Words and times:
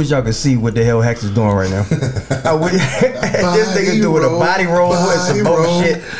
I 0.00 0.02
wish 0.02 0.10
y'all 0.12 0.22
could 0.22 0.34
see 0.34 0.56
what 0.56 0.74
the 0.74 0.82
hell 0.82 1.02
Hex 1.02 1.22
is 1.22 1.30
doing 1.30 1.50
right 1.50 1.68
now. 1.68 1.80
I 2.46 2.54
wish, 2.54 2.72
this 2.72 3.76
nigga 3.76 4.00
doing 4.00 4.24
a 4.24 4.28
body 4.28 4.64
roll 4.64 4.94
and 4.94 5.20
some 5.20 5.44
bullshit. 5.44 6.02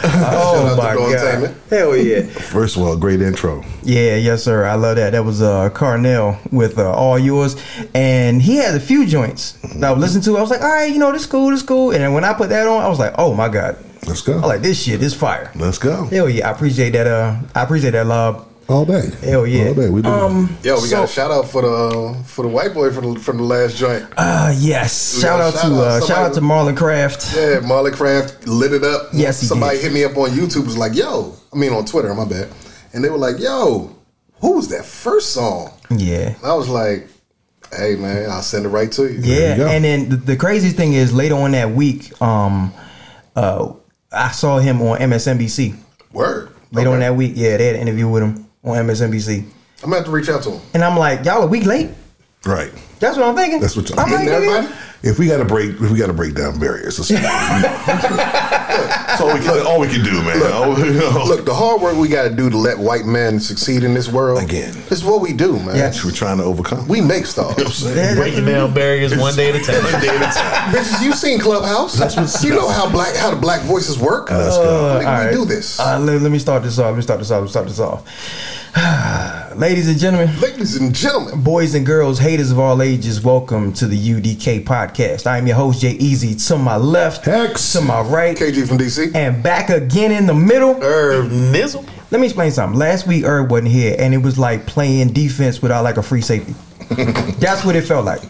Oh 0.00 0.74
my 0.76 0.94
god! 0.94 1.54
Hell 1.68 1.96
yeah! 1.96 2.22
First 2.22 2.76
of 2.76 2.82
all, 2.82 2.96
great 2.96 3.20
intro. 3.20 3.64
Yeah, 3.82 4.14
yes 4.14 4.44
sir. 4.44 4.64
I 4.64 4.74
love 4.74 4.96
that. 4.96 5.10
That 5.10 5.24
was 5.24 5.42
uh 5.42 5.70
Carnell 5.70 6.38
with 6.52 6.78
uh, 6.78 6.90
All 6.90 7.18
Yours, 7.18 7.56
and 7.94 8.40
he 8.40 8.56
had 8.56 8.76
a 8.76 8.80
few 8.80 9.06
joints 9.06 9.52
that 9.74 9.84
I 9.84 9.90
would 9.90 10.00
listen 10.00 10.22
to. 10.22 10.38
I 10.38 10.40
was 10.40 10.50
like, 10.50 10.62
all 10.62 10.68
right, 10.68 10.90
you 10.90 10.98
know, 10.98 11.10
this 11.10 11.26
cool, 11.26 11.50
this 11.50 11.62
cool. 11.62 11.90
And 11.90 12.14
when 12.14 12.22
I 12.24 12.32
put 12.32 12.48
that 12.50 12.68
on, 12.68 12.80
I 12.80 12.88
was 12.88 13.00
like, 13.00 13.14
oh 13.18 13.34
my 13.34 13.48
god, 13.48 13.76
Let's 14.06 14.22
go. 14.22 14.38
I 14.38 14.46
like 14.46 14.62
this 14.62 14.80
shit. 14.82 15.00
This 15.00 15.14
fire. 15.14 15.50
Let's 15.56 15.78
go. 15.78 16.04
Hell 16.06 16.28
yeah! 16.30 16.48
I 16.48 16.52
appreciate 16.52 16.90
that. 16.90 17.06
Uh, 17.08 17.36
I 17.54 17.62
appreciate 17.64 17.90
that 17.90 18.06
love. 18.06 18.46
All 18.68 18.84
day. 18.84 19.10
Hell 19.22 19.46
yeah. 19.46 19.68
All 19.68 19.74
day. 19.74 19.88
We 19.88 20.02
do. 20.02 20.08
Um, 20.10 20.56
Yo, 20.62 20.74
we 20.74 20.88
so- 20.88 20.96
got 20.96 21.04
a 21.08 21.12
shout 21.12 21.30
out 21.30 21.48
for 21.48 21.62
the 21.62 21.68
uh, 21.70 22.22
for 22.24 22.42
the 22.42 22.48
white 22.48 22.74
boy 22.74 22.90
from 22.92 23.14
the, 23.14 23.20
from 23.20 23.38
the 23.38 23.42
last 23.42 23.76
joint. 23.76 24.04
Uh, 24.16 24.52
yes. 24.58 25.16
We 25.16 25.22
Shout 25.22 25.40
out 25.40 25.48
a 25.54 25.56
to 25.56 25.58
shout 25.62 25.72
out. 25.72 25.78
uh, 26.02 26.06
shout 26.06 26.18
out 26.26 26.34
to 26.34 26.40
Marlon 26.40 26.76
Craft. 26.76 27.34
Yeah, 27.34 27.60
Marley 27.60 27.92
Craft 27.92 28.46
lit 28.46 28.72
it 28.74 28.84
up. 28.84 29.08
Yes, 29.14 29.40
he 29.40 29.46
somebody 29.46 29.76
did. 29.78 29.84
hit 29.84 29.92
me 29.94 30.04
up 30.04 30.16
on 30.18 30.30
YouTube. 30.30 30.66
Was 30.66 30.76
like, 30.76 30.94
"Yo," 30.94 31.34
I 31.52 31.56
mean 31.56 31.72
on 31.72 31.86
Twitter. 31.86 32.12
My 32.14 32.26
bad. 32.26 32.48
And 32.92 33.02
they 33.02 33.08
were 33.08 33.16
like, 33.18 33.38
"Yo, 33.38 33.96
who 34.40 34.52
was 34.56 34.68
that 34.68 34.84
first 34.84 35.30
song?" 35.32 35.72
Yeah. 35.90 36.34
And 36.36 36.44
I 36.44 36.52
was 36.54 36.68
like, 36.68 37.08
"Hey 37.74 37.96
man, 37.96 38.28
I'll 38.30 38.42
send 38.42 38.66
it 38.66 38.68
right 38.68 38.92
to 38.92 39.04
you." 39.10 39.20
Yeah, 39.22 39.56
go. 39.56 39.66
and 39.66 39.82
then 39.82 40.08
the, 40.10 40.16
the 40.16 40.36
crazy 40.36 40.70
thing 40.70 40.92
is 40.92 41.10
later 41.14 41.36
on 41.36 41.52
that 41.52 41.70
week, 41.70 42.20
um, 42.20 42.74
uh, 43.34 43.72
I 44.12 44.30
saw 44.32 44.58
him 44.58 44.82
on 44.82 44.98
MSNBC. 44.98 45.74
Word. 46.12 46.50
Later 46.70 46.90
on 46.90 47.00
that 47.00 47.16
week, 47.16 47.32
yeah, 47.34 47.56
they 47.56 47.66
had 47.68 47.76
an 47.76 47.80
interview 47.80 48.06
with 48.08 48.22
him 48.22 48.44
on 48.64 48.76
MSNBC, 48.86 49.38
I'm 49.38 49.90
gonna 49.90 49.96
have 49.96 50.04
to 50.06 50.10
reach 50.10 50.28
out 50.28 50.42
to 50.44 50.52
him. 50.52 50.60
and 50.74 50.84
I'm 50.84 50.96
like, 50.98 51.24
y'all 51.24 51.42
a 51.42 51.46
week 51.46 51.64
late. 51.66 51.90
right. 52.44 52.72
That's 53.00 53.16
what 53.16 53.28
I'm 53.28 53.36
thinking. 53.36 53.60
That's 53.60 53.76
what 53.76 53.88
y'all- 53.88 54.00
I'm 54.00 54.10
like, 54.10 54.24
Getting 54.24 54.42
nigga, 54.42 54.56
everybody. 54.58 54.74
If 55.00 55.16
we 55.16 55.28
got 55.28 55.36
to 55.36 55.44
break, 55.44 55.80
if 55.80 55.92
we 55.92 55.96
got 55.98 56.08
to 56.08 56.12
break 56.12 56.34
down 56.34 56.58
barriers, 56.58 56.96
that's, 56.96 57.08
that's 57.10 57.20
all 59.20 59.32
we 59.32 59.38
can. 59.40 59.64
All 59.64 59.78
we 59.78 59.86
can 59.86 60.02
do, 60.02 60.20
man. 60.22 60.52
All 60.52 60.76
you 60.76 60.92
know. 60.94 61.22
Look, 61.24 61.44
the 61.44 61.54
hard 61.54 61.80
work 61.80 61.96
we 61.96 62.08
got 62.08 62.24
to 62.28 62.34
do 62.34 62.50
to 62.50 62.56
let 62.56 62.78
white 62.78 63.04
men 63.04 63.38
succeed 63.38 63.84
in 63.84 63.94
this 63.94 64.08
world 64.08 64.42
Again. 64.42 64.72
This 64.88 64.98
is 64.98 65.04
what 65.04 65.20
we 65.20 65.32
do, 65.32 65.52
man. 65.60 65.76
Yes. 65.76 66.04
we're 66.04 66.10
trying 66.10 66.38
to 66.38 66.44
overcome. 66.44 66.88
We 66.88 67.00
make 67.00 67.26
stars. 67.26 67.84
Yeah, 67.94 68.16
Breaking 68.16 68.44
down 68.44 68.74
barriers 68.74 69.16
one 69.16 69.36
day 69.36 69.50
at 69.50 69.54
a 69.56 69.60
time. 69.60 69.84
One 69.92 70.00
day 70.02 70.08
at 70.08 70.16
a 70.16 70.34
time. 70.34 70.74
Bitches, 70.74 71.00
you 71.04 71.12
seen 71.12 71.38
Clubhouse? 71.38 71.96
you 72.42 72.50
know 72.50 72.68
how 72.68 72.90
black 72.90 73.14
how 73.14 73.30
the 73.30 73.36
black 73.40 73.60
voices 73.62 73.96
work. 73.98 74.28
Let's 74.30 74.56
go. 74.56 74.64
Nigga, 74.64 74.98
we 74.98 75.04
all 75.04 75.12
right. 75.12 75.32
do 75.32 75.44
this, 75.44 75.78
Uh, 75.78 75.96
let, 76.00 76.20
let 76.22 76.32
me 76.32 76.38
start 76.40 76.64
this 76.64 76.76
off. 76.78 76.86
Let 76.86 76.96
me 76.96 77.02
start 77.02 77.20
this 77.20 77.30
off. 77.30 77.36
Let 77.38 77.44
me 77.44 77.50
start 77.50 77.66
this 77.68 77.78
off. 77.78 78.02
Ladies 79.56 79.88
and 79.88 79.98
gentlemen, 79.98 80.38
ladies 80.40 80.76
and 80.76 80.94
gentlemen. 80.94 81.42
boys 81.42 81.74
and 81.74 81.84
girls, 81.84 82.18
haters 82.18 82.50
of 82.52 82.58
all 82.60 82.80
ages, 82.82 83.20
welcome 83.24 83.72
to 83.72 83.86
the 83.86 83.96
UDK 83.96 84.62
podcast. 84.64 84.87
I 85.26 85.38
am 85.38 85.46
your 85.46 85.56
host, 85.56 85.80
Jay 85.80 85.92
Easy. 85.92 86.34
To 86.34 86.58
my 86.58 86.76
left, 86.76 87.24
Hex. 87.24 87.72
to 87.72 87.80
my 87.80 88.00
right, 88.00 88.36
KG 88.36 88.66
from 88.66 88.78
DC. 88.78 89.14
and 89.14 89.42
back 89.42 89.68
again 89.70 90.12
in 90.12 90.26
the 90.26 90.34
middle. 90.34 90.82
Irv 90.82 91.30
Nizzle. 91.30 91.88
Let 92.10 92.20
me 92.20 92.26
explain 92.26 92.50
something. 92.50 92.78
Last 92.78 93.06
week, 93.06 93.24
Irv 93.24 93.50
wasn't 93.50 93.68
here, 93.68 93.94
and 93.98 94.14
it 94.14 94.18
was 94.18 94.38
like 94.38 94.66
playing 94.66 95.12
defense 95.12 95.60
without 95.60 95.84
like 95.84 95.96
a 95.96 96.02
free 96.02 96.22
safety. 96.22 96.54
That's 97.38 97.64
what 97.64 97.76
it 97.76 97.82
felt 97.84 98.06
like. 98.06 98.22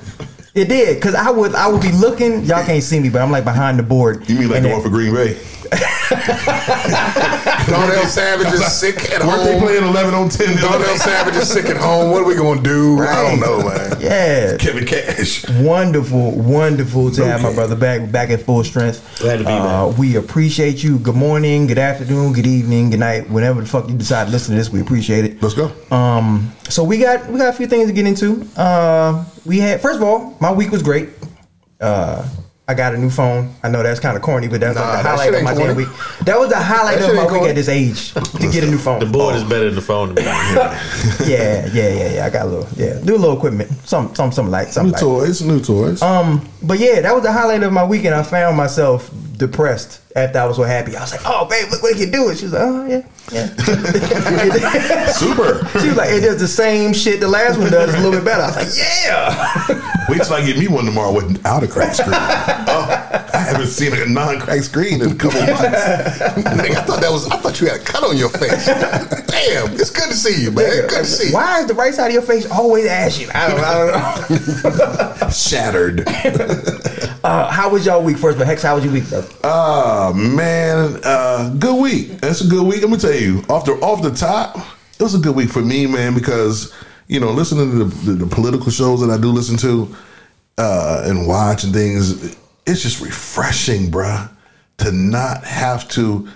It 0.54 0.68
did, 0.68 0.96
because 0.96 1.14
I 1.14 1.30
would 1.30 1.54
I 1.54 1.68
would 1.68 1.82
be 1.82 1.92
looking. 1.92 2.42
Y'all 2.44 2.64
can't 2.64 2.82
see 2.82 2.98
me, 2.98 3.08
but 3.10 3.22
I'm 3.22 3.30
like 3.30 3.44
behind 3.44 3.78
the 3.78 3.84
board. 3.84 4.28
You 4.28 4.38
mean 4.38 4.48
like 4.48 4.56
and 4.56 4.66
the 4.66 4.70
one 4.70 4.82
for 4.82 4.88
Green 4.88 5.14
Bay? 5.14 5.38
Darnell 7.68 8.06
Savage 8.06 8.52
is 8.52 8.72
sick 8.72 9.10
at 9.12 9.24
Weren't 9.24 9.44
they 9.44 9.52
home. 9.58 9.62
playing 9.62 9.84
eleven 9.84 10.14
on 10.14 10.28
ten? 10.28 10.56
the 10.56 10.66
other 10.66 10.78
Darnell? 10.84 10.96
Savage 10.96 11.36
is 11.36 11.48
sick 11.50 11.66
at 11.66 11.76
home. 11.76 12.10
What 12.10 12.22
are 12.22 12.26
we 12.26 12.34
gonna 12.34 12.62
do? 12.62 13.00
I 13.00 13.22
don't 13.30 13.40
know, 13.40 13.58
man. 13.68 13.96
Yeah, 14.00 14.56
Kevin 14.56 14.86
Cash. 14.86 15.48
wonderful, 15.60 16.32
wonderful 16.32 17.10
to 17.12 17.24
have 17.26 17.42
my 17.42 17.52
brother 17.52 17.76
back 17.76 18.10
back 18.10 18.30
at 18.30 18.42
full 18.42 18.64
strength. 18.64 19.18
Glad 19.20 19.38
to 19.38 19.44
be 19.44 19.50
uh, 19.50 19.88
We 19.98 20.16
appreciate 20.16 20.82
you. 20.82 20.98
Good 20.98 21.16
morning, 21.16 21.66
good 21.66 21.78
afternoon, 21.78 22.32
good 22.32 22.46
evening, 22.46 22.90
good 22.90 23.00
night. 23.00 23.28
Whenever 23.28 23.60
the 23.60 23.66
fuck 23.66 23.88
you 23.88 23.96
decide 23.96 24.26
to 24.26 24.30
listen 24.30 24.52
to 24.54 24.58
this, 24.58 24.70
we 24.70 24.80
appreciate 24.80 25.24
it. 25.24 25.42
Let's 25.42 25.54
go. 25.54 25.72
Um, 25.94 26.52
so 26.68 26.84
we 26.84 26.98
got 26.98 27.26
we 27.28 27.38
got 27.38 27.48
a 27.48 27.52
few 27.56 27.66
things 27.66 27.88
to 27.88 27.92
get 27.92 28.06
into. 28.06 28.48
Uh, 28.56 29.24
we 29.44 29.58
had 29.58 29.80
first 29.80 29.96
of 29.96 30.02
all, 30.02 30.36
my 30.40 30.52
week 30.52 30.70
was 30.70 30.82
great. 30.82 31.10
Uh, 31.80 32.26
I 32.68 32.74
got 32.74 32.94
a 32.94 32.98
new 32.98 33.08
phone. 33.08 33.50
I 33.62 33.70
know 33.70 33.82
that's 33.82 33.98
kind 33.98 34.14
of 34.14 34.22
corny, 34.22 34.46
but 34.46 34.60
that's 34.60 34.76
Nah, 34.76 34.82
like 34.82 34.98
the 34.98 35.02
that 35.04 35.08
highlight 35.08 35.34
of 35.34 35.42
my 35.42 35.50
ain't 35.52 35.58
damn 35.58 35.76
week. 35.76 35.88
That 36.26 36.38
was 36.38 36.50
the 36.50 36.56
highlight 36.56 37.00
of 37.00 37.14
my 37.14 37.22
ain't 37.22 37.30
week 37.32 37.38
corny. 37.38 37.48
at 37.48 37.54
this 37.54 37.68
age 37.70 38.12
to 38.12 38.50
get 38.52 38.62
a 38.62 38.66
new 38.70 38.76
phone. 38.76 39.00
The 39.00 39.06
board 39.06 39.36
is 39.36 39.44
better 39.44 39.64
than 39.64 39.74
the 39.74 39.80
phone 39.80 40.14
to 40.14 40.22
yeah, 40.22 41.66
yeah, 41.72 41.88
yeah, 41.88 42.12
yeah. 42.12 42.26
I 42.26 42.30
got 42.30 42.44
a 42.44 42.48
little, 42.50 42.68
yeah, 42.76 43.00
do 43.02 43.16
a 43.16 43.16
little 43.16 43.36
equipment, 43.38 43.72
some, 43.88 44.14
some, 44.14 44.32
some 44.32 44.50
like, 44.50 44.66
New 44.66 44.72
something 44.72 44.92
like. 44.92 45.00
toys. 45.00 45.40
New 45.40 45.60
toys. 45.60 46.02
Um, 46.02 46.46
but 46.62 46.78
yeah, 46.78 47.00
that 47.00 47.14
was 47.14 47.22
the 47.22 47.32
highlight 47.32 47.62
of 47.62 47.72
my 47.72 47.84
weekend. 47.84 48.14
I 48.14 48.22
found 48.22 48.58
myself 48.58 49.10
depressed 49.38 50.00
after 50.14 50.38
I 50.38 50.44
was 50.46 50.56
so 50.56 50.64
happy. 50.64 50.96
I 50.96 51.00
was 51.00 51.12
like, 51.12 51.22
"Oh, 51.24 51.46
babe, 51.46 51.70
look 51.70 51.82
what 51.82 51.96
you 51.96 52.06
doing." 52.10 52.36
She 52.36 52.44
was 52.44 52.52
like, 52.52 52.62
"Oh, 52.62 52.86
yeah, 52.86 53.02
yeah." 53.32 53.46
Super. 55.12 55.66
she 55.80 55.88
was 55.88 55.96
like, 55.96 56.10
"It 56.10 56.20
does 56.20 56.40
the 56.40 56.48
same 56.48 56.92
shit 56.92 57.20
the 57.20 57.28
last 57.28 57.58
one 57.58 57.70
does, 57.70 57.94
a 57.94 57.96
little 57.98 58.10
bit 58.12 58.24
better." 58.24 58.42
I 58.42 58.46
was 58.48 58.56
like, 58.56 58.76
"Yeah." 58.76 60.06
Wait 60.08 60.22
till 60.22 60.34
I 60.34 60.44
get 60.44 60.58
me 60.58 60.68
one 60.68 60.84
tomorrow 60.84 61.12
without 61.12 61.62
a 61.62 61.68
cracked 61.68 61.96
screen. 61.96 62.12
oh, 62.14 62.97
I 63.34 63.38
haven't 63.38 63.68
seen 63.68 63.92
a 63.92 64.06
non-cracked 64.06 64.64
screen 64.64 65.02
in 65.02 65.12
a 65.12 65.14
couple 65.14 65.40
months. 65.40 65.58
Nigga, 65.58 66.76
I 66.76 66.82
thought 66.82 67.00
that 67.00 67.10
was. 67.10 67.28
I 67.28 67.36
thought 67.38 67.60
you 67.60 67.68
had 67.68 67.80
a 67.80 67.84
cut 67.84 68.04
on 68.04 68.16
your 68.16 68.28
face. 68.28 68.66
Damn, 68.66 69.72
it's 69.74 69.90
good 69.90 70.08
to 70.08 70.14
see 70.14 70.42
you, 70.42 70.50
man. 70.50 70.88
Good 70.88 70.90
to 70.90 71.04
see 71.04 71.28
you. 71.28 71.34
Why 71.34 71.60
is 71.60 71.66
the 71.66 71.74
right 71.74 71.94
side 71.94 72.08
of 72.08 72.12
your 72.12 72.22
face 72.22 72.50
always 72.50 72.86
ashy? 72.86 73.28
I 73.30 73.48
don't, 73.48 73.60
I 73.60 74.26
don't 74.28 75.20
know. 75.20 75.28
Shattered. 75.30 76.04
Uh, 77.24 77.50
how 77.50 77.68
was 77.68 77.84
y'all 77.84 78.02
week? 78.02 78.16
First, 78.16 78.38
but 78.38 78.46
Hex, 78.46 78.62
how 78.62 78.76
was 78.76 78.84
your 78.84 78.92
week, 78.92 79.04
though? 79.04 79.26
Oh 79.42 80.12
man, 80.14 81.00
uh, 81.02 81.52
good 81.58 81.82
week. 81.82 82.20
That's 82.20 82.42
a 82.42 82.46
good 82.46 82.64
week. 82.64 82.80
Let 82.80 82.90
me 82.90 82.96
tell 82.96 83.12
you, 83.12 83.42
off 83.48 83.64
the 83.64 83.72
off 83.72 84.02
the 84.02 84.12
top, 84.12 84.56
it 84.56 85.02
was 85.02 85.16
a 85.16 85.18
good 85.18 85.34
week 85.34 85.50
for 85.50 85.60
me, 85.60 85.86
man, 85.86 86.14
because 86.14 86.72
you 87.08 87.18
know, 87.18 87.32
listening 87.32 87.70
to 87.70 87.84
the, 87.84 88.12
the, 88.12 88.24
the 88.24 88.26
political 88.26 88.70
shows 88.70 89.00
that 89.00 89.10
I 89.10 89.20
do 89.20 89.28
listen 89.28 89.56
to 89.58 89.94
uh, 90.58 91.02
and 91.06 91.26
watch 91.26 91.64
and 91.64 91.72
things, 91.72 92.36
it's 92.68 92.82
just 92.82 93.00
refreshing, 93.00 93.90
bruh, 93.90 94.28
to 94.78 94.92
not 94.92 95.44
have 95.44 95.88
to 95.90 96.28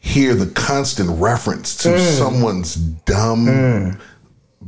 hear 0.00 0.34
the 0.34 0.46
constant 0.46 1.10
reference 1.20 1.76
to 1.76 1.88
Mm. 1.90 1.98
someone's 2.18 2.74
dumb 2.76 3.98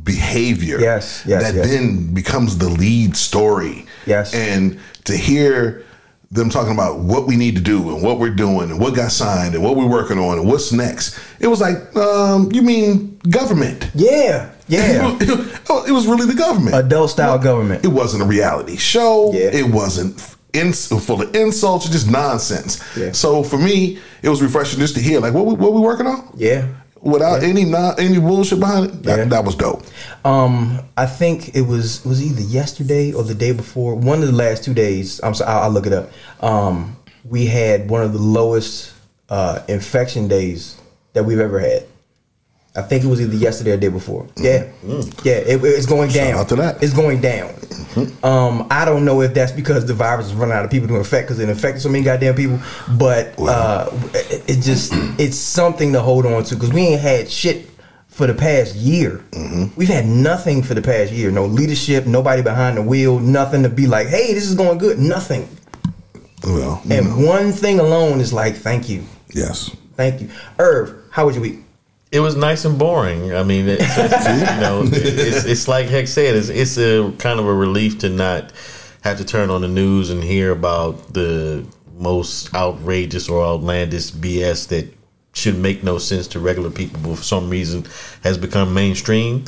behavior. 0.03 0.79
Yes, 0.79 1.23
yes, 1.25 1.43
that 1.43 1.55
yes. 1.55 1.69
then 1.69 2.13
becomes 2.13 2.57
the 2.57 2.69
lead 2.69 3.15
story. 3.17 3.85
Yes. 4.07 4.33
and 4.33 4.79
to 5.03 5.15
hear 5.15 5.83
them 6.31 6.49
talking 6.49 6.71
about 6.73 6.99
what 6.99 7.27
we 7.27 7.35
need 7.35 7.55
to 7.55 7.61
do 7.61 7.93
and 7.93 8.01
what 8.01 8.17
we're 8.19 8.33
doing 8.33 8.71
and 8.71 8.79
what 8.79 8.95
got 8.95 9.11
signed 9.11 9.53
and 9.53 9.63
what 9.63 9.75
we're 9.75 9.85
working 9.85 10.17
on 10.17 10.39
and 10.39 10.47
what's 10.47 10.71
next. 10.71 11.19
It 11.39 11.47
was 11.47 11.59
like, 11.61 11.95
um, 11.95 12.51
you 12.51 12.61
mean 12.63 13.19
government? 13.29 13.91
Yeah, 13.93 14.49
yeah. 14.67 15.17
It 15.19 15.29
was, 15.69 15.87
it 15.89 15.91
was 15.91 16.07
really 16.07 16.25
the 16.25 16.33
government. 16.35 16.75
Adult 16.75 17.11
style 17.11 17.37
government. 17.37 17.83
It 17.85 17.89
wasn't 17.89 18.23
a 18.23 18.25
reality 18.25 18.75
show. 18.77 19.33
Yeah. 19.33 19.49
It 19.53 19.67
wasn't 19.69 20.19
in, 20.53 20.73
full 20.73 21.21
of 21.21 21.35
insults, 21.35 21.89
just 21.89 22.09
nonsense. 22.09 22.81
Yeah. 22.97 23.11
So 23.11 23.43
for 23.43 23.57
me, 23.57 23.99
it 24.21 24.29
was 24.29 24.41
refreshing 24.41 24.79
just 24.79 24.95
to 24.95 25.01
hear 25.01 25.19
like 25.19 25.33
what 25.33 25.45
we, 25.45 25.53
what 25.55 25.73
we 25.73 25.79
working 25.81 26.07
on 26.07 26.31
Yeah. 26.35 26.67
without 27.01 27.43
any 27.43 27.65
non, 27.65 27.99
any 27.99 28.19
bullshit 28.19 28.59
behind 28.59 28.85
it. 28.87 29.03
That, 29.03 29.17
Yeah. 29.19 29.25
that 29.25 29.45
was 29.45 29.55
dope. 29.55 29.83
Um, 30.25 30.79
I 30.97 31.05
think 31.05 31.55
it 31.55 31.61
was 31.61 32.03
was 32.05 32.21
either 32.21 32.41
yesterday 32.41 33.13
or 33.13 33.23
the 33.23 33.33
day 33.35 33.51
before. 33.53 33.95
One 33.95 34.21
of 34.21 34.27
the 34.27 34.35
last 34.35 34.63
two 34.63 34.73
days. 34.73 35.19
I'm 35.23 35.33
sorry, 35.33 35.51
I'll, 35.51 35.63
I'll 35.63 35.69
look 35.71 35.87
it 35.87 35.93
up. 35.93 36.09
Um, 36.41 36.95
we 37.29 37.45
had 37.45 37.89
one 37.89 38.03
of 38.03 38.13
the 38.13 38.19
lowest 38.19 38.93
uh, 39.29 39.59
infection 39.67 40.27
days 40.27 40.75
that 41.13 41.23
we've 41.23 41.39
ever 41.39 41.59
had. 41.59 41.83
I 42.73 42.81
think 42.81 43.03
it 43.03 43.07
was 43.07 43.19
either 43.19 43.35
yesterday 43.35 43.71
or 43.71 43.75
the 43.75 43.81
day 43.81 43.87
before. 43.89 44.27
Yeah, 44.37 44.71
yeah, 45.23 45.33
it, 45.33 45.61
it's 45.63 45.85
going 45.85 46.09
down. 46.09 46.35
out 46.39 46.47
to 46.49 46.55
that. 46.55 46.81
It's 46.81 46.93
going 46.93 47.19
down. 47.19 47.53
Um, 48.23 48.65
I 48.71 48.85
don't 48.85 49.03
know 49.03 49.19
if 49.21 49.33
that's 49.33 49.51
because 49.51 49.85
the 49.85 49.93
virus 49.93 50.27
is 50.27 50.33
running 50.33 50.55
out 50.55 50.63
of 50.63 50.71
people 50.71 50.87
to 50.87 50.95
infect 50.95 51.27
because 51.27 51.39
it 51.39 51.49
infected 51.49 51.81
so 51.81 51.89
many 51.89 52.05
goddamn 52.05 52.35
people. 52.35 52.59
But 52.97 53.37
uh, 53.37 53.89
it, 54.13 54.49
it 54.49 54.61
just 54.61 54.93
it's 55.19 55.35
something 55.37 55.91
to 55.91 55.99
hold 56.01 56.25
on 56.25 56.45
to 56.45 56.55
because 56.55 56.71
we 56.71 56.81
ain't 56.81 57.01
had 57.01 57.29
shit 57.29 57.69
for 58.07 58.25
the 58.25 58.33
past 58.33 58.75
year. 58.75 59.21
We've 59.75 59.89
had 59.89 60.05
nothing 60.05 60.63
for 60.63 60.73
the 60.73 60.81
past 60.81 61.11
year. 61.11 61.29
No 61.29 61.45
leadership, 61.45 62.05
nobody 62.05 62.41
behind 62.41 62.77
the 62.77 62.81
wheel, 62.81 63.19
nothing 63.19 63.63
to 63.63 63.69
be 63.69 63.87
like, 63.87 64.07
hey, 64.07 64.33
this 64.33 64.47
is 64.47 64.55
going 64.55 64.77
good. 64.77 64.97
Nothing. 64.97 65.49
Well, 66.43 66.81
And 66.89 67.07
know, 67.07 67.27
one 67.27 67.51
thing 67.51 67.79
alone 67.79 68.19
is 68.19 68.31
like, 68.31 68.55
thank 68.55 68.89
you, 68.89 69.03
yes. 69.33 69.75
thank 69.95 70.21
you. 70.21 70.29
Irv, 70.57 71.03
how 71.11 71.25
was 71.25 71.35
your 71.35 71.43
week? 71.43 71.59
It 72.11 72.19
was 72.19 72.35
nice 72.35 72.65
and 72.65 72.77
boring. 72.77 73.33
I 73.33 73.43
mean, 73.43 73.65
it's, 73.69 73.97
you 73.97 74.61
know, 74.61 74.83
it's, 74.85 75.45
it's 75.45 75.67
like 75.67 75.87
Hex 75.87 76.11
said. 76.11 76.35
It's, 76.35 76.49
it's 76.49 76.77
a 76.77 77.11
kind 77.17 77.39
of 77.39 77.47
a 77.47 77.53
relief 77.53 77.99
to 77.99 78.09
not 78.09 78.51
have 79.01 79.17
to 79.17 79.25
turn 79.25 79.49
on 79.49 79.61
the 79.61 79.67
news 79.67 80.09
and 80.09 80.23
hear 80.23 80.51
about 80.51 81.13
the 81.13 81.65
most 81.97 82.53
outrageous 82.53 83.29
or 83.29 83.45
outlandish 83.45 84.11
BS 84.11 84.67
that 84.69 84.93
should 85.33 85.57
make 85.57 85.83
no 85.83 85.97
sense 85.97 86.27
to 86.27 86.39
regular 86.39 86.69
people, 86.69 86.99
but 87.01 87.15
for 87.15 87.23
some 87.23 87.49
reason 87.49 87.85
has 88.23 88.37
become 88.37 88.73
mainstream. 88.73 89.45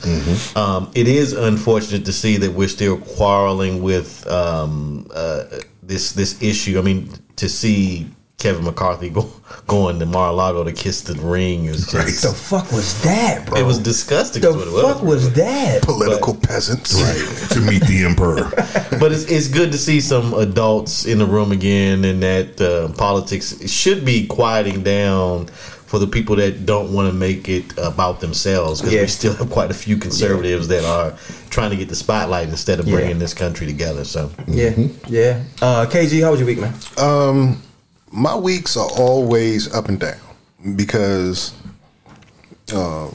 Um, 0.56 0.90
it 0.96 1.08
is 1.08 1.34
unfortunate 1.34 2.06
to 2.06 2.14
see 2.14 2.38
that 2.38 2.52
we're 2.54 2.70
still 2.70 2.98
quarreling 2.98 3.84
with 3.84 4.26
um, 4.28 5.08
uh, 5.14 5.44
this 5.82 6.14
this 6.14 6.42
issue. 6.42 6.80
I 6.80 6.82
mean, 6.82 7.12
to 7.36 7.50
see 7.50 8.08
Kevin 8.40 8.66
McCarthy 8.66 9.10
go 9.10 9.32
going 9.68 10.00
to 10.00 10.06
Mar-a-Lago 10.06 10.66
to 10.66 10.74
kiss 10.74 11.02
the 11.02 11.14
ring 11.16 11.66
is 11.66 11.88
just. 11.90 12.24
The 12.24 12.34
fuck 12.34 12.72
was 12.72 13.02
that, 13.04 13.46
bro? 13.46 13.58
It 13.58 13.66
was 13.66 13.80
disgusting. 13.80 14.42
The 14.42 14.50
is 14.50 14.56
what 14.56 14.68
it 14.68 14.94
fuck 14.94 15.02
was 15.04 15.32
that? 15.34 15.82
Political 15.84 16.36
peasants. 16.36 16.94
Right. 17.02 17.50
to 17.52 17.62
meet 17.62 17.84
the 17.84 18.04
emperor. 18.04 18.50
but 19.00 19.12
it's, 19.14 19.24
it's 19.32 19.48
good 19.48 19.72
to 19.72 19.78
see 19.78 20.02
some 20.02 20.34
adults 20.34 21.06
in 21.06 21.20
the 21.20 21.26
room 21.26 21.52
again, 21.54 22.04
and 22.04 22.22
that 22.22 22.60
uh, 22.60 22.92
politics 22.98 23.70
should 23.72 24.04
be 24.04 24.28
quieting 24.28 24.84
down 24.84 25.46
for 25.48 26.00
the 26.00 26.08
people 26.08 26.36
that 26.36 26.66
don't 26.66 26.92
want 26.92 27.08
to 27.08 27.14
make 27.18 27.48
it 27.48 27.72
about 27.78 28.20
themselves. 28.20 28.82
Because 28.82 28.94
Yeah. 28.96 29.02
we 29.02 29.08
still 29.08 29.34
have 29.36 29.50
quite 29.52 29.72
a 29.72 29.76
few 29.76 29.96
conservatives 29.96 30.68
that 30.68 30.84
are 30.84 31.14
trying 31.50 31.70
to 31.70 31.78
get 31.78 31.88
the 31.88 31.96
spotlight 31.96 32.50
instead 32.50 32.80
of 32.82 32.88
Yeah. 32.88 32.96
bringing 32.96 33.20
this 33.20 33.34
country 33.34 33.68
together. 33.68 34.04
So 34.04 34.32
Yeah, 34.48 34.74
yeah. 35.08 35.44
Uh, 35.62 35.86
KG, 35.86 36.22
how 36.22 36.32
was 36.32 36.40
your 36.42 36.48
week, 36.48 36.60
man? 36.60 36.74
My 38.14 38.36
weeks 38.36 38.78
are 38.78 38.88
always 38.98 39.74
up 39.74 39.90
and 39.90 40.00
down 40.00 40.20
because 40.76 41.52
um, 42.74 43.14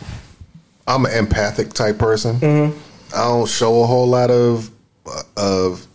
I'm 0.86 1.04
an 1.06 1.12
empathic 1.12 1.72
type 1.72 1.98
person. 1.98 2.72
I 3.14 3.24
don't 3.24 3.48
show 3.48 3.82
a 3.82 3.86
whole 3.86 4.06
lot 4.06 4.30
of 4.30 4.70
of 5.36 5.86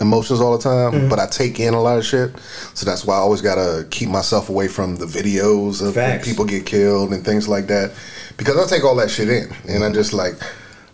emotions 0.00 0.40
all 0.40 0.56
the 0.56 0.62
time, 0.62 1.08
but 1.08 1.18
I 1.18 1.26
take 1.26 1.58
in 1.60 1.72
a 1.74 1.80
lot 1.80 1.98
of 1.98 2.04
shit. 2.04 2.30
So 2.74 2.84
that's 2.84 3.04
why 3.04 3.14
I 3.14 3.18
always 3.18 3.40
gotta 3.40 3.86
keep 3.90 4.08
myself 4.08 4.48
away 4.48 4.68
from 4.68 4.96
the 4.96 5.06
videos 5.06 5.86
of 5.86 5.94
Facts. 5.94 6.26
people 6.28 6.44
get 6.44 6.66
killed 6.66 7.12
and 7.12 7.24
things 7.24 7.48
like 7.48 7.66
that 7.68 7.92
because 8.36 8.56
I 8.56 8.68
take 8.68 8.84
all 8.84 8.96
that 8.96 9.10
shit 9.10 9.28
in, 9.28 9.48
and 9.68 9.84
I 9.84 9.92
just 9.92 10.12
like. 10.12 10.34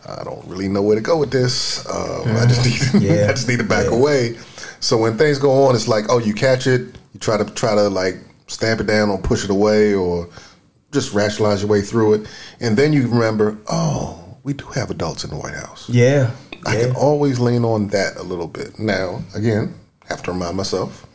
I 0.06 0.22
don't 0.22 0.46
really 0.46 0.68
know 0.68 0.82
where 0.82 0.96
to 0.96 1.00
go 1.00 1.16
with 1.16 1.30
this. 1.30 1.78
Um, 1.88 2.36
I 2.36 2.44
just 2.44 2.62
need, 2.94 3.02
Yeah. 3.10 3.24
I 3.24 3.32
just 3.32 3.48
need 3.48 3.56
to 3.60 3.64
back 3.64 3.86
Yeah. 3.86 3.96
away. 3.96 4.36
So 4.78 4.98
when 4.98 5.16
things 5.16 5.38
go 5.38 5.64
on, 5.64 5.74
it's 5.74 5.88
like, 5.88 6.04
oh, 6.10 6.18
you 6.18 6.34
catch 6.34 6.66
it, 6.66 6.94
you 7.14 7.20
try 7.20 7.38
to 7.38 7.44
try 7.54 7.74
to 7.74 7.88
like 7.88 8.16
stamp 8.48 8.80
it 8.80 8.86
down 8.86 9.08
or 9.08 9.18
push 9.18 9.44
it 9.44 9.50
away 9.50 9.94
or 9.94 10.28
just 10.92 11.14
rationalize 11.14 11.62
your 11.62 11.70
way 11.70 11.80
through 11.80 12.14
it, 12.14 12.28
and 12.60 12.76
then 12.76 12.92
you 12.92 13.08
remember, 13.08 13.56
oh, 13.68 14.36
we 14.42 14.52
do 14.52 14.66
have 14.66 14.90
adults 14.90 15.24
in 15.24 15.30
the 15.30 15.36
White 15.36 15.54
House. 15.54 15.88
Yeah, 15.88 16.32
I 16.66 16.76
yeah. 16.76 16.86
can 16.86 16.96
always 16.96 17.40
lean 17.40 17.64
on 17.64 17.88
that 17.88 18.16
a 18.16 18.22
little 18.22 18.46
bit. 18.46 18.78
Now, 18.78 19.22
again, 19.34 19.74
have 20.08 20.22
to 20.24 20.32
remind 20.32 20.56
myself, 20.56 21.06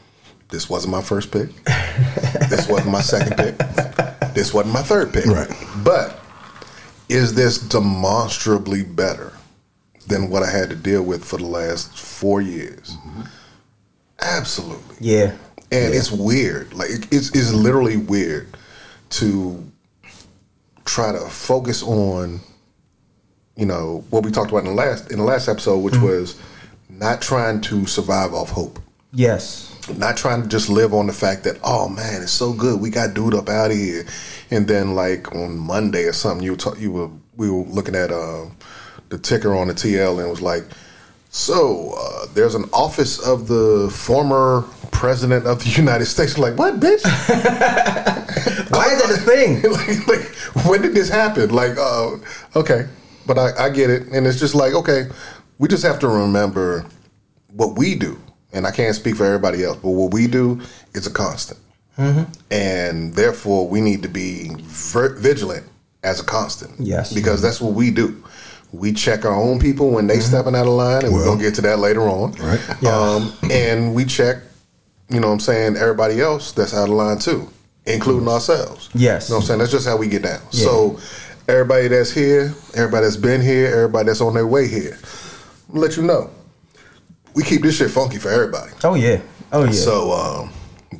this 0.49 0.69
wasn't 0.69 0.91
my 0.91 1.01
first 1.01 1.31
pick. 1.31 1.49
this 2.49 2.67
wasn't 2.67 2.91
my 2.91 3.01
second 3.01 3.37
pick. 3.37 3.57
This 4.33 4.53
wasn't 4.53 4.73
my 4.73 4.81
third 4.81 5.13
pick. 5.13 5.25
Right. 5.25 5.51
But 5.83 6.19
is 7.07 7.35
this 7.35 7.57
demonstrably 7.57 8.83
better 8.83 9.33
than 10.07 10.29
what 10.29 10.43
I 10.43 10.49
had 10.49 10.69
to 10.69 10.75
deal 10.75 11.03
with 11.03 11.23
for 11.23 11.37
the 11.37 11.45
last 11.45 11.97
four 11.97 12.41
years? 12.41 12.95
Mm-hmm. 12.97 13.21
Absolutely. 14.21 14.95
yeah. 14.99 15.35
And 15.71 15.93
it's 15.93 16.11
weird. 16.11 16.73
Like 16.73 16.89
it- 16.89 17.07
it's 17.11 17.29
it's 17.35 17.53
literally 17.53 17.97
weird 17.97 18.47
to 19.11 19.63
try 20.85 21.11
to 21.11 21.19
focus 21.19 21.83
on, 21.83 22.39
you 23.55 23.65
know, 23.65 24.03
what 24.09 24.23
we 24.23 24.31
talked 24.31 24.49
about 24.51 24.59
in 24.59 24.65
the 24.65 24.73
last 24.73 25.11
in 25.11 25.17
the 25.19 25.23
last 25.25 25.47
episode, 25.47 25.79
which 25.79 25.97
was 25.97 26.35
not 26.89 27.21
trying 27.21 27.61
to 27.61 27.85
survive 27.85 28.33
off 28.33 28.49
hope. 28.51 28.79
Yes. 29.13 29.67
Not 29.97 30.17
trying 30.17 30.43
to 30.43 30.47
just 30.47 30.69
live 30.69 30.93
on 30.93 31.07
the 31.07 31.13
fact 31.13 31.43
that, 31.45 31.57
oh 31.63 31.87
man, 31.89 32.21
it's 32.21 32.31
so 32.31 32.53
good, 32.53 32.79
we 32.79 32.89
got 32.89 33.13
dude 33.15 33.33
up 33.33 33.49
out 33.49 33.71
of 33.71 33.77
here, 33.77 34.05
and 34.51 34.67
then 34.67 34.93
like 34.95 35.33
on 35.35 35.57
Monday 35.57 36.03
or 36.03 36.13
something, 36.13 36.43
you 36.43 36.51
were 36.51 36.57
ta- 36.57 36.75
you 36.77 36.91
were 36.91 37.09
we 37.35 37.49
were 37.49 37.63
looking 37.63 37.95
at 37.95 38.11
uh, 38.11 38.45
the 39.09 39.17
ticker 39.17 39.55
on 39.55 39.67
the 39.69 39.73
TL 39.73 40.17
and 40.19 40.27
it 40.27 40.29
was 40.29 40.41
like, 40.41 40.63
so 41.29 41.93
uh, 41.97 42.25
there's 42.33 42.55
an 42.55 42.65
office 42.73 43.19
of 43.19 43.47
the 43.47 43.89
former 43.93 44.63
president 44.91 45.45
of 45.45 45.63
the 45.63 45.69
United 45.81 46.05
States. 46.05 46.37
Like 46.37 46.57
what, 46.57 46.79
bitch? 46.79 47.03
Why 48.71 48.85
is 48.93 49.01
that 49.01 49.11
a 49.11 49.21
thing? 49.21 49.61
like, 49.71 50.07
like, 50.07 50.65
when 50.65 50.81
did 50.81 50.93
this 50.93 51.09
happen? 51.09 51.49
Like, 51.49 51.77
uh, 51.77 52.17
okay, 52.55 52.87
but 53.25 53.37
I, 53.37 53.65
I 53.65 53.69
get 53.69 53.89
it, 53.89 54.07
and 54.07 54.25
it's 54.27 54.39
just 54.39 54.55
like, 54.55 54.73
okay, 54.73 55.05
we 55.57 55.67
just 55.67 55.83
have 55.83 55.99
to 55.99 56.07
remember 56.07 56.85
what 57.53 57.77
we 57.77 57.95
do, 57.95 58.19
and 58.53 58.65
I 58.67 58.71
can't 58.71 58.95
speak 58.95 59.15
for 59.15 59.25
everybody 59.25 59.63
else, 59.63 59.77
but 59.77 59.89
what 59.91 60.13
we 60.13 60.27
do 60.27 60.61
is 60.93 61.07
a 61.07 61.11
constant, 61.11 61.59
and 62.51 63.13
therefore 63.13 63.67
we 63.67 63.81
need 63.81 64.01
to 64.03 64.09
be 64.09 64.51
ver- 64.59 65.15
vigilant 65.15 65.65
as 66.03 66.19
a 66.19 66.23
constant. 66.23 66.79
Yes. 66.79 67.11
because 67.13 67.41
that's 67.41 67.59
what 67.59 67.73
we 67.73 67.91
do. 67.91 68.23
We 68.71 68.93
check 68.93 69.25
our 69.25 69.33
own 69.33 69.59
people 69.59 69.89
when 69.89 70.07
they 70.07 70.19
stepping 70.19 70.55
out 70.55 70.67
of 70.67 70.73
line, 70.73 71.03
and 71.03 71.13
we're 71.13 71.25
gonna 71.25 71.41
get 71.41 71.55
to 71.55 71.61
that 71.61 71.79
later 71.79 72.03
on. 72.03 72.33
Right. 72.33 72.83
Um, 72.83 73.33
and 73.49 73.95
we 73.95 74.05
check, 74.05 74.37
you 75.09 75.19
know 75.19 75.27
what 75.27 75.33
I'm 75.33 75.39
saying, 75.39 75.75
everybody 75.77 76.21
else 76.21 76.51
that's 76.51 76.73
out 76.73 76.89
of 76.89 76.95
line 76.95 77.17
too, 77.17 77.49
including 77.85 78.27
ourselves. 78.27 78.89
Yes. 78.93 79.27
You 79.27 79.33
know 79.33 79.37
what 79.37 79.43
I'm 79.43 79.47
saying? 79.47 79.59
That's 79.59 79.71
just 79.71 79.87
how 79.87 79.97
we 79.97 80.07
get 80.07 80.21
down. 80.21 80.41
So 80.51 80.99
everybody 81.47 81.87
that's 81.87 82.11
here, 82.11 82.53
everybody 82.75 83.05
that's 83.05 83.17
been 83.17 83.41
here, 83.41 83.73
everybody 83.73 84.07
that's 84.07 84.21
on 84.21 84.35
their 84.35 84.47
way 84.47 84.67
here, 84.67 84.97
I'm 85.67 85.75
gonna 85.75 85.85
let 85.85 85.97
you 85.97 86.03
know. 86.03 86.29
We 87.33 87.43
keep 87.43 87.63
this 87.63 87.77
shit 87.77 87.89
funky 87.89 88.17
for 88.17 88.29
everybody. 88.29 88.71
Oh 88.83 88.93
yeah. 88.93 89.21
Oh 89.51 89.65
yeah. 89.65 89.71
So 89.71 90.11
um, 90.11 90.51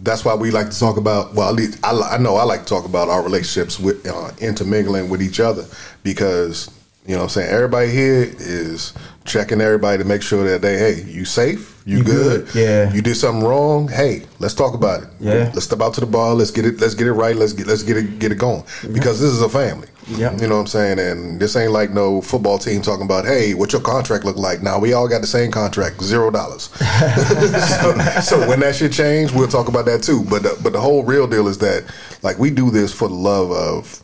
that's 0.02 0.26
why 0.26 0.34
we 0.34 0.50
like 0.52 0.70
to 0.72 0.80
talk 0.80 0.98
about. 0.98 1.36
Well, 1.36 1.50
at 1.50 1.56
least 1.56 1.84
I, 1.84 1.92
I 1.92 2.18
know 2.18 2.36
I 2.36 2.44
like 2.44 2.62
to 2.62 2.66
talk 2.66 2.86
about 2.86 3.10
our 3.10 3.22
relationships 3.22 3.80
with 3.80 4.08
uh, 4.08 4.32
intermingling 4.40 5.10
with 5.10 5.22
each 5.22 5.40
other 5.40 5.66
because 6.04 6.72
you 7.06 7.14
know 7.16 7.20
what 7.20 7.24
I'm 7.24 7.30
saying? 7.30 7.50
Everybody 7.52 7.90
here 7.90 8.24
is 8.38 8.94
checking 9.26 9.62
everybody 9.62 9.98
to 10.00 10.04
make 10.04 10.22
sure 10.22 10.44
that 10.50 10.62
they 10.62 10.78
hey 10.78 11.04
you 11.04 11.24
safe? 11.26 11.82
You, 11.86 12.00
You 12.00 12.04
good, 12.04 12.46
good, 12.52 12.56
yeah. 12.56 12.94
you 12.94 13.02
did 13.02 13.16
something 13.16 13.44
wrong? 13.48 13.88
Hey 13.88 14.24
let's 14.40 14.54
talk 14.54 14.74
about 14.74 15.04
it. 15.04 15.10
Yeah. 15.20 15.52
let's 15.54 15.64
step 15.66 15.82
out 15.82 15.94
to 15.96 16.02
the 16.02 16.06
bar. 16.08 16.34
Let's 16.36 16.52
get 16.52 16.66
it 16.66 16.80
let's 16.80 16.94
get 16.96 17.08
it 17.08 17.14
right. 17.14 17.36
Let's 17.36 17.54
get 17.54 17.68
let's 17.68 17.84
get 17.84 17.98
it 17.98 18.20
get 18.20 18.32
it 18.32 18.38
going. 18.38 18.64
Because 18.92 19.20
this 19.20 19.30
is 19.32 19.42
a 19.42 19.50
family. 19.50 19.88
Yeah. 20.08 20.36
you 20.38 20.48
know 20.48 20.56
what 20.56 20.62
I'm 20.62 20.68
saying? 20.68 20.98
And 21.00 21.40
this 21.40 21.56
ain't 21.56 21.72
like 21.72 21.92
no 21.92 22.22
football 22.22 22.58
team 22.58 22.82
talking 22.82 23.06
about 23.06 23.26
hey 23.26 23.54
what 23.54 23.72
your 23.72 23.82
contract 23.82 24.26
look 24.26 24.38
like? 24.38 24.62
Now 24.62 24.80
we 24.80 24.94
all 24.94 25.08
got 25.08 25.22
the 25.22 25.28
same 25.28 25.52
contract 25.52 26.02
zero 26.02 26.30
dollars. 26.32 26.70
So, 26.80 27.98
so 28.22 28.48
when 28.48 28.60
that 28.62 28.76
shit 28.76 28.92
change, 28.92 29.32
we'll 29.32 29.48
talk 29.48 29.68
about 29.68 29.86
that 29.86 30.04
too. 30.04 30.24
But 30.30 30.44
the, 30.44 30.60
but 30.64 30.74
the 30.74 30.82
whole 30.82 31.04
real 31.04 31.28
deal 31.28 31.48
is 31.48 31.58
that 31.60 31.86
like 32.24 32.38
we 32.40 32.50
do 32.50 32.70
this 32.72 32.94
for 32.94 33.08
the 33.08 33.14
love 33.14 33.52
of 33.52 33.99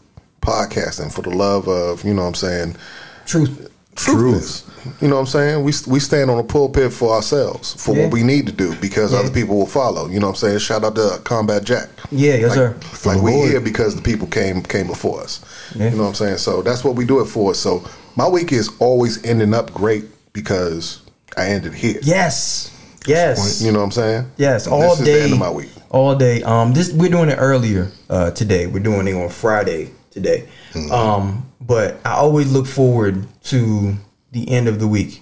podcasting, 0.45 1.11
for 1.11 1.21
the 1.21 1.29
love 1.31 1.67
of 1.67 2.03
you 2.03 2.13
know 2.13 2.21
what 2.21 2.27
I'm 2.29 2.33
saying 2.35 2.75
Truth. 3.25 3.69
truthness. 3.95 4.63
You 5.01 5.07
know 5.07 5.15
what 5.15 5.21
I'm 5.21 5.27
saying? 5.27 5.63
We 5.63 5.73
we 5.87 5.99
stand 5.99 6.29
on 6.29 6.37
a 6.37 6.43
pulpit 6.43 6.93
for 6.93 7.13
ourselves 7.15 7.73
for 7.73 7.95
Yeah. 7.95 8.03
what 8.03 8.13
we 8.13 8.23
need 8.23 8.45
to 8.45 8.51
do 8.51 8.75
because 8.75 9.11
Yeah. 9.11 9.19
other 9.19 9.31
people 9.31 9.57
will 9.57 9.65
follow. 9.65 10.07
You 10.07 10.19
know 10.19 10.27
what 10.27 10.33
I'm 10.43 10.49
saying? 10.49 10.59
Shout 10.59 10.83
out 10.83 10.95
to 10.95 11.19
Combat 11.23 11.63
Jack. 11.63 11.89
Yeah, 12.11 12.35
yes, 12.35 12.49
like, 12.49 12.55
sir. 12.55 12.75
Like 13.05 13.21
we 13.21 13.31
Lord. 13.31 13.49
here 13.49 13.59
because 13.59 13.95
the 13.95 14.01
people 14.01 14.27
came 14.27 14.61
came 14.61 14.87
before 14.87 15.21
us. 15.21 15.39
Yeah. 15.75 15.89
You 15.89 15.95
know 15.97 16.03
what 16.03 16.09
I'm 16.09 16.15
saying? 16.15 16.37
So 16.37 16.61
that's 16.61 16.83
what 16.83 16.95
we 16.95 17.05
do 17.05 17.19
it 17.21 17.25
for. 17.25 17.55
So 17.55 17.83
my 18.15 18.27
week 18.27 18.51
is 18.51 18.69
always 18.79 19.23
ending 19.25 19.53
up 19.53 19.73
great 19.73 20.05
because 20.33 20.99
I 21.35 21.45
ended 21.47 21.73
here. 21.73 21.99
Yes. 22.03 22.69
Yes. 23.07 23.61
You 23.61 23.71
know 23.71 23.79
what 23.79 23.85
I'm 23.85 23.91
saying? 23.91 24.25
Yes, 24.37 24.67
all 24.67 24.81
this 24.81 24.99
is 24.99 25.05
day. 25.05 25.13
the 25.17 25.23
end 25.23 25.33
of 25.33 25.39
my 25.39 25.49
week. 25.49 25.69
All 25.89 26.15
day. 26.15 26.41
Um, 26.43 26.73
this 26.73 26.91
we're 26.91 27.09
doing 27.09 27.29
it 27.29 27.37
earlier 27.39 27.91
uh, 28.09 28.31
today. 28.31 28.67
We're 28.67 28.79
doing 28.83 29.07
it 29.07 29.13
on 29.15 29.29
Friday 29.29 29.91
today. 30.15 30.47
Mm-hmm. 30.73 30.91
Um, 30.91 31.51
but 31.61 31.99
I 32.03 32.13
always 32.13 32.51
look 32.51 32.65
forward 32.65 33.27
to 33.43 33.95
the 34.31 34.49
end 34.49 34.67
of 34.67 34.79
the 34.79 34.87
week. 34.87 35.21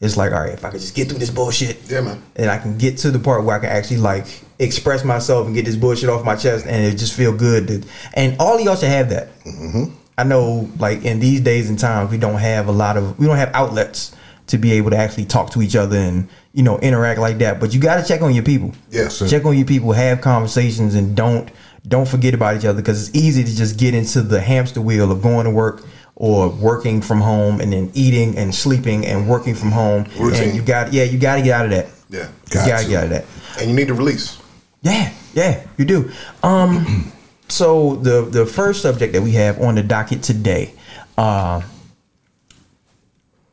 It's 0.00 0.16
like, 0.16 0.32
all 0.32 0.40
right, 0.40 0.52
if 0.52 0.64
I 0.64 0.70
could 0.70 0.80
just 0.80 0.94
get 0.94 1.08
through 1.08 1.18
this 1.18 1.30
bullshit, 1.30 1.76
Yeah, 1.90 2.00
man. 2.02 2.22
and 2.36 2.48
I 2.48 2.58
can 2.58 2.78
get 2.78 2.98
to 2.98 3.10
the 3.10 3.18
part 3.18 3.44
where 3.44 3.56
I 3.56 3.58
can 3.58 3.68
actually 3.68 3.96
like 3.96 4.26
express 4.60 5.04
myself 5.04 5.46
and 5.46 5.54
get 5.56 5.64
this 5.64 5.74
bullshit 5.76 6.08
off 6.08 6.24
my 6.24 6.36
chest, 6.36 6.66
and 6.66 6.84
it 6.86 6.96
just 6.96 7.14
feel 7.14 7.36
good. 7.36 7.66
To, 7.66 7.82
and 8.14 8.36
all 8.38 8.56
of 8.56 8.60
y'all 8.64 8.76
should 8.76 8.88
have 8.90 9.10
that. 9.10 9.36
Mm-hmm. 9.44 9.92
I 10.16 10.22
know, 10.24 10.70
like 10.78 11.04
in 11.04 11.18
these 11.18 11.40
days 11.40 11.68
and 11.68 11.76
times, 11.78 12.10
we 12.12 12.16
don't 12.18 12.38
have 12.38 12.68
a 12.68 12.72
lot 12.72 12.96
of 12.96 13.18
we 13.18 13.26
don't 13.26 13.36
have 13.36 13.50
outlets 13.54 14.14
to 14.48 14.56
be 14.56 14.72
able 14.72 14.90
to 14.90 14.96
actually 14.96 15.26
talk 15.26 15.50
to 15.50 15.62
each 15.62 15.74
other 15.76 15.96
and 15.98 16.28
you 16.52 16.62
know 16.62 16.78
interact 16.78 17.18
like 17.18 17.38
that. 17.38 17.58
But 17.58 17.74
you 17.74 17.80
got 17.80 18.00
to 18.00 18.06
check 18.06 18.22
on 18.22 18.32
your 18.34 18.44
people. 18.44 18.72
Yes, 18.90 19.16
sir. 19.16 19.26
check 19.28 19.44
on 19.44 19.56
your 19.56 19.66
people, 19.66 19.90
have 19.92 20.20
conversations, 20.20 20.94
and 20.94 21.16
don't 21.16 21.50
don't 21.88 22.08
forget 22.08 22.34
about 22.34 22.56
each 22.56 22.64
other 22.64 22.80
because 22.80 23.08
it's 23.08 23.16
easy 23.16 23.42
to 23.44 23.56
just 23.56 23.78
get 23.78 23.94
into 23.94 24.22
the 24.22 24.40
hamster 24.40 24.80
wheel 24.80 25.10
of 25.10 25.22
going 25.22 25.44
to 25.44 25.50
work 25.50 25.84
or 26.16 26.48
working 26.48 27.00
from 27.00 27.20
home 27.20 27.60
and 27.60 27.72
then 27.72 27.90
eating 27.94 28.36
and 28.36 28.54
sleeping 28.54 29.06
and 29.06 29.28
working 29.28 29.54
from 29.54 29.70
home. 29.70 30.04
Routine. 30.18 30.48
And 30.48 30.56
you 30.56 30.62
got 30.62 30.92
yeah, 30.92 31.04
you 31.04 31.18
got 31.18 31.36
to 31.36 31.42
get 31.42 31.52
out 31.52 31.64
of 31.66 31.70
that. 31.70 31.86
Yeah. 32.10 32.28
you 32.28 32.54
Got 32.54 32.68
got 32.68 32.78
to 32.78 32.84
to. 32.84 32.90
get 32.90 32.96
out 32.98 33.04
of 33.04 33.10
that. 33.10 33.24
And 33.60 33.70
you 33.70 33.76
need 33.76 33.88
to 33.88 33.94
release. 33.94 34.40
Yeah, 34.82 35.12
yeah, 35.34 35.66
you 35.76 35.84
do. 35.84 36.10
Um, 36.42 37.12
so 37.48 37.96
the 37.96 38.22
the 38.22 38.46
first 38.46 38.82
subject 38.82 39.12
that 39.12 39.22
we 39.22 39.32
have 39.32 39.60
on 39.60 39.74
the 39.74 39.82
docket 39.82 40.22
today, 40.22 40.74
uh, 41.16 41.62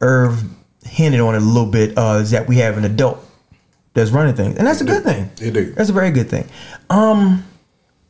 Irv 0.02 0.44
hinted 0.84 1.20
on 1.20 1.36
it 1.36 1.42
a 1.42 1.46
little 1.46 1.70
bit, 1.70 1.98
uh, 1.98 2.20
is 2.22 2.32
that 2.32 2.48
we 2.48 2.58
have 2.58 2.78
an 2.78 2.86
adult 2.86 3.20
that's 3.94 4.12
running 4.12 4.36
things, 4.36 4.58
and 4.58 4.68
that's 4.68 4.82
a 4.82 4.86
good 4.86 5.04
thing. 5.04 5.30
It 5.42 5.52
do. 5.54 5.72
That's 5.74 5.90
a 5.90 5.94
very 5.94 6.12
good 6.12 6.30
thing. 6.30 6.48
Um, 6.90 7.44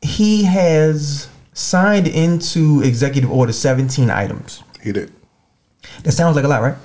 he 0.01 0.43
has 0.43 1.27
signed 1.53 2.07
into 2.07 2.81
executive 2.83 3.31
order 3.31 3.53
17 3.53 4.09
items. 4.09 4.63
He 4.81 4.91
did. 4.91 5.11
That 6.03 6.11
sounds 6.11 6.35
like 6.35 6.45
a 6.45 6.47
lot, 6.47 6.61
right? 6.61 6.75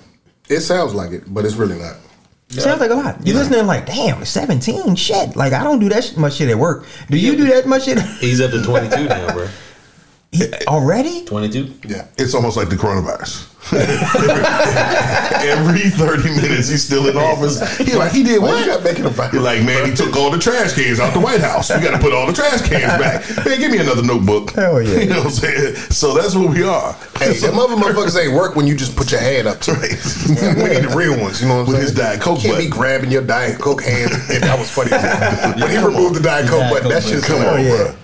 It 0.48 0.60
sounds 0.60 0.94
like 0.94 1.12
it, 1.12 1.32
but 1.32 1.44
it's 1.44 1.54
really 1.54 1.78
not. 1.78 1.96
Sounds 2.50 2.80
like 2.80 2.90
a 2.90 2.94
lot. 2.94 3.24
You're 3.24 3.36
listening 3.36 3.66
like, 3.66 3.86
damn, 3.86 4.24
17 4.24 4.96
shit. 4.96 5.36
Like 5.36 5.52
I 5.52 5.62
don't 5.62 5.78
do 5.78 5.88
that 5.88 6.16
much 6.16 6.34
shit 6.34 6.48
at 6.48 6.58
work. 6.58 6.84
Do 7.08 7.16
you 7.16 7.36
do 7.36 7.46
that 7.46 7.66
much 7.66 7.84
shit 7.84 8.00
He's 8.18 8.40
up 8.40 8.50
to 8.50 8.62
22 8.62 9.04
now, 9.08 9.32
bro. 9.32 9.48
already? 10.68 11.24
22. 11.24 11.74
Yeah. 11.88 12.06
It's 12.16 12.34
almost 12.34 12.56
like 12.56 12.68
the 12.68 12.76
coronavirus. 12.76 13.48
Every 15.42 15.90
30 15.90 16.28
minutes, 16.40 16.68
he's 16.68 16.84
still 16.84 17.06
in 17.08 17.16
office. 17.16 17.60
He 17.78 17.92
like, 17.94 18.12
he 18.12 18.22
did 18.22 18.40
Why 18.40 18.48
what? 18.48 18.60
you 18.60 18.72
got 18.72 18.82
making 18.84 19.04
a 19.06 19.10
vibe? 19.10 19.32
You're 19.32 19.42
like, 19.42 19.62
man, 19.64 19.88
he 19.90 19.94
took 19.94 20.16
all 20.16 20.30
the 20.30 20.38
trash 20.38 20.72
cans 20.74 20.98
out 20.98 21.12
the 21.12 21.20
White 21.20 21.40
House. 21.40 21.68
We 21.74 21.80
got 21.80 21.90
to 21.90 21.98
put 21.98 22.12
all 22.14 22.26
the 22.26 22.32
trash 22.32 22.62
cans 22.66 22.92
back. 23.00 23.44
Man, 23.44 23.58
give 23.58 23.70
me 23.70 23.78
another 23.78 24.02
notebook. 24.02 24.52
Hell 24.52 24.80
yeah. 24.80 25.00
You 25.00 25.06
know 25.06 25.16
what 25.18 25.26
I'm 25.26 25.32
saying? 25.32 25.74
So 25.90 26.14
that's 26.14 26.34
what 26.34 26.50
we 26.50 26.62
are. 26.62 26.92
Hey, 27.18 27.32
them 27.34 27.58
other 27.58 27.74
motherfuckers 27.76 28.18
ain't 28.22 28.32
work 28.34 28.54
when 28.56 28.66
you 28.66 28.76
just 28.76 28.96
put 28.96 29.10
your 29.10 29.20
hand 29.20 29.48
up 29.48 29.60
to 29.62 29.72
it. 29.72 29.98
Right. 30.40 30.56
we 30.56 30.74
need 30.74 30.84
the 30.88 30.94
real 30.96 31.20
ones, 31.20 31.42
you 31.42 31.48
know 31.48 31.58
what 31.58 31.60
I'm 31.60 31.66
saying? 31.66 31.66
With 31.66 31.76
saying? 31.76 31.82
his 31.82 31.94
Diet 31.94 32.20
Coke 32.20 32.42
you 32.44 32.50
can't 32.50 32.62
be 32.62 32.68
grabbing 32.68 33.10
your 33.10 33.22
Diet 33.22 33.60
Coke 33.60 33.82
hand. 33.82 34.12
And 34.30 34.42
that 34.44 34.58
was 34.58 34.70
funny. 34.70 34.90
when 35.60 35.70
he 35.70 35.76
come 35.76 35.86
removed 35.94 36.14
the 36.16 36.20
Diet 36.22 36.48
Coke 36.48 36.60
Diet 36.60 36.72
button, 36.72 36.88
that 36.90 37.02
Coke 37.02 37.12
shit's 37.12 37.28
button. 37.28 37.42
come 37.44 37.52
on, 37.52 37.64
Come 37.64 37.72
on, 37.72 37.92
bro. 37.92 37.99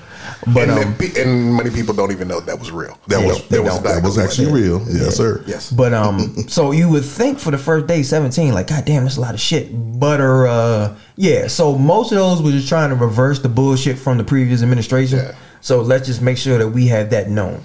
Bruh. 0.46 0.54
But, 0.54 0.68
and, 0.68 0.70
um, 0.70 0.96
the 0.96 1.22
and 1.22 1.56
many 1.56 1.70
people 1.70 1.94
don't 1.94 2.12
even 2.12 2.28
know 2.28 2.40
that 2.40 2.58
was 2.58 2.70
real. 2.70 2.98
That 3.08 3.24
was, 3.24 3.46
that 3.48 3.62
was, 3.62 3.82
that 3.82 4.02
was 4.02 4.18
actually 4.18 4.52
real. 4.52 4.80
Yes, 4.88 5.16
sir. 5.16 5.42
Yes. 5.46 5.70
But 5.70 5.92
um, 5.92 6.20
so 6.48 6.72
you 6.72 6.88
would 6.88 7.04
think 7.04 7.38
for 7.38 7.50
the 7.50 7.58
first 7.58 7.86
day, 7.86 8.02
seventeen, 8.02 8.54
like, 8.54 8.68
god 8.68 8.84
damn, 8.84 9.02
that's 9.02 9.16
a 9.16 9.20
lot 9.20 9.34
of 9.34 9.40
shit. 9.40 9.68
But 9.98 10.20
uh, 10.20 10.94
yeah. 11.16 11.48
So 11.48 11.76
most 11.76 12.12
of 12.12 12.18
those 12.18 12.42
were 12.42 12.52
just 12.52 12.68
trying 12.68 12.90
to 12.90 12.96
reverse 12.96 13.40
the 13.40 13.48
bullshit 13.48 13.98
from 13.98 14.18
the 14.18 14.24
previous 14.24 14.62
administration. 14.62 15.18
Yeah. 15.18 15.34
So 15.60 15.82
let's 15.82 16.06
just 16.06 16.22
make 16.22 16.38
sure 16.38 16.58
that 16.58 16.68
we 16.68 16.86
have 16.88 17.10
that 17.10 17.28
known. 17.28 17.62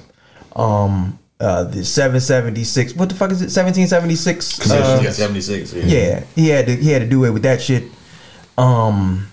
Um, 0.55 1.19
uh, 1.39 1.63
the 1.63 1.83
seven 1.83 2.19
seventy 2.19 2.63
six. 2.63 2.95
What 2.95 3.09
the 3.09 3.15
fuck 3.15 3.31
is 3.31 3.41
it? 3.41 3.49
Seventeen 3.49 3.87
seventy 3.87 4.15
six. 4.15 4.59
Uh, 4.69 5.01
yeah, 5.03 5.09
76. 5.09 5.73
Yeah. 5.73 5.83
yeah, 5.85 6.23
he 6.35 6.49
had 6.49 6.67
to 6.67 6.75
he 6.75 6.91
had 6.91 7.01
to 7.01 7.07
do 7.07 7.25
it 7.25 7.31
with 7.31 7.43
that 7.43 7.61
shit. 7.61 7.85
Um, 8.57 9.30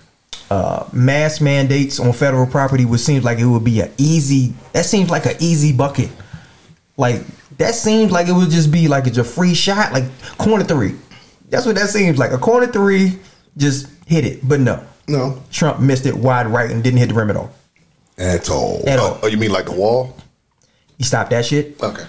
uh, 0.49 0.87
mass 0.93 1.41
mandates 1.41 1.99
on 1.99 2.11
federal 2.13 2.47
property 2.47 2.85
would 2.85 2.99
seems 2.99 3.23
like 3.23 3.39
it 3.39 3.45
would 3.45 3.63
be 3.63 3.79
a 3.81 3.91
easy. 3.97 4.53
That 4.73 4.85
seems 4.85 5.09
like 5.09 5.25
an 5.25 5.35
easy 5.39 5.71
bucket. 5.73 6.09
Like 6.97 7.21
that 7.57 7.75
seems 7.75 8.11
like 8.11 8.27
it 8.27 8.33
would 8.33 8.49
just 8.49 8.71
be 8.71 8.87
like 8.87 9.07
it's 9.07 9.17
a 9.17 9.23
free 9.23 9.53
shot, 9.53 9.93
like 9.93 10.05
corner 10.37 10.63
three. 10.63 10.95
That's 11.49 11.65
what 11.65 11.75
that 11.75 11.89
seems 11.89 12.17
like. 12.17 12.31
A 12.31 12.37
corner 12.37 12.67
three, 12.67 13.19
just 13.57 13.87
hit 14.07 14.25
it. 14.25 14.47
But 14.47 14.59
no, 14.59 14.83
No, 15.07 15.41
Trump 15.51 15.79
missed 15.79 16.05
it 16.05 16.15
wide 16.15 16.47
right 16.47 16.69
and 16.69 16.83
didn't 16.83 16.99
hit 16.99 17.09
the 17.09 17.15
rim 17.15 17.29
at 17.29 17.35
all. 17.35 17.51
at 18.17 18.49
all. 18.49 18.83
At 18.87 18.99
Oh, 18.99 19.03
all. 19.03 19.19
oh, 19.23 19.27
you 19.27 19.37
mean 19.37 19.51
like 19.51 19.65
the 19.65 19.71
wall? 19.73 20.15
He 20.97 21.03
stopped 21.03 21.29
that 21.31 21.45
shit. 21.45 21.81
Okay. 21.81 22.05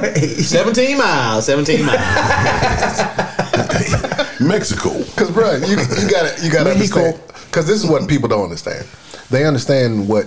17 0.42 0.98
miles. 0.98 1.46
17 1.46 1.84
miles. 1.84 1.98
Mexico. 4.40 4.96
Because, 4.98 5.30
bro, 5.30 5.54
you, 5.56 5.76
you 5.76 6.10
gotta 6.10 6.34
you 6.42 6.50
gotta 6.50 6.74
Mexico. 6.74 7.00
understand. 7.00 7.20
Because 7.46 7.66
this 7.66 7.82
is 7.82 7.88
what 7.88 8.08
people 8.08 8.28
don't 8.28 8.44
understand. 8.44 8.86
They 9.30 9.46
understand 9.46 10.08
what 10.08 10.26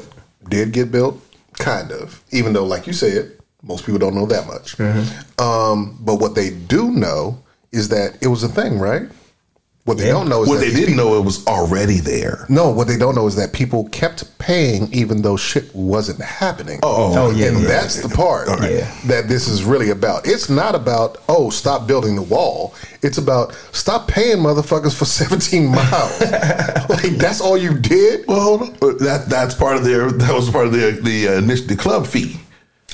did 0.49 0.71
get 0.71 0.91
built, 0.91 1.19
kind 1.53 1.91
of. 1.91 2.21
Even 2.31 2.53
though, 2.53 2.65
like 2.65 2.87
you 2.87 2.93
said, 2.93 3.31
most 3.63 3.85
people 3.85 3.99
don't 3.99 4.15
know 4.15 4.25
that 4.27 4.47
much. 4.47 4.77
Mm-hmm. 4.77 5.41
Um, 5.41 5.97
but 6.01 6.15
what 6.15 6.35
they 6.35 6.51
do 6.51 6.91
know 6.91 7.41
is 7.71 7.89
that 7.89 8.17
it 8.21 8.27
was 8.27 8.43
a 8.43 8.49
thing, 8.49 8.79
right? 8.79 9.03
What 9.87 9.97
they 9.97 10.07
Yeah. 10.07 10.11
don't 10.19 10.27
know 10.27 10.43
is 10.43 10.49
What 10.49 10.59
that 10.59 10.65
they 10.65 10.71
didn't 10.71 10.95
people- 10.95 11.11
know 11.11 11.15
it 11.17 11.23
was 11.23 11.47
already 11.47 12.01
there. 12.01 12.45
No, 12.49 12.69
what 12.69 12.87
they 12.89 12.97
don't 12.97 13.15
know 13.15 13.25
is 13.25 13.35
that 13.37 13.53
people 13.53 13.85
kept 13.93 14.25
paying 14.37 14.89
even 14.91 15.21
though 15.21 15.37
shit 15.37 15.73
wasn't 15.73 16.21
happening. 16.21 16.81
Oh, 16.83 17.13
Oh, 17.17 17.31
yeah, 17.31 17.45
and 17.47 17.61
yeah. 17.61 17.67
that's 17.69 18.01
the 18.01 18.09
part 18.09 18.49
All 18.49 18.57
right. 18.57 18.69
Yeah. 18.79 18.87
that 19.05 19.29
this 19.29 19.47
is 19.47 19.63
really 19.63 19.89
about. 19.89 20.27
It's 20.27 20.49
not 20.49 20.75
about 20.75 21.19
oh, 21.29 21.49
stop 21.51 21.87
building 21.87 22.15
the 22.17 22.21
wall. 22.21 22.73
It's 23.01 23.17
about 23.17 23.53
stop 23.71 24.09
paying 24.09 24.39
motherfuckers 24.39 24.93
for 24.93 25.05
17 25.21 25.65
miles. 25.67 26.19
like 26.89 27.17
that's 27.17 27.39
all 27.39 27.57
you 27.57 27.73
did. 27.73 28.27
Well, 28.27 28.41
hold 28.41 28.61
on. 28.63 28.69
Uh, 28.81 28.91
That 28.99 29.29
that's 29.29 29.55
part 29.55 29.77
of 29.77 29.85
their. 29.85 30.11
That 30.11 30.33
was 30.35 30.49
part 30.49 30.65
of 30.67 30.73
the 30.73 30.99
the 31.01 31.29
uh, 31.29 31.31
initial- 31.37 31.67
the 31.67 31.77
club 31.77 32.05
fee. 32.07 32.41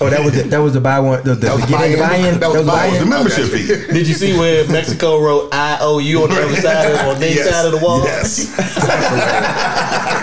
Oh, 0.03 0.09
that 0.09 0.23
was 0.23 0.33
the, 0.35 0.43
that 0.49 0.57
was 0.59 0.73
the 0.73 0.81
buy 0.81 0.99
one. 0.99 1.23
The, 1.23 1.35
the, 1.35 1.45
That 1.47 1.53
was 1.55 1.61
the 1.65 1.67
get 1.71 1.91
in, 1.91 1.99
buy-in. 1.99 2.09
buy 2.09 2.15
in. 2.15 2.39
That 2.39 2.49
was 2.49 2.65
That 2.65 2.65
was 2.65 2.65
the 2.65 2.71
buy-in. 3.05 3.09
membership 3.09 3.45
fee. 3.47 3.67
Did 3.93 4.07
you 4.07 4.13
see 4.13 4.37
where 4.37 4.67
Mexico 4.69 5.19
wrote 5.19 5.49
I 5.53 5.77
O 5.81 5.99
U 5.99 6.23
on 6.23 6.29
the 6.29 6.41
other 6.43 6.55
side 6.55 6.91
of, 6.91 6.99
on 7.07 7.19
their 7.19 7.33
Yes. 7.35 7.49
side 7.49 7.65
of 7.65 7.71
the 7.71 7.77
wall? 7.79 7.99
Yes. 8.03 8.49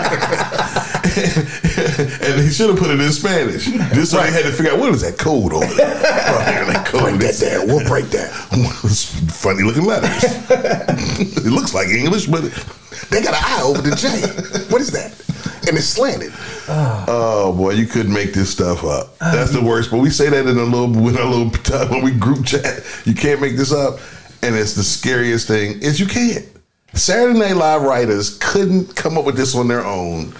and 2.31 2.41
he 2.41 2.49
should 2.49 2.69
have 2.69 2.79
put 2.79 2.89
it 2.89 2.99
in 2.99 3.11
Spanish. 3.11 3.65
Just 3.93 4.11
so 4.11 4.21
they 4.21 4.31
had 4.31 4.43
to 4.43 4.51
figure 4.51 4.71
out 4.71 4.79
what 4.79 4.93
is 4.93 5.01
that 5.01 5.17
code 5.17 5.53
over 5.53 5.65
there. 5.65 6.01
Right, 6.31 6.65
that 6.73 6.85
code. 6.85 7.01
Break 7.01 7.19
that 7.19 7.39
down. 7.39 7.67
We'll 7.67 7.87
break 7.87 8.05
that. 8.05 8.31
Funny 9.31 9.63
looking 9.63 9.85
letters. 9.85 10.23
it 10.49 11.51
looks 11.51 11.73
like 11.73 11.89
English, 11.89 12.27
but 12.27 12.41
They 13.09 13.21
got 13.21 13.33
an 13.33 13.43
eye 13.43 13.61
over 13.63 13.81
the 13.81 13.95
J. 13.95 14.09
What 14.71 14.81
is 14.81 14.91
that? 14.91 15.11
And 15.67 15.77
it's 15.77 15.87
slanted. 15.87 16.31
Ah. 16.67 17.05
oh 17.07 17.53
boy, 17.53 17.71
you 17.71 17.85
couldn't 17.85 18.13
make 18.13 18.33
this 18.33 18.49
stuff 18.49 18.83
up. 18.83 19.17
That's 19.19 19.51
the 19.51 19.59
um. 19.59 19.65
worst. 19.65 19.91
But 19.91 19.97
we 19.99 20.09
say 20.09 20.29
that 20.29 20.47
in 20.47 20.57
a 20.57 20.63
little 20.63 20.95
in 21.09 21.17
a 21.17 21.25
little 21.25 21.49
time 21.49 21.89
when 21.89 22.03
we 22.03 22.11
group 22.11 22.45
chat. 22.45 22.83
You 23.05 23.13
can't 23.13 23.41
make 23.41 23.57
this 23.57 23.73
up, 23.73 23.99
and 24.41 24.55
it's 24.55 24.73
the 24.73 24.83
scariest 24.83 25.47
thing 25.47 25.81
is 25.81 25.99
you 25.99 26.07
can't. 26.07 26.45
Saturday 26.93 27.39
Night 27.39 27.55
Live 27.55 27.83
writers 27.83 28.37
couldn't 28.39 28.95
come 28.95 29.17
up 29.17 29.25
with 29.25 29.35
this 29.35 29.55
on 29.55 29.67
their 29.67 29.85
own 29.85 30.33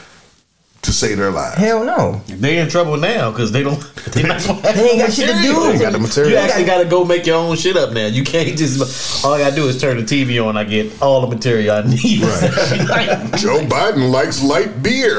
to 0.83 0.91
save 0.91 1.17
their 1.17 1.29
lives. 1.31 1.57
Hell 1.57 1.83
no. 1.83 2.21
They 2.27 2.57
in 2.57 2.67
trouble 2.67 2.97
now 2.97 3.29
because 3.31 3.51
they 3.51 3.63
don't. 3.63 3.79
They, 4.11 4.23
not 4.23 4.41
They 4.41 4.89
ain't 4.89 5.00
got 5.00 5.13
shit 5.13 5.27
to 5.29 5.41
do. 5.41 5.71
They 5.71 5.77
got 5.79 5.93
the 5.93 6.00
material. 6.00 6.31
You 6.33 6.38
actually 6.38 6.65
got 6.65 6.79
to 6.83 6.89
go 6.89 7.05
make 7.05 7.25
your 7.25 7.38
own 7.38 7.55
shit 7.55 7.77
up 7.77 7.93
now. 7.93 8.07
You 8.07 8.23
can't 8.23 8.57
just. 8.57 9.23
All 9.23 9.33
I 9.33 9.39
got 9.39 9.51
to 9.51 9.55
do 9.55 9.67
is 9.67 9.79
turn 9.79 9.95
the 9.97 10.03
TV 10.03 10.43
on. 10.45 10.57
I 10.57 10.63
get 10.65 11.01
all 11.01 11.21
the 11.21 11.27
material 11.33 11.75
I 11.77 11.81
need. 11.83 12.00
Joe 13.39 13.61
Biden 13.63 14.11
likes 14.11 14.43
light 14.43 14.81
beer. 14.83 15.17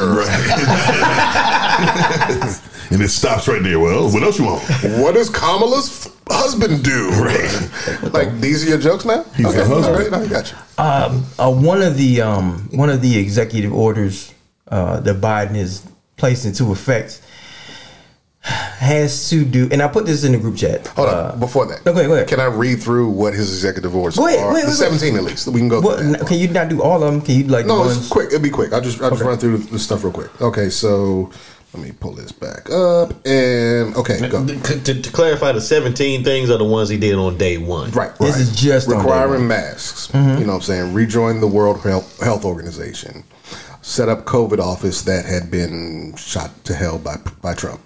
and 2.90 3.00
it 3.02 3.09
stops 3.09 3.49
right 3.49 3.62
there. 3.62 3.78
Well, 3.81 4.11
what 4.12 4.23
else 4.23 4.38
you 4.38 4.45
want? 4.47 4.62
What 5.00 5.14
does 5.14 5.31
Kamala's 5.31 6.07
f- 6.07 6.12
husband 6.28 6.85
do? 6.85 7.11
Right. 7.12 8.12
Like 8.12 8.40
these 8.40 8.64
are 8.66 8.69
your 8.71 8.78
jokes 8.78 9.04
now? 9.04 9.23
He's 9.37 9.47
okay, 9.47 9.59
the 9.59 9.64
husband. 9.66 9.97
all 10.14 10.21
right, 10.21 10.26
I 10.26 10.26
got 10.28 10.50
you. 10.50 10.59
uh, 10.78 11.50
one 11.52 11.83
of 11.83 11.97
the 11.97 12.21
um, 12.21 12.69
one 12.73 12.90
of 12.90 13.00
the 13.00 13.16
executive 13.19 13.73
orders 13.73 14.33
uh, 14.73 14.99
that 15.00 15.21
Biden 15.21 15.55
has 15.55 15.87
placed 16.17 16.47
into 16.47 16.73
effect 16.73 17.21
has 18.43 19.31
to 19.31 19.45
do, 19.45 19.69
and 19.71 19.81
I 19.81 19.87
put 19.87 20.05
this 20.05 20.25
in 20.25 20.33
the 20.33 20.38
group 20.38 20.57
chat. 20.57 20.87
Hold 20.88 21.09
uh, 21.09 21.31
on. 21.33 21.38
Before 21.41 21.64
that, 21.67 21.87
okay, 21.87 22.07
go 22.09 22.14
ahead. 22.14 22.26
Can 22.26 22.41
I 22.41 22.47
read 22.47 22.83
through 22.83 23.11
what 23.11 23.35
his 23.35 23.49
executive 23.52 23.95
orders 23.95 24.17
Go 24.17 24.26
ahead, 24.26 24.41
are? 24.41 24.50
go 24.50 24.57
ahead, 24.57 24.69
the 24.69 24.76
go 24.76 24.83
ahead. 24.85 24.99
seventeen 24.99 25.17
at 25.17 25.23
least. 25.23 25.47
We 25.47 25.61
can 25.61 25.69
go. 25.69 25.81
What, 25.81 26.00
through 26.00 26.12
that. 26.12 26.26
can 26.26 26.38
you 26.38 26.49
not 26.49 26.69
do 26.69 26.83
all 26.83 27.05
of 27.05 27.12
them? 27.12 27.23
Can 27.23 27.37
you 27.37 27.45
like 27.45 27.67
No, 27.67 27.85
it's 27.85 27.97
ones? 27.97 28.09
quick. 28.09 28.26
It'll 28.29 28.41
be 28.41 28.50
quick. 28.50 28.73
I'll 28.73 28.81
just 28.81 29.00
I'll 29.00 29.11
just 29.11 29.23
run 29.23 29.38
through 29.38 29.59
the 29.59 29.79
stuff 29.79 30.02
real 30.02 30.12
quick. 30.12 30.41
Okay, 30.43 30.71
so 30.71 31.31
let 31.73 31.85
me 31.85 31.93
pull 31.93 32.12
this 32.14 32.33
back 32.33 32.69
up 32.71 33.11
and 33.25 33.95
okay, 33.97 34.29
go. 34.29 34.45
to, 34.45 34.81
to, 34.83 35.00
to 35.02 35.11
clarify, 35.12 35.52
the 35.52 35.61
17 35.61 36.23
things 36.25 36.50
are 36.50 36.59
the 36.59 36.64
ones 36.64 36.88
he 36.88 36.99
did 36.99 37.14
on 37.14 37.38
day 37.38 37.57
one. 37.59 37.91
Right, 37.93 38.14
This 38.19 38.38
is 38.38 38.55
just 38.55 38.88
on 38.88 38.95
day 38.95 38.99
requiring 38.99 39.41
one. 39.43 39.49
masks. 39.49 40.11
You 40.12 40.21
know 40.21 40.47
what 40.47 40.49
I'm 40.55 40.61
saying? 40.62 40.93
Rejoin 40.93 41.41
the 41.41 41.47
World 41.47 41.81
Health, 41.83 42.21
Health 42.21 42.45
Organization. 42.45 43.25
Set 43.83 44.09
up 44.09 44.25
COVID 44.25 44.61
office 44.61 45.03
that 45.03 45.25
had 45.25 45.51
been 45.51 46.15
shot 46.17 46.51
to 46.65 46.75
hell 46.75 46.99
by 46.99 47.17
by 47.43 47.53
Trump. 47.53 47.81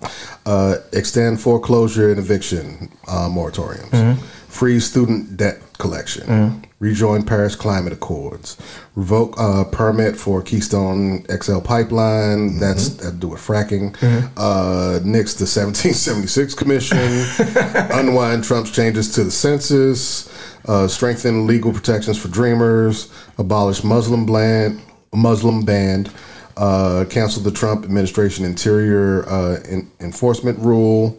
Uh, 0.45 0.76
extend 0.93 1.41
foreclosure 1.41 2.11
and 2.11 2.19
eviction 2.19 2.93
uh, 3.09 3.29
moratoriums. 3.29 3.91
Mm-hmm. 3.91 4.23
Freeze 4.47 4.87
student 4.88 5.37
debt 5.37 5.61
collection. 5.79 6.62
Rejoin 6.79 7.23
Paris 7.23 7.57
Climate 7.57 7.95
Accords. 7.95 8.59
Revoke 8.95 9.35
uh, 9.38 9.65
permit 9.65 10.17
for 10.17 10.43
Keystone 10.43 11.25
XL 11.25 11.61
pipeline. 11.61 12.50
Mm-hmm. 12.50 12.61
That's 12.61 12.88
that 12.91 13.12
to 13.12 13.17
do 13.17 13.29
with 13.29 13.41
fracking. 13.41 13.97
Uh, 14.37 15.00
nix 15.03 15.33
the 15.35 15.45
1776 15.45 16.55
Commission. 16.55 16.99
unwind 17.99 18.45
Trump's 18.45 18.71
changes 18.71 19.15
to 19.15 19.25
the 19.25 19.31
census. 19.31 20.29
Uh, 20.67 20.87
strengthen 20.87 21.47
legal 21.47 21.73
protections 21.73 22.19
for 22.19 22.29
Dreamers. 22.29 23.11
Abolish 23.38 23.83
Muslim 23.83 24.26
ban. 24.26 24.83
Muslim 25.16 25.64
ban. 25.64 26.08
Uh, 26.56 27.04
cancel 27.11 27.42
the 27.42 27.50
Trump 27.50 27.85
administration 27.85 28.42
interior 28.42 29.28
uh, 29.28 29.61
en- 29.68 29.90
enforcement 30.00 30.58
rule 30.61 31.18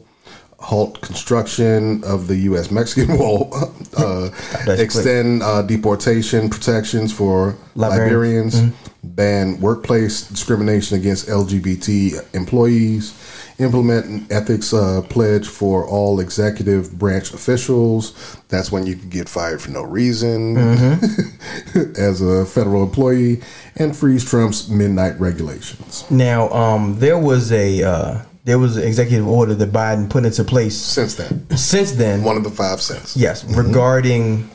halt 0.60 1.00
construction 1.02 2.04
of 2.04 2.28
the 2.28 2.36
U.S. 2.50 2.72
Mexican 2.72 3.18
wall, 3.20 3.50
uh, 3.96 4.30
extend 4.68 5.44
uh, 5.44 5.62
deportation 5.62 6.50
protections 6.50 7.14
for 7.14 7.56
Liberians. 7.76 8.56
Liberians, 8.56 8.74
ban 9.16 9.60
workplace 9.62 10.28
discrimination 10.28 10.98
against 10.98 11.28
LGBT 11.28 12.36
employees, 12.36 13.14
implement 13.60 14.06
an 14.06 14.28
ethics 14.30 14.74
uh, 14.74 15.02
pledge 15.10 15.48
for 15.48 15.88
all 15.88 16.20
executive 16.20 16.98
branch 16.98 17.34
officials. 17.34 18.14
That's 18.50 18.72
when 18.72 18.86
you 18.86 18.96
can 18.96 19.10
get 19.10 19.28
fired 19.30 19.62
for 19.62 19.72
no 19.72 19.84
reason 19.84 20.58
as 21.98 22.22
a 22.22 22.46
federal 22.46 22.84
employee, 22.84 23.42
and 23.76 23.96
freeze 23.96 24.24
Trump's 24.26 24.70
midnight 24.70 25.20
regulations. 25.20 26.04
Now, 26.10 26.50
um, 26.50 27.00
there 27.00 27.18
was 27.18 27.52
a 27.52 27.84
uh, 27.84 28.22
there 28.46 28.60
was 28.60 28.78
an 28.78 28.84
executive 28.84 29.28
order 29.28 29.54
that 29.56 29.72
Biden 29.72 30.10
put 30.10 30.24
into 30.26 30.44
place 30.44 30.78
Since 30.80 31.16
then, 31.16 31.50
since 31.58 31.92
then. 31.94 32.24
one 32.24 32.38
of 32.38 32.44
the 32.44 32.50
five 32.50 32.82
cents. 32.82 33.16
yes, 33.18 33.44
regarding 33.44 34.50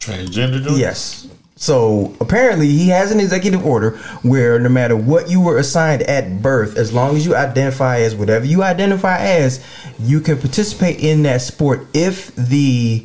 Transgender? 0.00 0.78
Yes. 0.78 1.26
So 1.60 2.14
apparently, 2.20 2.68
he 2.68 2.88
has 2.90 3.10
an 3.10 3.18
executive 3.18 3.66
order 3.66 3.96
where 4.22 4.60
no 4.60 4.68
matter 4.68 4.96
what 4.96 5.28
you 5.28 5.40
were 5.40 5.58
assigned 5.58 6.02
at 6.02 6.40
birth, 6.40 6.76
as 6.78 6.92
long 6.92 7.16
as 7.16 7.26
you 7.26 7.34
identify 7.34 7.98
as 8.00 8.14
whatever 8.14 8.44
you 8.46 8.62
identify 8.62 9.18
as, 9.18 9.60
you 9.98 10.20
can 10.20 10.38
participate 10.38 11.00
in 11.00 11.24
that 11.24 11.42
sport 11.42 11.84
if 11.92 12.32
the 12.36 13.04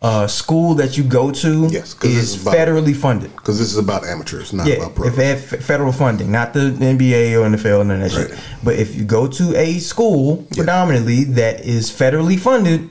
uh, 0.00 0.26
school 0.26 0.72
that 0.76 0.96
you 0.96 1.04
go 1.04 1.30
to 1.30 1.68
Yes, 1.70 1.94
is 2.02 2.40
about- 2.40 2.54
federally 2.54 2.96
funded. 2.96 3.36
Because 3.36 3.58
this 3.58 3.70
is 3.70 3.76
about 3.76 4.06
amateurs, 4.06 4.50
not 4.54 4.66
Yeah, 4.66 4.76
about 4.76 4.94
pros. 4.94 5.08
if 5.08 5.16
they 5.16 5.26
have 5.26 5.52
f- 5.52 5.60
federal 5.62 5.92
funding, 5.92 6.32
not 6.32 6.54
the 6.54 6.70
NBA 6.70 7.34
or 7.38 7.44
NFL 7.44 7.82
and 7.82 7.90
that 8.02 8.10
shit. 8.10 8.32
But 8.64 8.76
if 8.76 8.96
you 8.96 9.04
go 9.04 9.26
to 9.26 9.54
a 9.58 9.78
school 9.78 10.46
predominantly 10.56 11.24
that 11.24 11.60
is 11.66 11.90
federally 11.90 12.38
funded, 12.40 12.88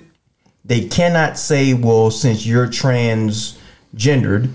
they 0.64 0.82
cannot 0.82 1.40
say, 1.40 1.74
"Well, 1.74 2.12
since 2.12 2.46
you're 2.46 2.68
transgendered, 2.68 4.50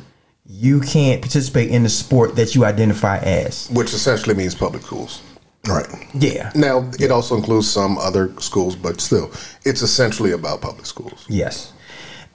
you 0.64 0.80
can't 0.80 1.20
participate 1.20 1.70
in 1.70 1.82
the 1.82 1.88
sport 1.88 2.36
that 2.36 2.54
you 2.54 2.64
identify 2.64 3.18
as." 3.18 3.68
which 3.70 3.92
essentially 3.92 4.34
means 4.34 4.54
public 4.54 4.82
schools. 4.82 5.22
Right. 5.66 5.86
Yeah. 6.14 6.52
Now, 6.54 6.90
it 7.00 7.10
also 7.10 7.36
includes 7.36 7.70
some 7.70 7.96
other 7.98 8.32
schools, 8.38 8.76
but 8.76 9.00
still, 9.00 9.30
it's 9.64 9.82
essentially 9.82 10.32
about 10.32 10.60
public 10.60 10.86
schools. 10.86 11.24
Yes. 11.28 11.72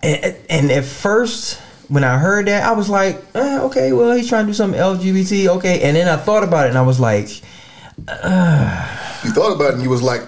And, 0.02 0.36
and 0.50 0.72
at 0.72 0.86
first, 0.86 1.60
when 1.90 2.04
I 2.04 2.18
heard 2.18 2.48
that, 2.48 2.64
I 2.64 2.72
was 2.72 2.90
like, 2.90 3.22
eh, 3.36 3.60
"Okay, 3.62 3.94
well, 3.94 4.16
he's 4.16 4.30
trying 4.30 4.46
to 4.46 4.52
do 4.52 4.54
something 4.54 4.80
LGBT." 4.80 5.48
Okay, 5.58 5.82
and 5.82 5.96
then 5.96 6.08
I 6.08 6.18
thought 6.18 6.44
about 6.44 6.68
it, 6.68 6.70
and 6.70 6.78
I 6.78 6.84
was 6.84 7.00
like. 7.00 7.42
You 9.26 9.32
thought 9.32 9.54
about 9.54 9.72
it 9.72 9.74
and 9.74 9.84
you 9.84 9.90
was 9.90 10.02
like, 10.02 10.22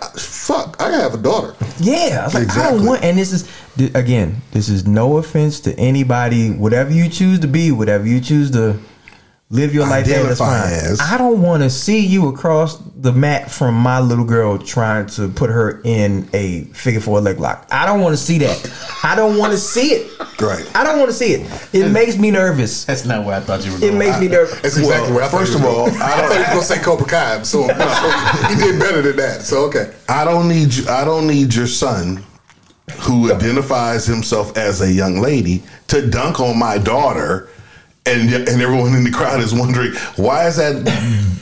fuck, 0.51 0.75
I 0.81 0.89
have 0.91 1.13
a 1.13 1.17
daughter. 1.17 1.55
Yeah, 1.79 2.19
I 2.21 2.25
was 2.25 2.33
like, 2.33 2.41
I 2.41 2.43
Exactly. 2.45 2.77
don't 2.79 2.87
want. 2.87 3.03
And 3.03 3.17
this 3.17 3.31
is 3.31 3.47
again, 3.95 4.41
this 4.51 4.69
is 4.69 4.85
no 4.85 5.17
offense 5.17 5.59
to 5.61 5.73
anybody. 5.79 6.51
Whatever 6.51 6.91
you 6.91 7.09
choose 7.09 7.39
to 7.39 7.47
be, 7.47 7.71
whatever 7.71 8.05
you 8.07 8.19
choose 8.19 8.51
to 8.51 8.77
live 9.51 9.73
your 9.73 9.85
life 9.85 10.07
as, 10.07 10.23
that's 10.25 10.39
fine. 10.39 10.63
as. 10.71 10.99
I 11.01 11.17
don't 11.17 11.41
want 11.41 11.61
to 11.61 11.69
see 11.69 11.99
you 11.99 12.29
across 12.29 12.77
the 12.95 13.11
mat 13.11 13.51
from 13.51 13.75
my 13.75 13.99
little 13.99 14.23
girl 14.23 14.57
trying 14.57 15.05
to 15.07 15.27
put 15.27 15.49
her 15.49 15.81
in 15.83 16.29
a 16.33 16.61
figure 16.73 17.01
four 17.01 17.19
leg 17.19 17.37
lock. 17.39 17.67
I 17.69 17.85
don't 17.85 17.99
want 17.99 18.13
to 18.13 18.23
see 18.23 18.37
that. 18.39 18.73
I 19.03 19.13
don't 19.15 19.37
want 19.37 19.51
to 19.51 19.57
see 19.57 19.89
it. 19.93 20.19
Right. 20.41 20.65
I 20.75 20.83
don't 20.85 20.97
want 20.99 21.09
to 21.11 21.15
see 21.15 21.33
it. 21.33 21.73
It 21.73 21.89
makes 21.91 22.17
me 22.17 22.31
nervous. 22.31 22.85
That's 22.85 23.03
not 23.05 23.25
where 23.25 23.35
I 23.35 23.41
thought 23.41 23.65
you 23.65 23.73
were 23.73 23.79
Going 23.79 23.93
It 23.93 23.97
going. 23.97 24.09
makes 24.09 24.19
me 24.21 24.27
nervous. 24.29 24.61
That's 24.61 24.77
exactly 24.77 25.11
Well, 25.11 25.13
what 25.15 25.23
I 25.23 25.27
thought 25.27 25.39
first 25.39 25.51
he 25.53 25.55
was 25.57 25.65
of 25.65 25.77
all, 25.77 25.85
gonna- 25.91 25.99
I 26.03 26.07
I, 26.07 26.17
don't- 26.21 26.27
thought 26.29 26.33
he 26.35 26.39
was 26.39 26.47
going 26.47 26.59
to 26.61 26.65
say 26.65 26.79
Cobra 26.81 27.07
Kai, 27.07 27.41
so, 27.43 27.67
so 27.67 28.47
he 28.47 28.55
did 28.55 28.79
better 28.79 29.01
than 29.01 29.15
that. 29.17 29.41
So, 29.41 29.65
okay. 29.65 29.93
I 30.07 30.23
don't 30.23 30.47
need 30.47 30.73
you. 30.73 30.87
I 30.87 31.03
don't 31.03 31.27
need 31.27 31.53
your 31.53 31.67
son, 31.67 32.23
who 33.01 33.33
identifies 33.33 34.05
himself 34.05 34.55
as 34.57 34.81
a 34.81 34.91
young 34.91 35.19
lady, 35.19 35.61
to 35.87 36.07
dunk 36.09 36.39
on 36.39 36.57
my 36.57 36.77
daughter, 36.77 37.49
and 38.05 38.33
and 38.33 38.61
everyone 38.61 38.95
in 38.95 39.03
the 39.03 39.11
crowd 39.11 39.41
is 39.41 39.53
wondering 39.53 39.93
why 40.15 40.47
is 40.47 40.57
that 40.57 40.83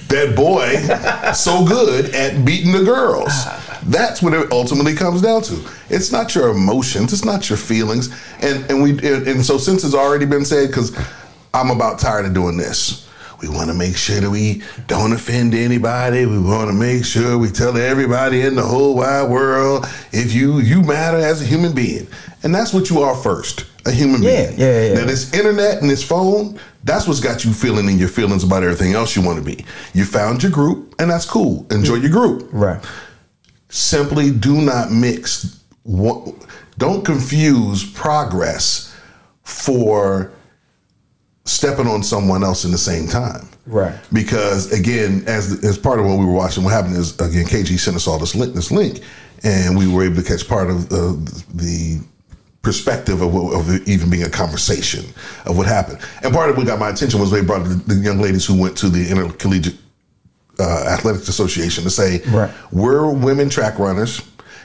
that 0.09 0.35
boy 0.35 0.75
so 1.33 1.65
good 1.65 2.13
at 2.13 2.43
beating 2.43 2.71
the 2.71 2.83
girls. 2.83 3.31
That's 3.83 4.21
what 4.21 4.33
it 4.33 4.51
ultimately 4.51 4.93
comes 4.93 5.21
down 5.21 5.43
to. 5.43 5.63
It's 5.89 6.11
not 6.11 6.35
your 6.35 6.49
emotions. 6.49 7.13
It's 7.13 7.23
not 7.23 7.49
your 7.49 7.57
feelings. 7.57 8.09
And 8.41 8.69
and 8.69 8.83
we 8.83 8.91
and, 8.91 9.27
and 9.27 9.45
so 9.45 9.57
since 9.57 9.83
it's 9.83 9.95
already 9.95 10.25
been 10.25 10.45
said, 10.45 10.67
because 10.67 10.97
I'm 11.53 11.71
about 11.71 11.99
tired 11.99 12.25
of 12.25 12.33
doing 12.33 12.57
this. 12.57 13.05
We 13.41 13.47
want 13.47 13.69
to 13.69 13.73
make 13.73 13.95
sure 13.95 14.19
that 14.19 14.29
we 14.29 14.63
don't 14.87 15.13
offend 15.13 15.53
anybody. 15.53 16.25
We 16.25 16.39
want 16.39 16.69
to 16.69 16.73
make 16.73 17.05
sure 17.05 17.37
we 17.37 17.49
tell 17.49 17.77
everybody 17.77 18.41
in 18.41 18.55
the 18.55 18.63
whole 18.65 18.95
wide 18.97 19.29
world 19.29 19.87
if 20.11 20.33
you 20.33 20.59
you 20.59 20.81
matter 20.81 21.17
as 21.17 21.41
a 21.41 21.45
human 21.45 21.73
being, 21.73 22.07
and 22.43 22.53
that's 22.53 22.73
what 22.73 22.89
you 22.89 22.99
are 22.99 23.15
first, 23.15 23.65
a 23.85 23.91
human 23.91 24.21
Yeah, 24.21 24.47
being. 24.47 24.59
yeah, 24.59 24.81
yeah. 24.87 24.93
Now 24.95 25.05
this 25.05 25.33
internet 25.33 25.81
and 25.81 25.89
this 25.89 26.03
phone, 26.03 26.59
that's 26.83 27.07
what's 27.07 27.19
got 27.19 27.45
you 27.45 27.53
feeling 27.53 27.87
in 27.89 27.97
your 27.97 28.09
feelings 28.09 28.43
about 28.43 28.63
everything 28.63 28.93
else 28.93 29.15
you 29.15 29.21
want 29.21 29.37
to 29.39 29.43
be. 29.45 29.65
You 29.93 30.05
found 30.05 30.43
your 30.43 30.51
group, 30.51 30.95
and 30.99 31.09
that's 31.09 31.25
cool. 31.25 31.65
Enjoy 31.71 31.95
your 31.95 32.09
group 32.11 32.49
Right. 32.51 32.83
simply 33.69 34.31
do 34.31 34.61
not 34.61 34.91
mix 34.91 35.59
what, 35.83 36.33
don't 36.77 37.03
confuse 37.05 37.83
progress 37.91 38.93
for 39.43 40.31
stepping 41.45 41.87
on 41.87 42.03
someone 42.03 42.43
else 42.43 42.65
in 42.65 42.71
the 42.71 42.77
same 42.77 43.07
time 43.07 43.47
Right. 43.65 43.95
because 44.13 44.71
again 44.71 45.23
as 45.27 45.63
as 45.63 45.77
part 45.77 45.99
of 45.99 46.05
what 46.05 46.19
we 46.19 46.25
were 46.25 46.31
watching 46.31 46.63
what 46.63 46.73
happened 46.73 46.95
is 46.95 47.13
again 47.19 47.45
kg 47.45 47.79
sent 47.79 47.95
us 47.95 48.07
all 48.07 48.19
this 48.19 48.35
link 48.35 48.53
this 48.53 48.69
link 48.71 48.99
and 49.43 49.75
we 49.77 49.87
were 49.87 50.03
able 50.03 50.17
to 50.17 50.23
catch 50.23 50.47
part 50.47 50.69
of 50.69 50.85
uh, 50.91 51.13
the 51.53 51.99
perspective 52.61 53.21
of, 53.21 53.33
what, 53.33 53.53
of 53.57 53.69
it 53.73 53.87
even 53.87 54.09
being 54.09 54.23
a 54.23 54.29
conversation 54.29 55.05
of 55.45 55.57
what 55.57 55.65
happened 55.65 55.97
and 56.23 56.33
part 56.33 56.49
of 56.49 56.57
what 56.57 56.67
got 56.67 56.77
my 56.77 56.89
attention 56.89 57.19
was 57.19 57.31
they 57.31 57.41
brought 57.41 57.63
the, 57.63 57.75
the 57.87 57.95
young 57.95 58.19
ladies 58.19 58.45
who 58.45 58.59
went 58.59 58.77
to 58.77 58.89
the 58.89 59.09
intercollegiate 59.09 59.75
uh, 60.59 60.83
Athletics 60.89 61.29
Association 61.29 61.85
to 61.85 61.89
say 61.89 62.21
Right. 62.27 62.51
we're 62.71 63.09
women 63.09 63.49
track 63.49 63.79
runners, 63.79 64.21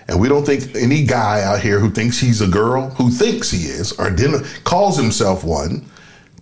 and 0.09 0.19
we 0.21 0.29
don't 0.29 0.45
think 0.45 0.75
any 0.75 1.05
guy 1.05 1.43
out 1.43 1.61
here 1.61 1.79
who 1.79 1.89
thinks 1.89 2.19
he's 2.19 2.41
a 2.41 2.49
girl, 2.49 2.91
who 2.91 3.11
thinks 3.11 3.49
he 3.53 3.69
is, 3.69 3.93
or 3.93 4.11
then 4.11 4.45
calls 4.65 4.97
himself 4.97 5.45
one, 5.45 5.89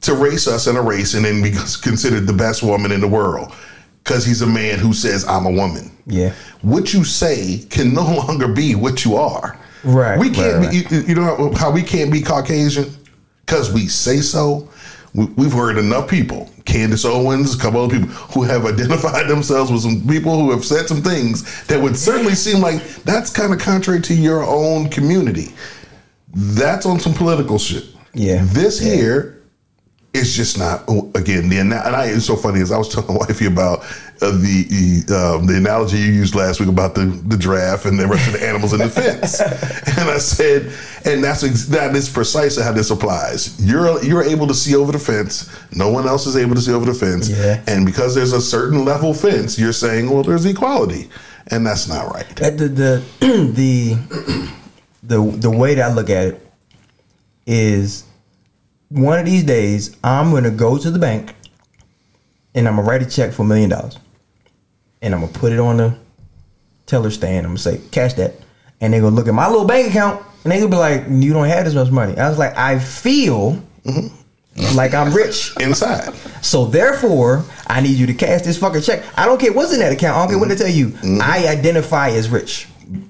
to 0.00 0.14
race 0.14 0.48
us 0.48 0.66
in 0.66 0.76
a 0.76 0.82
race 0.82 1.12
and 1.12 1.24
then 1.26 1.42
be 1.42 1.50
considered 1.82 2.26
the 2.26 2.32
best 2.32 2.62
woman 2.62 2.90
in 2.92 3.00
the 3.02 3.06
world 3.08 3.52
because 4.02 4.24
he's 4.24 4.40
a 4.40 4.46
man 4.46 4.78
who 4.78 4.94
says 4.94 5.24
I'm 5.28 5.44
a 5.44 5.50
woman. 5.50 5.92
Yeah. 6.06 6.32
What 6.62 6.94
you 6.94 7.04
say 7.04 7.58
can 7.68 7.92
no 7.92 8.02
longer 8.26 8.48
be 8.48 8.74
what 8.74 9.04
you 9.04 9.16
are. 9.16 9.58
Right, 9.84 10.18
We 10.18 10.30
can't. 10.30 10.64
right, 10.64 10.70
be, 10.70 10.96
you, 10.96 11.02
you 11.02 11.14
know 11.14 11.52
how 11.54 11.70
we 11.70 11.82
can't 11.82 12.12
be 12.12 12.20
Caucasian 12.22 12.94
because 13.44 13.72
we 13.72 13.88
say 13.88 14.18
so. 14.18 14.68
We, 15.14 15.26
we've 15.26 15.52
heard 15.52 15.76
enough 15.76 16.08
people, 16.08 16.50
Candace 16.64 17.04
Owens, 17.04 17.54
a 17.54 17.58
couple 17.58 17.82
other 17.84 17.98
people, 17.98 18.08
who 18.14 18.42
have 18.44 18.64
identified 18.64 19.28
themselves 19.28 19.70
with 19.70 19.82
some 19.82 20.06
people 20.06 20.38
who 20.38 20.50
have 20.52 20.64
said 20.64 20.86
some 20.86 21.02
things 21.02 21.64
that 21.66 21.80
would 21.80 21.96
certainly 21.96 22.34
seem 22.34 22.60
like 22.60 22.82
that's 23.04 23.30
kind 23.30 23.52
of 23.52 23.58
contrary 23.58 24.00
to 24.02 24.14
your 24.14 24.44
own 24.44 24.88
community. 24.88 25.52
That's 26.34 26.86
on 26.86 26.98
some 26.98 27.12
political 27.12 27.58
shit. 27.58 27.84
Yeah. 28.14 28.42
This 28.44 28.78
here 28.78 29.41
is 30.14 30.34
just 30.36 30.58
not. 30.58 30.82
Again, 31.14 31.48
the 31.48 31.58
and 31.58 31.72
I, 31.74 32.06
it's 32.06 32.26
so 32.26 32.36
funny 32.36 32.60
is 32.60 32.70
I 32.70 32.78
was 32.78 32.88
telling 32.92 33.08
my 33.08 33.14
wifey 33.26 33.46
about 33.46 33.80
uh, 34.20 34.30
the 34.30 35.02
the, 35.06 35.14
um, 35.38 35.46
the 35.46 35.56
analogy 35.56 35.96
you 35.98 36.12
used 36.12 36.34
last 36.34 36.60
week 36.60 36.68
about 36.68 36.94
the 36.94 37.06
the 37.26 37.36
giraffe 37.36 37.86
and 37.86 37.98
the 37.98 38.06
rest 38.06 38.26
of 38.26 38.34
the 38.38 38.46
animals 38.46 38.72
in 38.72 38.80
the 38.80 38.88
fence, 38.90 39.40
and 39.98 40.10
I 40.10 40.18
said, 40.18 40.70
and 41.06 41.24
that's 41.24 41.42
ex- 41.42 41.66
that 41.66 41.96
is 41.96 42.08
precisely 42.10 42.62
how 42.62 42.72
this 42.72 42.90
applies. 42.90 43.58
You're 43.64 44.02
you're 44.04 44.22
able 44.22 44.46
to 44.48 44.54
see 44.54 44.76
over 44.76 44.92
the 44.92 44.98
fence. 44.98 45.50
No 45.74 45.90
one 45.90 46.06
else 46.06 46.26
is 46.26 46.36
able 46.36 46.54
to 46.56 46.60
see 46.60 46.72
over 46.72 46.84
the 46.84 46.94
fence, 46.94 47.28
Yeah. 47.30 47.62
and 47.66 47.86
because 47.86 48.14
there's 48.14 48.32
a 48.32 48.40
certain 48.40 48.84
level 48.84 49.14
fence, 49.14 49.58
you're 49.58 49.72
saying, 49.72 50.10
well, 50.10 50.22
there's 50.22 50.44
equality, 50.44 51.08
and 51.48 51.66
that's 51.66 51.88
not 51.88 52.12
right. 52.12 52.28
The 52.36 52.68
the 52.68 53.02
the 53.54 53.96
the 55.02 55.36
the 55.38 55.50
way 55.50 55.74
that 55.74 55.90
I 55.90 55.94
look 55.94 56.10
at 56.10 56.26
it 56.28 56.46
is 57.46 58.04
one 58.92 59.18
of 59.18 59.24
these 59.24 59.44
days 59.44 59.96
I'm 60.04 60.30
gonna 60.30 60.50
go 60.50 60.78
to 60.78 60.90
the 60.90 60.98
bank 60.98 61.34
and 62.54 62.68
I'm 62.68 62.76
gonna 62.76 62.86
write 62.86 63.02
a 63.02 63.06
check 63.06 63.32
for 63.32 63.42
a 63.42 63.46
million 63.46 63.70
dollars. 63.70 63.98
And 65.00 65.14
I'm 65.14 65.20
gonna 65.20 65.32
put 65.32 65.52
it 65.52 65.58
on 65.58 65.78
the 65.78 65.96
teller 66.86 67.10
stand. 67.10 67.46
I'm 67.46 67.52
gonna 67.52 67.58
say, 67.58 67.80
cash 67.90 68.14
that. 68.14 68.34
And 68.80 68.92
they're 68.92 69.00
gonna 69.00 69.16
look 69.16 69.28
at 69.28 69.34
my 69.34 69.48
little 69.48 69.66
bank 69.66 69.88
account 69.88 70.24
and 70.44 70.52
they're 70.52 70.60
gonna 70.60 70.70
be 70.70 70.76
like, 70.76 71.04
You 71.08 71.32
don't 71.32 71.48
have 71.48 71.64
this 71.64 71.74
much 71.74 71.90
money. 71.90 72.16
I 72.18 72.28
was 72.28 72.38
like, 72.38 72.56
I 72.56 72.78
feel 72.78 73.62
mm-hmm. 73.84 74.76
like 74.76 74.92
I'm 74.92 75.12
rich. 75.12 75.54
Inside, 75.58 76.14
So 76.42 76.66
therefore, 76.66 77.44
I 77.66 77.80
need 77.80 77.96
you 77.96 78.06
to 78.06 78.14
cash 78.14 78.42
this 78.42 78.58
fucking 78.58 78.82
check. 78.82 79.04
I 79.16 79.24
don't 79.24 79.40
care 79.40 79.52
what's 79.52 79.72
in 79.72 79.80
that 79.80 79.92
account. 79.92 80.16
I 80.16 80.20
don't 80.20 80.28
care 80.28 80.38
what 80.38 80.48
they 80.50 80.56
tell 80.56 80.68
you. 80.68 80.88
Mm-hmm. 80.88 81.20
I 81.22 81.48
identify 81.48 82.10
as 82.10 82.28
rich. 82.28 82.68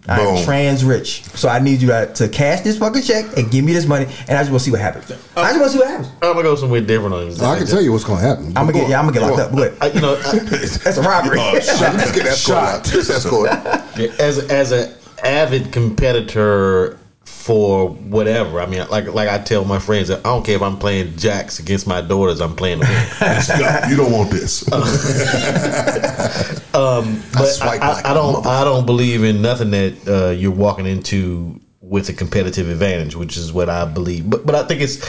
I'm 0.08 0.44
trans 0.44 0.84
rich. 0.84 1.24
So 1.34 1.48
I 1.48 1.58
need 1.58 1.80
you 1.82 1.88
to, 1.88 2.12
to 2.14 2.28
cash 2.28 2.60
this 2.60 2.78
fucking 2.78 3.02
check 3.02 3.36
and 3.36 3.50
give 3.50 3.64
me 3.64 3.72
this 3.72 3.86
money, 3.86 4.06
and 4.28 4.36
I 4.36 4.42
just 4.42 4.50
want 4.50 4.60
to 4.60 4.64
see 4.64 4.70
what 4.70 4.80
happens. 4.80 5.10
I 5.36 5.50
just 5.50 5.60
want 5.60 5.62
to 5.62 5.68
see 5.70 5.78
what 5.78 5.88
happens. 5.88 6.08
I'm 6.22 6.34
gonna 6.34 6.42
go 6.42 6.56
somewhere 6.56 6.80
different 6.80 7.14
on 7.14 7.28
this. 7.28 7.40
I 7.40 7.58
can 7.58 7.66
tell 7.66 7.82
you 7.82 7.92
what's 7.92 8.04
going 8.04 8.20
to 8.20 8.26
happen. 8.26 8.46
I'm 8.48 8.66
gonna 8.66 8.72
get 8.72 8.88
yeah, 8.88 8.98
I'm 9.00 9.06
gonna 9.06 9.18
get 9.18 9.28
locked 9.28 9.40
up. 9.40 9.52
But 9.52 9.74
I, 9.82 9.86
you 9.88 10.00
know, 10.00 10.14
I, 10.14 10.38
that's 10.38 10.96
a 10.96 11.02
robbery. 11.02 11.38
Oh, 11.40 11.58
shit. 11.60 11.80
Let's 11.80 12.12
get 12.12 12.24
that 12.24 12.36
score 12.36 12.56
out. 12.56 12.84
Just 12.84 13.08
that 13.08 14.16
as 14.20 14.38
as 14.50 14.72
an 14.72 14.94
avid 15.24 15.72
competitor 15.72 16.98
for 17.42 17.88
whatever. 17.88 18.60
I 18.60 18.66
mean, 18.66 18.86
like 18.88 19.06
like 19.12 19.28
I 19.28 19.38
tell 19.38 19.64
my 19.64 19.78
friends, 19.80 20.10
I 20.10 20.20
don't 20.22 20.44
care 20.44 20.56
if 20.56 20.62
I'm 20.62 20.78
playing 20.78 21.16
jacks 21.16 21.58
against 21.58 21.86
my 21.86 22.00
daughters. 22.00 22.40
I'm 22.40 22.54
playing 22.54 22.80
to 22.80 22.86
win. 22.86 23.90
you 23.90 23.96
don't 23.96 24.12
want 24.12 24.30
this. 24.30 24.62
But 26.72 27.46
swipe 27.46 27.82
I, 27.82 27.88
like 27.88 28.04
I, 28.04 28.08
I 28.08 28.10
a 28.12 28.14
don't 28.14 28.46
I 28.46 28.64
don't 28.64 28.86
believe 28.86 29.24
in 29.24 29.42
nothing 29.42 29.70
that 29.72 30.08
uh, 30.08 30.30
you're 30.30 30.50
walking 30.52 30.86
into 30.86 31.60
with 31.80 32.08
a 32.08 32.12
competitive 32.12 32.68
advantage, 32.68 33.16
which 33.16 33.36
is 33.36 33.52
what 33.52 33.68
I 33.68 33.84
believe. 33.84 34.28
But 34.30 34.46
but 34.46 34.54
I 34.54 34.62
think 34.66 34.80
it's 34.80 35.00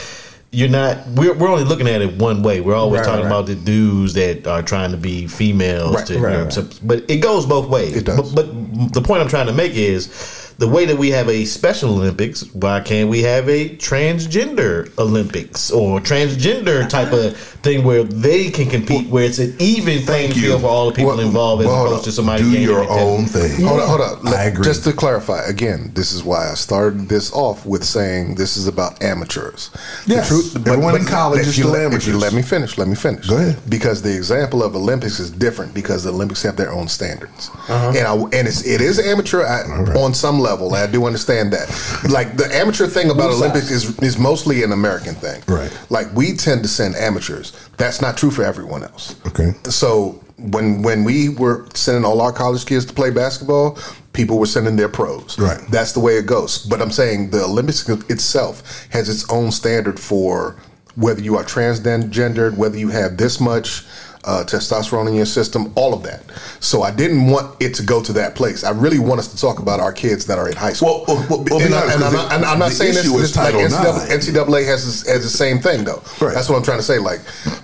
you're 0.50 0.68
not. 0.68 1.06
We're, 1.08 1.34
we're 1.34 1.48
only 1.48 1.64
looking 1.64 1.88
at 1.88 2.00
it 2.02 2.16
one 2.16 2.42
way. 2.42 2.60
We're 2.60 2.74
always 2.76 3.00
Right, 3.00 3.06
talking 3.06 3.24
right. 3.24 3.30
about 3.30 3.46
the 3.46 3.54
dudes 3.56 4.14
that 4.14 4.46
are 4.46 4.62
trying 4.62 4.92
to 4.92 4.96
be 4.96 5.26
females. 5.26 5.94
Right, 5.96 6.06
to, 6.06 6.14
you 6.14 6.20
know, 6.20 6.42
right. 6.44 6.52
so- 6.52 6.68
but 6.82 7.08
it 7.10 7.18
goes 7.18 7.44
both 7.46 7.68
ways. 7.68 7.96
It 7.96 8.04
does. 8.04 8.32
But, 8.32 8.46
but 8.52 8.92
the 8.92 9.00
point 9.02 9.20
I'm 9.22 9.28
trying 9.28 9.46
to 9.48 9.52
make 9.52 9.72
is 9.74 10.43
the 10.58 10.68
way 10.68 10.84
that 10.86 10.96
we 10.96 11.10
have 11.10 11.28
a 11.28 11.44
Special 11.44 11.90
Olympics. 11.90 12.42
Why 12.54 12.80
can't 12.80 13.08
we 13.08 13.22
have 13.22 13.48
a 13.48 13.70
transgender 13.76 14.96
Olympics 14.98 15.70
or 15.70 16.00
transgender 16.00 16.88
type 16.88 17.12
of 17.12 17.36
thing 17.36 17.84
where 17.84 18.04
they 18.04 18.50
can 18.50 18.68
compete, 18.68 19.08
where 19.08 19.24
it's 19.24 19.38
an 19.38 19.54
even 19.58 20.02
playing 20.04 20.32
you. 20.32 20.42
field 20.42 20.60
for 20.62 20.68
all 20.68 20.86
the 20.86 20.92
people 20.92 21.10
Well, 21.10 21.20
involved, 21.20 21.62
as 21.62 21.66
well, 21.68 21.86
opposed 21.86 21.98
on. 22.00 22.04
to 22.04 22.12
somebody 22.12 22.42
Do 22.44 22.50
your 22.60 22.82
it. 22.84 22.88
own 22.90 23.26
thing. 23.26 23.64
Hold 23.64 23.80
on, 23.80 23.88
hold 23.88 24.00
on. 24.00 24.28
I 24.34 24.44
agree. 24.44 24.64
Just 24.64 24.84
to 24.84 24.92
clarify, 24.92 25.42
again, 25.46 25.90
this 25.94 26.12
is 26.12 26.22
why 26.22 26.50
I 26.50 26.54
started 26.54 27.08
this 27.08 27.32
off 27.32 27.64
with 27.66 27.84
saying 27.84 28.34
this 28.36 28.56
is 28.56 28.68
about 28.68 29.02
amateurs. 29.02 29.70
Yes. 30.06 30.30
Everyone 30.56 30.96
in 30.96 31.04
college 31.06 31.40
if 31.40 31.46
is 31.48 31.58
you 31.58 31.64
still 31.64 31.72
let, 31.72 31.82
amateurs. 31.86 32.06
you 32.08 32.18
let 32.18 32.32
me 32.32 32.42
finish, 32.42 32.76
let 32.78 32.88
me 32.88 32.94
finish. 32.94 33.28
Go 33.28 33.36
ahead. 33.38 33.58
Because 33.68 34.02
the 34.02 34.14
example 34.14 34.62
of 34.62 34.76
Olympics 34.76 35.18
is 35.18 35.30
different 35.30 35.72
because 35.74 36.04
the 36.04 36.10
Olympics 36.10 36.42
have 36.42 36.56
their 36.56 36.72
own 36.72 36.88
standards, 36.88 37.50
Uh-huh. 37.68 37.92
and 37.96 38.06
I, 38.06 38.14
and 38.38 38.46
it's, 38.48 38.66
it 38.66 38.80
is 38.80 38.98
amateur 38.98 39.42
I, 39.44 39.62
on 39.98 40.12
some 40.14 40.40
level. 40.44 40.74
I 40.74 40.86
do 40.86 41.06
understand 41.06 41.52
that. 41.52 41.66
Like 42.08 42.36
the 42.36 42.48
amateur 42.54 42.86
thing 42.86 43.10
about 43.10 43.30
Both 43.30 43.42
Olympics 43.42 43.70
is 43.70 43.98
is 44.00 44.18
mostly 44.18 44.62
an 44.62 44.72
American 44.72 45.14
thing. 45.14 45.42
Right. 45.48 45.72
Like 45.90 46.14
we 46.14 46.34
tend 46.34 46.62
to 46.62 46.68
send 46.68 46.94
amateurs. 46.94 47.52
That's 47.76 48.00
not 48.00 48.16
true 48.16 48.30
for 48.30 48.44
everyone 48.44 48.82
else. 48.84 49.16
Okay. 49.26 49.54
So 49.70 50.20
when 50.38 50.82
when 50.82 51.04
we 51.04 51.30
were 51.30 51.66
sending 51.74 52.04
all 52.04 52.20
our 52.20 52.32
college 52.32 52.66
kids 52.66 52.84
to 52.86 52.92
play 52.92 53.10
basketball, 53.10 53.78
people 54.12 54.38
were 54.38 54.46
sending 54.46 54.76
their 54.76 54.88
pros. 54.88 55.38
Right. 55.38 55.60
That's 55.70 55.92
the 55.92 56.00
way 56.00 56.16
it 56.16 56.26
goes. 56.26 56.58
But 56.58 56.80
I'm 56.82 56.90
saying 56.90 57.30
the 57.30 57.44
Olympics 57.44 57.88
itself 57.88 58.86
has 58.90 59.08
its 59.08 59.28
own 59.30 59.50
standard 59.50 59.98
for 59.98 60.56
whether 60.96 61.20
you 61.20 61.36
are 61.36 61.44
transgendered, 61.44 62.56
whether 62.56 62.78
you 62.78 62.88
have 62.90 63.16
this 63.16 63.40
much 63.40 63.84
uh, 64.26 64.44
testosterone 64.44 65.08
in 65.08 65.14
your 65.14 65.26
system, 65.26 65.72
all 65.74 65.92
of 65.94 66.02
that. 66.02 66.22
So 66.60 66.82
I 66.82 66.90
didn't 66.90 67.26
want 67.30 67.60
it 67.62 67.74
to 67.74 67.82
go 67.82 68.02
to 68.02 68.12
that 68.14 68.34
place. 68.34 68.64
I 68.64 68.70
really 68.70 68.98
want 68.98 69.18
us 69.20 69.28
to 69.28 69.40
talk 69.40 69.58
about 69.58 69.80
our 69.80 69.92
kids 69.92 70.26
that 70.26 70.38
are 70.38 70.48
in 70.48 70.56
high 70.56 70.72
school. 70.72 71.04
Well, 71.06 71.16
well, 71.28 71.28
well, 71.30 71.44
well, 71.50 71.60
and, 71.62 71.74
I, 71.74 71.80
honest, 71.82 71.94
and 71.96 72.04
I'm 72.04 72.12
'cause 72.12 72.12
not, 72.14 72.32
and 72.32 72.44
I'm 72.44 72.58
not 72.58 72.72
saying 72.72 72.94
this, 72.94 73.04
is 73.06 73.12
this 73.12 73.36
like 73.36 73.54
NCAA, 73.54 74.08
NCAA 74.10 74.64
has 74.66 74.84
this- 74.84 75.06
has 75.08 75.22
the 75.22 75.28
same 75.30 75.58
thing 75.60 75.84
though. 75.84 76.02
Right. 76.20 76.34
That's 76.34 76.48
what 76.48 76.56
I'm 76.56 76.62
trying 76.62 76.78
to 76.78 76.84
say. 76.84 76.98
Like, 76.98 77.20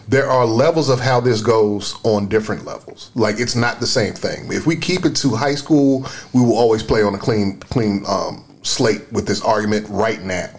there 0.09 0.29
are 0.29 0.44
levels 0.46 0.88
of 0.88 1.01
how 1.01 1.20
this 1.20 1.40
goes 1.40 1.94
on 2.03 2.29
different 2.29 2.64
levels. 2.66 3.11
Like, 3.14 3.38
it's 3.40 3.57
not 3.57 3.81
the 3.81 3.87
same 3.87 4.14
thing. 4.14 4.53
If 4.53 4.66
we 4.66 4.77
keep 4.77 5.05
it 5.07 5.16
to 5.16 5.31
high 5.37 5.55
school, 5.55 6.07
we 6.33 6.40
will 6.40 6.57
always 6.57 6.83
play 6.83 7.03
on 7.03 7.14
a 7.14 7.18
clean, 7.18 7.59
clean 7.70 8.05
um, 8.07 8.44
slate 8.62 9.11
with 9.12 9.27
this 9.27 9.40
argument 9.40 9.87
right 9.88 10.23
now. 10.23 10.51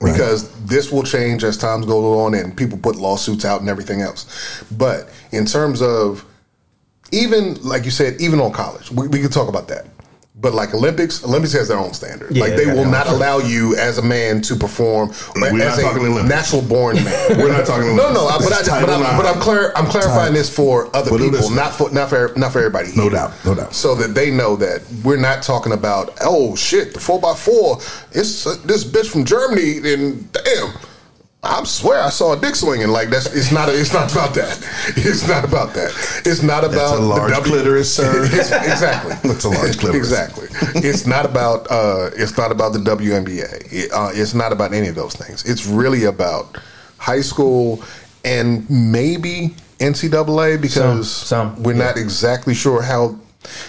Right. 0.00 0.12
Because 0.12 0.50
this 0.66 0.92
will 0.92 1.02
change 1.02 1.42
as 1.42 1.56
times 1.56 1.86
go 1.86 2.20
on 2.20 2.34
and 2.34 2.56
people 2.56 2.76
put 2.76 2.96
lawsuits 2.96 3.44
out 3.44 3.60
and 3.60 3.70
everything 3.70 4.02
else. 4.02 4.62
But 4.70 5.08
in 5.32 5.46
terms 5.46 5.80
of 5.80 6.24
even 7.12 7.54
like 7.62 7.84
you 7.84 7.90
said, 7.90 8.20
even 8.20 8.40
on 8.40 8.52
college, 8.52 8.90
we, 8.90 9.08
we 9.08 9.20
could 9.20 9.32
talk 9.32 9.48
about 9.48 9.68
that. 9.68 9.86
But 10.38 10.52
like 10.52 10.74
Olympics, 10.74 11.24
Olympics 11.24 11.54
has 11.54 11.68
their 11.68 11.78
own 11.78 11.94
standard. 11.94 12.30
Yeah, 12.36 12.42
like 12.44 12.56
they 12.56 12.66
they 12.66 12.72
will 12.74 12.84
not 12.84 13.06
own 13.06 13.14
allow 13.14 13.38
you 13.38 13.74
as 13.76 13.96
a 13.96 14.02
man 14.02 14.42
to 14.42 14.54
perform 14.54 15.10
We're 15.34 15.52
not 15.52 15.60
as 15.78 15.80
talking 15.82 16.02
a 16.04 16.10
Olympics. 16.10 16.28
natural 16.28 16.60
born 16.60 16.96
man. 16.96 17.28
We're 17.38 17.50
not 17.50 17.64
talking 17.64 17.84
Olympics. 17.88 18.12
No, 18.12 18.12
no, 18.12 18.26
I- 18.26 18.36
but 18.38 18.52
I, 18.52 18.58
This 18.58 18.60
is 18.60 18.68
but, 18.68 18.80
Title 18.86 19.02
I, 19.02 19.16
but 19.16 19.24
IX. 19.26 19.34
I'm 19.36 19.40
clar- 19.42 19.72
I'm 19.76 19.86
clarifying 19.86 20.34
this 20.34 20.54
for 20.54 20.94
other 20.94 21.08
For 21.08 21.18
people, 21.18 21.48
not 21.50 21.72
for 21.74 21.90
not 21.90 22.10
for 22.10 22.32
not 22.36 22.52
for 22.52 22.58
everybody. 22.58 22.90
No 22.94 23.08
doubt, 23.08 23.32
no 23.46 23.54
doubt. 23.54 23.74
So 23.74 23.94
that 23.94 24.14
they 24.14 24.30
know 24.30 24.56
that 24.56 24.82
we're 25.02 25.16
not 25.16 25.42
talking 25.42 25.72
about 25.72 26.12
oh 26.20 26.54
shit, 26.54 26.92
the 26.92 27.00
four 27.00 27.18
x 27.30 27.42
four. 27.42 27.78
It's 28.12 28.46
uh, 28.46 28.56
this 28.66 28.84
bitch 28.84 29.06
from 29.10 29.24
Germany, 29.24 29.78
and 29.90 30.30
damn. 30.32 30.70
I 31.48 31.62
swear 31.64 32.02
I 32.02 32.08
saw 32.10 32.32
a 32.32 32.40
dick 32.40 32.54
swinging. 32.56 32.88
Like 32.88 33.08
that's 33.08 33.26
it's 33.34 33.52
not 33.52 33.68
it's 33.68 33.92
not 33.92 34.10
about 34.12 34.34
that. 34.34 34.58
It's 34.96 35.26
not 35.28 35.44
about 35.44 35.74
that. 35.74 35.90
It's 36.24 36.42
not 36.42 36.64
about 36.64 36.98
a 36.98 37.02
large 37.02 37.34
the 37.34 37.40
clitoris, 37.42 37.94
sir. 37.94 38.24
It's- 38.24 38.50
exactly. 38.50 39.14
That's 39.30 39.44
a 39.44 39.48
large 39.50 39.78
clitoris. 39.80 39.96
Exactly. 39.96 40.48
It's 40.82 41.06
not 41.06 41.24
about 41.24 41.70
uh, 41.70 42.10
it's 42.16 42.36
not 42.36 42.50
about 42.52 42.72
the 42.72 42.78
WNBA. 42.80 43.72
It, 43.72 43.92
uh, 43.92 44.10
it's 44.12 44.34
not 44.34 44.52
about 44.52 44.72
any 44.74 44.88
of 44.88 44.94
those 44.94 45.14
things. 45.14 45.44
It's 45.44 45.66
really 45.66 46.04
about 46.04 46.58
high 46.98 47.20
school 47.22 47.82
and 48.24 48.68
maybe 48.68 49.54
NCAA 49.78 50.60
because 50.60 51.10
Some- 51.10 51.54
some, 51.54 51.62
we're 51.62 51.72
yeah. 51.74 51.84
not 51.86 51.96
exactly 51.96 52.54
sure 52.54 52.82
how. 52.82 53.18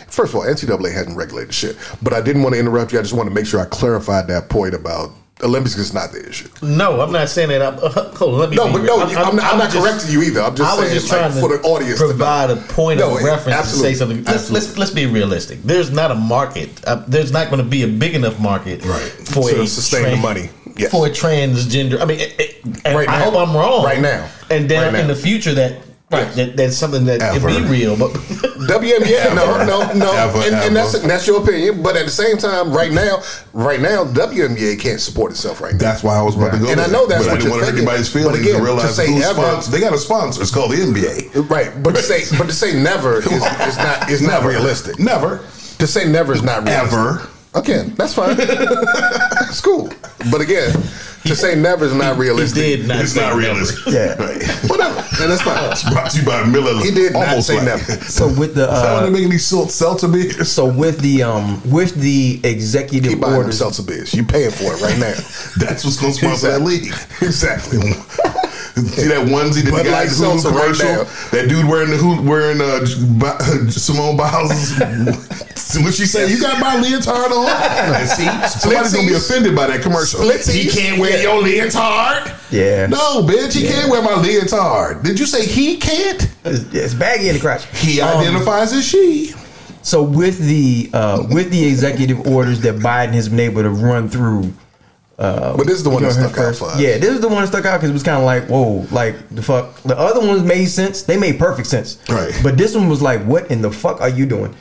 First 0.07 0.33
of 0.33 0.39
all, 0.39 0.45
NCAA 0.47 0.91
hasn't 0.91 1.15
regulated 1.15 1.53
shit, 1.53 1.77
but 2.01 2.11
I 2.11 2.21
didn't 2.21 2.41
want 2.41 2.55
to 2.55 2.59
interrupt 2.59 2.91
you. 2.93 2.97
I 2.99 3.03
just 3.03 3.13
want 3.13 3.29
to 3.29 3.35
make 3.35 3.45
sure 3.45 3.59
I 3.59 3.65
clarified 3.65 4.27
that 4.27 4.49
point 4.49 4.73
about 4.73 5.11
Olympics 5.43 5.77
is 5.77 5.93
not 5.93 6.11
the 6.11 6.27
issue. 6.27 6.49
No, 6.63 6.99
I'm 7.01 7.11
not 7.11 7.29
saying 7.29 7.49
that. 7.49 7.61
I'm, 7.61 7.75
uh, 7.75 7.89
hold 8.17 8.33
on, 8.35 8.39
let 8.39 8.49
me. 8.49 8.55
No, 8.55 8.71
but 8.71 8.81
no, 8.83 8.99
I'm, 9.01 9.35
not, 9.35 9.53
I'm 9.53 9.57
not 9.59 9.69
just- 9.71 9.77
correcting 9.85 10.11
you 10.11 10.23
either. 10.23 10.41
I'm 10.41 10.55
just 10.55 10.67
I 10.69 10.75
was 10.79 10.85
saying, 10.87 10.99
just 10.99 11.11
like, 11.11 11.19
trying 11.21 11.33
to 11.33 11.39
for 11.39 11.49
the 11.57 11.61
audience 11.63 11.99
to 11.99 12.05
provide 12.05 12.49
a 12.49 12.55
point 12.55 12.99
No, 12.99 13.15
of 13.17 13.23
reference 13.23 13.57
absolutely. 13.59 13.89
to 13.91 13.95
say 13.95 13.99
something. 13.99 14.17
Let's, 14.23 14.29
Absolutely. 14.29 14.67
let's 14.67 14.77
let's 14.79 14.91
be 14.91 15.05
realistic. 15.05 15.61
There's 15.61 15.91
not 15.91 16.09
a 16.11 16.15
market. 16.15 16.83
Uh, 16.85 17.03
there's 17.07 17.31
not 17.31 17.49
going 17.51 17.63
to 17.63 17.69
be 17.69 17.83
a 17.83 17.87
big 17.87 18.15
enough 18.15 18.39
market 18.39 18.83
Right. 18.83 19.01
for 19.11 19.49
To 19.51 19.61
a 19.61 19.67
sustain 19.67 20.09
the 20.09 20.17
money. 20.17 20.49
Yes. 20.75 20.91
for 20.91 21.07
a 21.07 21.09
transgender. 21.09 21.99
I 21.99 22.05
mean, 22.05 22.19
it, 22.19 22.35
it, 22.39 22.65
Right 22.85 23.09
I 23.09 23.17
now. 23.19 23.31
hope 23.31 23.47
I'm 23.47 23.55
wrong. 23.55 23.83
Right 23.83 23.99
now. 24.01 24.29
and 24.51 24.69
then 24.69 24.83
Right 24.83 24.93
now. 24.93 24.99
in 25.01 25.07
the 25.07 25.15
future 25.15 25.53
that. 25.55 25.81
Right, 26.09 26.31
that, 26.35 26.55
that's 26.55 26.77
something 26.77 27.03
that 27.05 27.21
Ever. 27.21 27.49
can 27.49 27.63
be 27.63 27.69
real, 27.69 27.97
but 27.97 28.11
WNBA, 28.11 29.35
no, 29.35 29.65
no, 29.65 29.91
no, 29.91 30.13
Ever, 30.13 30.37
and, 30.39 30.55
and 30.55 30.73
that's 30.73 30.95
ever. 30.95 31.05
that's 31.05 31.27
your 31.27 31.43
opinion. 31.43 31.83
But 31.83 31.97
at 31.97 32.05
the 32.05 32.11
same 32.11 32.37
time, 32.37 32.71
right 32.71 32.93
now, 32.93 33.21
right 33.51 33.81
now, 33.81 34.05
WNBA 34.05 34.79
can't 34.79 35.01
support 35.01 35.31
itself 35.31 35.59
right 35.59 35.73
now. 35.73 35.79
That's 35.79 36.03
why 36.03 36.15
I 36.17 36.21
was 36.21 36.37
about 36.37 36.53
to 36.53 36.59
go. 36.59 36.71
And 36.71 36.79
I 36.79 36.87
know 36.87 37.07
that's 37.07 37.25
but 37.27 37.31
what 37.31 37.33
I 37.33 37.35
didn't 37.35 37.43
you're 37.43 37.51
want 37.51 37.59
to 37.59 37.65
hurt 37.65 37.75
thinking. 37.75 37.87
anybody's 37.89 38.13
But 38.13 38.35
again, 38.39 38.55
to 38.55 38.63
realize 38.63 38.95
say 38.95 39.11
who's 39.11 39.25
ever- 39.25 39.41
sponsor. 39.41 39.71
They 39.71 39.79
got 39.81 39.93
a 39.93 39.97
sponsor. 39.97 40.41
It's 40.41 40.51
called 40.51 40.71
the 40.71 40.77
NBA. 40.77 41.49
Right, 41.49 41.83
but 41.83 41.93
to 41.95 42.01
say 42.01 42.23
but 42.37 42.45
to 42.47 42.53
say 42.53 42.81
never 42.81 43.17
is, 43.19 43.25
is 43.27 43.77
not 43.77 44.09
is 44.09 44.21
not 44.21 44.43
realistic. 44.45 44.99
Never. 44.99 45.39
To 45.79 45.87
say 45.87 46.07
never 46.09 46.31
is 46.31 46.41
not 46.41 46.63
realistic. 46.63 46.93
Ever. 46.93 47.29
Again, 47.53 47.93
that's 47.95 48.13
fine. 48.13 48.35
it's 48.39 49.59
cool. 49.61 49.89
But 50.31 50.39
again, 50.41 50.71
to 51.27 51.35
say 51.35 51.55
never 51.55 51.85
is 51.85 51.93
not 51.93 52.15
he 52.15 52.21
realistic. 52.21 52.55
did 52.63 52.87
not. 52.87 53.01
It's 53.01 53.13
say 53.13 53.21
not 53.21 53.29
never. 53.29 53.39
realistic. 53.39 53.85
Yeah. 53.93 54.13
Right. 54.21 54.41
Whatever, 54.69 54.99
and 54.99 55.31
that's 55.31 55.41
fine. 55.41 55.71
It's 55.71 55.89
brought 55.89 56.11
to 56.11 56.19
you 56.19 56.25
by 56.25 56.43
Miller. 56.45 56.81
He 56.83 56.91
did 56.91 57.13
not 57.13 57.27
Almost 57.29 57.47
say 57.47 57.55
like- 57.57 57.65
never. 57.65 57.83
So 58.17 58.27
with 58.27 58.55
the 58.55 58.67
I 58.67 58.93
want 58.93 59.03
uh, 59.03 59.05
to 59.07 59.11
make 59.11 59.29
these 59.29 59.45
sel- 59.45 59.67
seltzer 59.69 60.07
beers. 60.07 60.51
so 60.51 60.65
with 60.65 60.99
the 60.99 61.23
um 61.23 61.61
with 61.69 61.93
the 61.95 62.39
executive 62.43 63.11
Keep 63.11 63.21
buying 63.21 63.31
them 63.33 63.39
orders, 63.41 63.57
seltzer 63.57 63.83
beers. 63.83 64.13
You 64.13 64.23
paying 64.25 64.51
for 64.51 64.73
it 64.73 64.81
right 64.81 64.97
now. 64.97 65.13
That's 65.57 65.83
what's 65.85 65.97
going 65.99 66.13
to 66.13 66.17
sponsor 66.19 66.51
that 66.51 66.61
league. 66.61 66.93
Exactly. 67.21 67.79
See 68.87 69.07
that 69.07 69.27
onesie 69.27 69.63
that 69.63 69.71
the 69.83 69.83
guy 69.89 70.05
Hulu 70.05 70.09
seltzer 70.09 70.49
right 70.49 70.75
commercial? 70.75 71.05
that 71.31 71.47
dude 71.49 71.65
wearing 71.67 71.89
the 71.89 71.97
who 71.97 72.21
wearing 72.21 72.61
uh, 72.61 72.79
Bi- 73.19 73.37
Simone 73.69 74.17
Biles. 74.17 74.79
what 75.83 75.93
she 75.93 76.05
say? 76.05 76.29
You 76.29 76.39
got 76.39 76.59
my 76.59 76.75
leotard 76.79 77.31
on? 77.31 77.49
And 77.49 78.09
see, 78.09 78.25
somebody's 78.59 78.93
gonna 78.93 79.07
be 79.07 79.13
offended 79.15 79.55
by 79.55 79.67
that 79.67 79.81
commercial. 79.81 80.19
Splitsies. 80.21 80.53
He 80.53 80.69
can't 80.69 80.99
wear 80.99 81.21
your 81.21 81.41
leotard. 81.41 82.33
Yeah. 82.51 82.85
No, 82.87 83.21
bitch, 83.23 83.53
he 83.53 83.67
can't 83.67 83.89
wear 83.91 84.01
my 84.01 84.15
leotard. 84.21 85.03
Did 85.03 85.19
you 85.19 85.25
say 85.25 85.45
he 85.45 85.77
can't? 85.77 86.23
it's, 86.45 86.73
it's 86.73 86.93
baggy 86.93 87.27
in 87.29 87.35
the 87.35 87.41
crotch. 87.41 87.65
He 87.79 87.99
Um, 88.01 88.17
identifies 88.19 88.71
as 88.73 88.87
she. 88.87 89.33
So 89.81 90.03
with 90.03 90.37
the 90.39 90.89
uh, 90.93 91.25
with 91.29 91.49
the 91.51 91.65
executive 91.65 92.27
orders 92.27 92.61
that 92.61 92.75
Biden 92.75 93.13
has 93.13 93.29
been 93.29 93.39
able 93.39 93.63
to 93.63 93.69
run 93.69 94.09
through, 94.09 94.53
Uh, 95.17 95.57
but 95.57 95.65
this 95.65 95.77
is 95.77 95.83
the 95.83 95.89
one 95.89 96.03
that 96.03 96.13
you 96.13 96.21
know, 96.21 96.27
stuck 96.27 96.37
out 96.37 96.43
first- 96.45 96.59
for 96.59 96.65
us. 96.69 96.79
Yeah, 96.79 96.97
this 96.99 97.09
is 97.09 97.21
the 97.21 97.27
one 97.27 97.41
that 97.41 97.47
stuck 97.47 97.65
out 97.65 97.77
because 97.77 97.89
it 97.89 97.93
was 97.93 98.03
kind 98.03 98.17
of 98.17 98.23
like, 98.23 98.47
whoa, 98.47 98.85
like 98.91 99.15
the 99.29 99.41
fuck. 99.41 99.81
The 99.81 99.97
other 99.97 100.19
ones 100.25 100.43
made 100.43 100.65
sense; 100.65 101.01
they 101.01 101.17
made 101.17 101.39
perfect 101.39 101.67
sense. 101.67 101.97
Right. 102.07 102.31
But 102.43 102.57
this 102.57 102.75
one 102.75 102.87
was 102.87 103.01
like, 103.01 103.23
what 103.23 103.49
in 103.49 103.61
the 103.61 103.71
fuck 103.71 103.99
are 103.99 104.09
you 104.09 104.25
doing? 104.27 104.53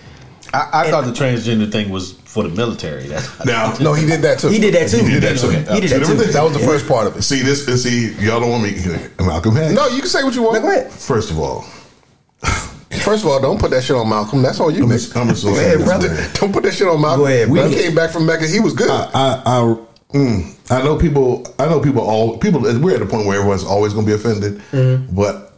I, 0.54 0.84
I 0.86 0.90
thought 0.90 1.04
the 1.04 1.10
transgender 1.12 1.70
thing 1.70 1.90
was 1.90 2.12
for 2.12 2.44
the 2.44 2.48
military. 2.50 3.02
That's 3.08 3.44
Now, 3.44 3.74
No, 3.80 3.92
he 3.92 4.06
did 4.06 4.22
that 4.22 4.38
too. 4.38 4.48
He 4.48 4.58
did 4.58 4.74
that 4.74 4.88
too. 4.88 5.04
He 5.04 5.10
did 5.10 5.22
that 5.24 5.38
too. 5.38 5.48
He 5.50 5.56
did 5.56 5.66
that 5.66 5.78
Two 5.78 5.88
different 5.98 6.20
too. 6.20 6.32
That 6.32 6.42
was 6.44 6.52
the 6.54 6.60
first 6.60 6.86
part 6.88 7.06
of 7.06 7.16
it. 7.16 7.22
See 7.22 7.42
this? 7.42 7.66
See, 7.82 8.12
y'all 8.24 8.40
don't 8.40 8.50
want 8.50 8.62
me. 8.62 8.76
Malcolm 9.18 9.56
X. 9.56 9.74
No, 9.74 9.88
you 9.88 10.00
can 10.00 10.08
say 10.08 10.22
what 10.22 10.34
you 10.34 10.42
want. 10.42 10.62
Go 10.62 10.70
ahead. 10.70 10.90
First 10.90 11.30
of 11.30 11.38
all, 11.38 11.66
First 13.02 13.24
of 13.24 13.30
all, 13.30 13.40
don't 13.40 13.60
put 13.60 13.70
that 13.70 13.82
shit 13.84 13.94
on 13.96 14.08
Malcolm. 14.08 14.42
That's 14.42 14.58
on 14.58 14.74
you, 14.74 14.84
I'm 14.84 14.88
Nick. 14.88 14.98
just, 14.98 15.16
I'm 15.16 15.28
just 15.28 15.42
so 15.42 15.50
Go 15.52 15.56
ahead, 15.60 15.78
brother. 15.84 16.08
Don't 16.34 16.52
put 16.52 16.62
that 16.64 16.72
shit 16.74 16.88
on 16.88 17.00
Malcolm. 17.00 17.20
Go 17.20 17.26
ahead, 17.26 17.48
When 17.48 17.70
he 17.70 17.74
came 17.76 17.94
back 17.94 18.10
from 18.10 18.26
Mecca, 18.26 18.46
he 18.46 18.58
was 18.60 18.72
good. 18.72 18.90
I, 18.90 19.10
I, 19.44 19.76
mm, 20.16 20.70
I 20.70 20.82
know 20.82 20.96
people. 20.98 21.46
I 21.58 21.66
know 21.66 21.80
people. 21.80 22.02
All 22.02 22.38
people. 22.38 22.60
We're 22.62 22.96
at 22.96 23.02
a 23.02 23.06
point 23.06 23.26
where 23.26 23.36
everyone's 23.38 23.64
always 23.64 23.92
going 23.92 24.06
to 24.06 24.10
be 24.10 24.16
offended, 24.16 24.62
but 25.14 25.52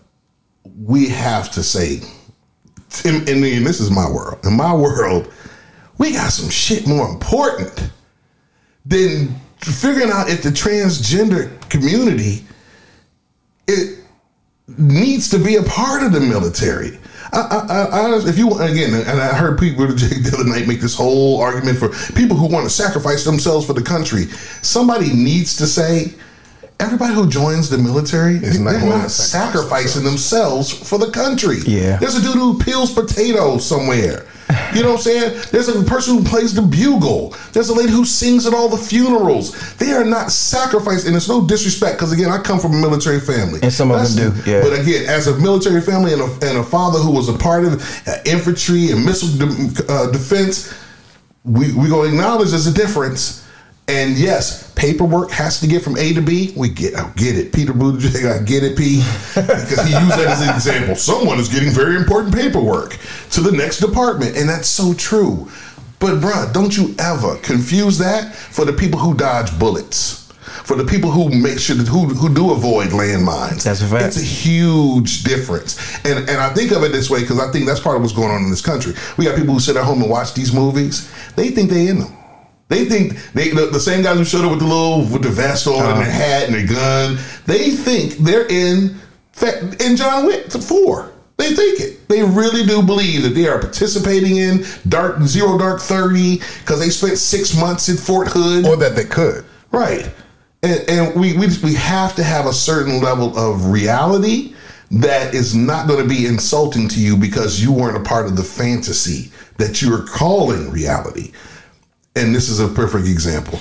we 0.85 1.09
have 1.09 1.51
to 1.53 1.63
say, 1.63 2.01
in, 3.05 3.29
in 3.29 3.41
the, 3.41 3.55
and 3.57 3.67
this 3.67 3.81
is 3.81 3.91
my 3.91 4.09
world. 4.09 4.45
In 4.45 4.57
my 4.57 4.75
world, 4.75 5.33
we 5.99 6.13
got 6.13 6.31
some 6.31 6.51
shit 6.51 6.87
more 6.87 7.09
important 7.09 7.91
than 8.87 9.35
figuring 9.59 10.11
out 10.11 10.31
if 10.31 10.43
the 10.43 10.51
transgender 10.51 11.51
community 11.69 12.45
it 13.67 13.99
needs 14.79 15.29
to 15.29 15.39
be 15.39 15.57
a 15.57 15.63
part 15.63 16.03
of 16.03 16.13
the 16.13 16.21
military. 16.21 16.99
I, 17.33 17.41
I, 17.69 17.85
I, 17.85 18.29
if 18.29 18.39
you 18.39 18.59
again, 18.59 18.95
and 18.95 19.21
I 19.21 19.35
heard 19.35 19.59
people 19.59 19.87
the 19.89 20.31
other 20.35 20.49
night 20.49 20.67
make 20.67 20.81
this 20.81 20.95
whole 20.95 21.41
argument 21.41 21.79
for 21.79 21.89
people 22.15 22.37
who 22.37 22.47
want 22.47 22.65
to 22.65 22.71
sacrifice 22.71 23.25
themselves 23.25 23.67
for 23.67 23.73
the 23.73 23.83
country. 23.83 24.25
Somebody 24.63 25.13
needs 25.13 25.57
to 25.57 25.67
say, 25.67 26.15
everybody 26.81 27.15
who 27.15 27.29
joins 27.29 27.69
the 27.69 27.79
military 27.79 28.37
is 28.37 28.61
not 28.61 28.73
they're 28.73 28.89
not 28.89 29.11
sacrificing 29.11 30.05
themselves 30.05 30.73
for 30.73 30.99
the 30.99 31.11
country. 31.11 31.59
Yeah. 31.67 31.97
there's 31.97 32.15
a 32.15 32.23
dude 32.23 32.35
who 32.35 32.59
peels 32.59 32.93
potatoes 32.93 33.67
somewhere. 33.67 34.27
You 34.75 34.83
know 34.83 34.91
what 34.93 34.97
I'm 34.97 35.03
saying? 35.03 35.41
There's 35.51 35.69
a 35.69 35.83
person 35.85 36.19
who 36.19 36.25
plays 36.25 36.55
the 36.55 36.63
bugle. 36.63 37.35
There's 37.53 37.69
a 37.69 37.75
lady 37.75 37.93
who 37.93 38.05
sings 38.05 38.47
at 38.47 38.55
all 38.55 38.69
the 38.69 38.79
funerals. 38.79 39.53
They 39.77 39.93
are 39.93 40.05
not 40.05 40.33
sacrificed, 40.33 41.07
and 41.07 41.15
it's 41.15 41.29
no 41.29 41.47
disrespect 41.47 41.97
because 41.99 42.13
again, 42.13 42.31
I 42.31 42.39
come 42.39 42.59
from 42.59 42.73
a 42.75 42.79
military 42.81 43.21
family, 43.21 43.61
And 43.63 43.73
some 43.73 43.91
of 43.91 43.97
That's- 43.99 44.15
them 44.15 44.41
do, 44.41 44.51
yeah. 44.51 44.63
But 44.63 44.79
again, 44.81 45.07
as 45.07 45.27
a 45.27 45.37
military 45.39 45.81
family 45.83 46.13
and 46.15 46.23
a, 46.23 46.49
and 46.49 46.59
a 46.59 46.65
father 46.65 46.99
who 46.99 47.11
was 47.11 47.29
a 47.29 47.35
part 47.35 47.65
of 47.65 47.75
uh, 48.09 48.13
infantry 48.25 48.91
and 48.91 49.05
missile 49.05 49.29
de- 49.49 49.93
uh, 49.93 50.11
defense, 50.11 50.73
we 51.45 51.73
we 51.73 51.89
gonna 51.89 52.09
acknowledge 52.09 52.51
there's 52.51 52.67
a 52.67 52.73
difference. 52.73 53.45
And 53.89 54.19
yes, 54.19 54.71
paperwork 54.75 55.31
has 55.31 55.61
to 55.61 55.67
get 55.67 55.83
from 55.83 55.97
A 55.97 56.13
to 56.13 56.21
B. 56.21 56.53
We 56.55 56.69
get, 56.69 56.95
I 56.95 57.11
get 57.17 57.39
it. 57.39 57.55
Peter 57.55 57.73
Buttigieg, 57.73 58.31
I 58.31 58.45
get 58.45 58.63
it, 58.63 58.77
P, 58.77 59.03
because 59.35 59.83
he 59.87 59.95
used 59.95 60.13
that 60.13 60.27
as 60.27 60.47
an 60.47 60.55
example. 60.55 60.95
Someone 60.95 61.39
is 61.41 61.49
getting 61.49 61.71
very 61.71 61.97
important 61.97 62.35
paperwork 62.35 62.99
to 63.31 63.41
the 63.41 63.51
next 63.51 63.81
department, 63.81 64.37
and 64.37 64.47
that's 64.47 64.69
so 64.69 64.93
true. 64.93 65.51
But 66.01 66.21
bruh, 66.21 66.53
don't 66.53 66.77
you 66.77 66.95
ever 66.99 67.37
confuse 67.39 67.99
that 67.99 68.35
for 68.35 68.67
the 68.67 68.73
people 68.75 69.01
who 69.01 69.15
dodge 69.15 69.59
bullets, 69.59 70.31
for 70.65 70.77
the 70.77 70.85
people 70.85 71.11
who 71.11 71.31
make 71.31 71.59
sure 71.59 71.75
who 71.77 72.07
who 72.07 72.33
do 72.33 72.53
avoid 72.53 72.89
landmines. 72.89 73.65
That's 73.65 73.81
a 73.81 73.87
fact. 73.87 74.05
It's 74.05 74.19
a 74.19 74.21
huge 74.21 75.25
difference, 75.25 75.79
and 76.05 76.29
and 76.29 76.41
I 76.41 76.53
think 76.53 76.73
of 76.73 76.85
it 76.85 76.93
this 76.93 77.09
way 77.09 77.21
because 77.21 77.41
I 77.41 77.51
think 77.51 77.67
that's 77.67 77.81
part 77.81 77.97
of 77.97 78.03
what's 78.03 78.15
going 78.15 78.31
on 78.31 78.43
in 78.43 78.51
this 78.51 78.61
country. 78.61 78.95
We 79.17 79.25
got 79.25 79.35
people 79.37 79.55
who 79.55 79.61
sit 79.61 79.77
at 79.77 79.85
home 79.85 80.03
and 80.03 80.11
watch 80.11 80.35
these 80.35 80.53
movies. 80.53 81.11
They 81.37 81.49
think 81.49 81.71
they 81.71 81.89
in 81.89 82.01
them. 82.01 82.18
They 82.69 82.85
think 82.85 83.15
they 83.33 83.51
the, 83.51 83.67
the 83.67 83.81
same 83.81 84.03
guys 84.03 84.19
who 84.19 84.25
showed 84.25 84.45
up 84.45 84.51
with 84.51 84.61
the 84.61 84.67
little 84.67 85.01
with 85.01 85.23
the 85.23 85.31
vest 85.31 85.67
on 85.67 85.75
and 85.75 86.01
their 86.01 86.09
uh-huh. 86.09 86.11
hat 86.11 86.45
and 86.45 86.55
their 86.55 86.67
gun. 86.67 87.19
They 87.47 87.71
think 87.71 88.15
they're 88.19 88.47
in 88.47 88.97
in 89.81 89.97
John 89.97 90.27
Wick 90.27 90.51
four. 90.53 91.13
They 91.39 91.55
think 91.55 91.81
it. 91.81 92.09
They 92.09 92.23
really 92.23 92.67
do 92.67 92.83
believe 92.83 93.23
that 93.23 93.31
they 93.31 93.47
are 93.47 93.61
participating 93.61 94.37
in 94.37 94.65
Dark 94.89 95.23
Zero 95.23 95.57
Dark 95.57 95.81
Thirty 95.81 96.39
because 96.61 96.81
they 96.81 96.91
spent 96.91 97.17
six 97.17 97.59
months 97.59 97.89
in 97.89 97.97
Fort 97.97 98.29
Hood. 98.29 98.67
or 98.67 98.77
that 98.77 98.97
they 98.97 99.05
could. 99.05 99.45
Right. 99.71 100.11
And, 100.63 100.81
and 100.89 101.21
we, 101.21 101.37
we 101.39 101.47
we 101.63 101.75
have 101.75 102.17
to 102.17 102.25
have 102.25 102.47
a 102.47 102.53
certain 102.53 103.01
level 103.01 103.39
of 103.39 103.67
reality 103.67 104.55
that 104.91 105.35
is 105.35 105.55
not 105.55 105.87
going 105.87 106.03
to 106.03 106.09
be 106.09 106.27
insulting 106.27 106.89
to 106.89 107.01
you 107.01 107.17
because 107.17 107.63
you 107.63 107.73
weren't 107.73 107.97
a 107.97 108.01
part 108.01 108.27
of 108.27 108.37
the 108.37 108.43
fantasy 108.43 109.31
that 109.59 109.81
you 109.81 109.95
are 109.95 110.05
calling 110.05 110.71
reality. 110.71 111.33
And 112.19 112.35
this 112.35 112.49
is 112.49 112.61
a 112.61 112.69
perfect 112.69 113.07
example. 113.07 113.59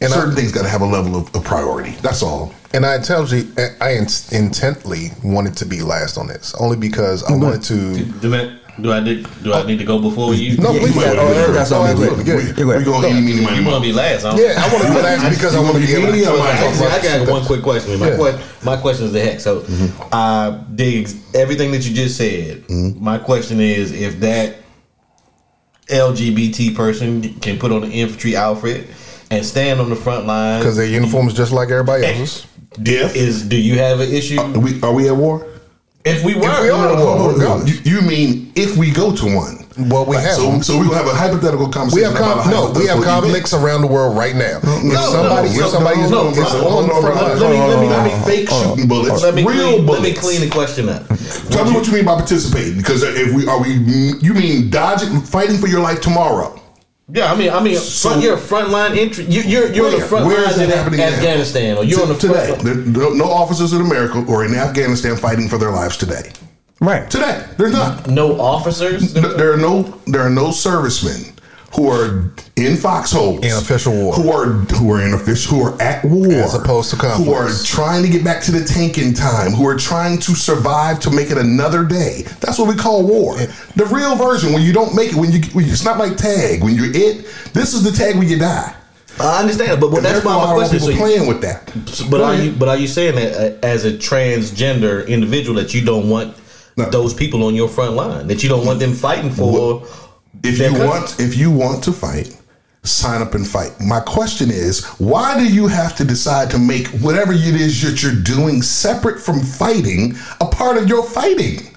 And 0.00 0.12
certain 0.12 0.32
I- 0.32 0.34
things 0.34 0.52
got 0.52 0.62
to 0.62 0.68
have 0.68 0.82
a 0.82 0.86
level 0.86 1.16
of, 1.16 1.34
of 1.34 1.44
priority. 1.44 1.92
That's 2.02 2.22
all. 2.22 2.52
And 2.74 2.84
I 2.84 2.98
tell 2.98 3.26
you, 3.28 3.50
I 3.80 3.92
in- 3.92 4.06
intently 4.32 5.10
wanted 5.24 5.56
to 5.58 5.64
be 5.66 5.80
last 5.82 6.18
on 6.18 6.26
this, 6.26 6.54
only 6.58 6.76
because 6.76 7.22
I 7.24 7.32
wanted 7.34 7.62
to. 7.64 8.04
Do 8.20 8.34
I, 8.34 8.58
do 8.82 8.92
I 8.92 9.00
need 9.00 9.26
do 9.42 9.54
I 9.54 9.64
need 9.64 9.78
to 9.78 9.84
go 9.86 9.98
before 9.98 10.34
you? 10.34 10.58
No, 10.58 10.72
Yeah, 10.72 10.80
please. 10.80 10.94
you 10.96 11.00
got- 11.00 11.14
go. 11.16 11.22
oh, 11.22 11.52
that's 11.52 11.70
ahead. 11.70 11.96
all 11.96 11.96
Go 11.96 12.14
good. 12.16 12.20
ahead. 12.20 12.26
Yeah, 12.26 12.34
Yeah. 12.34 12.64
go 12.64 12.70
ahead. 12.70 12.78
We 12.80 12.84
go 12.84 13.00
Go. 13.00 13.08
eeny, 13.08 13.20
meeny, 13.22 13.40
miny, 13.42 13.58
You 13.60 13.64
want 13.70 13.82
to 13.84 13.88
be 13.88 13.92
last? 13.94 14.22
Huh? 14.24 14.34
Yeah, 14.36 14.62
I 14.62 14.70
want 14.74 14.84
to 14.86 14.92
be 14.92 15.00
last 15.00 15.30
because 15.38 15.54
I 15.56 15.60
want 15.60 15.74
to 15.76 15.80
be 15.80 15.92
able 15.94 16.14
Yeah, 16.14 16.30
to. 16.32 16.36
yeah, 16.36 16.88
Actually, 16.90 17.08
I 17.10 17.24
got 17.24 17.28
one 17.32 17.44
quick 17.46 17.62
question. 17.62 17.98
My, 18.00 18.10
Yeah. 18.10 18.16
que- 18.16 18.40
my 18.64 18.76
question 18.76 19.06
is 19.06 19.12
the 19.12 19.20
heck. 19.24 19.40
So, 19.40 19.64
uh, 20.12 20.50
Diggs, 20.74 21.14
everything 21.34 21.70
that 21.72 21.86
you 21.86 21.94
just 21.94 22.18
said. 22.18 22.68
My 22.68 23.16
question 23.16 23.60
is 23.60 23.92
if 23.92 24.20
that 24.20 24.56
LGBT 25.86 26.74
person 26.74 27.34
can 27.40 27.58
put 27.58 27.72
on 27.72 27.84
an 27.84 27.92
infantry 27.92 28.36
outfit 28.36 28.88
and 29.30 29.44
stand 29.44 29.80
on 29.80 29.90
the 29.90 29.96
front 29.96 30.26
line 30.26 30.60
because 30.60 30.76
their 30.76 30.86
uniform 30.86 31.28
is 31.28 31.34
just 31.34 31.52
like 31.52 31.70
everybody 31.70 32.04
else's. 32.04 32.46
Diff. 32.82 33.16
is 33.16 33.42
do 33.42 33.56
you 33.56 33.78
have 33.78 34.00
an 34.00 34.12
issue? 34.12 34.38
Are 34.38 34.58
we, 34.58 34.80
are 34.82 34.92
we 34.92 35.08
at 35.08 35.16
war? 35.16 35.46
if 36.04 36.24
we 36.24 36.34
were, 36.34 36.48
If 36.48 36.62
we 36.62 36.70
are 36.70 36.88
at 36.88 36.98
war, 36.98 37.16
Hold 37.16 37.20
on, 37.20 37.34
regardless. 37.34 37.86
You, 37.86 37.96
you 37.96 38.00
mean 38.02 38.52
if 38.54 38.76
we 38.76 38.90
go 38.90 39.14
to 39.14 39.34
one? 39.34 39.65
Well, 39.78 40.06
we 40.06 40.16
have. 40.16 40.34
So, 40.36 40.60
so 40.60 40.78
we're 40.78 40.88
going 40.88 40.96
to 40.98 41.04
have 41.04 41.12
a 41.12 41.14
hypothetical 41.14 41.68
conversation. 41.68 42.08
We 42.08 42.14
have 42.14 42.16
com- 42.16 42.38
about 42.40 42.46
a 42.46 42.50
no, 42.50 42.60
we 42.80 42.86
have 42.88 42.96
hypothetical 42.96 43.02
event. 43.02 43.22
conflicts 43.22 43.52
around 43.52 43.80
the 43.82 43.86
world 43.86 44.16
right 44.16 44.34
now. 44.34 44.60
no, 44.64 44.80
if 44.80 45.00
somebody, 45.12 45.48
no, 45.52 45.64
if 45.64 45.70
somebody 45.70 46.00
is, 46.00 46.10
no, 46.10 46.28
is 46.28 46.36
no, 46.36 46.44
on 46.44 46.72
hold 46.72 46.84
the 46.88 46.94
front 47.04 47.16
hold 47.16 47.28
line, 47.28 47.40
let 47.40 47.50
me 47.50 47.58
let 47.60 47.80
me 47.80 47.88
let 47.88 48.02
me 48.04 48.24
Fake 48.24 48.48
shooting 48.48 48.88
bullets, 48.88 49.22
let 49.22 49.34
me 49.34 49.44
real 49.44 49.76
clean, 49.76 49.86
bullets. 49.86 50.02
let 50.02 50.14
me 50.14 50.18
clean 50.18 50.40
the 50.40 50.48
question 50.50 50.88
up. 50.88 51.06
Tell 51.50 51.64
me 51.64 51.72
what 51.72 51.86
you 51.86 51.92
mean 51.92 52.04
by 52.06 52.14
participating, 52.16 52.78
because 52.78 53.02
if 53.02 53.34
we 53.34 53.46
are 53.46 53.60
we, 53.60 53.74
you 54.22 54.32
mean 54.34 54.70
dodging, 54.70 55.20
fighting 55.20 55.58
for 55.58 55.66
your 55.68 55.80
life 55.80 56.00
tomorrow. 56.00 56.58
Yeah, 57.08 57.30
I 57.32 57.36
mean, 57.36 57.50
I 57.50 57.60
mean, 57.62 57.76
So- 57.76 58.08
front, 58.10 58.22
you're 58.22 58.34
a 58.34 58.40
frontline 58.40 58.96
entry. 58.96 59.24
You, 59.26 59.42
you're 59.42 59.72
you're 59.72 59.86
on 59.86 59.92
the 59.92 59.98
Where? 59.98 60.06
front 60.08 60.26
Where 60.26 60.40
is 60.40 60.44
lines 60.46 60.56
that 60.56 60.64
in 60.64 60.70
happening 60.70 61.00
now? 61.00 61.06
Afghanistan, 61.08 61.76
or 61.76 61.84
you're 61.84 62.02
on 62.02 62.08
the 62.08 62.16
today. 62.16 62.46
front. 62.48 62.62
There, 62.64 62.74
no, 62.74 63.10
no 63.10 63.24
officers 63.30 63.72
in 63.74 63.80
America 63.80 64.24
or 64.26 64.44
in 64.44 64.54
Afghanistan 64.54 65.16
fighting 65.16 65.48
for 65.48 65.58
their 65.58 65.70
lives 65.70 65.96
today. 65.96 66.32
Right. 66.80 67.10
Today, 67.10 67.46
there's 67.56 67.72
not. 67.72 68.06
No 68.08 68.38
officers. 68.40 69.14
There 69.14 69.52
are 69.52 69.56
no 69.56 69.82
there 70.06 70.20
are 70.22 70.30
no 70.30 70.50
servicemen 70.50 71.32
who 71.74 71.90
are 71.90 72.30
in 72.56 72.76
foxholes 72.76 73.44
In 73.44 73.50
official 73.52 73.92
war. 73.92 74.14
who 74.14 74.30
are 74.30 74.46
who 74.46 74.92
are 74.92 75.02
in 75.02 75.12
official 75.14 75.56
who 75.56 75.62
are 75.64 75.82
at 75.82 76.04
war 76.04 76.26
As 76.32 76.54
opposed 76.54 76.90
to 76.90 76.96
who 76.96 77.32
are 77.32 77.50
trying 77.64 78.02
to 78.02 78.08
get 78.08 78.24
back 78.24 78.42
to 78.44 78.52
the 78.52 78.64
tank 78.64 78.98
in 78.98 79.12
time 79.12 79.50
who 79.52 79.66
are 79.66 79.76
trying 79.76 80.18
to 80.20 80.34
survive 80.34 81.00
to 81.00 81.10
make 81.10 81.30
it 81.30 81.36
another 81.38 81.84
day 81.84 82.22
that's 82.40 82.58
what 82.58 82.68
we 82.68 82.76
call 82.76 83.06
war 83.06 83.36
the 83.74 83.84
real 83.86 84.16
version 84.16 84.52
when 84.52 84.62
you 84.62 84.72
don't 84.72 84.94
make 84.94 85.10
it 85.10 85.16
when 85.16 85.30
you 85.32 85.40
when 85.52 85.66
you, 85.66 85.72
it's 85.72 85.84
not 85.84 85.98
like 85.98 86.16
tag 86.16 86.62
when 86.62 86.74
you're 86.74 86.94
it 86.94 87.26
this 87.52 87.74
is 87.74 87.82
the 87.82 87.90
tag 87.90 88.16
when 88.16 88.28
you 88.28 88.38
die 88.38 88.74
I 89.18 89.40
understand, 89.40 89.80
but, 89.80 89.90
but 89.90 90.02
that's 90.02 90.22
why 90.24 90.36
my 90.36 90.52
question. 90.54 90.78
So 90.78 90.88
people 90.88 91.08
you, 91.08 91.14
playing 91.16 91.28
with 91.28 91.40
that 91.42 91.66
but 92.10 92.18
Go 92.18 92.24
are 92.24 92.32
ahead. 92.34 92.44
you 92.44 92.52
but 92.52 92.68
are 92.68 92.76
you 92.76 92.86
saying 92.86 93.16
that 93.16 93.32
uh, 93.62 93.66
as 93.66 93.84
a 93.84 93.92
transgender 93.92 95.06
individual 95.08 95.56
that 95.60 95.74
you 95.74 95.84
don't 95.84 96.08
want 96.08 96.36
No. 96.76 96.90
those 96.90 97.14
people 97.14 97.44
on 97.44 97.54
your 97.54 97.68
front 97.68 97.94
line 97.94 98.26
that 98.26 98.42
you 98.42 98.48
don't 98.48 98.66
want 98.66 98.80
them 98.80 98.92
fighting 98.92 99.30
for? 99.30 99.86
if 100.42 100.58
you 100.58 100.68
country? 100.68 100.86
want 100.86 101.20
if 101.20 101.36
you 101.36 101.50
want 101.50 101.82
to 101.84 101.92
fight 101.92 102.36
sign 102.82 103.20
up 103.20 103.34
and 103.34 103.46
fight 103.46 103.72
my 103.80 103.98
question 104.00 104.50
is 104.50 104.84
why 104.98 105.36
do 105.36 105.44
you 105.52 105.66
have 105.66 105.96
to 105.96 106.04
decide 106.04 106.50
to 106.50 106.58
make 106.58 106.86
whatever 107.00 107.32
it 107.32 107.40
is 107.40 107.82
that 107.82 108.02
you're 108.02 108.22
doing 108.22 108.62
separate 108.62 109.20
from 109.20 109.40
fighting 109.40 110.14
a 110.40 110.46
part 110.46 110.76
of 110.76 110.88
your 110.88 111.02
fighting 111.02 111.75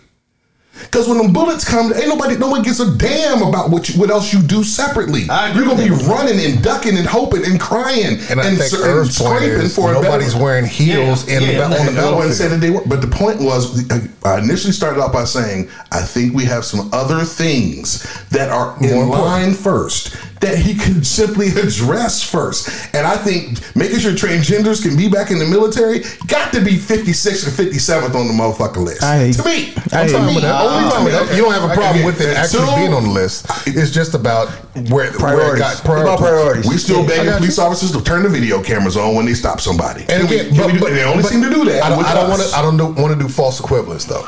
because 0.81 1.07
when 1.07 1.17
the 1.25 1.31
bullets 1.31 1.63
come, 1.67 1.93
ain't 1.93 2.07
nobody, 2.07 2.37
no 2.37 2.47
one 2.49 2.61
gives 2.63 2.79
a 2.79 2.95
damn 2.97 3.41
about 3.41 3.69
what 3.69 3.89
you, 3.89 3.99
what 3.99 4.09
else 4.09 4.33
you 4.33 4.41
do 4.41 4.63
separately. 4.63 5.21
You're 5.21 5.65
gonna 5.65 5.83
be 5.83 5.89
running 5.89 6.39
and 6.39 6.63
ducking 6.63 6.97
and 6.97 7.05
hoping 7.07 7.45
and 7.45 7.59
crying 7.59 8.19
and 8.29 8.39
I 8.39 8.43
think 8.43 8.59
s- 8.61 8.73
Irv's 8.73 9.17
point 9.19 9.43
is 9.43 9.77
a 9.77 9.81
nobody's 9.93 10.35
wearing 10.35 10.65
heels 10.65 11.27
Yeah, 11.27 11.37
in 11.37 11.43
yeah, 11.43 11.67
the, 11.67 11.79
on 11.79 11.85
the 11.87 11.91
no 11.93 12.15
one 12.15 12.31
said 12.33 12.51
that 12.51 12.57
they 12.61 12.69
were, 12.69 12.81
but 12.85 13.01
the 13.01 13.07
point 13.07 13.39
was, 13.41 13.89
I 14.23 14.39
initially 14.39 14.73
started 14.73 14.99
off 15.01 15.13
by 15.13 15.23
saying, 15.25 15.69
I 15.91 16.01
think 16.01 16.33
we 16.33 16.45
have 16.45 16.65
some 16.65 16.89
other 16.93 17.23
things 17.23 18.03
that 18.29 18.49
are 18.49 18.75
in 18.83 18.91
More 18.93 19.03
important. 19.03 19.25
line 19.27 19.53
first 19.53 20.15
that 20.41 20.57
he 20.57 20.75
could 20.75 21.05
simply 21.05 21.49
address 21.49 22.23
first. 22.23 22.69
And 22.95 23.05
I 23.05 23.17
think 23.17 23.59
making 23.75 23.99
sure 23.99 24.11
transgenders 24.13 24.81
can 24.81 24.95
be 24.95 25.09
back 25.09 25.31
in 25.31 25.39
the 25.39 25.45
military 25.45 25.99
got 26.27 26.53
to 26.53 26.61
be 26.61 26.77
56th 26.77 27.47
or 27.47 27.51
57th 27.51 28.15
on 28.15 28.27
the 28.27 28.33
motherfucker 28.33 28.77
list. 28.83 29.03
I 29.03 29.25
hear 29.25 29.33
to 29.33 29.39
you. 29.39 29.45
me, 29.67 29.73
I 29.91 30.01
I'm 30.03 30.07
talking 30.09 30.25
fine 30.25 30.33
you. 30.35 30.41
that. 30.41 30.61
Only 30.61 30.85
I'm 30.85 30.91
fine 30.91 31.03
with 31.03 31.13
to 31.13 31.19
me. 31.21 31.27
that. 31.27 31.35
You 31.35 31.41
don't 31.43 31.53
have 31.53 31.69
a 31.69 31.73
problem 31.73 32.05
with 32.05 32.21
it 32.21 32.29
it. 32.29 32.37
actually 32.37 32.65
So- 32.67 32.75
being 32.75 32.93
on 32.93 33.03
the 33.03 33.09
list. 33.09 33.45
It's 33.67 33.91
just 33.91 34.13
about 34.13 34.49
where, 34.89 35.11
where 35.19 35.55
it 35.55 35.59
got 35.59 35.73
It's 35.73 35.81
about 35.81 35.83
priorities. 35.83 36.19
priorities. 36.19 36.65
we 36.67 36.77
still 36.77 37.01
Yeah, 37.01 37.07
begging 37.07 37.33
police 37.33 37.59
officers 37.59 37.91
to 37.91 38.01
turn 38.01 38.23
the 38.23 38.29
video 38.29 38.61
cameras 38.63 38.95
on 38.95 39.15
when 39.15 39.25
they 39.25 39.33
stop 39.33 39.59
somebody. 39.59 40.01
And 40.09 40.23
Can 40.23 40.27
we- 40.29 40.39
again, 40.39 40.57
but, 40.57 40.65
we 40.67 40.73
do- 40.73 40.79
but- 40.79 40.89
and 40.89 40.97
they 40.97 41.03
only 41.03 41.23
but 41.23 41.31
seem 41.31 41.41
to 41.41 41.49
do 41.49 41.65
that. 41.65 41.83
I 41.83 41.89
don't, 41.89 41.97
with 41.97 42.07
I 42.07 42.13
don't 42.13 42.29
us. 42.31 42.37
want 42.39 42.41
to. 42.49 42.57
I 42.57 42.61
don't 42.61 42.95
want 42.95 43.13
to 43.17 43.21
do 43.21 43.27
false 43.29 43.59
equivalence 43.59 44.05
though. 44.05 44.25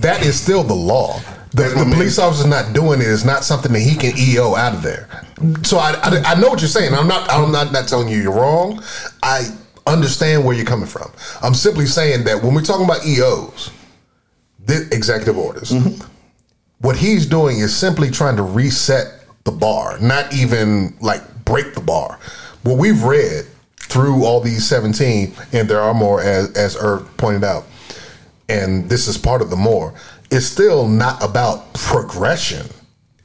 That 0.00 0.24
is 0.26 0.34
still 0.40 0.64
the 0.64 0.74
law. 0.74 1.20
The, 1.54 1.62
the 1.68 1.84
police 1.94 2.18
man. 2.18 2.26
officer 2.28 2.48
not 2.48 2.72
doing 2.74 3.00
it 3.00 3.06
is 3.06 3.24
not 3.24 3.44
something 3.44 3.72
that 3.72 3.80
he 3.80 3.94
can 3.96 4.12
EO 4.18 4.56
out 4.56 4.74
of 4.74 4.82
there. 4.82 5.08
So 5.62 5.78
I, 5.78 5.92
I, 6.02 6.22
I 6.32 6.40
know 6.40 6.48
what 6.48 6.60
you're 6.60 6.68
saying. 6.68 6.92
I'm 6.94 7.06
not. 7.08 7.30
I'm 7.30 7.52
not 7.52 7.72
not 7.72 7.86
telling 7.88 8.08
you 8.08 8.18
you're 8.20 8.32
wrong. 8.34 8.82
I 9.22 9.44
understand 9.86 10.44
where 10.44 10.56
you're 10.56 10.66
coming 10.66 10.86
from. 10.86 11.12
I'm 11.42 11.54
simply 11.54 11.86
saying 11.86 12.24
that 12.24 12.42
when 12.42 12.54
we're 12.54 12.62
talking 12.62 12.84
about 12.84 13.06
EOs, 13.06 13.70
the 14.66 14.88
executive 14.92 15.36
orders, 15.38 15.70
Mm-hmm. 15.70 16.04
what 16.80 16.96
he's 16.96 17.26
doing 17.26 17.58
is 17.60 17.74
simply 17.76 18.10
trying 18.10 18.36
to 18.36 18.42
reset 18.42 19.24
the 19.44 19.52
bar, 19.52 19.98
not 20.00 20.32
even 20.34 20.96
like 21.00 21.22
break 21.44 21.74
the 21.74 21.80
bar. 21.80 22.18
What 22.62 22.78
we've 22.78 23.02
read 23.04 23.46
through 23.76 24.24
all 24.24 24.40
these 24.40 24.66
17, 24.66 25.34
and 25.52 25.68
there 25.68 25.80
are 25.80 25.94
more 25.94 26.20
as 26.20 26.50
as 26.56 26.76
Irv 26.80 27.14
pointed 27.18 27.44
out, 27.44 27.64
and 28.48 28.88
this 28.88 29.06
is 29.06 29.18
part 29.18 29.42
of 29.42 29.50
the 29.50 29.56
more, 29.56 29.94
it's 30.30 30.46
still 30.46 30.88
not 30.88 31.22
about 31.22 31.72
progression. 31.74 32.66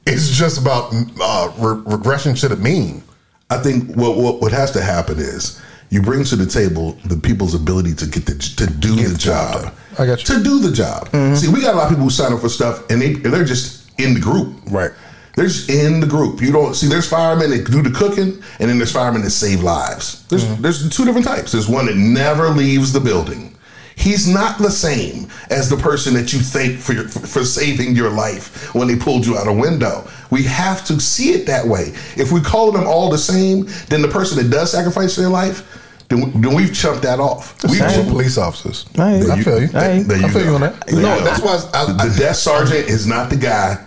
It's 0.06 0.30
just 0.30 0.60
about 0.60 0.92
uh, 1.20 1.52
re- 1.58 1.82
regression 1.86 2.34
to 2.36 2.48
the 2.48 2.56
mean. 2.56 3.02
I 3.50 3.58
think 3.58 3.94
what, 3.96 4.16
what 4.16 4.40
what 4.40 4.52
has 4.52 4.70
to 4.72 4.80
happen 4.80 5.18
is 5.18 5.60
you 5.90 6.00
bring 6.00 6.24
to 6.24 6.36
the 6.36 6.46
table 6.46 6.92
the 7.04 7.16
people's 7.16 7.54
ability 7.54 7.94
to 7.94 8.06
get 8.06 8.26
the, 8.26 8.34
to 8.56 8.66
do 8.66 8.94
the, 8.94 9.08
the 9.08 9.18
job 9.18 9.62
job. 9.62 9.74
I 9.98 10.06
got 10.06 10.28
you. 10.28 10.36
To 10.36 10.42
do 10.42 10.60
the 10.60 10.72
job. 10.72 11.08
See, 11.36 11.48
we 11.48 11.60
got 11.60 11.74
a 11.74 11.76
lot 11.76 11.84
of 11.84 11.90
people 11.90 12.04
who 12.04 12.10
sign 12.10 12.32
up 12.32 12.40
for 12.40 12.48
stuff 12.48 12.88
and 12.90 13.02
they 13.02 13.14
they're 13.14 13.44
just 13.44 13.90
in 14.00 14.14
the 14.14 14.20
group. 14.20 14.56
Right. 14.70 14.92
They're 15.36 15.46
just 15.46 15.70
in 15.70 16.00
the 16.00 16.06
group. 16.06 16.40
You 16.40 16.52
don't 16.52 16.74
see. 16.74 16.88
There's 16.88 17.08
firemen 17.08 17.50
that 17.50 17.70
do 17.70 17.82
the 17.82 17.90
cooking, 17.90 18.42
and 18.58 18.70
then 18.70 18.78
there's 18.78 18.92
firemen 18.92 19.22
that 19.22 19.30
save 19.30 19.62
lives. 19.62 20.26
There's 20.28 20.44
there's 20.58 20.88
two 20.94 21.04
different 21.04 21.26
types. 21.26 21.52
There's 21.52 21.68
one 21.68 21.86
that 21.86 21.96
never 21.96 22.48
leaves 22.48 22.92
the 22.92 23.00
building. 23.00 23.56
He's 24.00 24.26
not 24.26 24.58
the 24.58 24.70
same 24.70 25.28
as 25.50 25.68
the 25.68 25.76
person 25.76 26.14
that 26.14 26.32
you 26.32 26.38
thank 26.40 26.78
for 26.78 26.94
your, 26.94 27.06
for 27.08 27.44
saving 27.44 27.94
your 27.94 28.08
life 28.10 28.74
when 28.74 28.88
they 28.88 28.96
pulled 28.96 29.26
you 29.26 29.36
out 29.36 29.46
a 29.46 29.52
window. 29.52 30.08
We 30.30 30.42
have 30.44 30.84
to 30.86 30.98
see 30.98 31.32
it 31.32 31.46
that 31.46 31.66
way. 31.66 31.92
If 32.16 32.32
we 32.32 32.40
call 32.40 32.72
them 32.72 32.86
all 32.86 33.10
the 33.10 33.18
same, 33.18 33.66
then 33.88 34.00
the 34.00 34.08
person 34.08 34.38
that 34.38 34.50
does 34.50 34.72
sacrifice 34.72 35.16
their 35.16 35.28
life, 35.28 35.66
then, 36.08 36.32
then 36.40 36.54
we've 36.54 36.74
chunked 36.74 37.02
that 37.02 37.20
off. 37.20 37.62
We've 37.64 37.72
Same 37.76 37.90
Same. 37.90 38.06
police 38.10 38.38
officers. 38.38 38.86
Hey. 38.94 39.22
I 39.30 39.42
feel 39.42 39.60
you. 39.60 39.68
Hey. 39.68 40.02
There 40.02 40.16
I 40.24 40.28
feel 40.30 40.32
go. 40.32 40.48
you 40.48 40.54
on 40.54 40.60
that. 40.62 40.86
There 40.86 41.02
No, 41.02 41.20
that's 41.22 41.42
why 41.42 41.56
I, 41.74 41.84
the, 41.92 42.02
I, 42.02 42.06
the 42.08 42.18
desk 42.18 42.42
sergeant 42.42 42.88
is 42.88 43.06
not 43.06 43.28
the 43.28 43.36
guy. 43.36 43.86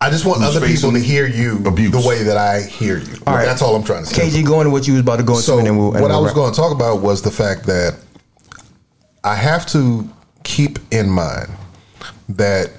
I 0.00 0.10
just 0.10 0.24
want 0.26 0.42
other 0.42 0.66
people 0.66 0.92
to 0.92 0.98
hear 0.98 1.26
you 1.26 1.62
abuse. 1.66 1.90
the 1.92 2.06
way 2.06 2.22
that 2.22 2.36
I 2.36 2.62
hear 2.62 2.98
you. 2.98 3.14
All 3.26 3.34
right. 3.34 3.44
That's 3.44 3.62
all 3.62 3.74
I'm 3.76 3.84
trying 3.84 4.04
to 4.04 4.10
say. 4.14 4.28
KG, 4.28 4.46
go 4.46 4.60
into 4.60 4.70
what 4.70 4.86
you 4.86 4.94
was 4.94 5.02
about 5.02 5.16
to 5.18 5.22
go 5.22 5.34
into, 5.34 5.42
So 5.42 5.58
and 5.58 5.76
we'll. 5.78 5.92
and 5.94 6.02
what 6.02 6.10
I 6.10 6.14
we'll 6.14 6.24
was 6.24 6.32
going 6.32 6.52
to 6.52 6.56
talk 6.56 6.72
about 6.72 7.00
was 7.00 7.22
the 7.22 7.30
fact 7.30 7.64
that 7.66 7.96
I 9.26 9.34
have 9.34 9.66
to 9.72 10.08
keep 10.44 10.78
in 10.92 11.10
mind 11.10 11.50
that 12.28 12.70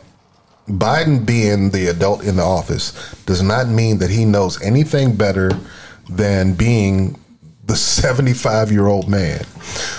Biden 0.69 1.25
being 1.25 1.71
the 1.71 1.87
adult 1.87 2.23
in 2.23 2.37
the 2.37 2.43
office 2.43 2.93
does 3.25 3.43
not 3.43 3.67
mean 3.67 3.97
that 3.97 4.09
he 4.09 4.23
knows 4.23 4.61
anything 4.61 5.17
better 5.17 5.51
than 6.09 6.53
being 6.53 7.19
the 7.65 7.75
75 7.75 8.71
year 8.71 8.87
old 8.87 9.09
man 9.09 9.45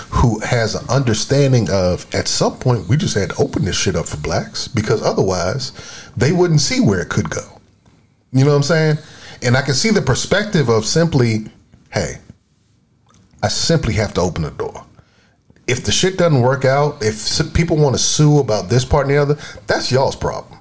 who 0.09 0.39
has 0.39 0.73
an 0.73 0.89
understanding 0.89 1.69
of 1.69 2.07
at 2.15 2.27
some 2.27 2.57
point 2.57 2.87
we 2.87 2.97
just 2.97 3.15
had 3.15 3.29
to 3.29 3.35
open 3.37 3.63
this 3.63 3.79
shit 3.79 3.95
up 3.95 4.07
for 4.07 4.17
blacks 4.17 4.67
because 4.67 5.03
otherwise 5.03 5.71
they 6.17 6.31
wouldn't 6.31 6.61
see 6.61 6.81
where 6.81 6.99
it 6.99 7.09
could 7.09 7.29
go. 7.29 7.61
You 8.31 8.43
know 8.43 8.49
what 8.49 8.57
I'm 8.57 8.63
saying? 8.63 8.97
And 9.43 9.55
I 9.55 9.61
can 9.61 9.75
see 9.75 9.91
the 9.91 10.01
perspective 10.01 10.67
of 10.67 10.85
simply, 10.85 11.45
hey, 11.91 12.15
I 13.43 13.49
simply 13.49 13.93
have 13.93 14.15
to 14.15 14.21
open 14.21 14.41
the 14.41 14.49
door. 14.49 14.83
If 15.69 15.83
the 15.83 15.91
shit 15.91 16.17
doesn't 16.17 16.41
work 16.41 16.65
out, 16.65 16.97
if 17.01 17.53
people 17.53 17.77
want 17.77 17.95
to 17.95 18.01
sue 18.01 18.39
about 18.39 18.69
this 18.69 18.83
part 18.83 19.05
and 19.05 19.15
the 19.15 19.21
other, 19.21 19.37
that's 19.67 19.91
y'all's 19.91 20.15
problem. 20.15 20.59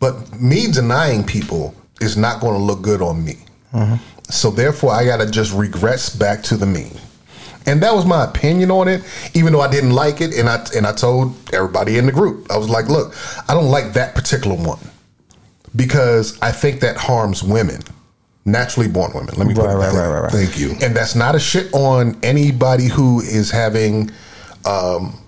But 0.00 0.38
me 0.40 0.70
denying 0.70 1.24
people 1.24 1.74
is 2.00 2.16
not 2.16 2.40
going 2.40 2.54
to 2.54 2.62
look 2.62 2.82
good 2.82 3.00
on 3.00 3.24
me. 3.24 3.38
Mm-hmm. 3.72 3.96
So 4.30 4.50
therefore, 4.50 4.92
I 4.92 5.04
got 5.04 5.18
to 5.18 5.30
just 5.30 5.52
regress 5.52 6.14
back 6.14 6.42
to 6.44 6.56
the 6.56 6.66
mean. 6.66 6.92
And 7.66 7.82
that 7.82 7.94
was 7.94 8.04
my 8.04 8.24
opinion 8.24 8.70
on 8.70 8.88
it, 8.88 9.02
even 9.32 9.52
though 9.52 9.60
I 9.60 9.70
didn't 9.70 9.92
like 9.92 10.20
it. 10.20 10.34
And 10.34 10.48
I 10.48 10.66
and 10.76 10.86
I 10.86 10.92
told 10.92 11.34
everybody 11.54 11.96
in 11.96 12.06
the 12.06 12.12
group, 12.12 12.50
I 12.50 12.58
was 12.58 12.68
like, 12.68 12.88
"Look, 12.88 13.14
I 13.48 13.54
don't 13.54 13.70
like 13.70 13.94
that 13.94 14.14
particular 14.14 14.56
one 14.56 14.78
because 15.74 16.38
I 16.42 16.52
think 16.52 16.80
that 16.80 16.96
harms 16.96 17.42
women, 17.42 17.80
naturally 18.44 18.88
born 18.88 19.12
women." 19.14 19.34
Let 19.38 19.46
me 19.46 19.54
put 19.54 19.64
it 19.64 19.68
right, 19.68 19.92
that 19.92 19.98
right, 19.98 20.08
way. 20.08 20.14
right, 20.14 20.22
right. 20.24 20.32
Thank 20.32 20.58
you. 20.58 20.76
And 20.82 20.94
that's 20.94 21.14
not 21.14 21.34
a 21.34 21.40
shit 21.40 21.72
on 21.72 22.18
anybody 22.22 22.88
who 22.88 23.20
is 23.20 23.50
having, 23.50 24.10
um, 24.66 25.18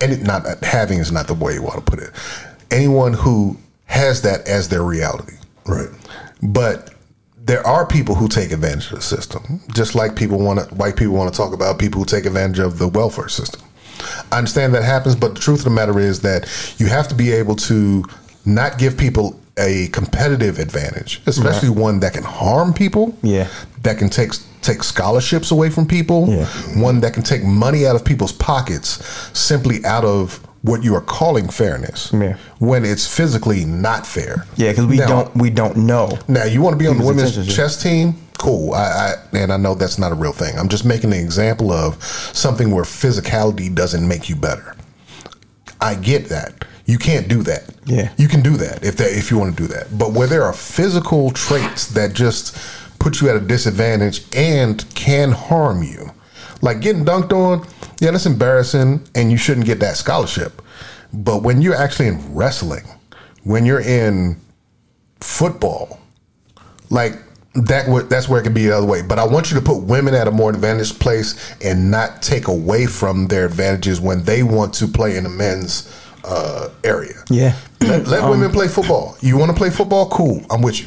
any 0.00 0.16
not 0.16 0.44
having 0.62 0.98
is 0.98 1.12
not 1.12 1.26
the 1.26 1.34
way 1.34 1.54
you 1.54 1.62
want 1.62 1.84
to 1.84 1.90
put 1.90 2.00
it. 2.00 2.10
Anyone 2.70 3.12
who 3.12 3.56
has 3.86 4.22
that 4.22 4.46
as 4.48 4.68
their 4.68 4.82
reality, 4.82 5.34
Right. 5.66 5.88
but 6.42 6.90
there 7.36 7.66
are 7.66 7.86
people 7.86 8.14
who 8.14 8.28
take 8.28 8.52
advantage 8.52 8.90
of 8.90 8.96
the 8.96 9.02
system, 9.02 9.60
just 9.74 9.94
like 9.94 10.14
people 10.16 10.38
want 10.38 10.58
to, 10.68 10.74
white 10.74 10.96
people 10.96 11.14
want 11.14 11.32
to 11.32 11.36
talk 11.36 11.54
about 11.54 11.78
people 11.78 11.98
who 12.00 12.04
take 12.04 12.26
advantage 12.26 12.58
of 12.58 12.78
the 12.78 12.88
welfare 12.88 13.28
system. 13.28 13.62
I 14.30 14.38
understand 14.38 14.74
that 14.74 14.84
happens, 14.84 15.16
but 15.16 15.34
the 15.34 15.40
truth 15.40 15.60
of 15.60 15.64
the 15.64 15.70
matter 15.70 15.98
is 15.98 16.20
that 16.20 16.46
you 16.78 16.86
have 16.86 17.08
to 17.08 17.14
be 17.14 17.32
able 17.32 17.56
to 17.56 18.04
not 18.44 18.78
give 18.78 18.96
people 18.98 19.40
a 19.58 19.88
competitive 19.88 20.58
advantage, 20.58 21.20
especially 21.26 21.68
one 21.70 22.00
that 22.00 22.12
can 22.12 22.22
harm 22.22 22.72
people. 22.72 23.16
Yeah. 23.22 23.48
that 23.82 23.98
can 23.98 24.08
take 24.10 24.32
take 24.62 24.82
scholarships 24.82 25.50
away 25.50 25.70
from 25.70 25.86
people. 25.86 26.28
Yeah. 26.28 26.46
one 26.80 27.00
that 27.00 27.14
can 27.14 27.22
take 27.22 27.42
money 27.44 27.86
out 27.86 27.96
of 27.96 28.04
people's 28.04 28.32
pockets 28.32 29.04
simply 29.38 29.84
out 29.84 30.04
of 30.04 30.40
what 30.62 30.82
you 30.82 30.94
are 30.94 31.00
calling 31.00 31.48
fairness. 31.48 32.10
Yeah. 32.12 32.36
when 32.58 32.84
it's 32.84 33.06
physically 33.06 33.64
not 33.64 34.06
fair. 34.06 34.44
Yeah, 34.56 34.70
because 34.72 34.86
we 34.86 34.96
Now- 34.96 35.06
don't 35.06 35.36
we 35.36 35.50
don't 35.50 35.76
know. 35.76 36.18
now 36.28 36.44
you 36.44 36.60
want 36.62 36.74
to 36.74 36.78
be 36.78 36.86
on 36.88 36.98
the 36.98 37.04
women's 37.04 37.54
chess 37.54 37.80
team? 37.80 38.14
Cool. 38.38 38.72
I, 38.74 39.14
I 39.32 39.36
and 39.36 39.52
I 39.52 39.56
know 39.56 39.74
that's 39.74 39.98
not 39.98 40.12
a 40.12 40.14
real 40.14 40.32
thing. 40.32 40.56
I'm 40.58 40.68
just 40.68 40.84
making 40.84 41.12
an 41.12 41.18
example 41.18 41.72
of 41.72 42.02
something 42.04 42.70
where 42.70 42.84
physicality 42.84 43.72
doesn't 43.74 44.06
make 44.06 44.28
you 44.28 44.36
better. 44.36 44.76
I 45.80 45.94
get 45.94 46.28
that. 46.28 46.64
You 46.86 46.98
can't 46.98 47.28
do 47.28 47.42
that. 47.42 47.64
Yeah. 47.84 48.10
You 48.16 48.28
can 48.28 48.40
do 48.40 48.56
that 48.56 48.82
if 48.84 48.96
that 48.96 49.10
if 49.16 49.30
you 49.30 49.38
want 49.38 49.56
to 49.56 49.62
do 49.62 49.68
that. 49.74 49.96
But 49.96 50.12
where 50.12 50.26
there 50.26 50.42
are 50.44 50.52
physical 50.52 51.30
traits 51.30 51.86
that 51.88 52.14
just 52.14 52.56
put 52.98 53.20
you 53.20 53.28
at 53.28 53.36
a 53.36 53.40
disadvantage 53.40 54.24
and 54.34 54.84
can 54.94 55.32
harm 55.32 55.82
you. 55.82 56.10
Like 56.60 56.80
getting 56.80 57.04
dunked 57.04 57.32
on, 57.32 57.66
yeah, 58.00 58.10
that's 58.10 58.26
embarrassing 58.26 59.06
and 59.14 59.30
you 59.30 59.36
shouldn't 59.36 59.66
get 59.66 59.80
that 59.80 59.96
scholarship. 59.96 60.62
But 61.12 61.42
when 61.42 61.62
you're 61.62 61.74
actually 61.74 62.08
in 62.08 62.34
wrestling, 62.34 62.84
when 63.44 63.64
you're 63.64 63.80
in 63.80 64.40
football, 65.20 66.00
like 66.90 67.14
that 67.54 67.88
would 67.88 68.08
that's 68.10 68.28
where 68.28 68.40
it 68.40 68.44
could 68.44 68.54
be 68.54 68.66
the 68.66 68.76
other 68.76 68.86
way. 68.86 69.02
But 69.02 69.18
I 69.18 69.26
want 69.26 69.50
you 69.50 69.58
to 69.58 69.64
put 69.64 69.82
women 69.82 70.14
at 70.14 70.28
a 70.28 70.30
more 70.30 70.50
advantaged 70.50 71.00
place 71.00 71.54
and 71.62 71.90
not 71.90 72.22
take 72.22 72.48
away 72.48 72.86
from 72.86 73.26
their 73.26 73.46
advantages 73.46 74.00
when 74.00 74.22
they 74.24 74.42
want 74.42 74.74
to 74.74 74.86
play 74.86 75.16
in 75.16 75.24
the 75.24 75.30
men's 75.30 75.92
uh, 76.24 76.68
area. 76.84 77.24
Yeah. 77.30 77.56
Let, 77.80 78.06
let 78.06 78.22
women 78.30 78.50
play 78.50 78.68
football. 78.68 79.16
You 79.20 79.38
want 79.38 79.50
to 79.50 79.56
play 79.56 79.70
football? 79.70 80.08
Cool. 80.10 80.44
I'm 80.50 80.62
with 80.62 80.80
you. 80.80 80.86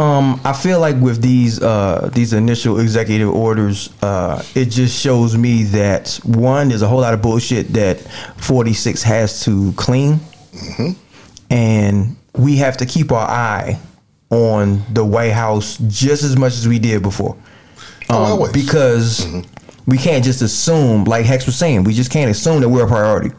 Um, 0.00 0.40
I 0.44 0.54
feel 0.54 0.80
like 0.80 0.96
with 0.96 1.20
these 1.20 1.60
uh, 1.62 2.08
these 2.14 2.32
initial 2.32 2.80
executive 2.80 3.28
orders, 3.28 3.90
uh, 4.02 4.42
it 4.54 4.66
just 4.66 4.98
shows 4.98 5.36
me 5.36 5.64
that 5.64 6.18
one, 6.24 6.68
there's 6.70 6.80
a 6.80 6.88
whole 6.88 7.00
lot 7.02 7.12
of 7.12 7.20
bullshit 7.20 7.68
that 7.74 8.00
46 8.38 9.02
has 9.02 9.44
to 9.44 9.72
clean, 9.76 10.20
and 11.50 12.16
we 12.34 12.56
have 12.56 12.78
to 12.78 12.86
keep 12.86 13.12
our 13.12 13.28
eye 13.28 13.78
on 14.30 14.82
the 14.94 15.04
White 15.04 15.32
House 15.32 15.76
just 15.88 16.22
as 16.22 16.34
much 16.36 16.54
as 16.54 16.66
we 16.66 16.78
did 16.78 17.02
before, 17.02 17.36
Oh, 18.08 18.44
um, 18.46 18.52
because 18.52 19.26
we 19.86 19.98
can't 19.98 20.24
just 20.24 20.40
assume, 20.40 21.04
like 21.04 21.26
Hex 21.26 21.44
was 21.44 21.56
saying, 21.56 21.84
we 21.84 21.92
just 21.92 22.10
can't 22.10 22.30
assume 22.30 22.60
that 22.62 22.68
we're 22.70 22.84
a 22.84 22.88
priority. 22.88 23.32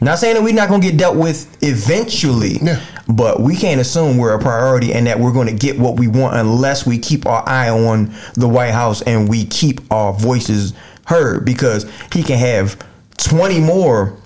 Not 0.00 0.18
saying 0.18 0.34
that 0.34 0.42
we're 0.42 0.52
not 0.54 0.68
going 0.68 0.80
to 0.82 0.86
get 0.88 0.96
dealt 0.98 1.16
with 1.16 1.56
eventually, 1.62 2.58
Yeah. 2.62 2.80
but 3.08 3.40
we 3.40 3.56
can't 3.56 3.80
assume 3.80 4.18
we're 4.18 4.34
a 4.34 4.38
priority 4.38 4.92
and 4.92 5.06
that 5.06 5.18
we're 5.18 5.32
going 5.32 5.46
to 5.46 5.54
get 5.54 5.78
what 5.78 5.98
we 5.98 6.06
want 6.06 6.36
unless 6.36 6.84
we 6.86 6.98
keep 6.98 7.24
our 7.26 7.42
eye 7.48 7.70
on 7.70 8.14
the 8.34 8.46
White 8.48 8.72
House 8.72 9.00
and 9.02 9.28
we 9.28 9.46
keep 9.46 9.80
our 9.90 10.12
voices 10.12 10.74
heard 11.06 11.44
because 11.46 11.86
he 12.12 12.22
can 12.22 12.38
have 12.38 12.76
20 13.16 13.60
more 13.60 14.16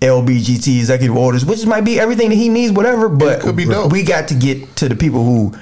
LBGT 0.00 0.78
executive 0.78 1.14
orders, 1.16 1.44
which 1.44 1.66
might 1.66 1.82
be 1.82 2.00
everything 2.00 2.30
that 2.30 2.36
he 2.36 2.48
needs, 2.48 2.72
whatever, 2.72 3.08
but 3.10 3.40
could 3.42 3.56
be 3.56 3.66
dope. 3.66 3.92
we 3.92 4.02
got 4.02 4.28
to 4.28 4.34
get 4.34 4.74
to 4.76 4.88
the 4.88 4.96
people 4.96 5.22
who 5.24 5.54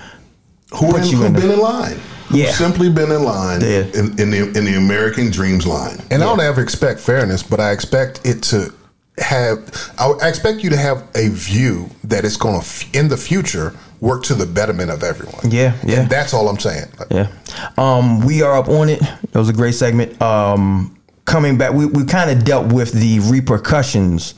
Who 0.76 0.92
put 0.92 1.00
have 1.00 1.06
you 1.06 1.24
in 1.24 1.32
been 1.32 1.48
the- 1.48 1.54
in 1.54 1.60
line? 1.60 1.96
Who've 2.28 2.38
Yeah. 2.40 2.52
simply 2.52 2.90
been 2.90 3.10
in 3.10 3.24
line 3.24 3.62
Yeah. 3.62 3.84
in, 3.94 4.14
in 4.20 4.30
the 4.30 4.52
in 4.56 4.64
the 4.66 4.74
American 4.76 5.30
Dreams 5.30 5.66
line. 5.66 6.00
And 6.10 6.22
I 6.22 6.26
don't 6.26 6.40
ever 6.40 6.60
expect 6.60 7.00
fairness, 7.00 7.42
but 7.42 7.58
I 7.58 7.72
expect 7.72 8.20
it 8.24 8.42
to 8.42 8.72
have. 9.20 9.92
I 9.98 10.28
expect 10.28 10.62
you 10.64 10.70
to 10.70 10.76
have 10.76 11.06
a 11.14 11.28
view 11.28 11.90
that 12.04 12.24
it's 12.24 12.36
going 12.36 12.60
to, 12.60 12.98
in 12.98 13.08
the 13.08 13.16
future, 13.16 13.74
work 14.00 14.22
to 14.24 14.34
the 14.34 14.46
betterment 14.46 14.90
of 14.90 15.02
everyone. 15.02 15.50
Yeah, 15.50 15.76
yeah. 15.84 16.00
And 16.02 16.10
that's 16.10 16.32
all 16.34 16.48
I'm 16.48 16.58
saying. 16.58 16.86
Yeah. 17.10 17.28
Um, 17.76 18.20
we 18.24 18.42
are 18.42 18.56
up 18.56 18.68
on 18.68 18.88
it. 18.88 19.02
It 19.02 19.34
was 19.34 19.48
a 19.48 19.52
great 19.52 19.74
segment. 19.74 20.20
Um, 20.22 20.96
coming 21.24 21.58
back, 21.58 21.72
we, 21.72 21.86
we 21.86 22.04
kind 22.04 22.30
of 22.30 22.44
dealt 22.44 22.72
with 22.72 22.92
the 22.92 23.20
repercussions 23.30 24.34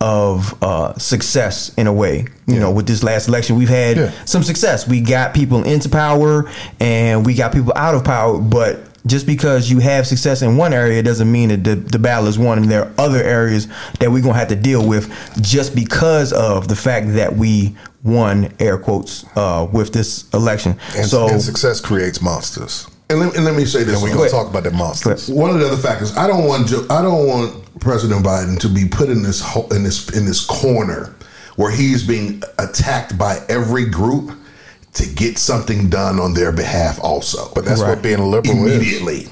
of 0.00 0.54
uh, 0.62 0.96
success 0.96 1.74
in 1.74 1.86
a 1.86 1.92
way. 1.92 2.24
You 2.46 2.58
know, 2.58 2.70
with 2.70 2.86
this 2.86 3.02
last 3.02 3.28
election, 3.28 3.56
we've 3.56 3.68
had 3.68 3.96
Yeah. 3.98 4.10
some 4.24 4.42
success. 4.42 4.88
We 4.88 5.00
got 5.02 5.34
people 5.34 5.62
into 5.64 5.88
power 5.90 6.50
and 6.80 7.26
we 7.26 7.34
got 7.34 7.52
people 7.52 7.72
out 7.76 7.94
of 7.94 8.02
power, 8.04 8.38
but 8.38 8.89
just 9.06 9.26
because 9.26 9.70
you 9.70 9.78
have 9.78 10.06
success 10.06 10.42
in 10.42 10.56
one 10.56 10.72
area 10.72 11.02
doesn't 11.02 11.30
mean 11.30 11.48
that 11.48 11.64
the, 11.64 11.74
the 11.76 11.98
battle 11.98 12.26
is 12.26 12.38
won. 12.38 12.58
And 12.58 12.70
there 12.70 12.84
are 12.84 12.92
other 12.98 13.22
areas 13.22 13.66
that 13.98 14.10
we're 14.10 14.22
going 14.22 14.34
to 14.34 14.38
have 14.38 14.48
to 14.48 14.56
deal 14.56 14.86
with 14.86 15.10
just 15.42 15.74
because 15.74 16.32
of 16.32 16.68
the 16.68 16.76
fact 16.76 17.14
that 17.14 17.34
we 17.34 17.74
won, 18.04 18.52
air 18.60 18.78
quotes, 18.78 19.24
uh, 19.36 19.68
with 19.72 19.92
this 19.92 20.28
election. 20.34 20.76
And, 20.96 21.06
so, 21.06 21.28
and 21.28 21.40
success 21.40 21.80
creates 21.80 22.20
monsters. 22.20 22.86
And 23.08 23.18
let, 23.18 23.34
and 23.34 23.44
let 23.44 23.56
me 23.56 23.64
say 23.64 23.82
this: 23.82 24.00
we're 24.00 24.14
going 24.14 24.28
to 24.28 24.30
talk 24.30 24.48
about 24.48 24.62
the 24.62 24.70
monsters. 24.70 25.28
One 25.28 25.50
of 25.50 25.58
the 25.58 25.66
other 25.66 25.76
factors, 25.76 26.16
I 26.16 26.28
don't 26.28 26.46
want 26.46 26.68
Joe, 26.68 26.86
I 26.90 27.02
don't 27.02 27.26
want 27.26 27.80
President 27.80 28.24
Biden 28.24 28.58
to 28.60 28.68
be 28.68 28.86
put 28.88 29.08
in 29.08 29.22
this 29.22 29.42
in 29.72 29.82
this 29.82 30.16
in 30.16 30.26
this 30.26 30.44
corner 30.44 31.14
where 31.56 31.72
he's 31.72 32.06
being 32.06 32.42
attacked 32.58 33.18
by 33.18 33.38
every 33.48 33.84
group 33.84 34.30
to 34.94 35.06
get 35.06 35.38
something 35.38 35.88
done 35.88 36.18
on 36.18 36.34
their 36.34 36.52
behalf. 36.52 36.98
Also, 37.02 37.50
But 37.54 37.64
that's 37.64 37.80
Right. 37.80 37.90
what 37.90 38.02
being 38.02 38.18
a 38.18 38.26
liberal 38.26 38.66
is. 38.66 38.74
immediately, 38.74 39.28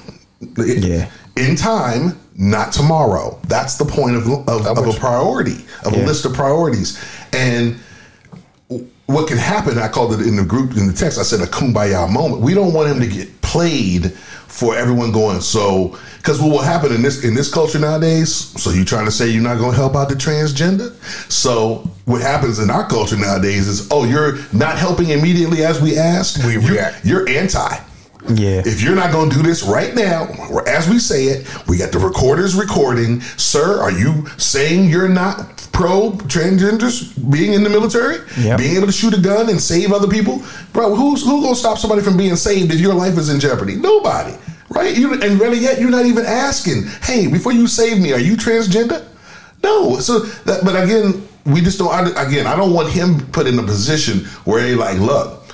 Yeah. 0.57 1.05
in 1.35 1.55
time, 1.55 2.17
not 2.35 2.71
tomorrow. 2.71 3.37
That's 3.47 3.75
the 3.75 3.85
point 3.85 4.15
of 4.15 4.27
of, 4.47 4.65
of 4.65 4.87
a 4.87 4.93
priority 4.93 5.65
of 5.83 5.93
a 5.93 5.97
list 5.97 6.25
of 6.25 6.33
priorities 6.33 6.97
and 7.33 7.75
what 9.07 9.27
can 9.27 9.37
happen, 9.37 9.79
I 9.79 9.87
called 9.87 10.13
it 10.13 10.21
in 10.21 10.35
the 10.35 10.43
group 10.43 10.77
in 10.77 10.85
the 10.85 10.93
text, 10.93 11.17
I 11.17 11.23
said 11.23 11.41
a 11.41 11.47
kumbaya 11.47 12.07
moment. 12.09 12.41
We 12.41 12.53
don't 12.53 12.73
want 12.73 12.89
him 12.89 12.99
to 12.99 13.07
get 13.07 13.41
played 13.41 14.11
for 14.49 14.75
everyone 14.75 15.11
going. 15.11 15.39
So, 15.41 15.97
because 16.17 16.41
what 16.41 16.51
will 16.51 16.61
happen 16.61 16.91
in 16.91 17.01
this 17.01 17.23
in 17.23 17.33
this 17.33 17.51
culture 17.51 17.79
nowadays? 17.79 18.33
So 18.61 18.71
you 18.71 18.83
trying 18.83 19.05
to 19.05 19.11
say 19.11 19.29
you're 19.29 19.41
not 19.41 19.57
going 19.57 19.71
to 19.71 19.77
help 19.77 19.95
out 19.95 20.09
the 20.09 20.15
transgender? 20.15 20.91
So 21.31 21.89
what 22.05 22.21
happens 22.21 22.59
in 22.59 22.69
our 22.69 22.87
culture 22.87 23.15
nowadays 23.17 23.67
is, 23.67 23.87
oh, 23.91 24.03
you're 24.03 24.37
not 24.51 24.77
helping 24.77 25.09
immediately 25.09 25.63
as 25.63 25.81
we 25.81 25.97
asked. 25.97 26.43
We 26.43 26.53
You're- 26.53 26.71
react. 26.71 27.05
You're 27.05 27.27
anti. 27.29 27.77
Yeah. 28.27 28.61
If 28.65 28.81
you're 28.81 28.95
not 28.95 29.11
going 29.13 29.29
to 29.29 29.35
do 29.37 29.41
this 29.41 29.63
right 29.63 29.95
now, 29.95 30.27
or 30.51 30.67
as 30.67 30.89
we 30.89 30.99
say 30.99 31.25
it, 31.25 31.47
we 31.67 31.77
got 31.77 31.91
the 31.93 31.99
recorders 31.99 32.53
recording. 32.53 33.21
Sir, 33.21 33.79
are 33.81 33.91
you 33.91 34.27
saying 34.37 34.89
you're 34.89 35.07
not 35.07 35.58
pro 35.79 36.11
transgenders 36.27 37.13
being 37.31 37.53
in 37.53 37.63
the 37.63 37.69
military, 37.69 38.17
Yep. 38.37 38.57
being 38.57 38.75
able 38.75 38.87
to 38.87 38.91
shoot 38.91 39.13
a 39.13 39.21
gun 39.21 39.49
and 39.49 39.59
save 39.61 39.93
other 39.93 40.07
people? 40.07 40.43
Bro, 40.73 40.95
who's 40.95 41.23
who 41.23 41.41
gonna 41.41 41.55
stop 41.55 41.77
somebody 41.77 42.01
from 42.01 42.17
being 42.17 42.35
saved 42.35 42.73
if 42.73 42.79
your 42.81 42.93
life 42.93 43.17
is 43.17 43.29
in 43.29 43.39
jeopardy? 43.39 43.75
Nobody, 43.75 44.33
right? 44.69 44.93
You, 44.97 45.13
and 45.13 45.39
really 45.39 45.57
yet, 45.59 45.79
you're 45.79 45.89
not 45.99 46.05
even 46.05 46.25
asking. 46.25 46.83
Hey, 47.03 47.27
before 47.27 47.53
you 47.53 47.65
save 47.65 48.01
me, 48.01 48.11
are 48.11 48.19
you 48.19 48.35
transgender? 48.35 49.05
No. 49.63 49.99
So, 50.01 50.19
that, 50.19 50.65
but 50.65 50.75
again, 50.83 51.25
we 51.45 51.61
just 51.61 51.79
don't. 51.79 51.93
I, 51.93 52.01
again, 52.27 52.45
I 52.45 52.55
don't 52.57 52.73
want 52.73 52.89
him 52.89 53.25
put 53.31 53.47
in 53.47 53.57
a 53.57 53.63
position 53.63 54.25
where 54.43 54.65
he 54.67 54.75
like, 54.75 54.99
look, 54.99 55.45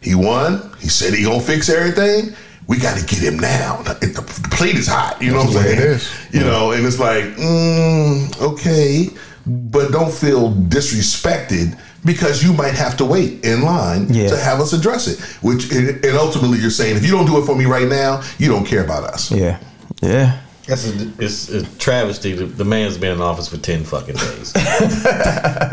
he 0.00 0.14
won. 0.14 0.72
He 0.80 0.88
said 0.88 1.12
he 1.12 1.22
gonna 1.24 1.40
fix 1.40 1.68
everything. 1.68 2.34
We 2.66 2.78
got 2.78 2.98
to 2.98 3.04
get 3.06 3.20
him 3.22 3.38
now. 3.38 3.82
The, 3.82 3.94
the 4.06 4.22
plate 4.50 4.74
is 4.74 4.88
hot. 4.88 5.22
You 5.22 5.30
know 5.30 5.44
what 5.44 5.48
I'm 5.48 5.52
That's 5.54 5.76
the 5.76 5.84
way 5.84 5.98
saying? 5.98 6.32
You 6.32 6.40
know, 6.40 6.72
and 6.72 6.84
it's 6.84 6.98
like, 6.98 7.24
mm, 7.36 8.40
okay, 8.40 9.08
but 9.46 9.92
don't 9.92 10.12
feel 10.12 10.52
disrespected 10.52 11.78
because 12.04 12.42
you 12.42 12.52
might 12.52 12.74
have 12.74 12.96
to 12.96 13.04
wait 13.04 13.44
in 13.44 13.62
line 13.62 14.06
Yeah. 14.12 14.28
to 14.28 14.36
have 14.36 14.60
us 14.60 14.72
address 14.72 15.06
it. 15.08 15.18
Which 15.42 15.70
and 15.72 16.04
and 16.04 16.16
ultimately, 16.16 16.58
you're 16.58 16.70
saying 16.70 16.96
if 16.96 17.04
you 17.04 17.12
don't 17.12 17.26
do 17.26 17.38
it 17.38 17.46
for 17.46 17.54
me 17.56 17.64
right 17.64 17.88
now, 17.88 18.22
you 18.38 18.48
don't 18.48 18.64
care 18.66 18.84
about 18.84 19.04
us. 19.04 19.30
Yeah. 19.30 19.58
Yeah. 20.02 20.40
That's 20.66 20.88
a, 20.90 21.12
it's 21.20 21.48
a 21.48 21.64
travesty. 21.78 22.32
The, 22.32 22.44
the 22.46 22.64
man's 22.64 22.98
been 22.98 23.12
in 23.12 23.20
office 23.20 23.46
for 23.48 23.56
ten 23.56 23.84
fucking 23.84 24.16
days. 24.16 24.52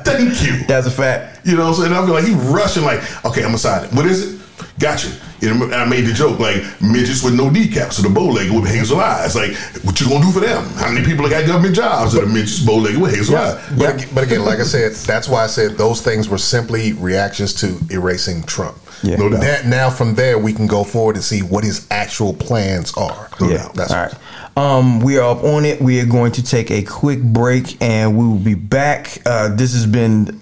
Thank 0.05 0.43
you. 0.43 0.63
That's 0.67 0.87
a 0.87 0.91
fact. 0.91 1.45
You 1.47 1.55
know 1.57 1.63
what 1.69 1.79
I'm 1.79 1.83
saying? 1.83 1.93
I 1.93 2.05
feel 2.05 2.13
like 2.13 2.25
he 2.25 2.33
rushing 2.53 2.83
like, 2.83 2.99
okay, 3.25 3.41
I'm 3.41 3.47
gonna 3.47 3.57
sign 3.57 3.85
it. 3.85 3.93
What 3.93 4.05
is 4.05 4.33
it? 4.35 4.39
Gotcha. 4.79 5.11
You 5.39 5.71
I 5.73 5.85
made 5.85 6.05
the 6.05 6.13
joke 6.13 6.39
like 6.39 6.63
midgets 6.81 7.23
with 7.23 7.35
no 7.35 7.49
kneecaps 7.49 7.99
or 7.99 8.03
the 8.03 8.09
bow 8.09 8.25
legged 8.27 8.53
with 8.53 8.65
hazel 8.67 8.99
eyes. 8.99 9.35
Like, 9.35 9.55
what 9.83 9.99
you 10.01 10.07
gonna 10.09 10.25
do 10.25 10.31
for 10.31 10.39
them? 10.39 10.63
How 10.75 10.91
many 10.91 11.05
people 11.05 11.27
that 11.27 11.41
got 11.41 11.47
government 11.47 11.75
jobs 11.75 12.13
that 12.13 12.23
are 12.23 12.27
midgets, 12.27 12.59
bow 12.59 12.77
legged 12.77 12.99
with 13.01 13.13
hazel 13.13 13.35
eyes? 13.37 13.61
But, 13.77 14.01
ag- 14.01 14.09
but 14.15 14.23
again, 14.23 14.43
like 14.45 14.59
I 14.59 14.63
said, 14.63 14.93
that's 14.93 15.27
why 15.29 15.43
I 15.43 15.47
said 15.47 15.77
those 15.77 16.01
things 16.01 16.27
were 16.29 16.37
simply 16.37 16.93
reactions 16.93 17.53
to 17.55 17.77
erasing 17.91 18.43
Trump. 18.43 18.77
Yeah. 19.03 19.17
No 19.17 19.29
doubt. 19.29 19.41
That, 19.41 19.65
now 19.67 19.89
from 19.89 20.15
there 20.15 20.39
we 20.39 20.53
can 20.53 20.65
go 20.65 20.83
forward 20.85 21.15
and 21.17 21.23
see 21.23 21.41
what 21.41 21.63
his 21.65 21.85
actual 21.91 22.33
plans 22.33 22.93
are. 22.95 23.29
No 23.41 23.49
Yeah. 23.49 23.57
doubt. 23.57 23.73
That's 23.75 23.91
All 23.91 23.97
right. 24.03 24.13
Um, 24.55 24.99
we 25.01 25.17
are 25.17 25.29
up 25.29 25.43
on 25.43 25.65
it. 25.65 25.81
We 25.81 25.99
are 25.99 26.05
going 26.05 26.31
to 26.33 26.43
take 26.43 26.71
a 26.71 26.83
quick 26.83 27.21
break 27.21 27.81
and 27.81 28.17
we 28.17 28.25
will 28.25 28.37
be 28.37 28.53
back. 28.53 29.17
Uh, 29.25 29.49
this 29.53 29.73
has 29.73 29.85
been 29.85 30.39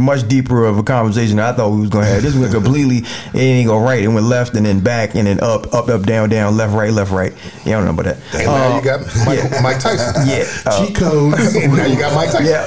much 0.00 0.26
deeper 0.28 0.64
of 0.64 0.78
a 0.78 0.82
conversation 0.82 1.36
than 1.36 1.44
I 1.46 1.52
thought 1.52 1.70
we 1.70 1.80
was 1.80 1.90
going 1.90 2.04
to 2.04 2.10
have. 2.10 2.22
This 2.22 2.34
went 2.36 2.52
completely, 2.52 2.98
it 2.98 3.38
ain't 3.40 3.68
go 3.68 3.78
right. 3.78 4.02
It 4.02 4.08
went 4.08 4.26
left 4.26 4.54
and 4.54 4.66
then 4.66 4.80
back 4.80 5.14
and 5.14 5.26
then 5.26 5.40
up, 5.40 5.72
up, 5.74 5.88
up, 5.88 6.02
down, 6.02 6.28
down, 6.28 6.56
left, 6.56 6.72
right, 6.74 6.92
left, 6.92 7.10
right. 7.10 7.32
You 7.64 7.72
don't 7.72 7.84
know 7.84 7.90
about 7.92 8.04
that. 8.06 8.18
And 8.34 8.46
now 8.46 8.76
you 8.76 8.84
got 8.84 9.00
Mike, 9.26 9.38
yeah. 9.38 9.60
Mike 9.62 9.80
Tyson. 9.80 10.26
Yeah. 10.28 10.44
Uh, 10.66 10.86
Cheat 10.86 10.96
codes. 10.96 11.54
now 11.66 11.86
you 11.86 11.98
got 11.98 12.14
Mike 12.14 12.30
Tyson. 12.30 12.46
yeah. 12.46 12.64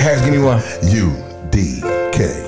Harris, 0.00 0.20
give 0.22 0.32
me 0.32 0.38
one. 0.38 0.62
U 0.82 1.12
D 1.50 1.80
K. 2.12 2.47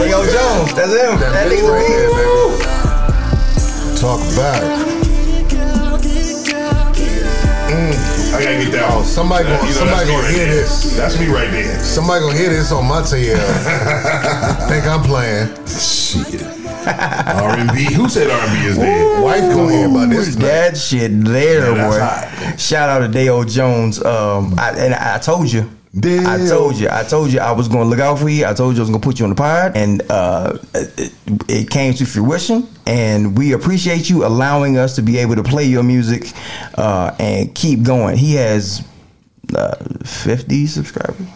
That 0.00 0.06
mix 0.06 0.14
right 0.14 0.24
Daevo 0.24 0.24
there. 0.24 0.40
Jones. 0.40 0.72
That's 0.74 0.92
him. 0.92 1.20
That 1.20 1.32
That 1.32 1.48
mix 1.48 1.60
nigga 1.62 1.70
right 1.70 1.88
there, 1.88 2.08
baby. 2.10 4.00
Talk 4.00 4.20
about 4.32 4.62
it. 4.62 4.66
Get 5.04 5.28
it, 5.28 5.48
girl, 5.50 5.98
get 6.00 6.24
it, 6.24 6.40
girl, 6.48 6.92
get 6.94 7.20
it. 7.20 8.00
I 8.32 8.42
gotta 8.42 8.56
get 8.64 8.72
that. 8.72 8.88
Oh, 8.94 9.02
somebody 9.02 9.44
gonna- 9.44 9.66
You 9.66 9.72
somebody 9.72 10.06
me 10.06 10.12
gonna 10.12 10.22
right 10.24 10.34
hear 10.34 10.46
there. 10.46 10.54
this. 10.62 10.96
That's 10.96 11.18
me 11.18 11.26
right 11.28 11.50
there. 11.50 11.78
Somebody 11.80 12.20
gonna 12.24 12.38
hear 12.38 12.48
this 12.50 12.72
on 12.72 12.86
my 12.86 13.02
tail. 13.02 13.36
Think 14.68 14.86
I'm 14.86 15.02
playing. 15.02 15.48
Shit. 15.66 16.42
R 16.86 17.58
and 17.58 17.70
B. 17.72 17.84
Who 17.92 18.08
said 18.08 18.30
R 18.30 18.40
and 18.40 18.52
B 18.58 18.66
is 18.68 18.76
dead? 18.78 19.22
Wife 19.22 19.42
gonna 19.54 19.72
hear 19.72 19.86
about 19.88 20.08
this 20.08 20.34
tonight. 20.34 20.46
That 20.48 20.76
shit 20.78 21.24
there, 21.24 21.76
Yeah, 21.76 21.88
boy. 21.88 21.98
hot. 22.00 22.58
Shout 22.58 22.88
out 22.88 23.00
to 23.00 23.08
Daevo 23.18 23.44
Jones. 23.46 24.02
Um, 24.02 24.54
I, 24.58 24.70
and 24.70 24.94
I 24.94 25.18
told 25.18 25.52
you. 25.52 25.68
Daevo. 25.94 26.26
I 26.26 26.48
told 26.48 26.76
you. 26.76 26.88
I 26.90 27.02
told 27.02 27.32
you 27.32 27.40
I 27.40 27.50
was 27.50 27.66
going 27.66 27.82
to 27.84 27.88
look 27.88 27.98
out 27.98 28.18
for 28.18 28.28
you. 28.28 28.46
I 28.46 28.54
told 28.54 28.74
you 28.74 28.80
I 28.80 28.82
was 28.82 28.90
going 28.90 29.00
to 29.00 29.04
put 29.04 29.18
you 29.18 29.24
on 29.24 29.30
the 29.30 29.36
pod, 29.36 29.76
and 29.76 30.02
uh, 30.08 30.56
it, 30.74 31.12
it 31.48 31.70
came 31.70 31.94
to 31.94 32.06
fruition. 32.06 32.68
And 32.86 33.36
we 33.36 33.52
appreciate 33.52 34.08
you 34.08 34.24
allowing 34.24 34.78
us 34.78 34.94
to 34.96 35.02
be 35.02 35.18
able 35.18 35.34
to 35.36 35.42
play 35.42 35.64
your 35.64 35.82
music 35.82 36.32
uh, 36.78 37.14
and 37.18 37.52
keep 37.54 37.82
going. 37.82 38.16
He 38.16 38.34
has 38.34 38.86
uh, 39.54 39.76
50 40.04 40.66
subscribers 40.66 41.26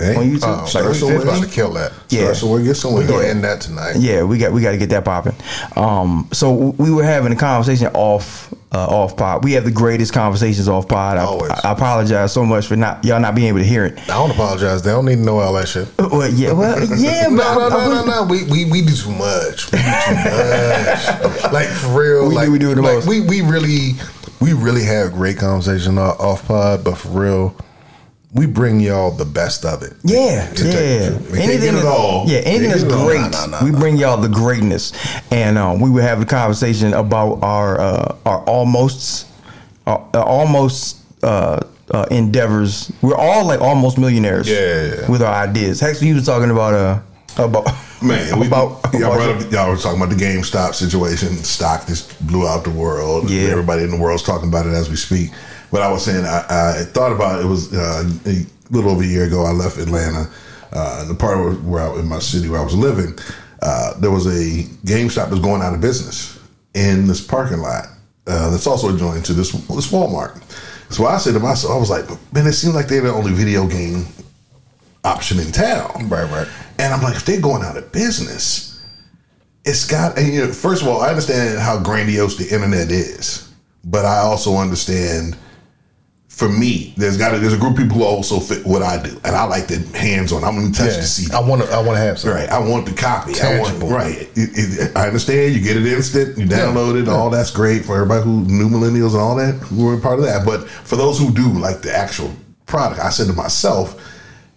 Hey, 0.00 0.16
on 0.16 0.24
YouTube. 0.24 0.58
Like 0.58 0.68
start 0.68 1.00
we're 1.02 1.22
about 1.22 1.42
to 1.42 1.50
kill 1.50 1.72
that. 1.74 1.92
Yeah. 2.08 2.20
Start 2.20 2.36
somewhere, 2.36 2.62
get 2.62 2.74
somewhere. 2.74 3.02
We're 3.02 3.08
gonna 3.08 3.26
end 3.26 3.44
that 3.44 3.60
tonight. 3.60 3.96
Yeah, 3.98 4.22
we 4.22 4.38
got 4.38 4.52
we 4.52 4.62
got 4.62 4.70
to 4.72 4.78
get 4.78 4.88
that 4.90 5.04
popping. 5.04 5.34
Um, 5.76 6.28
so 6.32 6.52
we 6.78 6.90
were 6.90 7.04
having 7.04 7.32
a 7.32 7.36
conversation 7.36 7.88
off 7.88 8.52
uh, 8.72 8.86
off 8.86 9.16
pod. 9.16 9.42
We 9.44 9.52
have 9.52 9.64
the 9.64 9.70
greatest 9.70 10.12
conversations 10.12 10.68
off 10.68 10.86
pod. 10.88 11.18
I, 11.18 11.24
Always. 11.24 11.50
I 11.50 11.72
apologize 11.72 12.32
so 12.32 12.44
much 12.44 12.66
for 12.66 12.76
not 12.76 13.04
y'all 13.04 13.18
not 13.20 13.34
being 13.34 13.48
able 13.48 13.58
to 13.58 13.64
hear 13.64 13.84
it. 13.84 13.98
I 14.02 14.14
don't 14.14 14.30
apologize. 14.30 14.82
They 14.82 14.90
don't 14.90 15.04
need 15.06 15.16
to 15.16 15.22
know 15.22 15.38
all 15.38 15.52
that 15.54 15.68
shit. 15.68 15.88
Well, 15.98 16.28
yeah, 16.32 16.52
well, 16.52 16.78
yeah, 16.96 17.26
No, 17.28 17.42
I- 17.42 17.68
no, 17.68 17.68
no, 17.68 18.04
no, 18.04 18.04
no. 18.04 18.24
We, 18.24 18.44
we 18.44 18.64
we 18.70 18.82
do 18.82 18.94
too 18.94 19.10
much. 19.10 19.70
We 19.72 19.78
do 19.78 19.84
too 19.84 20.14
much. 20.14 21.52
like 21.52 21.68
for 21.68 21.98
real. 22.00 22.24
We 22.24 22.30
do- 22.30 22.34
like 22.36 22.48
we 22.50 22.58
do 22.58 22.74
the 22.74 22.82
like, 22.82 22.94
most. 22.96 23.08
We 23.08 23.20
we 23.22 23.40
really 23.40 23.92
we 24.40 24.52
really 24.52 24.84
have 24.84 25.12
great 25.12 25.36
conversation 25.38 25.98
o- 25.98 26.02
off 26.18 26.46
pod, 26.46 26.84
but 26.84 26.96
for 26.96 27.08
real, 27.08 27.56
we 28.32 28.46
bring 28.46 28.78
y'all 28.80 29.10
the 29.10 29.24
best 29.24 29.64
of 29.64 29.82
it. 29.82 29.94
Yeah, 30.04 30.48
To 30.52 30.64
yeah. 30.64 31.08
can't 31.10 31.34
Anything 31.36 31.76
at 31.76 31.84
all. 31.84 32.24
yeah, 32.28 32.38
anything 32.38 32.70
that's 32.70 32.84
get 32.84 32.92
it 32.92 32.96
all. 32.96 33.06
great, 33.06 33.62
we 33.64 33.76
bring 33.78 33.96
y'all 33.96 34.20
the 34.20 34.28
greatness. 34.28 34.92
And 35.32 35.58
um, 35.58 35.80
we 35.80 35.90
were 35.90 36.02
having 36.02 36.22
a 36.24 36.26
conversation 36.26 36.92
about 36.94 37.42
our 37.42 37.80
uh, 37.80 38.16
our 38.24 38.42
almost 38.44 39.26
our, 39.86 40.06
our 40.14 40.24
almost 40.24 40.98
uh, 41.24 41.60
uh, 41.90 42.06
endeavors. 42.12 42.92
We're 43.02 43.16
all 43.16 43.44
like 43.46 43.60
almost 43.60 43.98
millionaires. 43.98 44.48
Yeah, 44.48 44.94
yeah, 45.00 45.10
with 45.10 45.22
our 45.22 45.34
ideas. 45.34 45.80
Hex, 45.80 46.00
you 46.02 46.14
was 46.14 46.24
talking 46.26 46.50
about 46.50 46.74
uh 46.74 47.00
about 47.44 47.66
Man, 48.02 48.38
we, 48.40 48.46
about, 48.46 48.80
y'all, 48.94 49.12
about- 49.12 49.16
brought 49.16 49.44
up, 49.46 49.52
y'all 49.52 49.68
were 49.70 49.76
talking 49.76 50.00
about 50.00 50.16
the 50.16 50.24
GameStop 50.24 50.74
situation. 50.74 51.36
Stock 51.36 51.86
just 51.86 52.24
blew 52.26 52.46
out 52.48 52.64
the 52.64 52.70
world. 52.70 53.28
Yeah. 53.28 53.48
Everybody 53.50 53.82
in 53.82 53.90
the 53.90 53.98
world's 53.98 54.22
talking 54.22 54.48
about 54.48 54.66
it 54.66 54.70
as 54.72 54.88
we 54.88 54.96
speak. 54.96 55.30
But 55.70 55.82
I 55.82 55.90
was 55.90 56.04
saying, 56.04 56.24
I, 56.24 56.80
I 56.80 56.84
thought 56.84 57.12
about 57.12 57.38
it, 57.38 57.44
it 57.44 57.48
was 57.48 57.72
uh, 57.72 58.10
a 58.26 58.46
little 58.70 58.90
over 58.90 59.02
a 59.02 59.06
year 59.06 59.24
ago. 59.24 59.44
I 59.44 59.52
left 59.52 59.78
Atlanta, 59.78 60.30
uh, 60.72 61.04
the 61.06 61.14
part 61.14 61.38
where, 61.38 61.52
where 61.52 61.82
I, 61.82 62.00
in 62.00 62.08
my 62.08 62.18
city 62.18 62.48
where 62.48 62.60
I 62.60 62.64
was 62.64 62.74
living, 62.74 63.16
uh, 63.62 63.98
there 64.00 64.10
was 64.10 64.26
a 64.26 64.64
GameStop 64.86 65.30
that's 65.30 65.40
going 65.40 65.62
out 65.62 65.74
of 65.74 65.80
business 65.80 66.38
in 66.74 67.06
this 67.06 67.24
parking 67.24 67.58
lot. 67.58 67.86
Uh, 68.26 68.50
that's 68.50 68.66
also 68.66 68.94
adjoined 68.94 69.24
to 69.24 69.32
this 69.32 69.52
this 69.52 69.90
Walmart. 69.90 70.40
So 70.90 71.06
I 71.06 71.18
said 71.18 71.34
to 71.34 71.40
myself, 71.40 71.74
I 71.74 71.78
was 71.78 71.90
like, 71.90 72.08
man, 72.32 72.46
it 72.46 72.52
seems 72.52 72.74
like 72.74 72.88
they're 72.88 73.00
the 73.00 73.12
only 73.12 73.32
video 73.32 73.66
game 73.66 74.06
option 75.04 75.38
in 75.38 75.52
town. 75.52 76.08
Right, 76.08 76.30
right. 76.30 76.48
And 76.78 76.92
I'm 76.92 77.02
like, 77.02 77.16
if 77.16 77.24
they're 77.24 77.40
going 77.40 77.62
out 77.62 77.76
of 77.76 77.90
business, 77.92 78.84
it's 79.64 79.86
got. 79.86 80.18
And 80.18 80.32
you 80.32 80.46
know, 80.46 80.52
first 80.52 80.82
of 80.82 80.88
all, 80.88 81.00
I 81.00 81.08
understand 81.08 81.58
how 81.58 81.78
grandiose 81.82 82.36
the 82.36 82.52
internet 82.54 82.90
is, 82.90 83.52
but 83.84 84.04
I 84.04 84.18
also 84.18 84.56
understand. 84.56 85.36
For 86.40 86.48
me, 86.48 86.94
there's 86.96 87.18
got 87.18 87.32
to, 87.32 87.38
there's 87.38 87.52
a 87.52 87.58
group 87.58 87.72
of 87.72 87.82
people 87.82 87.98
who 87.98 88.04
also 88.04 88.40
fit 88.40 88.64
what 88.64 88.80
I 88.80 89.02
do, 89.02 89.10
and 89.24 89.36
I 89.36 89.44
like 89.44 89.66
the 89.66 89.76
hands 89.94 90.32
on. 90.32 90.42
I'm 90.42 90.54
gonna 90.54 90.72
touch 90.72 90.96
the 90.96 91.02
CD. 91.02 91.34
I 91.34 91.40
want 91.40 91.60
to. 91.60 91.70
I 91.70 91.82
want 91.82 91.98
to 91.98 92.02
have 92.02 92.18
some. 92.18 92.30
Right, 92.30 92.48
I 92.48 92.58
want 92.58 92.86
the 92.86 92.94
copy. 92.94 93.34
Tangible. 93.34 93.88
I 93.88 93.92
want 93.92 93.94
right. 93.94 94.22
It, 94.22 94.30
it, 94.54 94.96
I 94.96 95.06
understand. 95.06 95.54
You 95.54 95.60
get 95.60 95.76
it 95.76 95.84
instant. 95.84 96.38
You 96.38 96.46
download 96.46 96.98
it. 96.98 97.10
All 97.10 97.28
that's 97.28 97.50
great 97.50 97.84
for 97.84 97.94
everybody 97.94 98.24
who 98.24 98.40
new 98.46 98.70
millennials 98.70 99.10
and 99.10 99.20
all 99.20 99.36
that 99.36 99.56
who 99.56 99.86
are 99.90 100.00
part 100.00 100.18
of 100.18 100.24
that. 100.24 100.46
But 100.46 100.66
for 100.66 100.96
those 100.96 101.18
who 101.18 101.30
do 101.30 101.46
like 101.46 101.82
the 101.82 101.94
actual 101.94 102.34
product, 102.64 103.02
I 103.02 103.10
said 103.10 103.26
to 103.26 103.34
myself, 103.34 104.00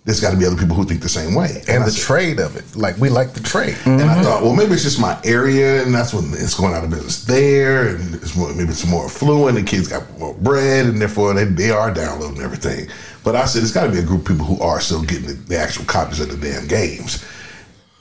there's 0.05 0.19
got 0.19 0.31
to 0.31 0.37
be 0.37 0.45
other 0.45 0.57
people 0.57 0.75
who 0.75 0.83
think 0.83 1.01
the 1.01 1.07
same 1.07 1.33
way. 1.33 1.63
And 1.67 1.83
I 1.83 1.85
the 1.85 1.91
said- 1.91 2.05
trade 2.05 2.39
of 2.39 2.57
it, 2.57 2.75
like 2.75 2.97
we 2.97 3.09
like 3.09 3.33
the 3.33 3.39
trade. 3.39 3.77
and 3.85 4.01
I 4.01 4.05
mm-hmm. 4.05 4.23
thought, 4.23 4.43
well, 4.43 4.53
maybe 4.53 4.73
it's 4.73 4.83
just 4.83 4.99
my 4.99 5.17
area, 5.23 5.81
and 5.83 5.95
that's 5.95 6.13
when 6.13 6.25
it's 6.33 6.55
going 6.55 6.73
out 6.73 6.83
of 6.83 6.89
business 6.89 7.23
there, 7.23 7.95
and 7.95 8.15
it's 8.15 8.35
more, 8.35 8.53
maybe 8.53 8.69
it's 8.69 8.85
more 8.85 9.05
affluent, 9.05 9.57
and 9.57 9.65
kids 9.65 9.87
got 9.87 10.03
more 10.19 10.33
bread, 10.33 10.87
and 10.87 10.99
therefore 10.99 11.33
they, 11.33 11.45
they 11.45 11.71
are 11.71 11.93
downloading 11.93 12.41
everything. 12.41 12.89
But 13.23 13.37
I 13.37 13.45
said, 13.45 13.63
it's 13.63 13.71
got 13.71 13.85
to 13.85 13.91
be 13.91 13.99
a 13.99 14.03
group 14.03 14.21
of 14.21 14.27
people 14.27 14.45
who 14.45 14.61
are 14.61 14.81
still 14.81 15.03
getting 15.03 15.27
the, 15.27 15.33
the 15.33 15.57
actual 15.57 15.85
copies 15.85 16.19
of 16.19 16.29
the 16.29 16.51
damn 16.51 16.67
games. 16.67 17.25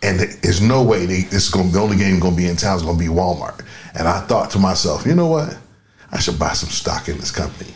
And 0.03 0.19
there's 0.19 0.61
no 0.61 0.83
way 0.83 1.07
they, 1.07 1.21
this 1.23 1.45
is 1.45 1.51
going 1.51 1.71
the 1.71 1.79
only 1.79 1.97
game 1.97 2.19
going 2.19 2.35
to 2.35 2.37
be 2.37 2.49
in 2.49 2.57
town 2.57 2.77
is 2.77 2.83
going 2.83 2.99
to 2.99 3.05
be 3.05 3.09
Walmart. 3.09 3.65
And 3.95 4.09
I 4.09 4.21
thought 4.23 4.51
to 4.51 4.59
myself, 4.59 5.07
you 5.07 5.15
know 5.15 5.29
what? 5.29 5.57
I 6.11 6.19
should 6.19 6.41
buy 6.41 6.55
some 6.55 6.71
stock 6.71 7.09
in 7.09 7.19
this 7.19 7.31
company 7.31 7.73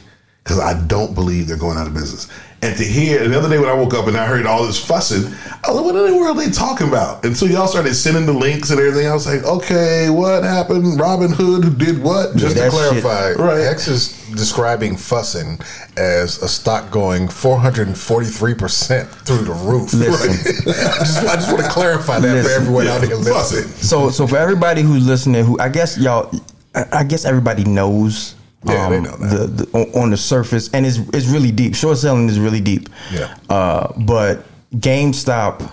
because 0.47 0.61
I 0.61 0.81
don't 0.87 1.13
believe 1.13 1.49
they're 1.49 1.57
going 1.57 1.77
out 1.77 1.89
of 1.89 1.95
business. 1.95 2.29
And 2.63 2.77
to 2.77 2.85
hear 2.85 3.27
the 3.29 3.37
other 3.37 3.49
day 3.49 3.59
when 3.59 3.69
I 3.69 3.75
woke 3.75 3.95
up 3.95 4.07
and 4.07 4.17
I 4.17 4.25
heard 4.27 4.47
all 4.47 4.65
this 4.65 4.83
fussing, 4.83 5.25
I 5.27 5.71
was 5.71 5.77
like, 5.77 5.85
what 5.85 5.97
in 5.97 6.07
the 6.13 6.17
world 6.17 6.39
are 6.39 6.41
they 6.45 6.51
talking 6.53 6.87
about? 6.89 7.25
And 7.25 7.37
so 7.37 7.47
y'all 7.47 7.67
started 7.67 7.95
sending 7.97 8.27
the 8.27 8.33
links 8.33 8.71
and 8.71 8.79
everything. 8.79 9.09
I 9.09 9.13
was 9.13 9.27
like, 9.27 9.43
okay, 9.45 10.09
what 10.09 10.45
happened? 10.45 11.01
Robin 11.01 11.33
Hood 11.33 11.79
did 11.79 12.01
what? 12.01 12.37
Just 12.37 12.55
to 12.57 12.63
that 12.63 12.73
shit- 12.73 13.03
clarify, 13.03 13.33
Right. 13.33 13.59
Hex 13.59 13.89
is 13.89 14.13
describing 14.37 14.97
fussing 14.97 15.59
as 15.97 16.41
a 16.43 16.49
stock 16.49 16.91
going 16.93 17.27
443% 17.29 19.09
through 19.27 19.39
the 19.45 19.53
roof. 19.53 19.93
Listen. 19.93 20.31
I, 20.73 20.99
just, 21.01 21.19
I 21.27 21.35
just 21.35 21.53
want 21.53 21.65
to 21.65 21.71
clarify 21.71 22.21
that 22.21 22.29
for 22.29 22.35
Listen. 22.43 22.63
everyone 22.63 22.87
out 22.87 23.03
here 23.05 23.17
listening. 23.17 23.69
So, 23.75 24.11
so 24.11 24.27
for 24.29 24.37
everybody 24.39 24.83
who's 24.83 25.07
listening, 25.07 25.45
who 25.45 25.59
I 25.59 25.69
guess 25.69 25.99
y'all, 25.99 26.31
I 26.75 27.05
guess 27.05 27.25
everybody 27.25 27.65
knows. 27.65 28.35
Um, 28.65 28.73
Yeah, 28.75 28.89
they 28.89 29.01
know 29.01 29.17
that. 29.17 29.31
The, 29.57 29.65
the, 29.65 29.79
on- 29.79 30.03
on 30.03 30.11
the 30.11 30.17
surface, 30.17 30.71
and 30.73 30.85
it's 30.87 30.99
it's 31.13 31.27
really 31.27 31.53
deep. 31.53 31.75
Short 31.75 31.99
selling 31.99 32.29
is 32.29 32.39
really 32.41 32.61
deep. 32.61 32.89
Yeah. 33.13 33.37
Uh, 33.49 33.93
but 33.99 34.45
GameStop 34.75 35.71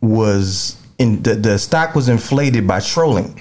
was 0.00 0.80
in 0.98 1.22
the 1.22 1.34
the 1.34 1.58
stock 1.58 1.94
was 1.94 2.08
inflated 2.08 2.66
by 2.66 2.80
trolling. 2.80 3.40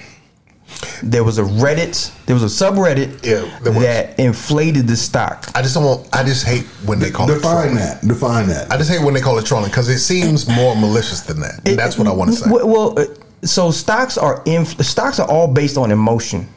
There 1.04 1.24
was 1.24 1.38
a 1.38 1.44
Reddit, 1.44 2.12
there 2.26 2.36
was 2.36 2.42
a 2.44 2.48
subreddit 2.66 3.24
Yeah, 3.24 3.46
that 3.82 4.18
inflated 4.20 4.88
the 4.88 4.96
stock. 4.96 5.48
I 5.54 5.62
just 5.62 5.76
don't 5.76 5.84
want, 5.84 6.10
I 6.16 6.24
just 6.24 6.46
hate 6.48 6.64
when 6.86 6.98
they 7.00 7.12
call 7.12 7.30
it 7.30 7.36
Define 7.36 7.54
trolling. 7.68 7.76
that. 7.76 8.02
Define 8.08 8.48
that. 8.48 8.72
I 8.72 8.78
just 8.78 8.90
hate 8.90 9.04
when 9.04 9.14
they 9.14 9.22
call 9.22 9.38
it 9.38 9.46
trolling 9.46 9.70
because 9.70 9.88
it 9.88 10.00
seems 10.00 10.48
more 10.48 10.76
malicious 10.76 11.22
than 11.22 11.42
that. 11.42 11.62
And 11.68 11.78
that's 11.78 11.98
what 12.00 12.08
I 12.08 12.12
want 12.12 12.32
to 12.32 12.38
say. 12.38 12.50
Well, 12.50 12.68
well, 12.68 13.00
uh, 13.00 13.06
so 13.44 13.70
stocks 13.70 14.18
are 14.18 14.42
inf- 14.46 14.82
stocks 14.84 15.20
are 15.20 15.30
all 15.30 15.48
based 15.48 15.78
on 15.78 15.92
emotion. 15.92 16.48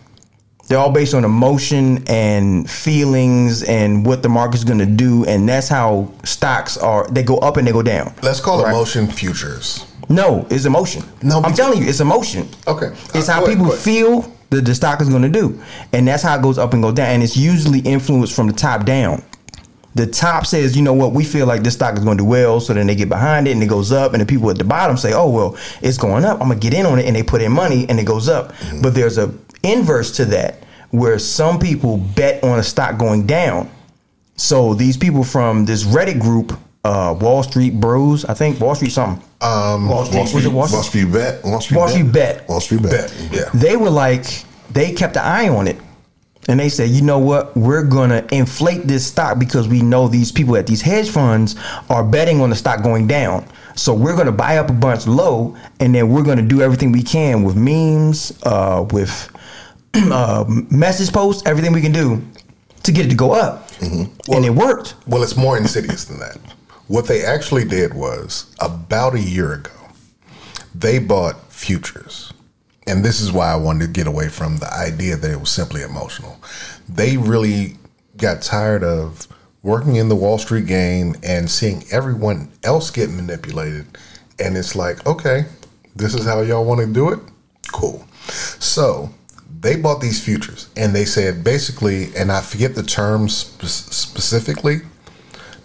They're 0.68 0.78
all 0.78 0.90
based 0.90 1.14
on 1.14 1.24
emotion 1.24 2.02
and 2.08 2.68
feelings 2.68 3.62
and 3.62 4.04
what 4.04 4.22
the 4.22 4.28
market's 4.28 4.64
going 4.64 4.78
to 4.80 4.86
do, 4.86 5.24
and 5.26 5.48
that's 5.48 5.68
how 5.68 6.10
stocks 6.24 6.76
are. 6.76 7.06
They 7.08 7.22
go 7.22 7.38
up 7.38 7.56
and 7.56 7.66
they 7.66 7.72
go 7.72 7.82
down. 7.82 8.12
Let's 8.22 8.40
call 8.40 8.60
it 8.60 8.64
Right. 8.64 8.72
motion 8.72 9.06
futures. 9.06 9.84
No, 10.08 10.46
it's 10.50 10.64
emotion. 10.64 11.02
No, 11.22 11.40
I'm 11.42 11.52
telling 11.54 11.82
you, 11.82 11.88
it's 11.88 12.00
emotion. 12.00 12.48
Okay. 12.66 12.90
it's 13.14 13.28
Uh, 13.28 13.32
how 13.34 13.46
people 13.46 13.66
ahead. 13.66 13.78
feel 13.78 14.32
that 14.50 14.64
the 14.64 14.74
stock 14.74 15.00
is 15.00 15.08
going 15.08 15.22
to 15.22 15.28
do, 15.28 15.58
and 15.92 16.06
that's 16.06 16.22
how 16.22 16.36
it 16.36 16.42
goes 16.42 16.58
up 16.58 16.72
and 16.74 16.82
go 16.82 16.90
down. 16.92 17.10
And 17.10 17.22
it's 17.22 17.36
usually 17.36 17.80
influenced 17.80 18.34
from 18.34 18.46
the 18.46 18.52
top 18.52 18.84
down. 18.84 19.22
The 19.96 20.06
top 20.06 20.44
says, 20.46 20.76
you 20.76 20.82
know 20.82 20.92
what, 20.92 21.12
we 21.12 21.24
feel 21.24 21.46
like 21.46 21.62
this 21.62 21.72
stock 21.72 21.96
is 21.96 22.04
going 22.04 22.18
to 22.18 22.22
do 22.22 22.28
well, 22.28 22.60
so 22.60 22.74
then 22.74 22.86
they 22.86 22.94
get 22.94 23.08
behind 23.08 23.48
it 23.48 23.52
and 23.52 23.62
it 23.62 23.66
goes 23.66 23.92
up, 23.92 24.12
and 24.12 24.20
the 24.20 24.26
people 24.26 24.50
at 24.50 24.58
the 24.58 24.64
bottom 24.64 24.96
say, 24.98 25.14
oh 25.14 25.30
well, 25.30 25.56
it's 25.80 25.96
going 25.96 26.24
up. 26.24 26.40
I'm 26.42 26.48
gonna 26.48 26.60
get 26.60 26.74
in 26.74 26.84
on 26.84 26.98
it, 26.98 27.06
and 27.06 27.16
they 27.16 27.22
put 27.22 27.40
in 27.40 27.50
money 27.50 27.86
and 27.88 27.98
it 27.98 28.04
goes 28.04 28.28
up. 28.28 28.52
Mm-hmm. 28.52 28.82
But 28.82 28.94
there's 28.94 29.16
a 29.16 29.28
inverse 29.62 30.12
to 30.16 30.24
that 30.26 30.64
where 30.90 31.18
some 31.18 31.58
people 31.58 31.98
bet 31.98 32.42
on 32.42 32.58
a 32.58 32.62
stock 32.62 32.98
going 32.98 33.26
down. 33.26 33.70
So 34.36 34.74
these 34.74 34.96
people 34.96 35.24
from 35.24 35.64
this 35.64 35.84
Reddit 35.84 36.20
group, 36.20 36.58
uh, 36.84 37.16
Wall 37.20 37.42
Street 37.42 37.80
Bros, 37.80 38.24
I 38.24 38.34
think 38.34 38.60
Wall 38.60 38.74
Street 38.74 38.92
something. 38.92 39.22
Um, 39.40 39.88
Wall 39.88 40.04
Street, 40.04 40.18
Wall 40.18 40.26
Street, 40.26 40.44
it 40.44 40.48
Wall 40.48 40.54
Wall 40.54 40.68
Street? 40.68 40.84
Street 40.84 41.12
bet. 41.12 41.44
Wall 41.44 41.60
Street, 41.60 41.76
Wall 41.76 41.88
Street 41.88 42.12
bet. 42.12 42.48
Wall 42.48 42.60
Street 42.60 42.82
bet. 42.82 42.90
Bet. 42.92 43.32
Yeah. 43.32 43.50
They 43.54 43.76
were 43.76 43.90
like, 43.90 44.24
they 44.70 44.92
kept 44.92 45.16
an 45.16 45.22
eye 45.24 45.48
on 45.48 45.68
it. 45.68 45.78
And 46.48 46.60
they 46.60 46.68
said, 46.68 46.90
you 46.90 47.02
know 47.02 47.18
what? 47.18 47.56
We're 47.56 47.82
going 47.82 48.10
to 48.10 48.24
inflate 48.32 48.86
this 48.86 49.04
stock 49.04 49.38
because 49.38 49.66
we 49.66 49.82
know 49.82 50.06
these 50.06 50.30
people 50.30 50.56
at 50.56 50.66
these 50.66 50.80
hedge 50.80 51.10
funds 51.10 51.56
are 51.90 52.04
betting 52.04 52.40
on 52.40 52.50
the 52.50 52.56
stock 52.56 52.84
going 52.84 53.08
down. 53.08 53.44
So 53.74 53.92
we're 53.92 54.14
going 54.14 54.26
to 54.26 54.32
buy 54.32 54.58
up 54.58 54.70
a 54.70 54.72
bunch 54.72 55.08
low, 55.08 55.56
and 55.80 55.94
then 55.94 56.08
we're 56.08 56.22
going 56.22 56.38
to 56.38 56.44
do 56.44 56.62
everything 56.62 56.92
we 56.92 57.02
can 57.02 57.42
with 57.42 57.56
memes, 57.56 58.32
uh, 58.44 58.86
with 58.92 59.28
uh, 60.12 60.44
message 60.70 61.12
posts, 61.12 61.42
everything 61.46 61.72
we 61.72 61.80
can 61.80 61.92
do 61.92 62.22
to 62.82 62.92
get 62.92 63.06
it 63.06 63.10
to 63.10 63.16
go 63.16 63.32
up. 63.32 63.70
and 63.80 64.44
it 64.44 64.54
worked. 64.54 64.94
Well, 65.06 65.22
it's 65.22 65.36
more 65.36 65.56
insidious 65.56 66.04
than 66.04 66.18
that. 66.18 66.38
What 66.88 67.06
they 67.06 67.24
actually 67.24 67.64
did 67.64 67.94
was 67.94 68.54
about 68.60 69.14
a 69.14 69.20
year 69.20 69.54
ago, 69.54 69.72
they 70.74 70.98
bought 70.98 71.50
futures. 71.52 72.32
And 72.86 73.04
this 73.04 73.20
is 73.20 73.32
why 73.32 73.50
I 73.52 73.56
wanted 73.56 73.86
to 73.86 73.92
get 73.92 74.06
away 74.06 74.28
from 74.28 74.58
the 74.58 74.72
idea 74.72 75.16
that 75.16 75.30
it 75.30 75.40
was 75.40 75.50
simply 75.50 75.82
emotional. 75.82 76.40
They 76.88 77.16
really 77.16 77.76
got 78.16 78.42
tired 78.42 78.84
of 78.84 79.26
working 79.62 79.96
in 79.96 80.08
the 80.08 80.14
Wall 80.14 80.38
Street 80.38 80.66
game 80.66 81.16
and 81.24 81.50
seeing 81.50 81.82
everyone 81.90 82.52
else 82.62 82.90
get 82.90 83.10
manipulated. 83.10 83.86
And 84.38 84.56
it's 84.56 84.76
like, 84.76 85.04
okay, 85.06 85.46
this 85.96 86.14
is 86.14 86.24
how 86.24 86.42
y'all 86.42 86.64
want 86.64 86.80
to 86.80 86.86
do 86.86 87.10
it? 87.10 87.18
Cool. 87.72 88.06
So 88.60 89.10
they 89.60 89.76
bought 89.76 90.00
these 90.00 90.22
futures 90.22 90.68
and 90.76 90.94
they 90.94 91.04
said 91.04 91.44
basically, 91.44 92.14
and 92.16 92.30
I 92.30 92.40
forget 92.40 92.74
the 92.74 92.82
terms 92.82 93.36
spe- 93.36 93.92
specifically, 93.92 94.80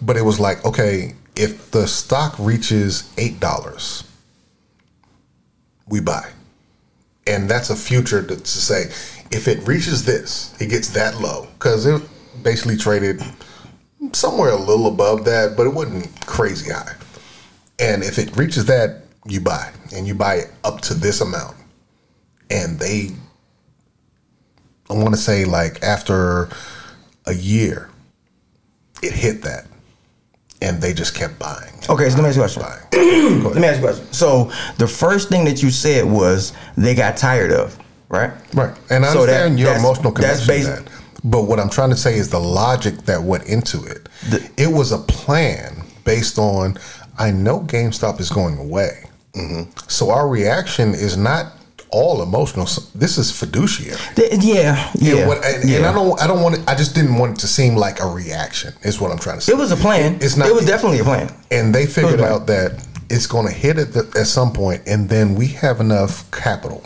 but 0.00 0.16
it 0.16 0.24
was 0.24 0.40
like, 0.40 0.64
okay, 0.64 1.14
if 1.36 1.70
the 1.70 1.86
stock 1.86 2.34
reaches 2.38 3.12
$8, 3.16 4.06
we 5.88 6.00
buy. 6.00 6.28
And 7.26 7.48
that's 7.48 7.70
a 7.70 7.76
future 7.76 8.22
to, 8.22 8.36
to 8.36 8.46
say, 8.46 8.84
if 9.30 9.48
it 9.48 9.66
reaches 9.66 10.04
this, 10.04 10.54
it 10.60 10.68
gets 10.70 10.90
that 10.90 11.20
low. 11.20 11.48
Because 11.54 11.86
it 11.86 12.02
basically 12.42 12.76
traded 12.76 13.22
somewhere 14.12 14.50
a 14.50 14.56
little 14.56 14.88
above 14.88 15.24
that, 15.26 15.56
but 15.56 15.66
it 15.66 15.74
wasn't 15.74 16.08
crazy 16.26 16.72
high. 16.72 16.94
And 17.78 18.02
if 18.02 18.18
it 18.18 18.36
reaches 18.36 18.64
that, 18.66 19.04
you 19.26 19.40
buy. 19.40 19.72
And 19.94 20.06
you 20.06 20.14
buy 20.14 20.36
it 20.36 20.52
up 20.64 20.80
to 20.82 20.94
this 20.94 21.20
amount. 21.20 21.56
And 22.50 22.78
they, 22.78 23.10
I 24.92 25.02
want 25.02 25.14
to 25.14 25.20
say, 25.20 25.44
like 25.44 25.82
after 25.82 26.48
a 27.26 27.32
year, 27.34 27.88
it 29.02 29.12
hit 29.12 29.42
that. 29.42 29.66
And 30.60 30.80
they 30.80 30.92
just 30.92 31.14
kept 31.16 31.38
buying. 31.40 31.72
Okay, 31.88 32.08
so 32.08 32.16
let 32.16 32.22
me 32.22 32.28
ask 32.28 32.36
you 32.36 32.42
a 32.44 32.48
question. 32.48 33.42
Let 33.42 33.56
me 33.56 33.66
ask 33.66 33.80
you 33.80 33.88
a 33.88 33.90
question. 33.90 34.12
So 34.12 34.52
the 34.78 34.86
first 34.86 35.28
thing 35.28 35.44
that 35.46 35.60
you 35.60 35.70
said 35.70 36.04
was 36.04 36.52
they 36.76 36.94
got 36.94 37.16
tired 37.16 37.50
of, 37.50 37.76
right? 38.08 38.30
Right. 38.54 38.76
And 38.90 39.04
I 39.04 39.12
So 39.12 39.26
that- 39.26 39.50
your 39.58 39.66
that's- 39.66 39.80
emotional 39.82 40.12
that's 40.12 40.46
connection 40.46 40.76
to 40.76 40.82
that. 40.84 40.92
But 41.24 41.42
what 41.42 41.58
I'm 41.58 41.70
trying 41.70 41.90
to 41.90 41.96
say 41.96 42.16
is 42.16 42.28
the 42.30 42.38
logic 42.38 42.96
that 43.06 43.20
went 43.22 43.44
into 43.44 43.82
it. 43.84 44.08
The- 44.30 44.48
it 44.56 44.68
was 44.68 44.92
a 44.92 44.98
plan 44.98 45.82
based 46.04 46.38
on 46.38 46.78
I 47.18 47.30
know 47.32 47.60
GameStop 47.60 48.20
is 48.20 48.30
going 48.30 48.56
away. 48.58 49.04
Mm-hmm. 49.34 49.70
So 49.88 50.10
our 50.10 50.28
reaction 50.28 50.90
is 50.94 51.16
not 51.16 51.54
all 51.92 52.22
emotional. 52.22 52.66
This 52.94 53.18
is 53.18 53.30
fiduciary. 53.30 53.98
Th- 54.16 54.32
yeah, 54.42 54.90
yeah. 54.94 55.16
And, 55.16 55.28
what, 55.28 55.44
and, 55.44 55.70
and. 55.70 55.86
I 55.86 55.92
don't 55.92 56.20
I 56.20 56.26
don't 56.26 56.42
want 56.42 56.56
it, 56.58 56.64
I 56.68 56.74
just 56.74 56.94
didn't 56.94 57.16
want 57.16 57.32
it 57.36 57.40
to 57.40 57.46
seem 57.46 57.76
like 57.76 58.00
a 58.00 58.06
reaction 58.06 58.72
is 58.82 59.00
what 59.00 59.12
I'm 59.12 59.18
trying 59.18 59.36
to 59.36 59.40
say. 59.42 59.52
It 59.52 59.56
was 59.56 59.70
a 59.72 59.76
plan. 59.76 60.16
It's 60.20 60.36
not 60.36 60.48
It 60.48 60.54
was 60.54 60.66
definitely 60.66 61.00
a 61.00 61.04
plan. 61.04 61.30
and 61.50 61.74
they 61.74 61.86
figured 61.86 62.20
out 62.20 62.46
that 62.48 62.86
it's 63.10 63.26
going 63.26 63.46
to 63.46 63.52
hit 63.52 63.76
at, 63.78 63.92
the, 63.92 64.00
at 64.18 64.26
some 64.26 64.52
point, 64.52 64.82
and 64.86 65.08
then 65.08 65.34
we 65.34 65.48
have 65.48 65.80
enough 65.80 66.30
capital 66.30 66.82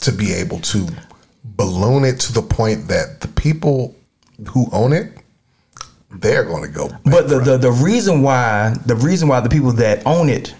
to 0.00 0.10
be 0.10 0.32
able 0.32 0.58
to 0.60 0.88
balloon 1.44 2.04
it 2.04 2.18
to 2.20 2.32
the 2.32 2.40
point 2.40 2.88
that 2.88 3.20
the 3.20 3.28
people 3.28 3.94
who 4.52 4.66
own 4.72 4.94
it, 4.94 5.12
they're 6.12 6.44
going 6.44 6.62
to 6.62 6.68
go. 6.70 6.88
But 7.04 7.28
the, 7.28 7.40
the 7.40 7.58
the 7.58 7.70
reason 7.72 8.22
why 8.22 8.74
the 8.86 8.96
reason 8.96 9.28
why 9.28 9.40
the 9.40 9.50
people 9.50 9.72
that 9.72 10.04
own 10.06 10.28
it 10.30 10.54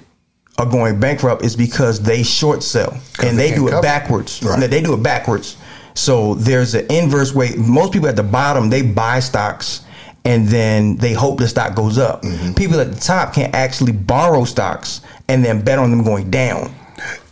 are 0.61 0.67
going 0.67 1.01
bankrupt 1.01 1.43
is 1.43 1.57
because 1.57 2.01
they 2.01 2.23
short 2.23 2.63
sell 2.63 2.93
and 3.23 3.39
they 3.39 3.51
they, 3.51 3.57
do 3.57 3.67
it 3.67 3.71
cover. 3.71 3.83
backwards. 3.83 4.43
Right. 4.43 4.69
They 4.71 4.83
do 4.83 4.95
it 4.95 5.03
backwards. 5.03 5.57
So 5.95 6.35
there's 6.35 6.75
an 6.75 6.87
inverse 6.91 7.35
way. 7.35 7.55
Most 7.57 7.93
people 7.93 8.09
at 8.09 8.17
the 8.17 8.23
bottom 8.23 8.69
they 8.71 8.83
buy 8.83 9.21
stocks 9.21 9.83
and 10.25 10.47
then 10.49 10.97
they 10.97 11.15
hope 11.15 11.39
the 11.39 11.49
stock 11.49 11.75
goes 11.75 11.97
up. 11.97 12.23
Mm-hmm. 12.23 12.53
People 12.55 12.79
at 12.81 12.93
the 12.93 13.01
top 13.01 13.33
can 13.33 13.51
actually 13.55 13.93
borrow 13.93 14.45
stocks 14.45 15.01
and 15.29 15.45
then 15.45 15.63
bet 15.63 15.79
on 15.79 15.91
them 15.91 16.05
going 16.05 16.31
down. 16.31 16.75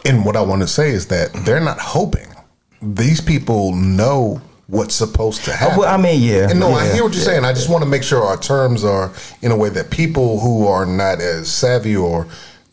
And 0.06 0.24
what 0.24 0.36
I 0.36 0.40
want 0.40 0.62
to 0.62 0.68
say 0.68 0.90
is 0.90 1.06
that 1.08 1.32
they're 1.44 1.60
not 1.60 1.78
hoping. 1.78 2.26
These 2.80 3.20
people 3.20 3.74
know 3.74 4.40
what's 4.68 4.94
supposed 4.94 5.44
to 5.44 5.52
happen. 5.52 5.78
Well, 5.78 5.92
I 5.92 6.00
mean, 6.00 6.22
yeah, 6.22 6.48
And 6.50 6.60
no, 6.60 6.72
I 6.72 6.90
hear 6.92 7.02
what 7.02 7.12
you're 7.12 7.22
saying. 7.22 7.44
I 7.44 7.52
just 7.52 7.68
want 7.68 7.82
to 7.84 7.90
make 7.90 8.02
sure 8.02 8.22
our 8.22 8.36
terms 8.36 8.84
are 8.84 9.12
in 9.42 9.50
a 9.50 9.56
way 9.56 9.68
that 9.70 9.90
people 9.90 10.40
who 10.40 10.66
are 10.66 10.86
not 10.86 11.20
as 11.20 11.50
savvy 11.50 11.96
or 11.96 12.26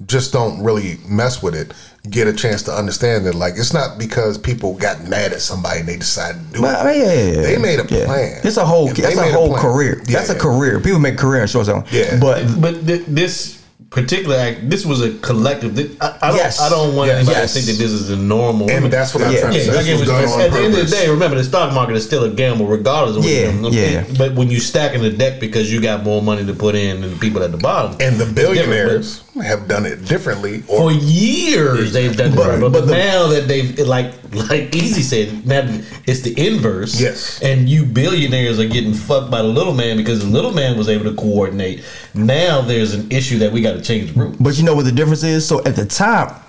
just 0.06 0.32
don't 0.34 0.62
really 0.64 0.98
mess 1.08 1.42
with 1.42 1.56
it 1.56 1.72
get 2.12 2.28
a 2.28 2.34
chance 2.34 2.62
to 2.62 2.72
understand 2.72 3.26
that. 3.26 3.34
Like, 3.34 3.56
it's 3.58 3.74
not 3.74 3.98
because 3.98 4.38
people 4.38 4.76
got 4.76 5.04
mad 5.08 5.34
at 5.34 5.42
somebody 5.42 5.80
and 5.80 5.90
they 5.90 5.98
decided 5.98 6.40
to 6.50 6.54
do 6.54 6.62
But, 6.62 6.86
it. 6.86 6.98
yeah, 6.98 7.04
yeah, 7.14 7.32
yeah. 7.32 7.42
They 7.42 7.58
made 7.58 7.80
a 7.80 7.86
Yeah. 7.90 8.06
plan. 8.06 8.42
It's 8.44 8.58
a 8.58 8.66
whole. 8.66 8.90
If 8.92 8.98
That's 8.98 9.18
a 9.18 9.32
whole 9.32 9.50
plan- 9.50 9.62
career. 9.64 10.04
Yeah, 10.08 10.20
that's 10.20 10.30
a 10.30 10.36
career. 10.36 10.80
People 10.80 11.00
make 11.00 11.18
career 11.18 11.42
in 11.42 11.48
short 11.48 11.66
zone. 11.66 11.84
Yeah. 11.92 12.18
but 12.18 12.62
But 12.62 12.86
th- 12.86 13.06
this 13.08 13.56
particular 13.90 14.36
act, 14.38 14.70
this 14.70 14.86
was 14.86 15.02
a 15.02 15.12
collective. 15.22 15.76
Thi- 15.76 15.98
I, 16.00 16.14
I 16.22 16.28
don't. 16.28 16.38
Yes. 16.38 16.60
I 16.62 16.70
don't 16.70 16.94
want 16.96 17.08
Yes. 17.08 17.18
anybody 17.18 17.38
Yes. 17.40 17.54
to 17.54 17.60
think 17.60 17.66
that 17.78 17.84
this 17.84 17.92
is 17.92 18.08
the 18.10 18.16
normal. 18.18 18.70
And 18.70 18.92
that's 18.94 19.16
what 19.16 19.24
I'm 19.24 19.34
Yeah. 19.34 19.40
trying 19.40 19.54
to 19.54 19.58
Yeah, 19.58 19.64
say. 19.66 19.70
I 19.80 19.84
This 19.84 20.00
was 20.00 20.08
done 20.10 20.24
on 20.24 20.30
saying. 20.30 20.42
At 20.42 20.52
the 20.52 20.60
end 20.60 20.74
of 20.78 20.90
the 20.90 20.96
day, 20.96 21.10
remember 21.10 21.38
the 21.38 21.44
stock 21.44 21.74
market 21.74 21.96
is 21.96 22.04
still 22.04 22.24
a 22.24 22.30
gamble, 22.30 22.68
regardless 22.68 23.18
of 23.18 23.24
what 23.24 23.32
Yeah, 23.34 23.50
you 23.52 23.70
yeah. 23.72 24.04
But 24.18 24.36
when 24.36 24.52
you 24.52 24.60
stacking 24.60 25.02
the 25.02 25.10
deck 25.10 25.40
because 25.40 25.72
you 25.74 25.82
got 25.82 26.04
more 26.04 26.22
money 26.22 26.46
to 26.46 26.54
put 26.54 26.76
in 26.76 27.02
than 27.02 27.10
the 27.12 27.16
people 27.18 27.42
at 27.42 27.52
the 27.52 27.58
bottom, 27.58 27.96
And 28.00 28.20
the 28.20 28.26
it's 28.26 28.34
billionaires 28.34 29.22
have 29.44 29.68
done 29.68 29.86
it 29.86 30.06
differently. 30.06 30.60
But 30.60 30.68
for 30.68 30.92
years 30.92 31.94
they've 31.94 32.16
done 32.16 32.36
But- 32.36 32.56
it, 32.56 32.62
but, 32.62 32.72
but 32.72 32.86
the- 32.88 32.94
now 32.94 33.28
that 33.28 33.48
they've 33.48 33.78
like 33.80 34.14
like 34.50 34.76
Easy 34.76 35.02
said, 35.02 35.46
now 35.46 35.62
it's 36.06 36.22
the 36.22 36.34
inverse. 36.48 37.00
Yes. 37.00 37.40
and 37.42 37.70
you 37.70 37.86
billionaires 37.86 38.60
are 38.60 38.68
getting 38.68 38.94
fucked 38.94 39.32
by 39.32 39.42
the 39.42 39.48
little 39.48 39.74
man 39.74 39.98
because 39.98 40.20
the 40.20 40.28
little 40.30 40.52
man 40.54 40.78
was 40.78 40.90
able 40.90 41.06
to 41.06 41.14
coordinate. 41.16 41.84
Now 42.14 42.62
there's 42.62 42.94
an 42.94 43.12
issue 43.12 43.40
that 43.40 43.52
we 43.52 43.62
got 43.62 43.74
to 43.74 43.82
change 43.82 44.14
the 44.14 44.20
rules. 44.20 44.36
But 44.40 44.58
you 44.58 44.64
know 44.64 44.76
what 44.76 44.86
the 44.86 44.92
difference 44.92 45.24
is? 45.24 45.48
So 45.48 45.64
at 45.64 45.76
the 45.76 45.86
top, 45.86 46.45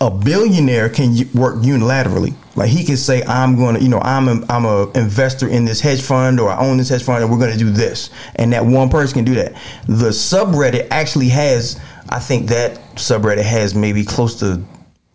a 0.00 0.10
billionaire 0.10 0.88
can 0.88 1.10
work 1.34 1.56
unilaterally. 1.56 2.34
Like 2.54 2.70
he 2.70 2.84
can 2.84 2.96
say, 2.96 3.22
"I'm 3.24 3.56
going 3.56 3.76
to, 3.76 3.82
you 3.82 3.88
know, 3.88 4.00
I'm 4.00 4.28
a, 4.28 4.44
I'm 4.48 4.64
a 4.64 4.90
investor 4.92 5.48
in 5.48 5.64
this 5.64 5.80
hedge 5.80 6.02
fund, 6.02 6.38
or 6.38 6.50
I 6.50 6.58
own 6.58 6.76
this 6.76 6.88
hedge 6.88 7.02
fund, 7.02 7.22
and 7.22 7.32
we're 7.32 7.38
going 7.38 7.52
to 7.52 7.58
do 7.58 7.70
this." 7.70 8.10
And 8.36 8.52
that 8.52 8.64
one 8.64 8.88
person 8.88 9.14
can 9.14 9.24
do 9.24 9.34
that. 9.34 9.54
The 9.86 10.10
subreddit 10.10 10.88
actually 10.90 11.28
has, 11.30 11.80
I 12.08 12.20
think 12.20 12.48
that 12.48 12.76
subreddit 12.94 13.42
has 13.42 13.74
maybe 13.74 14.04
close 14.04 14.38
to, 14.40 14.62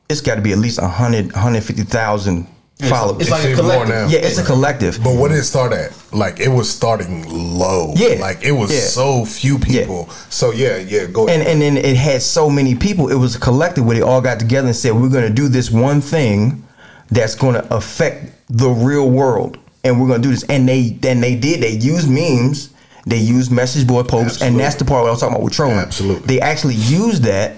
it's 0.09 0.21
got 0.21 0.35
to 0.35 0.41
be 0.41 0.51
at 0.51 0.57
least 0.57 0.81
100, 0.81 1.31
150,000 1.33 2.47
followers. 2.81 3.21
it's 3.21 3.31
like 3.31 3.45
a 3.45 3.55
collective. 3.55 4.11
yeah, 4.11 4.19
it's 4.19 4.37
a 4.37 4.43
collective. 4.43 4.97
But 5.03 5.15
what 5.15 5.29
did 5.29 5.37
it 5.37 5.43
start 5.43 5.73
at? 5.73 5.91
Like 6.13 6.39
it 6.39 6.49
was 6.49 6.69
starting 6.69 7.23
low. 7.29 7.93
Yeah. 7.95 8.19
Like 8.19 8.43
it 8.43 8.51
was 8.51 8.73
Yeah. 8.73 8.81
so 8.81 9.25
few 9.25 9.57
people. 9.59 10.09
So 10.29 10.51
yeah, 10.51 10.77
yeah, 10.77 11.05
go 11.05 11.27
and 11.27 11.41
ahead. 11.41 11.47
and 11.53 11.61
then 11.61 11.77
it 11.77 11.95
had 11.95 12.21
so 12.21 12.49
many 12.49 12.75
people. 12.75 13.09
It 13.09 13.15
was 13.15 13.35
a 13.35 13.39
collective 13.39 13.85
where 13.85 13.95
they 13.95 14.01
all 14.01 14.21
got 14.21 14.39
together 14.39 14.67
and 14.67 14.75
said, 14.75 14.93
"We're 14.93 15.09
going 15.09 15.27
to 15.27 15.33
do 15.33 15.47
this 15.47 15.69
one 15.71 16.01
thing 16.01 16.63
that's 17.09 17.35
going 17.35 17.55
to 17.55 17.73
affect 17.73 18.31
the 18.49 18.69
real 18.69 19.09
world, 19.09 19.57
and 19.83 20.01
we're 20.01 20.07
going 20.07 20.21
to 20.21 20.27
do 20.27 20.33
this." 20.33 20.43
And 20.43 20.67
they 20.67 20.89
then 20.89 21.21
they 21.21 21.35
did. 21.35 21.61
They 21.61 21.71
used 21.71 22.09
memes. 22.09 22.69
They 23.05 23.17
used 23.17 23.51
message 23.51 23.85
board 23.85 24.07
posts, 24.07 24.41
and 24.41 24.57
that's 24.59 24.75
the 24.75 24.85
part 24.85 25.01
where 25.03 25.09
I 25.09 25.11
was 25.11 25.19
talking 25.19 25.35
about 25.35 25.43
with 25.43 25.53
trolling. 25.53 25.77
Absolutely. 25.77 26.25
they 26.25 26.39
actually 26.41 26.75
used 26.75 27.23
that 27.23 27.57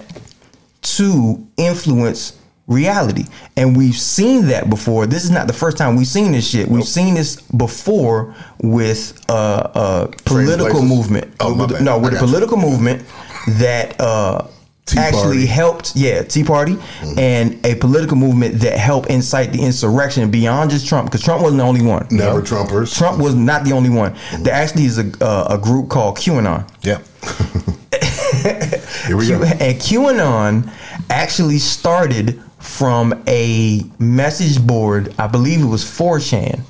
to 0.82 1.46
influence 1.56 2.35
reality, 2.66 3.24
and 3.56 3.76
we've 3.76 3.96
seen 3.96 4.46
that 4.46 4.68
before. 4.68 5.06
This 5.06 5.24
is 5.24 5.30
not 5.30 5.46
the 5.46 5.52
first 5.52 5.76
time 5.76 5.96
we've 5.96 6.06
seen 6.06 6.32
this 6.32 6.48
shit. 6.48 6.68
We've 6.68 6.84
seen 6.84 7.14
this 7.14 7.40
before 7.40 8.34
with 8.62 9.24
uh, 9.28 9.32
uh, 9.32 10.06
political 10.24 10.82
movement. 10.82 11.32
Oh, 11.40 11.54
my 11.54 11.66
bad. 11.66 11.82
no, 11.82 11.98
with 11.98 12.12
a 12.12 12.16
got 12.16 12.22
you. 12.22 12.26
political 12.26 12.56
movement 12.56 13.04
that 13.58 14.00
uh, 14.00 14.48
actually. 14.96 15.38
Mm-hmm. 15.38 15.46
helped, 15.46 15.96
yeah, 15.96 16.22
Tea 16.22 16.44
Party, 16.44 16.76
and 17.16 17.64
a 17.64 17.74
political 17.76 18.16
movement 18.16 18.60
that 18.60 18.78
helped 18.78 19.10
incite 19.10 19.52
the 19.52 19.62
insurrection 19.62 20.30
beyond 20.30 20.70
just 20.70 20.86
Trump, 20.88 21.08
because 21.08 21.22
Trump 21.22 21.42
wasn't 21.42 21.58
the 21.58 21.64
only 21.64 21.82
one. 21.82 22.06
Never 22.10 22.42
Trumpers. 22.42 22.96
Trump 22.96 23.20
was 23.20 23.34
not 23.34 23.64
the 23.64 23.72
only 23.72 23.90
one. 23.90 24.14
Mm-hmm. 24.14 24.42
There 24.44 24.54
actually 24.54 24.84
is 24.84 24.98
a 24.98 25.24
uh, 25.24 25.48
a 25.50 25.58
group 25.58 25.88
called 25.88 26.16
QAnon. 26.16 26.68
yeah. 26.82 27.00
Here 29.06 29.16
we 29.16 29.28
go. 29.28 29.42
and 29.42 29.76
QAnon 29.80 30.72
actually 31.10 31.58
started 31.58 32.40
from 32.66 33.22
a 33.28 33.82
message 33.98 34.64
board. 34.66 35.14
I 35.18 35.26
believe 35.26 35.60
it 35.62 35.66
was 35.66 35.84
4chan. 35.84 36.60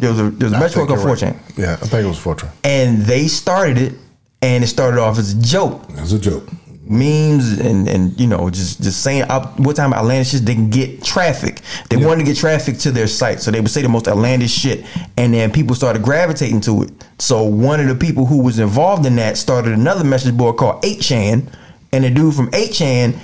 There 0.00 0.10
was 0.10 0.20
a 0.20 0.30
there 0.30 0.48
was 0.48 0.52
a 0.52 0.56
Mm-hmm. 0.56 0.60
Message 0.60 0.76
board 0.76 0.90
you're 0.90 0.98
4chan, 0.98 1.32
right. 1.34 1.58
Yeah, 1.58 1.72
I 1.74 1.76
think 1.86 2.04
it 2.04 2.08
was 2.08 2.18
4chan. 2.18 2.50
and 2.64 3.02
they 3.02 3.26
started 3.28 3.78
it, 3.78 3.94
and 4.42 4.62
it 4.64 4.66
started 4.68 5.00
off 5.00 5.18
as 5.18 5.32
a 5.34 5.40
joke. 5.40 5.82
As 5.98 6.12
a 6.12 6.18
joke. 6.18 6.48
memes 6.88 7.58
and 7.58 7.88
and 7.88 8.18
you 8.20 8.28
know 8.28 8.48
just 8.48 8.80
just 8.80 9.02
saying 9.02 9.22
out 9.28 9.58
what 9.58 9.74
time 9.74 9.92
outlandish 9.92 10.30
shit 10.30 10.46
they 10.46 10.54
can 10.54 10.70
get 10.70 11.02
traffic. 11.02 11.60
They 11.90 11.96
wanted 11.96 12.20
to 12.24 12.26
get 12.30 12.36
traffic 12.36 12.78
to 12.78 12.92
their 12.92 13.08
site, 13.08 13.40
so 13.40 13.50
they 13.50 13.60
would 13.60 13.70
say 13.70 13.82
the 13.82 13.88
most 13.88 14.06
outlandish 14.08 14.52
shit, 14.52 14.84
and 15.16 15.34
then 15.34 15.50
people 15.52 15.74
started 15.74 16.02
gravitating 16.02 16.60
to 16.62 16.82
it. 16.84 16.90
So 17.18 17.42
one 17.42 17.80
of 17.80 17.88
the 17.88 17.94
people 17.96 18.24
who 18.26 18.40
was 18.42 18.58
involved 18.60 19.04
in 19.04 19.16
that 19.16 19.36
started 19.36 19.72
another 19.72 20.04
message 20.04 20.36
board 20.36 20.56
called 20.58 20.80
8chan, 20.84 21.52
and 21.92 22.04
the 22.04 22.10
dude 22.10 22.34
from 22.34 22.50
8chan 22.52 23.18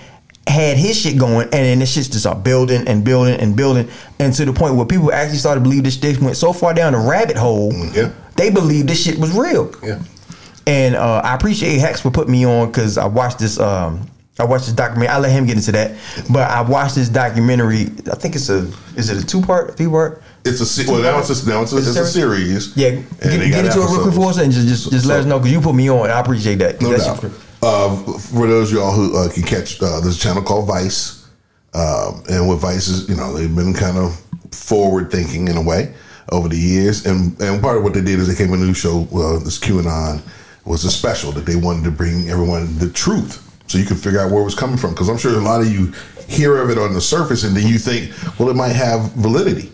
had 0.47 0.77
his 0.77 0.99
shit 1.01 1.19
going, 1.19 1.45
and 1.45 1.53
then 1.53 1.79
this 1.79 1.93
shit 1.93 2.05
just 2.07 2.21
started 2.21 2.43
building 2.43 2.87
and 2.89 3.05
building 3.05 3.39
and 3.39 3.57
building, 3.57 3.89
and 4.19 4.33
to 4.35 4.45
the 4.45 4.53
point 4.53 4.75
where 4.75 4.87
people 4.87 5.13
actually 5.13 5.39
started 5.39 5.61
to 5.61 5.65
believe 5.65 5.85
this 5.85 5.99
shit 5.99 6.21
went 6.21 6.37
so 6.37 6.53
far 6.53 6.75
down 6.75 6.93
the 6.93 6.99
rabbit 6.99 7.37
hole, 7.37 7.73
yeah. 7.93 8.13
they 8.37 8.51
believed 8.51 8.89
this 8.89 9.03
shit 9.03 9.19
was 9.19 9.33
real. 9.37 9.73
Yeah. 9.83 10.03
And 10.67 10.95
uh, 10.95 11.23
I 11.25 11.35
appreciate 11.35 11.79
Hex 11.79 12.01
for 12.01 12.11
putting 12.11 12.33
me 12.33 12.45
on 12.45 12.69
because 12.69 12.99
I 12.99 13.07
watched 13.07 13.39
this. 13.39 13.59
Um, 13.59 14.09
I 14.39 14.45
watched 14.45 14.67
this 14.67 14.75
documentary. 14.75 15.09
I 15.15 15.19
let 15.19 15.31
him 15.33 15.47
get 15.47 15.57
into 15.57 15.73
that, 15.73 15.97
but 16.31 16.51
I 16.51 16.63
watched 16.63 16.95
this 16.95 17.09
documentary. 17.09 17.83
I 18.11 18.17
think 18.17 18.35
it's 18.35 18.49
a. 18.49 18.71
Is 18.97 19.11
it 19.11 19.23
a 19.23 19.27
two 19.27 19.43
part, 19.43 19.77
three 19.77 19.89
part? 19.89 20.23
It's 20.45 20.61
a 20.61 20.67
se- 20.67 20.91
well 20.91 21.01
now 21.01 21.21
it's 21.21 21.31
a, 21.31 21.49
now 21.49 21.63
it's 21.63 21.73
a, 21.73 21.77
It's 21.77 21.97
a 21.97 22.05
series. 22.07 22.77
Yeah, 22.77 22.89
And 22.89 23.07
get, 23.21 23.51
get 23.51 23.65
into 23.65 23.79
it 23.81 23.87
real 23.87 24.03
quick 24.03 24.15
for 24.15 24.31
us 24.31 24.39
and 24.39 24.53
just 24.53 24.67
just, 24.67 24.91
just 24.91 25.07
let 25.07 25.21
us 25.21 25.27
know 25.27 25.39
because 25.39 25.53
you 25.53 25.61
put 25.61 25.75
me 25.75 25.89
on. 25.89 26.11
I 26.11 26.19
appreciate 26.19 26.57
that. 26.57 26.81
No 26.81 26.91
That's- 26.91 27.21
doubt. 27.21 27.33
Uh, 27.63 27.97
for 28.19 28.49
those 28.49 28.73
of 28.73 28.79
y'all 28.79 28.93
who 28.93 29.17
uh, 29.17 29.31
can 29.31 29.45
catch, 29.45 29.81
uh, 29.81 30.01
there's 30.01 30.17
a 30.17 30.21
channel 30.21 30.43
called 30.43 30.67
Vice, 30.67 31.29
um, 31.75 32.23
and 32.29 32.49
with 32.49 32.59
Vice 32.59 32.89
is, 32.89 33.09
you 33.09 33.15
know, 33.15 33.33
they've 33.33 33.55
been 33.55 33.73
kind 33.73 33.97
of 33.97 34.21
forward 34.51 35.13
thinking 35.13 35.47
in 35.47 35.57
a 35.57 35.63
way 35.63 35.95
over 36.31 36.49
the 36.49 36.57
years, 36.57 37.07
and 37.07 37.41
and 37.41 37.63
part 37.63 37.77
of 37.77 37.85
what 37.85 37.95
they 37.95 38.01
did 38.01 38.19
is 38.19 38.27
they 38.27 38.35
came 38.35 38.51
with 38.51 38.61
a 38.63 38.65
new 38.65 38.75
show, 38.75 39.07
uh, 39.15 39.39
this 39.39 39.61
QAnon 39.61 40.21
was 40.65 40.85
a 40.85 40.91
special 40.91 41.31
that 41.33 41.47
they 41.47 41.55
wanted 41.55 41.85
to 41.85 41.91
bring 41.93 42.29
everyone 42.29 42.77
the 42.79 42.91
truth, 42.91 43.41
so 43.69 43.79
you 43.79 43.85
could 43.85 43.99
figure 43.99 44.19
out 44.19 44.33
where 44.33 44.41
it 44.41 44.45
was 44.45 44.57
coming 44.57 44.77
from, 44.77 44.91
because 44.91 45.09
I'm 45.09 45.17
sure 45.17 45.33
a 45.33 45.41
lot 45.41 45.61
of 45.61 45.73
you 45.73 45.93
hear 46.27 46.59
of 46.59 46.69
it 46.69 46.79
on 46.79 46.95
the 46.95 47.01
surface, 47.01 47.45
and 47.45 47.57
then 47.57 47.69
you 47.69 47.79
think, 47.79 48.13
well, 48.41 48.49
it 48.49 48.57
might 48.57 48.75
have 48.75 49.13
validity. 49.13 49.71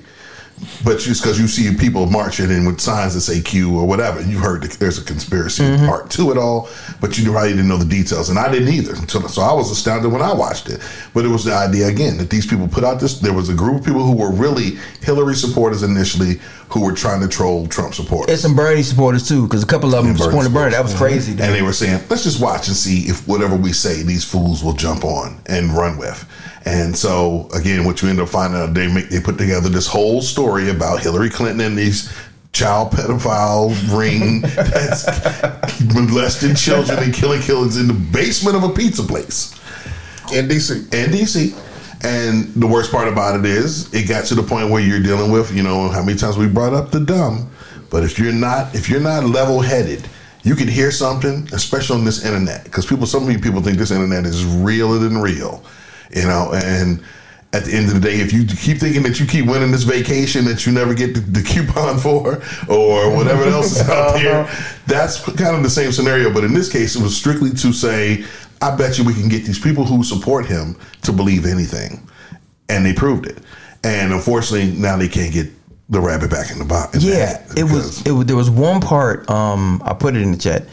But 0.84 0.98
just 0.98 1.22
because 1.22 1.38
you 1.40 1.46
see 1.48 1.74
people 1.76 2.06
marching 2.06 2.50
in 2.50 2.64
with 2.64 2.80
signs 2.80 3.14
that 3.14 3.20
say 3.20 3.40
Q 3.40 3.76
or 3.78 3.86
whatever, 3.86 4.20
you 4.22 4.38
heard 4.38 4.62
that 4.62 4.72
there's 4.72 4.98
a 4.98 5.04
conspiracy 5.04 5.62
mm-hmm. 5.62 5.86
part 5.86 6.10
to 6.12 6.30
it 6.30 6.38
all, 6.38 6.68
but 7.00 7.18
you 7.18 7.30
probably 7.30 7.50
didn't 7.50 7.68
know 7.68 7.76
the 7.76 7.84
details, 7.84 8.30
and 8.30 8.38
I 8.38 8.50
didn't 8.50 8.68
either. 8.68 8.94
Until, 8.94 9.28
so 9.28 9.42
I 9.42 9.52
was 9.52 9.70
astounded 9.70 10.12
when 10.12 10.22
I 10.22 10.32
watched 10.32 10.68
it. 10.68 10.80
But 11.14 11.24
it 11.24 11.28
was 11.28 11.44
the 11.44 11.54
idea 11.54 11.88
again 11.88 12.16
that 12.18 12.30
these 12.30 12.46
people 12.46 12.68
put 12.68 12.84
out 12.84 13.00
this. 13.00 13.18
There 13.18 13.32
was 13.32 13.48
a 13.48 13.54
group 13.54 13.80
of 13.80 13.84
people 13.84 14.04
who 14.04 14.16
were 14.16 14.30
really 14.30 14.78
Hillary 15.02 15.34
supporters 15.34 15.82
initially, 15.82 16.40
who 16.68 16.84
were 16.84 16.92
trying 16.92 17.20
to 17.22 17.28
troll 17.28 17.66
Trump 17.66 17.94
supporters. 17.94 18.32
It's 18.32 18.42
some 18.42 18.54
Bernie 18.54 18.82
supporters 18.82 19.26
too, 19.26 19.44
because 19.46 19.62
a 19.62 19.66
couple 19.66 19.94
of 19.94 20.04
them 20.04 20.16
supported 20.16 20.52
Bernie. 20.52 20.72
That 20.72 20.82
was 20.82 20.92
supporters. 20.92 21.24
crazy. 21.26 21.32
And 21.42 21.54
they 21.54 21.62
were 21.62 21.72
saying, 21.72 22.02
let's 22.10 22.24
just 22.24 22.40
watch 22.40 22.68
and 22.68 22.76
see 22.76 23.08
if 23.08 23.26
whatever 23.26 23.56
we 23.56 23.72
say, 23.72 24.02
these 24.02 24.24
fools 24.24 24.62
will 24.62 24.74
jump 24.74 25.04
on 25.04 25.40
and 25.46 25.72
run 25.72 25.98
with. 25.98 26.26
And 26.64 26.96
so, 26.96 27.48
again, 27.54 27.84
what 27.84 28.02
you 28.02 28.08
end 28.08 28.20
up 28.20 28.28
finding 28.28 28.60
out, 28.60 28.74
they 28.74 28.92
make 28.92 29.08
they 29.08 29.20
put 29.20 29.38
together 29.38 29.68
this 29.68 29.86
whole 29.86 30.20
story 30.20 30.70
about 30.70 31.00
Hillary 31.00 31.30
Clinton 31.30 31.64
and 31.64 31.78
these 31.78 32.12
child 32.52 32.90
pedophile 32.92 33.70
ring 33.96 34.40
that's 34.56 35.04
molesting 35.94 36.54
children 36.54 36.98
and 36.98 37.14
killing 37.14 37.40
killings 37.40 37.76
in 37.76 37.86
the 37.86 37.92
basement 37.92 38.56
of 38.56 38.64
a 38.64 38.70
pizza 38.70 39.02
place 39.02 39.54
In 40.32 40.48
DC. 40.48 40.92
in 40.92 41.10
DC. 41.10 41.64
And 42.04 42.54
the 42.54 42.66
worst 42.66 42.92
part 42.92 43.08
about 43.08 43.38
it 43.38 43.44
is, 43.44 43.92
it 43.92 44.08
got 44.08 44.24
to 44.26 44.36
the 44.36 44.42
point 44.42 44.70
where 44.70 44.80
you're 44.80 45.02
dealing 45.02 45.32
with, 45.32 45.52
you 45.52 45.64
know, 45.64 45.88
how 45.88 46.02
many 46.02 46.16
times 46.16 46.38
we 46.38 46.46
brought 46.46 46.72
up 46.72 46.92
the 46.92 47.00
dumb. 47.00 47.50
But 47.90 48.04
if 48.04 48.18
you're 48.18 48.32
not, 48.32 48.74
if 48.74 48.88
you're 48.88 49.00
not 49.00 49.24
level 49.24 49.60
headed, 49.60 50.08
you 50.44 50.54
can 50.54 50.68
hear 50.68 50.90
something, 50.90 51.48
especially 51.52 51.98
on 51.98 52.04
this 52.04 52.24
internet, 52.24 52.64
because 52.64 52.86
people, 52.86 53.06
some 53.06 53.24
of 53.24 53.32
you 53.32 53.40
people 53.40 53.62
think 53.62 53.78
this 53.78 53.90
internet 53.90 54.24
is 54.26 54.44
realer 54.44 54.98
than 54.98 55.18
real, 55.18 55.64
you 56.14 56.22
know. 56.22 56.52
And 56.52 57.02
at 57.52 57.64
the 57.64 57.72
end 57.72 57.88
of 57.88 57.94
the 57.94 58.00
day, 58.00 58.20
if 58.20 58.32
you 58.32 58.44
keep 58.44 58.78
thinking 58.78 59.02
that 59.04 59.18
you 59.18 59.26
keep 59.26 59.46
winning 59.46 59.70
this 59.70 59.84
vacation 59.84 60.44
that 60.44 60.66
you 60.66 60.72
never 60.72 60.92
get 60.94 61.14
the, 61.14 61.20
the 61.20 61.42
coupon 61.42 61.98
for, 61.98 62.42
or 62.68 63.14
whatever 63.14 63.44
else 63.44 63.80
is 63.80 63.88
out 63.88 64.14
there, 64.14 64.44
that's 64.86 65.24
kind 65.36 65.56
of 65.56 65.62
the 65.62 65.70
same 65.70 65.92
scenario. 65.92 66.32
But 66.32 66.44
in 66.44 66.52
this 66.52 66.70
case, 66.70 66.96
it 66.96 67.02
was 67.02 67.16
strictly 67.16 67.50
to 67.50 67.72
say, 67.72 68.24
I 68.60 68.76
bet 68.76 68.98
you 68.98 69.04
we 69.04 69.14
can 69.14 69.28
get 69.28 69.44
these 69.44 69.58
people 69.58 69.84
who 69.84 70.02
support 70.02 70.46
him 70.46 70.76
to 71.02 71.12
believe 71.12 71.46
anything. 71.46 72.06
And 72.68 72.84
they 72.84 72.92
proved 72.92 73.26
it. 73.26 73.38
And 73.84 74.12
unfortunately, 74.12 74.78
now 74.78 74.96
they 74.96 75.08
can't 75.08 75.32
get 75.32 75.48
the 75.88 76.00
rabbit 76.00 76.30
back 76.30 76.50
in 76.50 76.58
the 76.58 76.64
box. 76.64 77.02
Yeah, 77.02 77.42
it 77.56 77.64
was. 77.64 78.06
It 78.06 78.10
was. 78.10 78.26
There 78.26 78.36
was 78.36 78.50
one 78.50 78.80
part. 78.80 79.28
Um, 79.30 79.80
I 79.84 79.94
put 79.94 80.16
it 80.16 80.22
in 80.22 80.32
the 80.32 80.36
chat. 80.38 80.64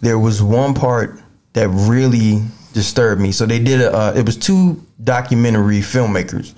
There 0.00 0.18
was 0.18 0.42
one 0.42 0.74
part 0.74 1.20
that 1.52 1.68
really 1.68 2.42
disturbed 2.74 3.20
me. 3.20 3.32
So 3.32 3.46
they 3.46 3.58
did 3.58 3.80
a. 3.80 3.92
Uh, 3.92 4.12
it 4.14 4.26
was 4.26 4.36
two 4.36 4.84
documentary 5.02 5.80
filmmakers, 5.80 6.52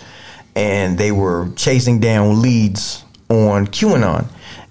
and 0.57 0.99
they 0.99 1.13
were 1.13 1.51
chasing 1.55 2.01
down 2.01 2.43
leads 2.43 3.05
on 3.29 3.69
QAnon, 3.69 4.27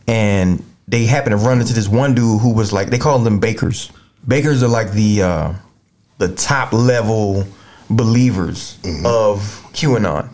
and 0.07 0.61
they 0.87 1.05
happened 1.05 1.39
to 1.39 1.45
run 1.45 1.61
into 1.61 1.73
this 1.73 1.87
one 1.87 2.13
dude 2.13 2.41
who 2.41 2.53
was 2.53 2.73
like 2.73 2.89
they 2.89 2.99
call 2.99 3.19
them 3.19 3.39
bakers. 3.39 3.89
Bakers 4.27 4.61
are 4.61 4.67
like 4.67 4.91
the 4.91 5.21
uh, 5.21 5.53
the 6.17 6.35
top 6.35 6.73
level 6.73 7.45
believers 7.89 8.77
of 9.05 9.39
QAnon. 9.73 10.33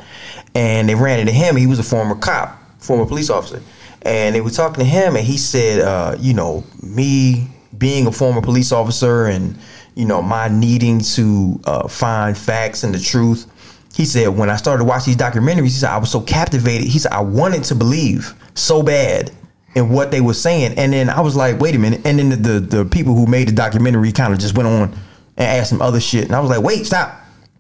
And 0.54 0.90
they 0.90 0.96
ran 0.96 1.20
into 1.20 1.32
him. 1.32 1.56
He 1.56 1.68
was 1.68 1.80
a 1.80 1.84
former 1.84 2.16
cop, 2.16 2.60
former 2.80 3.06
police 3.06 3.30
officer. 3.30 3.62
And 4.02 4.36
they 4.36 4.42
were 4.42 4.50
talking 4.50 4.84
to 4.84 4.90
him, 4.90 5.16
and 5.16 5.26
he 5.26 5.38
said, 5.38 5.80
uh, 5.80 6.16
you 6.20 6.34
know, 6.34 6.64
me 6.82 7.48
being 7.78 8.08
a 8.08 8.12
former 8.12 8.42
police 8.42 8.72
officer 8.72 9.26
and, 9.26 9.58
you 9.96 10.06
know, 10.06 10.22
my 10.22 10.48
needing 10.48 11.00
to 11.02 11.60
uh, 11.66 11.88
find 11.88 12.38
facts 12.38 12.84
and 12.84 12.94
the 12.94 13.00
truth. 13.00 13.46
He 13.94 14.06
said, 14.06 14.30
when 14.30 14.50
I 14.50 14.56
started 14.56 14.86
watching 14.86 15.14
these 15.14 15.22
documentaries, 15.22 15.64
he 15.64 15.70
said, 15.70 15.90
I 15.90 15.98
was 15.98 16.10
so 16.10 16.22
captivated. 16.22 16.88
He 16.88 16.98
said, 16.98 17.12
I 17.12 17.20
wanted 17.22 17.64
to 17.66 17.76
believe 17.76 18.34
so 18.56 18.82
bad 18.82 19.32
in 19.76 19.90
what 19.90 20.12
they 20.12 20.22
were 20.22 20.34
saying. 20.34 20.78
And 20.78 20.94
then 20.94 21.10
I 21.10 21.20
was 21.20 21.36
like, 21.36 21.60
wait 21.60 21.76
a 21.76 21.80
minute. 21.80 22.02
And 22.06 22.18
then 22.20 22.30
the, 22.30 22.36
the, 22.38 22.60
the 22.60 22.86
people 22.86 23.16
who 23.16 23.26
made 23.28 23.50
the 23.50 23.54
documentary 23.54 24.12
kind 24.14 24.34
of 24.34 24.40
just 24.40 24.56
went 24.56 24.68
on 24.68 24.92
and 25.38 25.48
asked 25.48 25.72
him 25.74 25.82
other 25.82 26.00
shit. 26.00 26.26
And 26.26 26.36
I 26.36 26.40
was 26.40 26.50
like, 26.50 26.62
wait, 26.64 26.86
stop. 26.86 27.14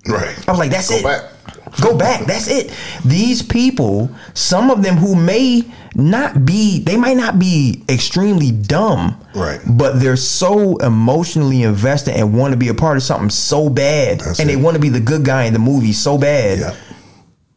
right. 0.07 0.47
I 0.47 0.51
was 0.51 0.59
like, 0.59 0.71
that's 0.71 0.89
Go 0.89 0.97
it. 0.97 1.03
back. 1.03 1.30
Go 1.79 1.97
back. 1.97 2.25
That's 2.25 2.47
it. 2.49 2.75
These 3.05 3.41
people, 3.43 4.09
some 4.33 4.69
of 4.69 4.83
them 4.83 4.97
who 4.97 5.15
may 5.15 5.63
not 5.95 6.45
be, 6.45 6.79
they 6.79 6.97
might 6.97 7.15
not 7.17 7.39
be 7.39 7.83
extremely 7.87 8.51
dumb. 8.51 9.17
Right. 9.33 9.61
But 9.67 9.99
they're 9.99 10.17
so 10.17 10.77
emotionally 10.77 11.63
invested 11.63 12.15
and 12.15 12.37
want 12.37 12.51
to 12.51 12.57
be 12.57 12.67
a 12.67 12.73
part 12.73 12.97
of 12.97 13.03
something 13.03 13.29
so 13.29 13.69
bad. 13.69 14.19
That's 14.19 14.39
and 14.39 14.49
it. 14.49 14.55
they 14.55 14.61
want 14.61 14.75
to 14.75 14.81
be 14.81 14.89
the 14.89 14.99
good 14.99 15.23
guy 15.23 15.43
in 15.45 15.53
the 15.53 15.59
movie 15.59 15.93
so 15.93 16.17
bad 16.17 16.59
Yeah. 16.59 16.75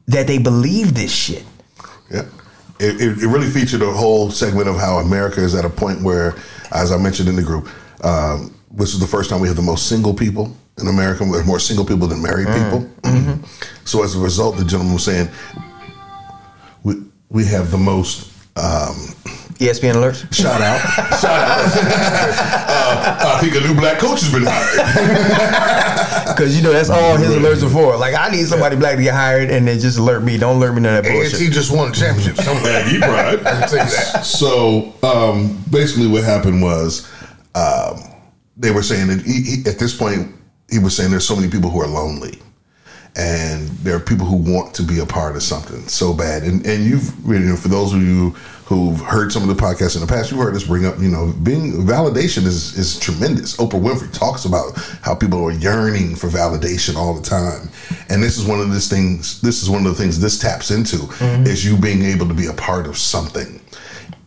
that 0.08 0.26
they 0.26 0.38
believe 0.38 0.94
this 0.94 1.12
shit. 1.12 1.44
Yeah. 2.10 2.22
It, 2.80 3.00
it, 3.00 3.18
it 3.22 3.26
really 3.28 3.48
featured 3.48 3.82
a 3.82 3.92
whole 3.92 4.30
segment 4.30 4.68
of 4.68 4.76
how 4.76 4.98
America 4.98 5.40
is 5.40 5.54
at 5.54 5.64
a 5.64 5.70
point 5.70 6.02
where, 6.02 6.34
as 6.72 6.92
I 6.92 6.98
mentioned 6.98 7.28
in 7.28 7.36
the 7.36 7.42
group, 7.42 7.68
um, 8.04 8.54
this 8.70 8.94
is 8.94 9.00
the 9.00 9.06
first 9.06 9.30
time 9.30 9.40
we 9.40 9.48
have 9.48 9.56
the 9.56 9.62
most 9.62 9.88
single 9.88 10.12
people 10.14 10.56
in 10.78 10.88
America. 10.88 11.24
We 11.24 11.36
have 11.36 11.46
more 11.46 11.60
single 11.60 11.84
people 11.84 12.06
than 12.06 12.22
married 12.22 12.48
people. 12.48 12.90
So 13.84 14.02
as 14.02 14.14
a 14.16 14.18
result, 14.18 14.56
the 14.56 14.64
gentleman 14.64 14.94
was 14.94 15.04
saying, 15.04 15.28
we, 16.82 17.02
we 17.28 17.44
have 17.46 17.70
the 17.70 17.78
most. 17.78 18.30
Um, 18.56 18.94
ESPN 19.58 19.94
alerts. 19.94 20.32
shout 20.32 20.60
out! 20.60 20.80
shout 21.20 21.24
out! 21.24 21.60
uh, 22.68 23.36
I 23.36 23.40
think 23.40 23.54
a 23.54 23.60
new 23.60 23.74
black 23.74 23.98
coach 23.98 24.20
has 24.20 24.32
been 24.32 24.44
hired. 24.46 26.00
Because 26.34 26.56
you 26.56 26.62
know 26.62 26.72
that's 26.72 26.90
all 26.90 27.16
his 27.16 27.30
alerts 27.30 27.62
are 27.62 27.70
for. 27.70 27.96
Like 27.96 28.14
I 28.14 28.28
need 28.30 28.46
somebody 28.46 28.74
black 28.74 28.96
to 28.96 29.02
get 29.02 29.14
hired 29.14 29.50
and 29.50 29.68
then 29.68 29.78
just 29.78 29.98
alert 29.98 30.24
me. 30.24 30.36
Don't 30.36 30.56
alert 30.56 30.72
me 30.72 30.82
to 30.82 30.88
that 30.88 31.04
bullshit. 31.04 31.32
AFC 31.32 31.52
just 31.52 31.70
won 31.72 31.90
a 31.90 31.94
championship 31.94 32.36
somewhere. 32.38 32.80
Yeah, 32.80 32.90
you 32.90 33.00
right. 33.00 33.38
I 33.46 33.60
can 33.60 33.68
tell 33.68 33.84
you 33.86 33.92
that. 33.92 34.24
So 34.24 34.94
um, 35.04 35.62
basically, 35.70 36.08
what 36.08 36.24
happened 36.24 36.60
was 36.60 37.08
um, 37.54 38.02
they 38.56 38.72
were 38.72 38.82
saying 38.82 39.08
that 39.08 39.22
he, 39.22 39.42
he, 39.42 39.70
at 39.70 39.78
this 39.78 39.96
point 39.96 40.34
he 40.70 40.78
was 40.78 40.96
saying 40.96 41.10
there's 41.10 41.26
so 41.26 41.36
many 41.36 41.50
people 41.50 41.70
who 41.70 41.80
are 41.80 41.86
lonely, 41.86 42.38
and 43.16 43.68
there 43.78 43.96
are 43.96 44.00
people 44.00 44.26
who 44.26 44.36
want 44.36 44.74
to 44.74 44.82
be 44.82 44.98
a 44.98 45.06
part 45.06 45.36
of 45.36 45.42
something 45.42 45.86
so 45.88 46.12
bad. 46.12 46.42
And 46.42 46.64
and 46.66 46.84
you've 46.84 47.14
you 47.26 47.38
know, 47.38 47.56
for 47.56 47.68
those 47.68 47.92
of 47.92 48.02
you 48.02 48.30
who've 48.64 48.98
heard 49.00 49.30
some 49.30 49.48
of 49.48 49.54
the 49.54 49.62
podcasts 49.62 49.94
in 49.94 50.00
the 50.00 50.06
past, 50.06 50.30
you've 50.30 50.40
heard 50.40 50.54
us 50.54 50.64
bring 50.64 50.86
up 50.86 50.98
you 50.98 51.08
know 51.08 51.32
being 51.42 51.72
validation 51.86 52.44
is 52.44 52.76
is 52.76 52.98
tremendous. 52.98 53.56
Oprah 53.58 53.80
Winfrey 53.80 54.12
talks 54.12 54.44
about 54.44 54.76
how 55.02 55.14
people 55.14 55.44
are 55.44 55.52
yearning 55.52 56.16
for 56.16 56.28
validation 56.28 56.96
all 56.96 57.14
the 57.14 57.22
time, 57.22 57.68
and 58.08 58.22
this 58.22 58.38
is 58.38 58.46
one 58.46 58.60
of 58.60 58.72
these 58.72 58.88
things. 58.88 59.40
This 59.42 59.62
is 59.62 59.70
one 59.70 59.86
of 59.86 59.96
the 59.96 60.02
things 60.02 60.18
this 60.18 60.38
taps 60.38 60.70
into 60.70 60.96
mm-hmm. 60.96 61.46
is 61.46 61.64
you 61.64 61.76
being 61.76 62.02
able 62.02 62.26
to 62.28 62.34
be 62.34 62.46
a 62.46 62.54
part 62.54 62.86
of 62.86 62.96
something. 62.96 63.60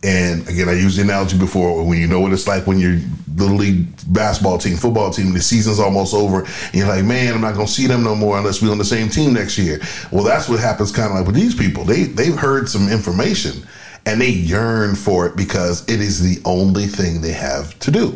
And 0.02 0.46
again, 0.48 0.68
I 0.68 0.72
used 0.74 0.96
the 0.98 1.02
analogy 1.02 1.36
before 1.36 1.84
when 1.84 1.98
you 1.98 2.06
know 2.06 2.20
what 2.20 2.32
it's 2.32 2.46
like 2.46 2.66
when 2.66 2.78
your 2.78 2.98
little 3.36 3.56
league 3.56 3.86
basketball 4.12 4.58
team, 4.58 4.76
football 4.76 5.10
team, 5.12 5.32
the 5.32 5.40
season's 5.40 5.80
almost 5.80 6.14
over, 6.14 6.44
and 6.44 6.74
you're 6.74 6.86
like, 6.86 7.04
man, 7.04 7.34
I'm 7.34 7.40
not 7.40 7.54
gonna 7.54 7.66
see 7.66 7.86
them 7.88 8.04
no 8.04 8.14
more 8.14 8.38
unless 8.38 8.62
we're 8.62 8.70
on 8.70 8.78
the 8.78 8.84
same 8.84 9.08
team 9.08 9.32
next 9.34 9.58
year. 9.58 9.80
Well, 10.12 10.22
that's 10.24 10.48
what 10.48 10.60
happens 10.60 10.92
kind 10.92 11.10
of 11.10 11.16
like 11.18 11.26
with 11.26 11.34
these 11.34 11.54
people. 11.54 11.84
They 11.84 12.04
they've 12.04 12.36
heard 12.36 12.68
some 12.68 12.88
information 12.88 13.66
and 14.06 14.20
they 14.20 14.30
yearn 14.30 14.94
for 14.94 15.26
it 15.26 15.36
because 15.36 15.82
it 15.88 16.00
is 16.00 16.20
the 16.22 16.40
only 16.48 16.86
thing 16.86 17.20
they 17.20 17.32
have 17.32 17.76
to 17.80 17.90
do. 17.90 18.12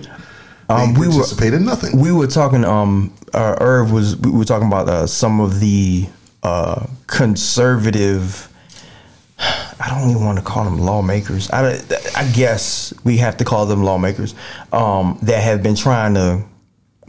They 0.68 0.74
Um, 0.74 0.94
we 0.94 1.08
were- 1.08 1.24
in 1.54 1.64
nothing. 1.64 1.98
we 2.00 2.12
were 2.12 2.28
talking 2.28 2.64
um 2.64 3.12
uh, 3.34 3.56
Irv 3.60 3.90
was 3.90 4.16
we 4.16 4.30
were 4.30 4.44
talking 4.44 4.68
about 4.68 4.88
uh, 4.88 5.06
some 5.08 5.40
of 5.40 5.58
the 5.60 6.06
uh 6.44 6.86
conservative 7.08 8.48
I 9.42 9.88
don't 9.88 10.10
even 10.10 10.24
want 10.24 10.38
to 10.38 10.44
call 10.44 10.64
them 10.64 10.78
lawmakers. 10.78 11.50
I, 11.50 11.80
I 12.16 12.30
guess 12.32 12.94
we 13.04 13.16
have 13.18 13.36
to 13.38 13.44
call 13.44 13.66
them 13.66 13.82
lawmakers 13.82 14.34
um, 14.72 15.18
that 15.22 15.42
have 15.42 15.62
been 15.62 15.74
trying 15.74 16.14
to 16.14 16.44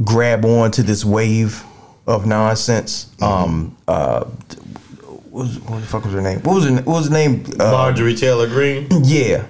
grab 0.04 0.44
on 0.44 0.72
to 0.72 0.84
this 0.84 1.06
wave 1.06 1.64
of 2.08 2.26
nonsense. 2.26 3.12
Um, 3.22 3.78
uh, 3.88 4.24
what, 4.26 5.46
was, 5.46 5.60
what 5.62 5.82
the 5.82 5.88
fuck 5.88 6.04
was 6.06 6.14
her 6.14 6.22
name? 6.22 6.40
What 6.40 6.56
was 6.56 6.66
her, 6.66 6.76
what 6.76 6.88
was 6.88 7.08
her 7.08 7.14
name? 7.14 7.46
Uh, 7.60 7.72
Marjorie 7.72 8.16
Taylor 8.16 8.48
Greene. 8.48 8.88
yeah. 9.04 9.46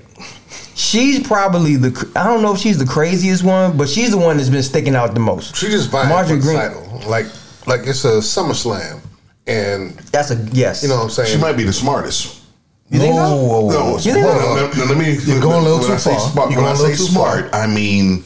She's 0.75 1.25
probably 1.25 1.75
the 1.75 2.11
I 2.15 2.23
don't 2.23 2.41
know 2.41 2.53
if 2.53 2.59
she's 2.59 2.79
the 2.79 2.85
craziest 2.85 3.43
one, 3.43 3.77
but 3.77 3.87
she's 3.87 4.09
the 4.11 4.17
one 4.17 4.37
that's 4.37 4.49
been 4.49 4.63
sticking 4.63 4.95
out 4.95 5.13
the 5.13 5.19
most. 5.19 5.55
She 5.55 5.67
just 5.67 5.89
vying 5.91 6.09
Marjorie 6.09 6.39
for 6.39 6.47
the 6.47 6.53
Greene. 6.53 6.57
title. 6.57 7.09
Like, 7.09 7.27
like 7.67 7.81
it's 7.87 8.03
a 8.05 8.17
SummerSlam, 8.19 8.99
and 9.45 9.91
That's 10.11 10.31
a 10.31 10.35
yes. 10.51 10.81
you 10.81 10.89
know 10.89 10.95
what 10.95 11.03
I'm 11.03 11.09
saying. 11.11 11.31
She 11.31 11.37
might 11.39 11.57
be 11.57 11.63
the 11.63 11.73
smartest. 11.73 12.42
You 12.89 12.99
think 12.99 13.15
so? 13.15 13.21
Whoa, 13.21 13.35
whoa, 13.35 13.61
whoa. 13.61 13.69
No, 13.71 13.91
You 13.97 14.13
think 14.13 14.25
well, 14.25 14.57
so? 14.73 14.79
no, 14.79 14.85
no, 14.85 14.93
let 14.93 14.97
me. 14.97 15.17
You're 15.25 15.41
going 15.41 15.59
a 15.59 15.63
little 15.63 15.79
when 15.79 15.87
too 15.87 15.93
I 15.93 15.97
say 15.97 16.11
far. 16.15 16.29
Smart, 16.31 16.51
You're 16.51 16.61
when 16.61 16.69
I 16.71 16.73
going 16.75 16.91
a 16.91 16.95
say 16.95 17.03
little 17.03 17.05
too 17.07 17.11
smart, 17.13 17.51
far. 17.51 17.61
I 17.61 17.67
mean 17.67 18.23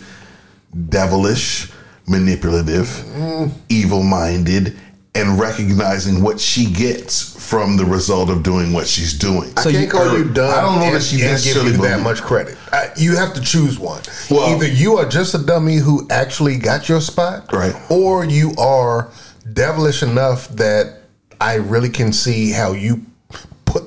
devilish, 0.90 1.72
manipulative, 2.08 2.88
Mm. 3.16 3.52
evil-minded, 3.70 4.78
and 5.16 5.40
recognizing 5.40 6.22
what 6.22 6.40
she 6.40 6.66
gets 6.66 7.22
from 7.40 7.78
the 7.78 7.86
result 7.86 8.30
of 8.30 8.44
doing 8.44 8.74
what 8.74 8.88
she's 8.88 9.14
doing. 9.14 9.52
I 9.58 9.64
can't 9.64 9.76
you- 9.76 9.88
call 9.88 10.18
you 10.18 10.26
dumb. 10.26 10.52
I 10.54 10.62
don't 10.62 10.80
know 10.80 10.92
that 10.94 11.02
she 11.02 11.22
and 11.24 11.42
give 11.42 11.56
you 11.64 11.72
that 11.84 12.02
much 12.02 12.22
credit. 12.22 12.58
I, 12.72 12.90
you 12.98 13.16
have 13.16 13.34
to 13.34 13.42
choose 13.42 13.80
one. 13.80 14.02
Well- 14.30 14.54
Either 14.56 14.68
you 14.68 14.98
are 14.98 15.08
just 15.08 15.34
a 15.34 15.40
dummy 15.40 15.78
who 15.78 16.06
actually 16.10 16.58
got 16.58 16.88
your 16.90 17.02
spot, 17.02 17.52
Right. 17.54 17.76
Or 17.90 18.26
you 18.26 18.54
are 18.58 19.10
devilish 19.54 20.04
enough 20.04 20.50
that 20.50 21.02
I 21.42 21.56
really 21.56 21.90
can 21.90 22.12
see 22.14 22.52
how 22.52 22.74
you 22.74 23.02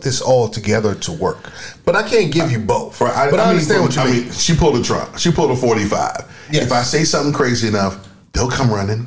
put 0.01 0.05
this 0.05 0.21
all 0.23 0.49
together 0.49 0.95
to 0.95 1.13
work. 1.13 1.53
But 1.85 1.95
I 1.95 2.09
can't 2.09 2.33
give 2.33 2.51
you 2.51 2.59
both. 2.59 3.01
Right, 3.01 3.31
but 3.31 3.39
I, 3.39 3.45
mean, 3.45 3.51
understand 3.51 3.83
what 3.83 3.95
you 3.95 4.01
I 4.01 4.11
mean. 4.11 4.23
mean, 4.25 4.33
she 4.33 4.55
pulled 4.55 4.77
a 4.77 4.83
Trump. 4.83 5.19
She 5.19 5.31
pulled 5.31 5.51
a 5.51 5.57
45. 5.57 6.49
Yes. 6.51 6.65
If 6.65 6.73
I 6.73 6.83
say 6.83 7.05
something 7.05 7.33
crazy 7.33 7.69
enough, 7.69 8.09
they'll 8.33 8.51
come 8.51 8.71
running. 8.71 9.07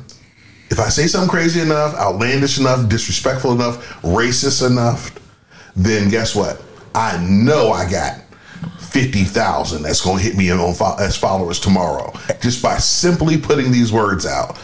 If 0.70 0.78
I 0.78 0.88
say 0.88 1.06
something 1.08 1.28
crazy 1.28 1.60
enough, 1.60 1.94
outlandish 1.94 2.58
enough, 2.58 2.88
disrespectful 2.88 3.52
enough, 3.52 4.00
racist 4.02 4.66
enough, 4.66 5.14
then 5.76 6.08
guess 6.08 6.34
what? 6.34 6.62
I 6.94 7.18
know 7.24 7.70
I 7.72 7.90
got 7.90 8.20
50,000 8.78 9.82
that's 9.82 10.00
going 10.00 10.18
to 10.18 10.22
hit 10.22 10.36
me 10.36 10.50
on 10.50 10.74
fo- 10.74 10.96
as 10.98 11.16
followers 11.16 11.58
tomorrow 11.58 12.12
just 12.40 12.62
by 12.62 12.78
simply 12.78 13.36
putting 13.36 13.72
these 13.72 13.92
words 13.92 14.26
out. 14.26 14.56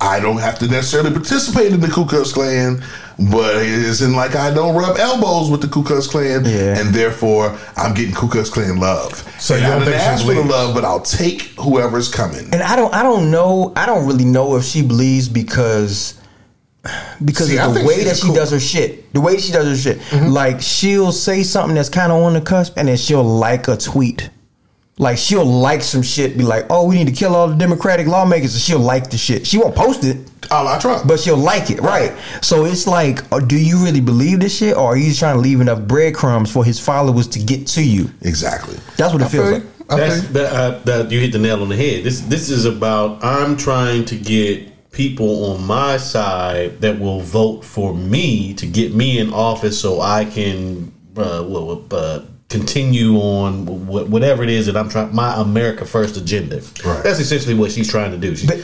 I 0.00 0.20
don't 0.20 0.38
have 0.38 0.58
to 0.58 0.68
necessarily 0.68 1.10
participate 1.10 1.72
in 1.72 1.80
the 1.80 1.88
Ku 1.88 2.04
Klux 2.04 2.30
Klan, 2.32 2.82
but 3.30 3.56
it 3.56 3.66
isn't 3.68 4.12
like 4.12 4.34
I 4.36 4.52
don't 4.52 4.74
rub 4.76 4.98
elbows 4.98 5.50
with 5.50 5.62
the 5.62 5.68
Ku 5.68 5.82
Klux 5.82 6.06
Klan, 6.06 6.44
Yeah. 6.44 6.78
and 6.78 6.94
therefore 6.94 7.56
I'm 7.78 7.94
getting 7.94 8.14
Ku 8.14 8.28
Klux 8.28 8.50
Klan 8.50 8.78
love. 8.78 9.12
So 9.40 9.54
And 9.54 9.62
you 9.64 9.68
I 9.68 9.74
don't 9.76 9.84
didn't 9.86 10.00
ask 10.00 10.24
for 10.26 10.34
the 10.34 10.42
love, 10.42 10.74
but 10.74 10.84
I'll 10.84 11.00
take 11.00 11.42
whoever's 11.58 12.08
coming. 12.08 12.44
and 12.52 12.62
I 12.62 12.76
don't 12.76 12.92
I 12.94 13.02
don't 13.02 13.30
know 13.30 13.72
I 13.74 13.86
don't 13.86 14.06
really 14.06 14.26
know 14.26 14.56
if 14.56 14.64
she 14.64 14.82
believes 14.82 15.28
because 15.30 16.14
because 17.24 17.48
See, 17.48 17.58
of 17.58 17.74
the 17.74 17.84
way 17.84 18.04
that 18.04 18.16
she 18.16 18.26
cool. 18.26 18.34
does 18.34 18.50
her 18.52 18.60
shit. 18.60 19.12
The 19.12 19.20
way 19.20 19.38
she 19.38 19.50
does 19.50 19.66
her 19.66 19.76
shit. 19.76 19.98
Mm-hmm. 20.10 20.28
Like 20.28 20.60
she'll 20.60 21.10
say 21.10 21.42
something 21.42 21.74
that's 21.74 21.88
kind 21.88 22.12
of 22.12 22.22
on 22.22 22.34
the 22.34 22.40
cusp 22.40 22.74
and 22.76 22.86
then 22.88 22.96
she'll 22.96 23.24
like 23.24 23.66
a 23.66 23.76
tweet. 23.76 24.30
Like 24.98 25.18
she'll 25.18 25.44
like 25.44 25.82
some 25.82 26.02
shit, 26.02 26.38
be 26.38 26.44
like, 26.44 26.66
"Oh, 26.70 26.86
we 26.88 26.94
need 26.94 27.06
to 27.06 27.12
kill 27.12 27.34
all 27.36 27.48
the 27.48 27.54
Democratic 27.54 28.06
lawmakers," 28.06 28.54
and 28.54 28.62
she'll 28.62 28.78
like 28.78 29.10
the 29.10 29.18
shit. 29.18 29.46
She 29.46 29.58
won't 29.58 29.74
post 29.76 30.04
it, 30.04 30.16
A 30.50 30.64
la 30.64 30.78
Trump. 30.78 31.06
but 31.06 31.20
she'll 31.20 31.36
like 31.36 31.70
it, 31.70 31.80
right? 31.80 32.12
So 32.40 32.64
it's 32.64 32.86
like, 32.86 33.20
uh, 33.30 33.40
do 33.40 33.58
you 33.58 33.84
really 33.84 34.00
believe 34.00 34.40
this 34.40 34.56
shit, 34.56 34.74
or 34.74 34.94
are 34.94 34.96
you 34.96 35.12
trying 35.12 35.34
to 35.36 35.40
leave 35.40 35.60
enough 35.60 35.82
breadcrumbs 35.82 36.50
for 36.50 36.64
his 36.64 36.80
followers 36.80 37.28
to 37.28 37.38
get 37.38 37.66
to 37.68 37.82
you? 37.82 38.10
exactly. 38.22 38.78
That's 38.96 39.12
what 39.12 39.20
it 39.20 39.28
feels 39.28 39.50
like. 39.52 39.62
I 39.90 39.96
That's 39.96 40.14
feel 40.14 40.24
you. 40.24 40.32
that, 40.32 40.52
uh, 40.52 40.78
that 40.86 41.10
you 41.12 41.20
hit 41.20 41.32
the 41.32 41.38
nail 41.40 41.60
on 41.62 41.68
the 41.68 41.76
head. 41.76 42.02
This 42.02 42.20
this 42.22 42.48
is 42.48 42.64
about 42.64 43.22
I'm 43.22 43.56
trying 43.58 44.06
to 44.06 44.16
get 44.16 44.90
people 44.92 45.52
on 45.52 45.62
my 45.66 45.98
side 45.98 46.80
that 46.80 46.98
will 46.98 47.20
vote 47.20 47.62
for 47.66 47.92
me 47.94 48.54
to 48.54 48.66
get 48.66 48.94
me 48.94 49.18
in 49.18 49.30
office 49.34 49.78
so 49.78 50.00
I 50.00 50.24
can 50.24 50.90
uh, 51.18 51.42
what, 51.44 51.66
what, 51.66 51.92
uh, 51.92 52.22
continue 52.48 53.16
on 53.16 53.66
whatever 53.86 54.44
it 54.44 54.48
is 54.48 54.66
that 54.66 54.76
I'm 54.76 54.88
trying 54.88 55.12
my 55.12 55.40
America 55.40 55.84
First 55.84 56.16
agenda. 56.16 56.62
Right. 56.84 57.02
That's 57.02 57.18
essentially 57.18 57.54
what 57.54 57.72
she's 57.72 57.90
trying 57.90 58.12
to 58.12 58.18
do. 58.18 58.36
She, 58.36 58.46
But- 58.46 58.60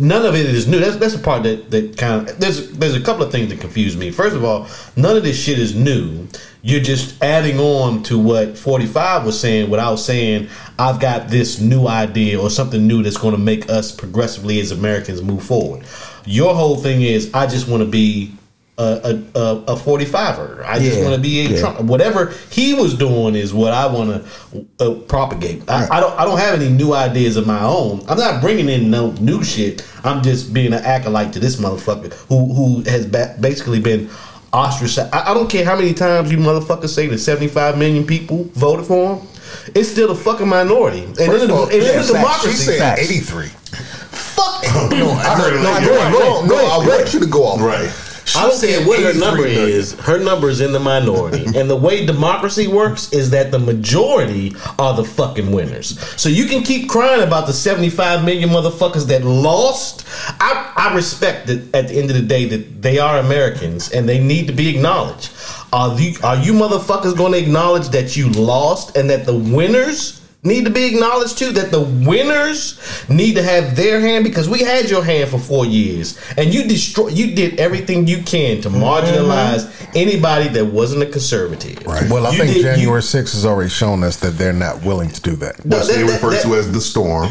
none 0.00 0.26
of 0.26 0.34
it 0.34 0.46
is 0.46 0.66
new. 0.66 0.80
That's 0.80 0.96
that's 0.96 1.14
the 1.14 1.22
part 1.22 1.44
that 1.44 1.70
that 1.70 1.96
kind 1.96 2.28
of 2.28 2.38
there's 2.40 2.70
there's 2.72 2.96
a 2.96 3.00
couple 3.00 3.22
of 3.22 3.30
things 3.30 3.48
that 3.50 3.60
confuse 3.60 3.96
me. 3.96 4.10
First 4.10 4.34
of 4.34 4.42
all, 4.44 4.66
none 4.96 5.16
of 5.16 5.22
this 5.22 5.40
shit 5.40 5.58
is 5.60 5.74
new. 5.76 6.26
You're 6.62 6.82
just 6.82 7.22
adding 7.22 7.58
on 7.58 8.02
to 8.04 8.18
what 8.18 8.58
45 8.58 9.24
was 9.24 9.38
saying 9.40 9.70
without 9.70 9.96
saying 9.96 10.48
I've 10.78 11.00
got 11.00 11.28
this 11.28 11.58
new 11.60 11.86
idea 11.86 12.38
or 12.38 12.50
something 12.50 12.86
new 12.86 13.02
that's 13.02 13.16
going 13.16 13.34
to 13.34 13.40
make 13.40 13.70
us 13.70 13.92
progressively 13.92 14.60
as 14.60 14.70
Americans 14.72 15.22
move 15.22 15.42
forward. 15.42 15.84
Your 16.26 16.52
whole 16.54 16.76
thing 16.76 17.00
is 17.02 17.30
I 17.32 17.46
just 17.46 17.66
want 17.68 17.82
to 17.82 17.88
be 17.88 18.34
a, 18.80 19.10
a, 19.34 19.40
a, 19.40 19.56
a 19.72 19.76
45er. 19.76 20.64
I 20.64 20.78
just 20.78 21.00
want 21.00 21.14
to 21.14 21.20
be 21.20 21.40
a 21.46 21.48
yeah. 21.50 21.60
Trump. 21.60 21.80
Whatever 21.82 22.32
he 22.50 22.74
was 22.74 22.94
doing 22.94 23.34
is 23.34 23.52
what 23.52 23.72
I 23.72 23.86
want 23.86 24.24
to 24.24 24.66
uh, 24.80 24.94
propagate. 25.02 25.68
I, 25.68 25.86
I 25.90 26.00
don't. 26.00 26.18
I 26.18 26.24
don't 26.24 26.38
have 26.38 26.60
any 26.60 26.70
new 26.70 26.94
ideas 26.94 27.36
of 27.36 27.46
my 27.46 27.62
own. 27.62 28.02
I'm 28.08 28.18
not 28.18 28.40
bringing 28.40 28.68
in 28.68 28.90
no 28.90 29.12
new 29.12 29.44
shit. 29.44 29.86
I'm 30.04 30.22
just 30.22 30.52
being 30.54 30.72
an 30.72 30.82
acolyte 30.84 31.32
to 31.34 31.40
this 31.40 31.56
motherfucker 31.56 32.12
who 32.28 32.52
who 32.54 32.82
has 32.90 33.06
ba- 33.06 33.36
basically 33.40 33.80
been 33.80 34.08
ostracized. 34.52 35.12
I, 35.14 35.30
I 35.30 35.34
don't 35.34 35.50
care 35.50 35.64
how 35.64 35.76
many 35.76 35.92
times 35.94 36.32
you 36.32 36.38
motherfuckers 36.38 36.88
say 36.88 37.06
that 37.08 37.18
75 37.18 37.78
million 37.78 38.06
people 38.06 38.44
voted 38.54 38.86
for 38.86 39.16
him. 39.16 39.26
It's 39.74 39.88
still 39.88 40.10
a 40.10 40.14
fucking 40.14 40.48
minority. 40.48 41.04
And 41.04 41.16
First 41.16 41.44
in 41.44 41.50
of 41.50 41.56
a, 41.56 41.60
all, 41.60 41.64
and 41.64 41.72
yeah, 41.82 41.88
a 41.90 41.92
facts. 41.94 42.06
democracy, 42.12 42.50
She's 42.50 42.64
saying 42.66 42.78
Facts. 42.80 43.00
83. 43.10 43.46
Fuck. 43.46 44.64
No, 44.90 45.10
I 45.10 45.34
heard 45.36 45.52
heard 45.52 45.54
it 45.54 45.62
no, 45.62 45.70
like 45.70 45.82
no, 45.82 45.94
that. 45.94 46.12
no, 46.12 46.56
no, 46.56 46.66
I 46.66 46.78
want 46.86 47.12
you 47.14 47.20
to 47.20 47.26
go 47.26 47.44
off. 47.44 47.60
Right. 47.60 47.90
I 48.36 48.48
don't 48.48 48.60
care 48.60 48.86
what 48.86 49.00
her 49.00 49.12
number 49.18 49.42
million. 49.42 49.68
is. 49.68 49.92
Her 49.94 50.18
number 50.18 50.48
is 50.48 50.60
in 50.60 50.72
the 50.72 50.80
minority, 50.80 51.44
and 51.56 51.68
the 51.68 51.76
way 51.76 52.04
democracy 52.06 52.66
works 52.68 53.12
is 53.12 53.30
that 53.30 53.50
the 53.50 53.58
majority 53.58 54.54
are 54.78 54.94
the 54.94 55.04
fucking 55.04 55.50
winners. 55.52 55.98
So 56.20 56.28
you 56.28 56.46
can 56.46 56.62
keep 56.62 56.88
crying 56.88 57.22
about 57.22 57.46
the 57.46 57.52
seventy-five 57.52 58.24
million 58.24 58.50
motherfuckers 58.50 59.06
that 59.08 59.24
lost. 59.24 60.06
I, 60.40 60.72
I 60.76 60.94
respect 60.94 61.46
that 61.48 61.74
at 61.74 61.88
the 61.88 61.98
end 61.98 62.10
of 62.10 62.16
the 62.16 62.22
day 62.22 62.44
that 62.46 62.82
they 62.82 62.98
are 62.98 63.18
Americans 63.18 63.90
and 63.92 64.08
they 64.08 64.18
need 64.18 64.46
to 64.46 64.52
be 64.52 64.74
acknowledged. 64.74 65.30
Are 65.72 65.98
you 65.98 66.14
are 66.22 66.36
you 66.36 66.52
motherfuckers 66.52 67.16
going 67.16 67.32
to 67.32 67.38
acknowledge 67.38 67.88
that 67.88 68.16
you 68.16 68.30
lost 68.30 68.96
and 68.96 69.08
that 69.10 69.26
the 69.26 69.34
winners? 69.34 70.19
Need 70.42 70.64
to 70.64 70.70
be 70.70 70.86
acknowledged 70.86 71.36
too 71.36 71.52
that 71.52 71.70
the 71.70 71.82
winners 71.82 72.80
need 73.10 73.34
to 73.34 73.42
have 73.42 73.76
their 73.76 74.00
hand 74.00 74.24
because 74.24 74.48
we 74.48 74.60
had 74.60 74.88
your 74.88 75.04
hand 75.04 75.28
for 75.28 75.38
four 75.38 75.66
years 75.66 76.18
and 76.38 76.54
you 76.54 76.64
destroy 76.66 77.08
you 77.08 77.34
did 77.34 77.60
everything 77.60 78.06
you 78.06 78.22
can 78.22 78.62
to 78.62 78.70
mm-hmm. 78.70 78.82
marginalize 78.82 79.70
anybody 79.94 80.48
that 80.48 80.64
wasn't 80.64 81.02
a 81.02 81.06
conservative. 81.06 81.84
Right. 81.86 82.08
Well, 82.08 82.26
I 82.26 82.30
You 82.30 82.38
think 82.38 82.54
did- 82.54 82.62
January 82.62 83.02
6th 83.02 83.32
has 83.34 83.44
already 83.44 83.68
shown 83.68 84.02
us 84.02 84.16
that 84.20 84.38
they're 84.38 84.54
not 84.54 84.82
willing 84.82 85.10
to 85.10 85.20
do 85.20 85.36
that. 85.36 85.56
Which 85.58 85.66
that- 85.66 85.86
they 85.88 86.02
that- 86.04 86.10
refer 86.12 86.30
that- 86.30 86.42
to 86.44 86.54
as 86.54 86.72
the 86.72 86.80
storm. 86.80 87.30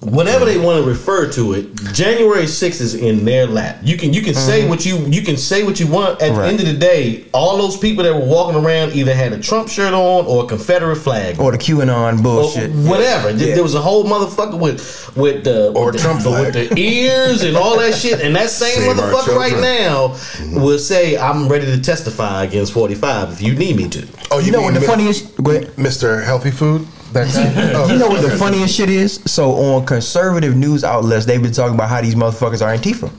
Whatever 0.00 0.46
they 0.46 0.58
want 0.58 0.82
to 0.82 0.88
refer 0.88 1.30
to 1.30 1.52
it, 1.52 1.74
January 1.92 2.44
6th 2.44 2.80
is 2.80 2.94
in 2.94 3.24
their 3.24 3.46
lap. 3.46 3.78
You 3.82 3.96
can 3.96 4.12
you 4.12 4.22
can 4.22 4.34
say 4.34 4.60
mm-hmm. 4.60 4.70
what 4.70 4.86
you 4.86 4.96
you 5.06 5.22
can 5.22 5.36
say 5.36 5.62
what 5.62 5.78
you 5.78 5.86
want. 5.86 6.22
At 6.22 6.34
the 6.34 6.42
end 6.42 6.60
of 6.60 6.66
the 6.66 6.74
day, 6.74 7.26
all 7.32 7.58
those 7.58 7.76
people 7.76 8.04
that 8.04 8.14
were 8.14 8.24
walking 8.24 8.62
around 8.64 8.92
either 8.92 9.14
had 9.14 9.32
a 9.32 9.38
Trump 9.38 9.68
shirt 9.68 9.92
on 9.92 10.26
or 10.26 10.44
a 10.44 10.46
Confederate 10.46 10.96
flag. 10.96 11.38
Or 11.38 11.52
the 11.52 11.58
QAnon 11.58 12.18
or 12.18 12.22
bullshit. 12.22 12.70
whatever. 12.70 13.32
There- 13.32 13.48
Yeah. 13.50 13.54
There 13.56 13.62
was 13.62 13.74
a 13.74 13.80
whole 13.80 14.04
motherfucker 14.04 14.58
with 14.58 15.16
with 15.16 15.44
the 15.44 15.72
Or 15.72 15.86
with 15.86 15.96
the, 15.96 16.00
Trump 16.00 16.24
with 16.24 16.54
the 16.54 16.78
ears 16.78 17.42
and 17.42 17.56
all 17.56 17.78
that 17.78 17.94
shit. 17.94 18.20
And 18.20 18.34
that 18.36 18.50
same 18.50 18.76
Save 18.76 18.96
motherfucker 18.96 19.36
right 19.36 19.50
children. 19.52 19.60
now 19.60 20.08
mm-hmm. 20.08 20.60
will 20.62 20.78
say, 20.78 21.18
"I'm 21.18 21.48
ready 21.48 21.66
to 21.66 21.80
testify 21.80 22.44
against 22.44 22.72
45 22.72 23.32
if 23.32 23.42
you 23.42 23.54
need 23.54 23.76
me 23.76 23.88
to." 23.90 24.06
Oh, 24.30 24.38
You 24.38 24.52
know 24.52 24.62
what 24.62 24.74
the 24.74 24.80
funniest? 24.80 25.36
Go. 25.42 25.60
Mr. 25.76 26.24
Healthy 26.24 26.52
Food? 26.52 26.86
That? 27.12 27.74
Oh, 27.74 27.92
You 27.92 27.98
know 27.98 28.08
what 28.08 28.22
the 28.22 28.30
funniest 28.36 28.74
shit 28.74 28.88
is? 28.88 29.20
So 29.26 29.52
on 29.52 29.86
conservative 29.86 30.56
news 30.56 30.84
outlets, 30.84 31.26
they've 31.26 31.42
been 31.42 31.52
talking 31.52 31.74
about 31.74 31.88
how 31.88 32.00
these 32.00 32.14
motherfuckers 32.14 32.62
are 32.64 32.74
Antifa. 32.76 33.10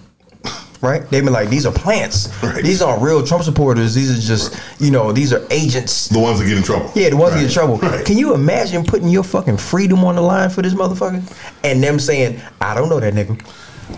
Right? 0.82 1.08
They've 1.12 1.24
been 1.24 1.34
like, 1.34 1.50
these 1.50 1.68
are 1.68 1.72
plants. 1.72 2.30
Right. 2.42 2.64
These 2.64 2.82
aren't 2.82 3.04
real 3.04 3.24
Trump 3.24 3.44
supporters. 3.44 3.94
These 3.94 4.18
are 4.18 4.20
just, 4.28 4.60
you 4.82 4.90
know, 4.90 5.12
these 5.12 5.32
are 5.32 5.46
agents. 5.52 6.08
The 6.08 6.18
ones 6.18 6.40
that 6.40 6.46
get 6.48 6.58
in 6.58 6.64
trouble. 6.64 6.92
Yeah, 6.96 7.10
the 7.10 7.18
ones 7.18 7.34
that 7.34 7.40
get 7.40 7.48
in 7.48 7.54
trouble. 7.54 7.78
Right. 7.78 8.04
Can 8.04 8.18
you 8.18 8.34
imagine 8.34 8.84
putting 8.84 9.08
your 9.10 9.24
fucking 9.24 9.58
freedom 9.58 10.04
on 10.04 10.16
the 10.16 10.22
line 10.22 10.50
for 10.50 10.64
this 10.64 10.74
motherfucker? 10.74 11.22
And 11.64 11.84
them 11.84 12.00
saying, 12.00 12.42
I 12.60 12.74
don't 12.74 12.90
know 12.90 13.00
that 13.00 13.14
nigga. 13.14 13.40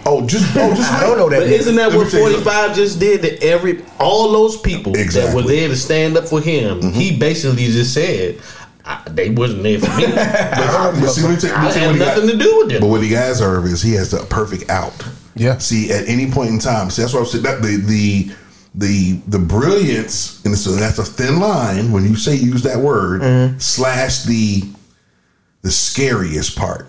Oh, 0.05 0.25
just 0.27 0.53
oh, 0.57 0.75
just 0.75 0.91
I 0.91 1.01
don't 1.01 1.17
know 1.17 1.29
that 1.29 1.39
But 1.39 1.47
nigga. 1.47 1.59
isn't 1.59 1.75
that 1.75 1.89
Let 1.89 1.97
what 1.97 2.11
45 2.11 2.75
just 2.75 2.99
did 2.99 3.21
to 3.21 3.41
every 3.43 3.85
all 3.99 4.31
those 4.31 4.57
people 4.59 4.91
that 4.91 5.31
were 5.33 5.43
there 5.43 5.67
to 5.69 5.75
stand 5.77 6.17
up 6.17 6.25
for 6.27 6.41
him? 6.41 6.81
He 6.91 7.17
basically 7.17 7.67
just 7.67 7.93
said 7.93 8.41
I, 8.85 9.01
they 9.09 9.29
wasn't 9.29 9.63
there 9.63 9.79
for 9.79 9.95
me. 9.97 10.07
But, 10.13 10.99
but 10.99 11.07
see, 11.09 11.21
let 11.21 11.31
me 11.31 11.37
tell- 11.37 11.63
let 11.63 11.71
I 11.71 11.71
tell 11.71 11.73
you 11.73 11.79
had 11.79 11.87
what 11.87 11.93
he 11.93 11.99
got- 11.99 12.15
nothing 12.17 12.29
to 12.29 12.37
do 12.37 12.57
with 12.57 12.71
it. 12.73 12.81
But 12.81 12.87
what 12.87 13.03
he 13.03 13.11
has, 13.13 13.41
Irv, 13.41 13.65
is 13.65 13.81
he 13.81 13.93
has 13.93 14.11
the 14.11 14.25
perfect 14.25 14.69
out. 14.69 14.93
Yeah. 15.35 15.57
See, 15.57 15.91
at 15.91 16.07
any 16.07 16.29
point 16.29 16.49
in 16.49 16.59
time, 16.59 16.89
see, 16.89 17.01
that's 17.01 17.13
what 17.13 17.23
I 17.23 17.25
said. 17.25 17.43
That 17.43 17.61
the 17.61 17.77
the 17.77 18.35
the 18.75 19.13
the 19.27 19.39
brilliance, 19.39 20.43
and 20.45 20.57
so 20.57 20.71
that's 20.71 20.99
a 20.99 21.03
thin 21.05 21.39
line 21.39 21.91
when 21.91 22.03
you 22.03 22.15
say 22.15 22.35
use 22.35 22.61
that 22.63 22.77
word 22.77 23.21
mm-hmm. 23.21 23.57
slash 23.59 24.23
the 24.23 24.63
the 25.61 25.71
scariest 25.71 26.57
part 26.57 26.87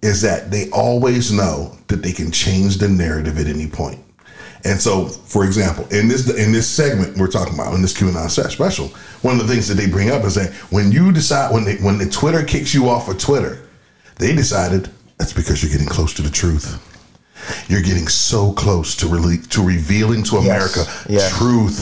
is 0.00 0.22
that 0.22 0.50
they 0.50 0.70
always 0.70 1.32
know 1.32 1.76
that 1.88 2.02
they 2.02 2.12
can 2.12 2.30
change 2.30 2.78
the 2.78 2.88
narrative 2.88 3.38
at 3.38 3.46
any 3.46 3.68
point. 3.68 4.00
And 4.64 4.80
so, 4.80 5.06
for 5.06 5.44
example, 5.44 5.84
in 5.90 6.06
this 6.06 6.28
in 6.38 6.52
this 6.52 6.68
segment 6.68 7.16
we're 7.18 7.26
talking 7.26 7.54
about 7.54 7.74
in 7.74 7.82
this 7.82 7.92
QAnon 7.92 8.30
set 8.30 8.50
special, 8.52 8.88
one 9.22 9.40
of 9.40 9.46
the 9.46 9.52
things 9.52 9.66
that 9.68 9.74
they 9.74 9.88
bring 9.88 10.10
up 10.10 10.22
is 10.24 10.36
that 10.36 10.52
when 10.70 10.92
you 10.92 11.10
decide 11.12 11.52
when 11.52 11.64
they, 11.64 11.76
when 11.76 11.98
the 11.98 12.08
Twitter 12.08 12.44
kicks 12.44 12.72
you 12.72 12.88
off 12.88 13.08
of 13.08 13.18
Twitter, 13.18 13.60
they 14.18 14.34
decided 14.36 14.88
that's 15.18 15.32
because 15.32 15.62
you're 15.62 15.72
getting 15.72 15.88
close 15.88 16.14
to 16.14 16.22
the 16.22 16.30
truth. 16.30 16.78
You're 17.68 17.82
getting 17.82 18.06
so 18.06 18.52
close 18.52 18.94
to 18.96 19.06
rele- 19.06 19.48
to 19.48 19.62
revealing 19.64 20.22
to 20.24 20.36
America 20.36 20.84
Yeah. 21.08 21.28
truth 21.30 21.80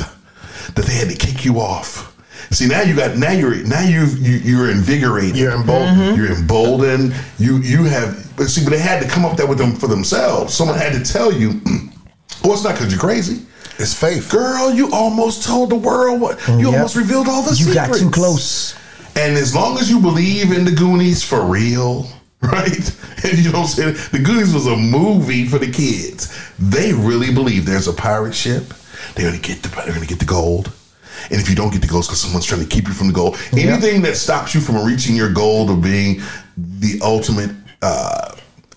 that 0.75 0.87
they 0.87 0.95
had 0.95 1.11
to 1.11 1.17
kick 1.17 1.45
you 1.45 1.61
off. 1.61 2.07
See 2.51 2.67
now 2.67 2.81
you 2.81 2.97
got 2.97 3.17
now 3.19 3.33
you're 3.33 3.57
now 3.67 3.83
you've, 3.83 4.19
you 4.27 4.37
you're 4.37 4.71
invigorated. 4.71 5.37
You're 5.37 5.53
emboldened. 5.53 5.99
Mm-hmm. 6.01 6.17
You're 6.21 6.33
emboldened. 6.33 7.15
You 7.39 7.59
you 7.59 7.85
have 7.85 8.35
but 8.39 8.49
see, 8.49 8.65
but 8.65 8.71
they 8.71 8.79
had 8.79 9.03
to 9.03 9.09
come 9.09 9.27
up 9.27 9.37
there 9.37 9.47
with 9.47 9.59
them 9.59 9.75
for 9.77 9.87
themselves. 9.87 10.55
Someone 10.55 10.79
had 10.79 10.95
to 10.95 11.13
tell 11.13 11.31
you. 11.31 11.61
Well, 12.43 12.53
it's 12.55 12.65
not 12.65 12.75
because 12.75 12.91
you're 12.93 13.01
crazy. 13.01 13.43
It's 13.79 13.95
faith. 13.95 14.31
Girl, 14.31 14.73
you 14.73 14.91
almost 14.93 15.45
told 15.45 15.71
the 15.71 15.77
world 15.77 16.21
what 16.21 16.39
you 16.49 16.67
Yep. 16.67 16.75
almost 16.75 16.97
revealed 16.97 17.29
all 17.29 17.43
the 17.43 17.51
You 17.51 17.65
secrets. 17.67 17.75
You 17.89 17.95
got 17.95 17.97
too 17.99 18.11
close. 18.11 18.75
And 19.17 19.37
as 19.37 19.55
long 19.55 19.79
as 19.79 19.91
you 19.91 20.01
believe 20.01 20.53
in 20.53 20.65
the 20.65 20.71
Goonies 20.71 21.23
for 21.23 21.43
real, 21.43 22.09
right? 22.43 22.93
And 23.25 23.39
you 23.39 23.51
don't 23.53 23.67
say 23.67 23.91
the 23.91 24.19
Goonies 24.19 24.53
was 24.55 24.67
a 24.67 24.77
movie 24.77 25.47
for 25.47 25.59
the 25.59 25.71
kids. 25.71 26.33
They 26.59 26.93
really 26.93 27.33
believe 27.33 27.67
there's 27.67 27.89
a 27.89 27.93
pirate 27.93 28.35
ship. 28.35 28.73
They're 29.15 29.27
gonna 29.31 29.43
get 29.43 29.63
the 29.63 29.69
they're 29.69 29.93
gonna 29.95 30.07
get 30.07 30.19
the 30.21 30.25
gold. 30.27 30.73
And 31.31 31.39
if 31.41 31.51
you 31.51 31.55
don't 31.55 31.71
get 31.71 31.83
the 31.83 31.87
gold, 31.89 32.05
because 32.05 32.21
someone's 32.21 32.47
trying 32.47 32.63
to 32.63 32.67
keep 32.67 32.89
you 32.89 32.95
from 32.95 33.09
the 33.09 33.13
gold, 33.13 33.37
anything 33.53 34.01
that 34.03 34.17
stops 34.17 34.55
you 34.55 34.61
from 34.61 34.83
reaching 34.87 35.15
your 35.15 35.31
goal 35.31 35.71
of 35.71 35.83
being 35.83 36.23
the 36.57 36.99
ultimate 37.03 37.51
uh, 37.83 38.35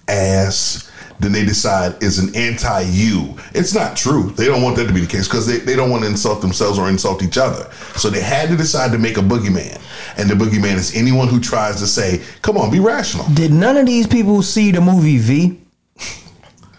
ass, 0.09 0.89
then 1.23 1.31
they 1.31 1.45
decide 1.45 2.01
is 2.03 2.19
an 2.19 2.35
anti 2.35 2.81
you. 2.81 3.35
It's 3.53 3.73
not 3.73 3.95
true. 3.97 4.31
They 4.31 4.45
don't 4.45 4.61
want 4.61 4.75
that 4.75 4.87
to 4.87 4.93
be 4.93 5.01
the 5.01 5.07
case 5.07 5.27
because 5.27 5.47
they, 5.47 5.57
they 5.57 5.75
don't 5.75 5.89
want 5.89 6.03
to 6.03 6.09
insult 6.09 6.41
themselves 6.41 6.77
or 6.77 6.89
insult 6.89 7.23
each 7.23 7.37
other. 7.37 7.71
So 7.95 8.09
they 8.09 8.21
had 8.21 8.49
to 8.49 8.57
decide 8.57 8.91
to 8.91 8.97
make 8.97 9.17
a 9.17 9.21
boogeyman. 9.21 9.79
And 10.17 10.29
the 10.29 10.35
boogeyman 10.35 10.75
is 10.75 10.95
anyone 10.95 11.27
who 11.27 11.39
tries 11.39 11.77
to 11.79 11.87
say, 11.87 12.21
come 12.41 12.57
on, 12.57 12.69
be 12.71 12.79
rational. 12.79 13.25
Did 13.33 13.51
none 13.51 13.77
of 13.77 13.85
these 13.85 14.05
people 14.07 14.41
see 14.43 14.71
the 14.71 14.81
movie 14.81 15.17
V? 15.17 15.59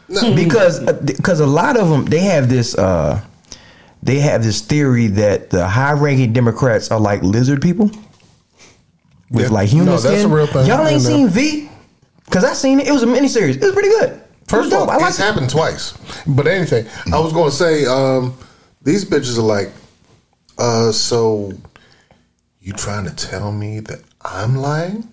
because 0.36 0.80
because 1.02 1.40
a 1.40 1.46
lot 1.46 1.76
of 1.78 1.88
them 1.88 2.04
they 2.04 2.20
have 2.20 2.48
this 2.48 2.76
uh 2.76 3.20
they 4.02 4.18
have 4.20 4.44
this 4.44 4.60
theory 4.60 5.06
that 5.06 5.48
the 5.50 5.66
high 5.66 5.92
ranking 5.92 6.32
Democrats 6.32 6.90
are 6.90 7.00
like 7.00 7.22
lizard 7.22 7.62
people 7.62 7.90
with 9.30 9.46
Yeah. 9.46 9.48
like 9.48 9.68
human 9.70 9.86
No, 9.86 9.92
that's 9.96 10.14
skin. 10.20 10.30
a 10.30 10.34
real 10.34 10.46
thing. 10.46 10.66
Y'all 10.66 10.86
ain't 10.86 11.00
seen 11.02 11.28
V? 11.28 11.70
Cause 12.30 12.44
I 12.44 12.52
seen 12.52 12.80
it. 12.80 12.86
It 12.88 12.92
was 12.92 13.02
a 13.02 13.06
miniseries. 13.06 13.56
It 13.56 13.62
was 13.62 13.72
pretty 13.72 13.88
good. 13.88 14.20
It 14.46 14.52
was 14.52 14.64
First 14.70 14.72
of 14.72 14.80
all, 14.80 14.86
dope. 14.86 15.02
I 15.02 15.08
it's 15.08 15.18
it. 15.18 15.22
happened 15.22 15.50
twice. 15.50 15.94
But 16.26 16.46
anything, 16.46 16.86
I 17.12 17.18
was 17.18 17.32
going 17.32 17.50
to 17.50 17.56
say, 17.56 17.86
um, 17.86 18.36
these 18.82 19.04
bitches 19.04 19.38
are 19.38 19.42
like, 19.42 19.70
uh, 20.58 20.92
so 20.92 21.52
you 22.60 22.72
trying 22.72 23.04
to 23.06 23.14
tell 23.14 23.52
me 23.52 23.80
that 23.80 24.00
I'm 24.22 24.56
lying? 24.56 25.08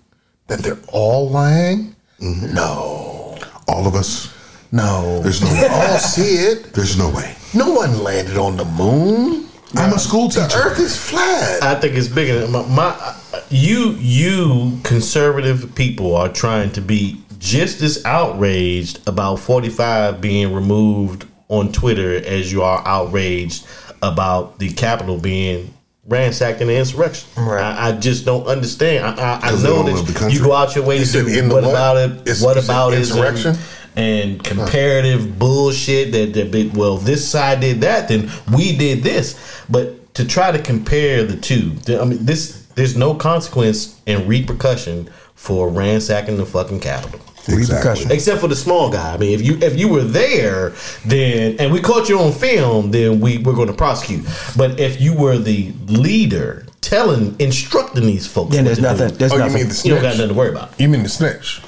That 0.48 0.60
they're 0.60 0.78
all 0.88 1.30
lying? 1.30 1.96
No, 2.20 3.38
All 3.68 3.86
of 3.86 3.94
us, 3.94 4.32
no. 4.70 5.20
There's 5.22 5.40
no- 5.42 5.52
we 5.52 5.66
all 5.70 5.98
see 5.98 6.34
it. 6.36 6.72
there's 6.74 6.96
no 6.98 7.08
way. 7.10 7.34
No 7.54 7.72
one 7.72 8.02
landed 8.02 8.36
on 8.36 8.56
the 8.56 8.64
moon. 8.64 9.48
I'm 9.74 9.92
a 9.94 9.98
school 9.98 10.28
teacher. 10.28 10.42
The 10.42 10.48
teacher. 10.48 10.60
Earth 10.68 10.78
is 10.78 10.96
flat. 10.96 11.62
I 11.62 11.74
think 11.80 11.96
it's 11.96 12.08
bigger 12.08 12.40
than 12.46 12.52
my, 12.52 12.66
my 12.68 13.14
you 13.48 13.92
you 13.98 14.78
conservative 14.84 15.74
people 15.74 16.14
are 16.14 16.28
trying 16.28 16.70
to 16.72 16.80
be 16.82 17.21
just 17.42 17.82
as 17.82 18.04
outraged 18.04 19.00
about 19.08 19.36
45 19.36 20.20
being 20.20 20.54
removed 20.54 21.26
on 21.48 21.72
Twitter 21.72 22.14
as 22.24 22.52
you 22.52 22.62
are 22.62 22.86
outraged 22.86 23.66
about 24.00 24.60
the 24.60 24.72
Capitol 24.72 25.18
being 25.18 25.74
ransacking 26.06 26.68
the 26.68 26.76
insurrection. 26.78 27.28
Right. 27.36 27.60
I, 27.60 27.88
I 27.88 27.92
just 27.98 28.24
don't 28.24 28.46
understand. 28.46 29.04
I, 29.04 29.38
I, 29.40 29.48
I 29.48 29.50
know 29.56 29.82
don't 29.82 29.86
love 29.92 30.06
the 30.06 30.12
that 30.12 30.32
you 30.32 30.40
go 30.40 30.52
out 30.52 30.76
your 30.76 30.84
way 30.84 30.94
to 30.94 31.00
You 31.00 31.06
said 31.06 31.26
do 31.26 31.42
the 31.42 31.48
what 31.52 31.64
what? 31.64 31.70
about 31.70 31.96
it? 31.96 32.10
It's- 32.20 32.40
what 32.42 32.62
about 32.62 32.92
it? 32.92 33.00
insurrection? 33.00 33.56
And 33.96 34.42
comparative 34.42 35.36
bullshit 35.38 36.12
that, 36.12 36.32
that, 36.34 36.52
that 36.52 36.74
well 36.74 36.96
this 36.96 37.28
side 37.28 37.60
did 37.60 37.82
that 37.82 38.08
then 38.08 38.30
we 38.50 38.74
did 38.74 39.02
this 39.02 39.38
but 39.68 40.14
to 40.14 40.26
try 40.26 40.50
to 40.50 40.58
compare 40.58 41.24
the 41.24 41.36
two 41.36 41.76
I 42.00 42.06
mean 42.06 42.24
this 42.24 42.62
there's 42.74 42.96
no 42.96 43.14
consequence 43.14 44.00
and 44.06 44.26
repercussion 44.26 45.10
for 45.34 45.68
ransacking 45.68 46.38
the 46.38 46.46
fucking 46.46 46.80
Capitol 46.80 47.20
Repercussion. 47.48 48.10
except 48.10 48.40
for 48.40 48.48
the 48.48 48.56
small 48.56 48.90
guy. 48.90 49.14
I 49.14 49.16
mean, 49.16 49.32
if 49.32 49.42
you 49.42 49.58
if 49.60 49.78
you 49.78 49.88
were 49.88 50.04
there, 50.04 50.72
then 51.04 51.56
and 51.58 51.72
we 51.72 51.80
caught 51.80 52.08
you 52.08 52.18
on 52.20 52.32
film, 52.32 52.90
then 52.90 53.20
we 53.20 53.38
we're 53.38 53.54
going 53.54 53.68
to 53.68 53.74
prosecute. 53.74 54.24
But 54.56 54.78
if 54.78 55.00
you 55.00 55.14
were 55.14 55.38
the 55.38 55.72
leader, 55.86 56.66
telling, 56.80 57.34
instructing 57.40 58.06
these 58.06 58.26
folks, 58.26 58.54
Then 58.54 58.64
there's 58.64 58.80
nothing. 58.80 59.08
do, 59.08 59.14
There's 59.16 59.32
Oh, 59.32 59.44
you 59.44 59.52
mean 59.54 59.68
the 59.68 59.74
snitch? 59.74 59.84
you 59.86 59.94
don't 59.94 60.02
got 60.02 60.14
nothing 60.16 60.28
to 60.28 60.34
worry 60.34 60.50
about. 60.50 60.78
You 60.78 60.88
mean 60.88 61.02
the 61.02 61.08
snitch? 61.08 61.62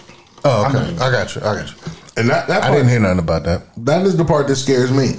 Oh, 0.44 0.66
okay. 0.68 0.94
I 1.02 1.10
got 1.10 1.34
you. 1.34 1.40
I 1.42 1.54
got 1.56 1.68
you. 1.70 1.92
And 2.16 2.28
that, 2.28 2.46
that 2.48 2.62
I 2.62 2.70
didn't 2.70 2.88
hear 2.88 3.00
nothing 3.00 3.18
about 3.18 3.42
that. 3.44 3.62
that 3.84 4.06
is 4.06 4.16
the 4.16 4.24
part 4.24 4.46
that 4.48 4.56
scares 4.56 4.92
me. 4.92 5.14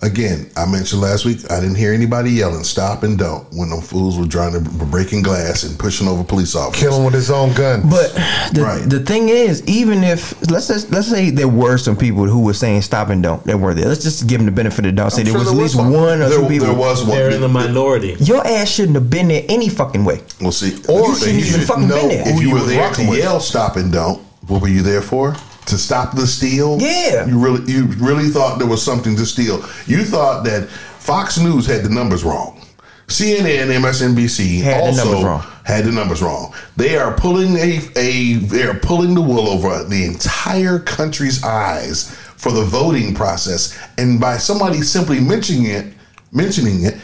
Again, 0.00 0.48
I 0.56 0.64
mentioned 0.64 1.02
last 1.02 1.24
week, 1.24 1.38
I 1.50 1.58
didn't 1.58 1.74
hear 1.74 1.92
anybody 1.92 2.30
yelling 2.30 2.62
stop 2.62 3.02
and 3.02 3.18
don't 3.18 3.42
when 3.52 3.68
them 3.68 3.80
fools 3.80 4.16
were 4.16 4.28
trying 4.28 4.52
to 4.52 4.60
breaking 4.60 5.22
glass 5.22 5.64
and 5.64 5.76
pushing 5.76 6.06
over 6.06 6.22
police 6.22 6.54
officers. 6.54 6.88
Kill 6.88 6.98
him 6.98 7.04
with 7.04 7.14
his 7.14 7.32
own 7.32 7.52
gun. 7.54 7.82
But 7.90 8.14
the, 8.54 8.62
Right. 8.62 8.88
the 8.88 9.00
thing 9.00 9.28
is, 9.28 9.66
even 9.66 10.04
if 10.04 10.40
let's 10.52 10.68
just, 10.68 10.92
let's 10.92 11.08
say 11.08 11.30
there 11.30 11.48
were 11.48 11.78
some 11.78 11.96
people 11.96 12.26
who 12.26 12.42
were 12.44 12.52
saying 12.54 12.82
stop 12.82 13.08
and 13.08 13.20
don't, 13.20 13.42
that 13.42 13.58
were 13.58 13.74
there. 13.74 13.88
Let's 13.88 14.04
just 14.04 14.28
give 14.28 14.38
them 14.38 14.46
the 14.46 14.52
benefit 14.52 14.78
of 14.78 14.84
the 14.84 14.92
doubt. 14.92 15.14
Say 15.14 15.24
there 15.24 15.32
sure 15.32 15.40
was 15.40 15.48
at 15.48 15.54
there 15.54 15.62
least 15.64 15.74
was 15.74 15.84
some. 15.86 15.92
one 15.92 16.22
or 16.22 16.28
there, 16.28 16.38
two 16.42 16.46
people. 16.48 16.68
There 16.68 16.76
was 16.76 17.00
one. 17.04 17.16
They're 17.18 17.30
in 17.30 17.40
the 17.40 17.48
minority. 17.48 18.14
Your 18.20 18.46
ass 18.46 18.68
shouldn't 18.70 18.94
have 18.94 19.10
been 19.10 19.26
there 19.26 19.44
any 19.48 19.68
fucking 19.68 20.04
way. 20.04 20.22
We'll 20.40 20.52
see. 20.52 20.76
Or 20.88 21.08
you 21.08 21.16
shouldn't 21.16 21.38
even 21.44 21.60
fucking 21.62 21.88
been 21.88 22.08
there. 22.08 22.28
If 22.28 22.36
you 22.40 22.48
you 22.50 22.54
were 22.54 22.60
was 22.60 22.68
there 22.68 22.88
to 22.92 23.10
with. 23.10 23.18
yell 23.18 23.40
stop 23.40 23.74
and 23.74 23.92
don't, 23.92 24.22
what 24.46 24.62
were 24.62 24.68
you 24.68 24.82
there 24.82 25.02
for? 25.02 25.34
To 25.68 25.78
stop 25.78 26.14
the 26.16 26.26
steal? 26.26 26.78
Yeah. 26.80 27.26
You 27.26 27.38
really 27.38 27.70
you 27.70 27.84
really 27.98 28.28
thought 28.28 28.58
there 28.58 28.66
was 28.68 28.82
something 28.82 29.14
to 29.16 29.26
steal. 29.26 29.56
You 29.86 30.04
thought 30.04 30.44
that 30.44 30.68
Fox 30.68 31.38
News 31.38 31.66
had 31.66 31.82
the 31.84 31.90
numbers 31.90 32.24
wrong. 32.24 32.60
CNN, 33.08 33.68
MSNBC 33.80 34.60
Had 34.62 34.82
the 34.82 34.86
also 34.86 35.04
numbers 35.04 35.24
wrong. 35.24 35.42
had 35.64 35.84
the 35.84 35.92
numbers 35.92 36.20
wrong. 36.22 36.54
They 36.76 36.96
are 36.98 37.14
pulling 37.16 37.56
a, 37.56 37.80
a 37.96 38.34
they 38.34 38.64
are 38.64 38.74
pulling 38.78 39.14
the 39.14 39.22
wool 39.22 39.48
over 39.48 39.82
the 39.84 40.04
entire 40.04 40.78
country's 40.78 41.42
eyes 41.42 42.14
for 42.36 42.52
the 42.52 42.64
voting 42.64 43.14
process, 43.14 43.78
and 43.96 44.20
by 44.20 44.36
somebody 44.36 44.82
simply 44.82 45.20
mentioning 45.20 45.66
it, 45.66 45.86
mentioning 46.32 46.84
it, 46.84 46.96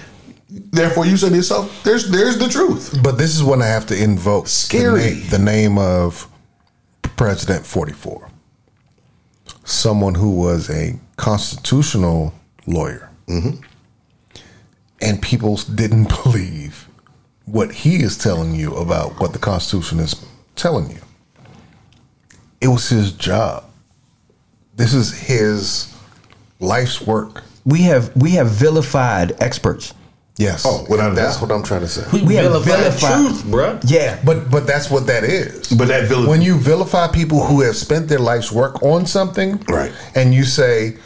therefore 0.72 1.06
you 1.06 1.16
said 1.16 1.30
to 1.30 1.36
yourself, 1.36 1.82
"There's 1.84 2.10
there's 2.10 2.38
the 2.38 2.48
truth." 2.48 2.98
But 3.02 3.16
this 3.18 3.34
is 3.34 3.42
when 3.42 3.62
I 3.62 3.66
have 3.66 3.86
to 3.86 3.96
invoke 4.02 4.46
Scary. 4.46 5.10
the, 5.10 5.14
na- 5.24 5.30
the 5.38 5.38
name 5.44 5.78
of 5.78 6.28
President 7.16 7.64
44. 7.64 8.28
Someone 9.64 10.14
who 10.14 10.30
was 10.30 10.70
a 10.70 10.98
constitutional 11.16 12.34
lawyer. 12.66 13.10
Mm-hmm. 13.26 13.62
And 15.00 15.20
people 15.22 15.56
didn't 15.56 16.08
believe 16.22 16.88
what 17.46 17.72
he 17.72 17.96
is 17.96 18.16
telling 18.16 18.54
you 18.54 18.74
about 18.76 19.20
what 19.20 19.32
the 19.32 19.38
Constitution 19.38 20.00
is 20.00 20.24
telling 20.56 20.90
you. 20.90 21.00
It 22.60 22.68
was 22.68 22.88
his 22.88 23.12
job. 23.12 23.64
This 24.76 24.94
is 24.94 25.12
his 25.12 25.94
life's 26.60 27.00
work. 27.00 27.42
We 27.64 27.82
have 27.82 28.14
we 28.16 28.32
have 28.32 28.48
vilified 28.48 29.40
experts. 29.42 29.94
Yes. 30.36 30.64
Oh, 30.66 30.84
without 30.90 31.12
a 31.12 31.14
that's 31.14 31.34
doubt. 31.38 31.48
what 31.48 31.54
I'm 31.54 31.62
trying 31.62 31.82
to 31.82 31.88
say. 31.88 32.04
We, 32.12 32.22
We 32.22 32.34
have 32.34 32.50
vilify 32.50 32.76
vilified- 32.76 33.14
truth, 33.20 33.42
bruh. 33.44 33.80
Yeah, 33.88 34.18
But 34.24 34.50
but 34.50 34.66
that's 34.66 34.90
what 34.90 35.06
that 35.06 35.22
is. 35.22 35.68
But 35.68 35.86
that 35.88 36.08
vil- 36.08 36.28
when 36.28 36.42
you 36.42 36.58
vilify 36.58 37.06
people 37.08 37.44
who 37.44 37.60
have 37.60 37.76
spent 37.76 38.08
their 38.08 38.18
life's 38.18 38.50
work 38.50 38.82
on 38.82 39.06
something, 39.06 39.62
Right. 39.68 39.92
And 40.16 40.34
you 40.34 40.44
say 40.44 40.96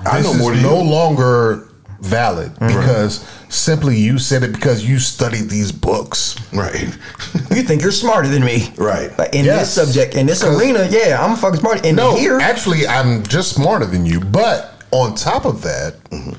I 0.00 0.18
this 0.18 0.26
know 0.26 0.32
is 0.34 0.38
more 0.38 0.52
than 0.52 0.62
no 0.62 0.82
you." 0.82 0.90
longer 0.90 1.64
valid 2.00 2.52
because 2.60 3.26
simply 3.48 3.96
you 3.96 4.18
said 4.18 4.42
it 4.44 4.52
because 4.52 4.84
you 4.84 4.98
studied 4.98 5.48
these 5.48 5.72
books. 5.72 6.36
right, 6.52 6.80
you 7.50 7.62
think 7.62 7.80
you're 7.82 7.90
smarter 7.90 8.28
than 8.28 8.44
me, 8.44 8.70
Right. 8.76 9.18
Like 9.18 9.34
in 9.34 9.46
Yes. 9.46 9.74
this 9.74 9.86
subject, 9.86 10.14
in 10.14 10.26
this 10.26 10.44
arena, 10.44 10.86
yeah, 10.90 11.16
I'm 11.24 11.36
fucking 11.36 11.60
smart. 11.60 11.86
And 11.86 11.96
No, 11.96 12.14
here, 12.16 12.38
actually, 12.38 12.86
I'm 12.86 13.22
just 13.24 13.54
smarter 13.54 13.86
than 13.86 14.04
you. 14.04 14.20
But 14.20 14.74
on 14.90 15.14
top 15.14 15.44
of 15.46 15.62
that, 15.62 15.94
mm-hmm. 16.10 16.34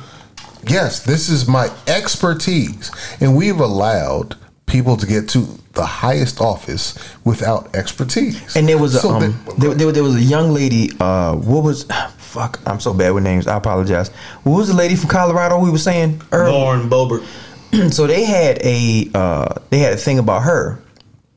Yes, 0.69 1.03
this 1.03 1.29
is 1.29 1.47
my 1.47 1.69
expertise, 1.87 2.91
and 3.19 3.35
we've 3.35 3.59
allowed 3.59 4.35
people 4.65 4.95
to 4.97 5.05
get 5.05 5.27
to 5.29 5.47
the 5.73 5.85
highest 5.85 6.41
office 6.41 6.97
without 7.23 7.73
expertise. 7.75 8.55
And 8.55 8.67
there 8.67 8.77
was 8.77 8.95
a 8.95 8.99
So 8.99 9.09
um, 9.11 9.21
the- 9.21 9.53
there, 9.57 9.73
there, 9.73 9.91
there 9.91 10.03
was 10.03 10.15
a 10.15 10.21
young 10.21 10.51
lady. 10.51 10.91
Uh, 10.99 11.35
what 11.35 11.63
was 11.63 11.83
fuck? 12.17 12.59
I'm 12.65 12.79
so 12.79 12.93
bad 12.93 13.11
with 13.11 13.23
names. 13.23 13.47
I 13.47 13.57
apologize. 13.57 14.09
What 14.43 14.57
was 14.57 14.67
the 14.67 14.73
lady 14.75 14.95
from 14.95 15.09
Colorado 15.09 15.59
we 15.59 15.71
were 15.71 15.77
saying 15.77 16.21
earlier? 16.31 16.51
Lauren 16.53 16.89
Boebert. 16.89 17.23
so 17.93 18.07
they 18.07 18.25
had 18.25 18.59
a 18.63 19.09
uh, 19.13 19.55
they 19.69 19.79
had 19.79 19.93
a 19.93 19.97
thing 19.97 20.19
about 20.19 20.43
her, 20.43 20.79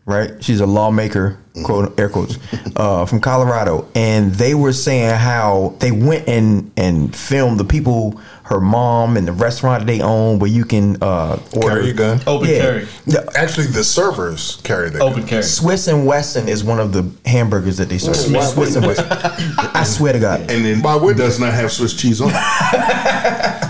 right? 0.06 0.42
She's 0.42 0.60
a 0.60 0.66
lawmaker, 0.66 1.38
quote 1.64 1.98
air 2.00 2.08
quotes, 2.08 2.38
uh, 2.76 3.04
from 3.06 3.20
Colorado, 3.20 3.86
and 3.94 4.32
they 4.34 4.54
were 4.54 4.72
saying 4.72 5.14
how 5.16 5.74
they 5.78 5.92
went 5.92 6.26
and 6.28 6.70
and 6.76 7.14
filmed 7.14 7.60
the 7.60 7.64
people, 7.64 8.18
her 8.44 8.60
mom, 8.60 9.16
and 9.16 9.26
the 9.26 9.32
restaurant 9.32 9.80
that 9.80 9.86
they 9.86 10.00
own, 10.02 10.38
where 10.38 10.50
you 10.50 10.64
can 10.64 10.96
uh, 11.02 11.38
order 11.54 11.68
Carry 11.68 11.84
your 11.86 11.94
gun. 11.94 12.20
Open 12.26 12.48
Yeah. 12.48 12.58
carry. 12.60 12.88
The- 13.06 13.30
Actually, 13.36 13.68
the 13.68 13.84
servers 13.84 14.58
carry 14.64 14.90
the 14.90 14.98
Open 15.00 15.24
carry. 15.26 15.42
Swiss 15.42 15.86
and 15.86 16.04
Wesson 16.06 16.48
is 16.48 16.64
one 16.64 16.80
of 16.80 16.92
the 16.92 17.08
hamburgers 17.28 17.76
that 17.78 17.88
they 17.88 17.98
serve. 17.98 18.16
Swiss- 18.16 18.52
Swiss 18.54 18.74
and 18.76 18.84
Wesson. 18.86 19.06
I 19.10 19.84
swear 19.84 20.12
to 20.12 20.18
God. 20.18 20.40
and 20.50 20.64
then 20.64 20.82
Why 20.82 20.96
wouldn't 20.96 21.18
does 21.18 21.38
not 21.38 21.52
have 21.54 21.70
Swiss 21.72 21.94
cheese 21.94 22.20
on. 22.20 22.30
it. 22.30 22.32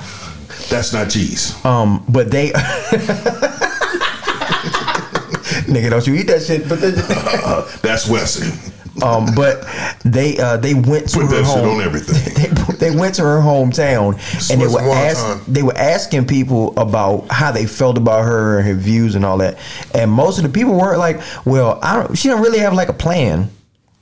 That's 0.70 0.92
not 0.94 1.10
cheese. 1.10 1.54
Um, 1.66 2.02
but 2.08 2.30
they. 2.30 2.48
Nigga, 5.68 5.90
don't 5.90 6.06
you 6.06 6.14
eat 6.14 6.26
that 6.28 6.42
shit? 6.42 6.68
But 6.68 6.80
then, 6.80 6.94
That's 7.82 8.08
Wesson. 8.08 8.52
Um, 9.02 9.26
but 9.34 9.64
they 10.04 10.36
uh, 10.38 10.56
they 10.58 10.74
went 10.74 11.08
to 11.10 11.20
Put 11.20 11.30
her 11.30 11.42
that 11.42 11.46
shit 11.46 11.64
home. 11.64 11.76
on 11.76 11.82
everything. 11.82 12.52
They, 12.82 12.90
they 12.90 12.96
went 12.96 13.14
to 13.16 13.22
her 13.22 13.38
hometown 13.38 14.14
and 14.50 14.60
they 14.60 14.66
were 14.66 14.80
wonton. 14.80 14.94
ask, 15.10 15.46
they 15.46 15.62
were 15.62 15.76
asking 15.76 16.26
people 16.26 16.76
about 16.76 17.26
how 17.30 17.52
they 17.52 17.64
felt 17.64 17.96
about 17.96 18.24
her 18.24 18.58
and 18.58 18.66
her 18.66 18.74
views 18.74 19.14
and 19.14 19.24
all 19.24 19.38
that. 19.38 19.56
And 19.94 20.10
most 20.10 20.38
of 20.38 20.42
the 20.44 20.50
people 20.50 20.74
were 20.74 20.96
like, 20.96 21.20
"Well, 21.44 21.78
I 21.82 21.94
don't. 21.96 22.16
She 22.18 22.26
don't 22.28 22.42
really 22.42 22.58
have 22.58 22.74
like 22.74 22.88
a 22.88 22.92
plan." 22.94 23.50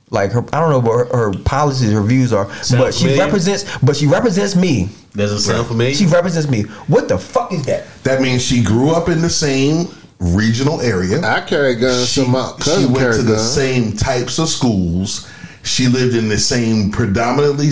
Like 0.09 0.31
her, 0.33 0.43
I 0.51 0.59
don't 0.59 0.71
know 0.71 0.79
what 0.79 1.07
her, 1.07 1.31
her 1.31 1.33
policies, 1.43 1.91
her 1.93 2.01
views 2.03 2.33
are, 2.33 2.51
Sound 2.63 2.83
but 2.83 2.93
she 2.93 3.05
familiar? 3.05 3.23
represents. 3.25 3.77
But 3.77 3.95
she 3.95 4.07
represents 4.07 4.55
me. 4.57 4.89
Does 5.13 5.31
it 5.31 5.39
sound 5.39 5.67
familiar? 5.67 5.93
She 5.93 6.05
represents 6.05 6.49
me. 6.49 6.63
What 6.87 7.07
the 7.07 7.17
fuck 7.17 7.53
is 7.53 7.63
that? 7.65 7.85
That 8.03 8.19
means 8.21 8.41
she 8.43 8.61
grew 8.63 8.89
up 8.89 9.07
in 9.09 9.21
the 9.21 9.29
same 9.29 9.87
regional 10.21 10.79
area. 10.81 11.19
I 11.21 11.41
carry 11.41 11.75
guns. 11.75 12.07
she, 12.09 12.25
my 12.25 12.53
she 12.63 12.85
went 12.85 13.15
to 13.15 13.21
the 13.23 13.33
guns. 13.33 13.51
same 13.53 13.93
types 13.97 14.37
of 14.39 14.47
schools. 14.47 15.29
She 15.63 15.87
lived 15.87 16.15
in 16.15 16.27
the 16.29 16.37
same 16.37 16.91
predominantly 16.91 17.69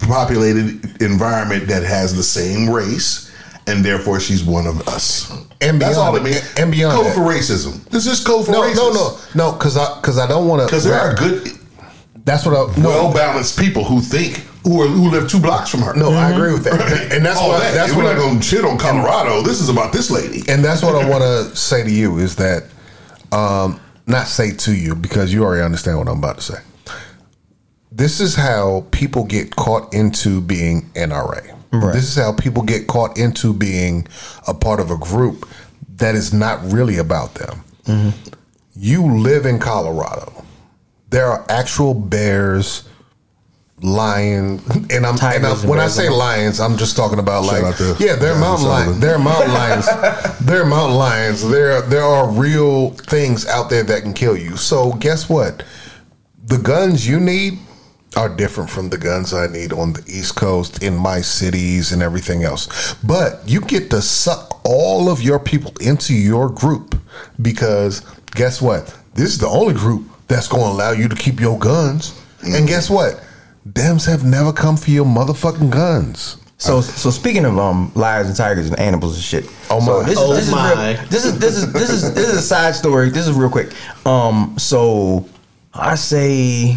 populated 0.00 1.02
environment 1.02 1.68
that 1.68 1.82
has 1.82 2.16
the 2.16 2.22
same 2.22 2.70
race, 2.70 3.30
and 3.66 3.84
therefore 3.84 4.18
she's 4.20 4.42
one 4.44 4.66
of 4.66 4.86
us. 4.88 5.30
And 5.60 5.80
That's 5.80 5.96
beyond 5.96 6.08
all 6.08 6.16
it 6.16 6.22
means. 6.22 6.54
and 6.56 6.70
beyond 6.70 6.94
code 6.96 7.06
that. 7.06 7.14
for 7.14 7.20
racism. 7.22 7.84
This 7.90 8.06
is 8.06 8.24
code 8.24 8.46
for 8.46 8.52
No, 8.52 8.62
racism. 8.62 8.76
no, 8.76 8.92
no, 8.92 9.50
no, 9.50 9.52
because 9.52 9.76
I 9.76 10.00
because 10.00 10.18
I 10.18 10.26
don't 10.26 10.46
want 10.48 10.60
to. 10.62 10.66
Because 10.66 10.84
there 10.84 10.94
are 10.98 11.14
good, 11.14 11.48
That's 12.24 12.46
what 12.46 12.54
I. 12.54 12.80
No, 12.80 12.88
well 12.88 13.12
balanced 13.14 13.58
people 13.58 13.84
who 13.84 14.00
think 14.00 14.46
who 14.68 14.82
are 14.82 14.86
who 14.88 15.10
live 15.10 15.28
two 15.30 15.40
blocks 15.40 15.70
from 15.70 15.80
her. 15.80 15.94
no, 15.94 16.10
I 16.12 16.30
agree 16.30 16.52
with 16.52 16.64
that, 16.64 16.80
and 17.12 17.24
that's 17.24 17.38
all 17.38 17.48
what 17.48 17.60
that. 17.60 17.74
that's 17.74 17.92
we're 17.94 18.04
what 18.04 18.12
not 18.12 18.16
I, 18.16 18.24
going 18.26 18.40
to 18.40 18.44
shit 18.44 18.64
on 18.64 18.76
Colorado. 18.78 19.42
This 19.42 19.60
is 19.60 19.68
about 19.68 19.92
this 19.92 20.10
lady. 20.10 20.42
and 20.50 20.62
that's 20.64 20.82
what 20.82 20.94
I 20.94 21.08
want 21.12 21.22
to 21.22 21.56
say 21.56 21.82
to 21.82 21.90
you 21.90 22.18
is 22.18 22.36
that, 22.36 22.64
um, 23.32 23.80
not 24.06 24.26
say 24.26 24.52
to 24.52 24.74
you 24.74 24.94
because 24.94 25.32
you 25.32 25.42
already 25.44 25.62
understand 25.62 25.98
what 25.98 26.08
I'm 26.08 26.18
about 26.18 26.36
to 26.38 26.42
say. 26.42 26.58
This 27.90 28.20
is 28.20 28.34
how 28.36 28.86
people 28.90 29.24
get 29.24 29.56
caught 29.56 29.92
into 29.92 30.40
being 30.40 30.82
NRA. 30.94 31.54
Right. 31.72 31.92
This 31.92 32.04
is 32.04 32.14
how 32.16 32.32
people 32.32 32.62
get 32.62 32.86
caught 32.86 33.18
into 33.18 33.52
being 33.52 34.06
a 34.46 34.54
part 34.54 34.80
of 34.80 34.90
a 34.90 34.96
group 34.96 35.48
that 35.96 36.14
is 36.14 36.32
not 36.32 36.60
really 36.70 36.96
about 36.98 37.34
them. 37.34 38.14
You 38.76 39.14
live 39.16 39.44
in 39.46 39.58
Colorado. 39.58 40.44
There 41.10 41.26
are 41.26 41.44
actual 41.48 41.94
bears, 41.94 42.87
lion, 43.82 44.60
and 44.90 45.06
I'm, 45.06 45.16
and 45.22 45.46
I'm 45.46 45.68
when 45.68 45.78
I 45.78 45.88
say 45.88 46.08
lions, 46.08 46.60
I'm 46.60 46.76
just 46.76 46.96
talking 46.96 47.18
about 47.18 47.44
Shout 47.44 47.62
like 47.62 47.64
out 47.64 47.76
to 47.78 47.96
yeah, 47.98 48.16
they're 48.16 48.34
Jasmine 48.34 48.40
mountain 48.40 48.68
lions. 48.68 49.00
They're 49.00 49.18
mountain 49.18 49.54
lions. 49.54 49.86
They're 50.40 50.64
mountain 50.64 50.96
lions. 50.96 51.48
There 51.48 51.82
there 51.82 52.02
are 52.02 52.28
real 52.28 52.90
things 52.90 53.46
out 53.46 53.70
there 53.70 53.82
that 53.82 54.02
can 54.02 54.14
kill 54.14 54.36
you. 54.36 54.56
So 54.56 54.92
guess 54.94 55.28
what? 55.28 55.62
The 56.46 56.58
guns 56.58 57.06
you 57.06 57.20
need 57.20 57.58
are 58.16 58.28
different 58.28 58.70
from 58.70 58.88
the 58.88 58.98
guns 58.98 59.34
I 59.34 59.46
need 59.46 59.72
on 59.72 59.92
the 59.92 60.02
East 60.06 60.36
Coast 60.36 60.82
in 60.82 60.96
my 60.96 61.20
cities 61.20 61.92
and 61.92 62.02
everything 62.02 62.44
else. 62.44 62.94
But 63.04 63.42
you 63.46 63.60
get 63.60 63.90
to 63.90 64.00
suck 64.00 64.60
all 64.64 65.10
of 65.10 65.22
your 65.22 65.38
people 65.38 65.72
into 65.80 66.14
your 66.14 66.48
group 66.48 66.94
because 67.42 68.00
guess 68.32 68.62
what? 68.62 68.96
This 69.14 69.28
is 69.28 69.38
the 69.38 69.48
only 69.48 69.74
group 69.74 70.08
that's 70.26 70.48
going 70.48 70.64
to 70.64 70.70
allow 70.70 70.92
you 70.92 71.08
to 71.08 71.16
keep 71.16 71.38
your 71.38 71.58
guns. 71.58 72.18
And 72.42 72.54
mm-hmm. 72.54 72.66
guess 72.66 72.88
what? 72.88 73.22
Dems 73.72 74.06
have 74.06 74.24
never 74.24 74.52
come 74.52 74.76
for 74.76 74.90
your 74.90 75.04
motherfucking 75.04 75.70
guns. 75.70 76.36
So 76.58 76.80
so 76.80 77.10
speaking 77.10 77.44
of 77.44 77.58
um 77.58 77.92
lions 77.94 78.28
and 78.28 78.36
tigers 78.36 78.68
and 78.68 78.78
animals 78.78 79.14
and 79.14 79.22
shit. 79.22 79.44
Oh 79.70 79.80
so 79.80 80.00
my. 80.00 80.08
This 80.08 80.18
is, 80.18 80.18
Oh 80.18 80.34
this 80.34 80.46
is 80.46 80.50
my. 80.50 80.92
Real, 80.92 81.06
this 81.06 81.24
is 81.24 81.38
this 81.38 81.56
is 81.56 81.72
this 81.72 81.90
is 81.90 82.14
this 82.14 82.28
is 82.28 82.38
a 82.38 82.42
side 82.42 82.74
story. 82.74 83.10
This 83.10 83.28
is 83.28 83.36
real 83.36 83.50
quick. 83.50 83.72
Um 84.06 84.56
so 84.58 85.28
I 85.72 85.94
say 85.94 86.76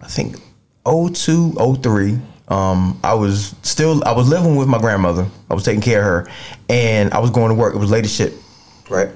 I 0.00 0.06
think 0.06 0.36
02, 0.86 1.54
03. 1.82 2.18
Um 2.48 3.00
I 3.02 3.14
was 3.14 3.54
still 3.62 4.02
I 4.04 4.12
was 4.12 4.28
living 4.28 4.54
with 4.56 4.68
my 4.68 4.78
grandmother. 4.78 5.26
I 5.48 5.54
was 5.54 5.64
taking 5.64 5.80
care 5.80 6.00
of 6.00 6.26
her 6.26 6.32
and 6.68 7.12
I 7.12 7.18
was 7.18 7.30
going 7.30 7.48
to 7.48 7.54
work. 7.54 7.74
It 7.74 7.78
was 7.78 7.90
late 7.90 8.04
as 8.04 8.14
shit. 8.14 8.34
Right? 8.88 9.08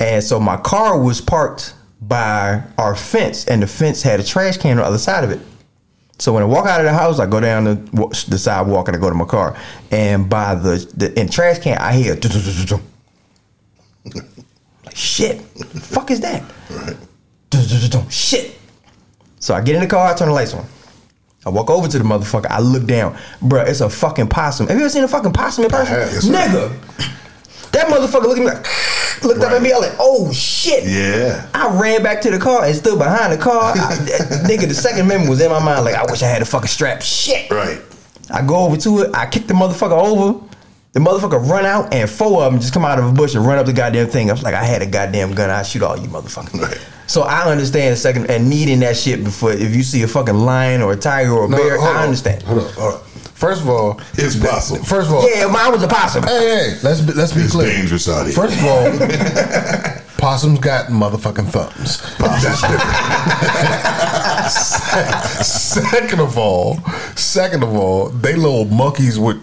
And 0.00 0.22
so 0.24 0.40
my 0.40 0.56
car 0.56 0.98
was 0.98 1.20
parked 1.20 1.74
by 2.00 2.62
our 2.78 2.94
fence 2.94 3.46
and 3.46 3.62
the 3.62 3.66
fence 3.66 4.02
had 4.02 4.20
a 4.20 4.24
trash 4.24 4.56
can 4.56 4.72
on 4.72 4.76
the 4.78 4.84
other 4.84 4.98
side 4.98 5.24
of 5.24 5.30
it. 5.30 5.40
So 6.18 6.32
when 6.32 6.42
I 6.42 6.46
walk 6.46 6.66
out 6.66 6.80
of 6.80 6.86
the 6.86 6.92
house, 6.92 7.18
I 7.18 7.26
go 7.26 7.40
down 7.40 7.64
the, 7.64 8.26
the 8.28 8.38
sidewalk 8.38 8.88
and 8.88 8.96
I 8.96 9.00
go 9.00 9.08
to 9.08 9.16
my 9.16 9.24
car. 9.24 9.56
And 9.90 10.30
by 10.30 10.54
the, 10.54 10.76
the 10.96 11.18
in 11.18 11.28
trash 11.28 11.58
can, 11.58 11.76
I 11.78 11.92
hear 11.92 12.14
like 12.14 12.22
shit. 14.94 15.38
The 15.54 15.80
fuck 15.80 16.10
is 16.10 16.20
that? 16.20 16.42
Right. 16.70 16.96
Shit. 18.10 18.56
So 19.40 19.54
I 19.54 19.60
get 19.60 19.74
in 19.74 19.82
the 19.82 19.86
car, 19.86 20.12
I 20.12 20.16
turn 20.16 20.28
the 20.28 20.34
lights 20.34 20.54
on. 20.54 20.64
I 21.46 21.50
walk 21.50 21.68
over 21.68 21.88
to 21.88 21.98
the 21.98 22.04
motherfucker. 22.04 22.46
I 22.48 22.60
look 22.60 22.86
down, 22.86 23.14
Bruh, 23.40 23.68
It's 23.68 23.80
a 23.80 23.90
fucking 23.90 24.28
possum. 24.28 24.66
Have 24.68 24.76
you 24.76 24.82
ever 24.82 24.88
seen 24.90 25.04
a 25.04 25.08
fucking 25.08 25.32
possum 25.32 25.64
in 25.64 25.70
person? 25.70 26.32
Nigga, 26.32 26.70
that 27.72 27.88
motherfucker 27.88 28.26
me 28.38 28.46
like, 28.46 28.64
looked 29.24 29.42
up 29.42 29.52
at 29.52 29.62
me. 29.62 29.72
I 29.72 29.78
was 29.78 29.88
like, 29.88 29.96
oh 30.00 30.32
shit. 30.32 30.84
Yeah. 30.84 31.48
I 31.54 31.78
ran 31.80 32.02
back 32.02 32.20
to 32.22 32.30
the 32.30 32.38
car 32.38 32.64
and 32.64 32.74
stood 32.76 32.98
behind 32.98 33.32
the 33.32 33.38
car. 33.38 33.72
I, 33.72 33.76
nigga, 34.46 34.68
the 34.68 34.74
second 34.74 35.06
memory 35.08 35.28
was 35.28 35.40
in 35.40 35.50
my 35.50 35.62
mind. 35.62 35.84
Like, 35.84 35.94
I 35.94 36.04
wish 36.04 36.22
I 36.22 36.26
had 36.28 36.42
a 36.42 36.44
fucking 36.44 36.68
strap. 36.68 37.02
Shit. 37.02 37.50
Right. 37.50 37.80
I 38.30 38.44
go 38.46 38.56
over 38.66 38.76
to 38.78 39.00
it. 39.02 39.14
I 39.14 39.26
kick 39.26 39.46
the 39.46 39.54
motherfucker 39.54 39.92
over. 39.92 40.40
The 40.92 41.00
motherfucker 41.00 41.44
run 41.50 41.66
out, 41.66 41.92
and 41.92 42.08
four 42.08 42.44
of 42.44 42.52
them 42.52 42.60
just 42.60 42.72
come 42.72 42.84
out 42.84 43.00
of 43.00 43.06
a 43.06 43.12
bush 43.12 43.34
and 43.34 43.44
run 43.44 43.58
up 43.58 43.66
the 43.66 43.72
goddamn 43.72 44.06
thing. 44.06 44.30
I 44.30 44.32
was 44.32 44.44
like, 44.44 44.54
I 44.54 44.62
had 44.62 44.80
a 44.80 44.86
goddamn 44.86 45.34
gun. 45.34 45.50
I 45.50 45.64
shoot 45.64 45.82
all 45.82 45.98
you 45.98 46.06
motherfuckers. 46.06 46.60
Right. 46.60 46.78
So 47.08 47.22
I 47.22 47.50
understand 47.50 47.98
second 47.98 48.30
and 48.30 48.48
needing 48.48 48.78
that 48.80 48.96
shit 48.96 49.24
before 49.24 49.50
if 49.52 49.74
you 49.74 49.82
see 49.82 50.02
a 50.04 50.08
fucking 50.08 50.36
lion 50.36 50.82
or 50.82 50.92
a 50.92 50.96
tiger 50.96 51.32
or 51.32 51.46
a 51.46 51.48
No, 51.48 51.56
bear, 51.56 51.80
I 51.80 51.86
on. 51.88 51.96
understand. 52.04 52.44
Hold 52.44 52.62
on, 52.62 52.72
hold 52.74 52.94
on. 52.94 53.00
First 53.44 53.60
of 53.60 53.68
all, 53.68 54.00
It's 54.14 54.36
possum. 54.36 54.82
First 54.84 55.08
of 55.10 55.16
all, 55.16 55.28
Yeah, 55.28 55.48
mine 55.48 55.70
was 55.70 55.82
a 55.82 55.86
possum. 55.86 56.22
hey, 56.22 56.30
hey, 56.70 56.78
let's 56.82 57.02
be, 57.02 57.12
let's 57.12 57.32
be 57.34 57.42
It's 57.42 57.52
clear. 57.52 57.68
dangerous 57.68 58.08
out 58.08 58.24
here. 58.24 58.34
First 58.34 58.56
of 58.56 58.64
all, 58.64 58.90
possums 60.16 60.60
got 60.60 60.86
motherfucking 60.86 61.50
thumbs. 61.50 62.00
That's 62.16 62.62
different. 62.62 62.90
second 65.44 66.20
of 66.20 66.38
all, 66.38 66.78
second 67.16 67.62
of 67.64 67.74
all, 67.76 68.08
they 68.08 68.34
little 68.34 68.64
monkeys 68.64 69.18
with 69.18 69.36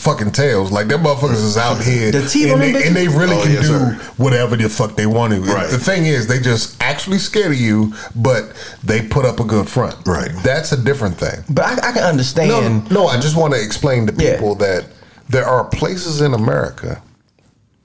fucking 0.00 0.32
tails. 0.32 0.72
Like 0.72 0.88
them 0.88 1.02
motherfuckers 1.04 1.44
is 1.44 1.56
out 1.56 1.82
here, 1.82 2.10
The 2.10 2.26
teeth 2.26 2.44
and, 2.52 2.54
on 2.54 2.58
them 2.60 2.72
they, 2.72 2.86
and 2.86 2.96
they 2.96 3.06
really 3.08 3.36
Oh, 3.36 3.42
can 3.42 3.52
yes, 3.52 3.62
do 3.68 3.78
sir. 3.78 3.94
whatever 4.16 4.56
the 4.56 4.68
fuck 4.68 4.96
they 4.96 5.06
want 5.06 5.32
to. 5.34 5.40
Right. 5.42 5.70
The 5.70 5.78
thing 5.78 6.06
is, 6.06 6.26
they 6.26 6.40
just 6.40 6.82
actually 6.82 7.18
scared 7.18 7.52
of 7.52 7.58
you, 7.60 7.92
but 8.16 8.52
they 8.82 9.02
put 9.06 9.24
up 9.24 9.40
a 9.40 9.44
good 9.44 9.68
front. 9.68 9.96
Right. 10.06 10.30
That's 10.42 10.72
a 10.72 10.82
different 10.82 11.16
thing. 11.18 11.44
But 11.50 11.64
I, 11.66 11.90
I 11.90 11.92
can 11.92 12.02
understand. 12.04 12.90
no, 12.90 13.06
I 13.06 13.20
just 13.20 13.36
want 13.36 13.54
to 13.54 13.62
explain 13.62 14.06
to 14.06 14.14
Yeah. 14.16 14.34
people 14.34 14.54
that 14.56 14.86
there 15.28 15.44
are 15.46 15.64
places 15.64 16.20
in 16.20 16.34
America 16.34 17.02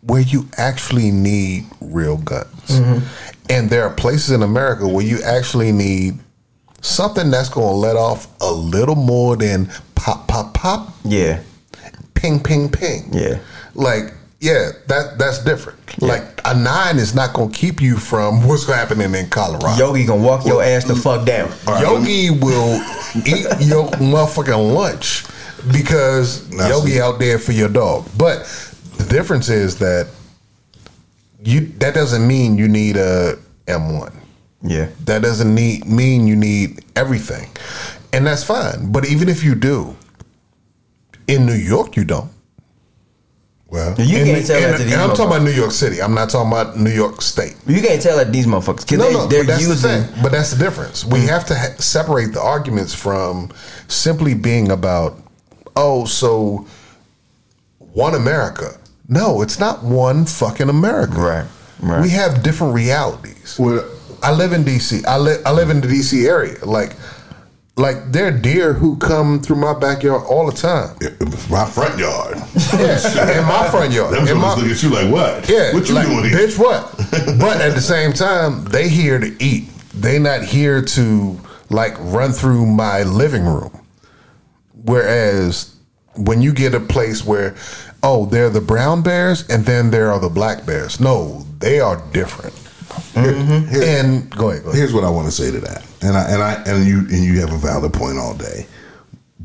where 0.02 0.22
you 0.22 0.48
actually 0.58 1.12
need 1.12 1.66
real 1.82 2.18
guns. 2.18 2.48
Mm-hmm. 2.70 3.06
And 3.50 3.70
there 3.70 3.84
are 3.84 3.94
places 3.94 4.32
in 4.32 4.42
America 4.44 4.88
where 4.88 5.06
you 5.06 5.20
actually 5.24 5.72
need 5.72 6.20
something 6.82 7.30
that's 7.32 7.50
going 7.50 7.68
to 7.68 7.74
let 7.76 7.96
off 7.96 8.28
a 8.42 8.52
little 8.52 8.96
more 8.96 9.36
than 9.36 9.70
pop, 9.96 10.28
pop, 10.28 10.54
pop, 10.54 10.94
Yeah, 11.04 11.42
ping, 12.26 12.40
ping, 12.42 12.70
ping. 12.70 13.14
Yeah. 13.14 13.40
Like, 13.74 14.14
yeah, 14.40 14.72
that 14.88 15.18
that's 15.18 15.44
different. 15.44 15.80
Like 16.02 16.42
a 16.46 16.54
nine 16.58 16.98
is 16.98 17.16
not 17.16 17.34
going 17.34 17.52
to 17.52 17.58
keep 17.58 17.82
you 17.82 17.98
from 17.98 18.46
what's 18.48 18.66
happening 18.68 19.14
in 19.16 19.30
Colorado. 19.30 19.78
Yogi 19.78 20.06
gonna 20.06 20.22
walk 20.22 20.46
your 20.46 20.62
ass 20.62 20.84
the 20.86 20.96
fuck 20.96 21.26
down. 21.26 21.50
Yogi 21.82 22.30
will 22.32 22.76
eat 23.26 23.46
your 23.62 23.88
motherfucking 23.92 24.74
lunch 24.74 25.26
because 25.72 26.50
Now, 26.52 26.68
Yogi 26.68 26.92
see- 26.92 27.02
out 27.02 27.18
there 27.20 27.40
for 27.40 27.54
your 27.54 27.70
dog. 27.70 28.08
But 28.18 28.44
the 28.98 29.06
difference 29.06 29.50
is 29.50 29.78
that 29.80 30.08
you 31.44 31.68
that 31.80 31.94
doesn't 31.94 32.28
mean 32.28 32.58
you 32.58 32.68
need 32.68 32.98
a 32.98 33.38
M1. 33.68 34.14
Yeah, 34.62 34.90
That 35.06 35.22
doesn't 35.22 35.54
need 35.54 35.86
mean 35.86 36.28
you 36.28 36.36
need 36.36 36.84
everything. 36.96 37.50
And 38.14 38.26
that's 38.28 38.44
fine. 38.44 38.92
But 38.92 39.06
even 39.08 39.30
if 39.30 39.44
you 39.44 39.54
do, 39.56 39.96
in 41.28 41.46
New 41.46 41.54
York 41.54 41.96
you 41.96 42.04
don't. 42.06 42.30
Well, 43.68 43.96
you 44.00 44.18
And- 44.20 44.28
can't 44.28 44.46
tell 44.46 44.56
and- 44.58 44.66
that 44.66 44.78
to 44.78 44.84
these. 44.84 44.94
and 44.94 45.02
I'm 45.02 45.10
talking 45.10 45.26
about 45.26 45.42
New 45.42 45.52
York 45.52 45.72
City. 45.72 46.02
I'm 46.02 46.14
not 46.14 46.30
talking 46.30 46.52
about 46.52 46.80
New 46.80 46.92
York 46.92 47.22
State. 47.22 47.56
You 47.66 47.82
can't 47.82 48.02
tell 48.02 48.18
that 48.18 48.32
these 48.32 48.46
motherfuckers 48.46 48.82
because 48.88 49.00
No, 49.00 49.08
they, 49.08 49.14
no, 49.14 49.28
they're 49.28 49.44
but 49.44 49.48
that's 49.48 49.62
using. 49.68 49.92
the 49.92 50.04
thing. 50.08 50.24
But 50.24 50.32
that's 50.32 50.52
the 50.52 50.58
difference. 50.64 51.04
We 51.04 51.20
mm. 51.20 51.28
have 51.28 51.46
to 51.48 51.56
ha- 51.56 51.76
separate 51.80 52.34
the 52.34 52.42
arguments 52.42 52.94
from 52.94 53.50
simply 53.88 54.34
being 54.36 54.72
about, 54.72 55.20
oh, 55.76 56.06
so 56.06 56.68
one 57.80 58.14
America. 58.14 58.78
No, 59.10 59.42
it's 59.42 59.60
not 59.60 59.84
one 59.84 60.26
fucking 60.26 60.70
America. 60.70 61.20
Right, 61.20 61.46
right. 61.82 62.02
We 62.02 62.10
have 62.10 62.44
different 62.44 62.74
realities. 62.76 63.56
Well- 63.58 63.84
I 64.24 64.32
live 64.32 64.54
in 64.54 64.64
DC. 64.64 65.06
I 65.06 65.18
live. 65.18 65.42
I 65.46 65.52
live 65.52 65.70
in 65.70 65.82
the 65.82 65.88
DC 65.88 66.28
area. 66.28 66.58
Like, 66.66 66.94
like 67.78 68.12
there 68.12 68.28
are 68.28 68.32
deer 68.32 68.74
who 68.74 68.96
come 68.98 69.42
through 69.42 69.58
my 69.58 69.78
backyard 69.78 70.24
all 70.28 70.46
the 70.50 70.56
time. 70.56 70.96
my 71.50 71.66
front 71.66 72.00
yard. 72.00 72.38
Yeah, 72.74 73.40
in 73.40 73.46
my 73.46 73.68
front 73.70 73.92
yard. 73.94 74.14
Them 74.16 74.38
my- 74.38 74.56
look 74.56 74.66
at 74.66 74.82
you 74.84 74.90
like, 74.90 75.12
what? 75.12 75.50
yeah, 75.50 75.74
What 75.74 75.88
you 75.90 75.96
like, 75.96 76.08
doing 76.08 76.26
here? 76.26 76.38
Bitch, 76.48 76.58
what? 76.58 76.92
but 77.40 77.60
at 77.62 77.74
the 77.76 77.82
same 77.82 78.14
time, 78.14 78.64
they 78.66 78.88
here 78.88 79.20
to 79.20 79.36
eat. 79.44 79.70
They 79.94 80.20
not 80.20 80.44
here 80.44 80.82
to 80.82 81.40
like 81.70 81.96
run 82.00 82.32
through 82.32 82.66
my 82.66 83.04
living 83.04 83.44
room. 83.46 83.72
Whereas 84.84 85.76
when 86.16 86.42
you 86.42 86.54
get 86.54 86.74
a 86.74 86.80
place 86.80 87.26
where, 87.26 87.56
oh, 88.04 88.26
they're 88.26 88.50
the 88.50 88.62
brown 88.62 89.02
bears 89.04 89.48
and 89.50 89.66
then 89.66 89.92
there 89.92 90.12
are 90.12 90.20
the 90.20 90.30
black 90.30 90.66
bears. 90.66 91.00
No, 91.00 91.46
they 91.60 91.80
are 91.80 92.02
different. 92.14 92.54
Mm-hmm. 93.14 93.68
Here- 93.74 94.00
And 94.04 94.30
go 94.36 94.50
ahead, 94.50 94.64
go 94.64 94.70
ahead. 94.70 94.80
Here's 94.80 94.94
what 94.94 95.04
I 95.04 95.10
want 95.10 95.28
to 95.28 95.32
say 95.32 95.52
to 95.52 95.60
that, 95.62 95.86
and 96.02 96.16
I 96.18 96.24
and 96.30 96.42
I 96.44 96.54
and 96.66 96.86
you 96.86 97.00
and 97.00 97.24
you 97.24 97.40
have 97.42 97.52
a 97.54 97.58
valid 97.58 97.94
point 97.94 98.18
all 98.18 98.34
day, 98.36 98.68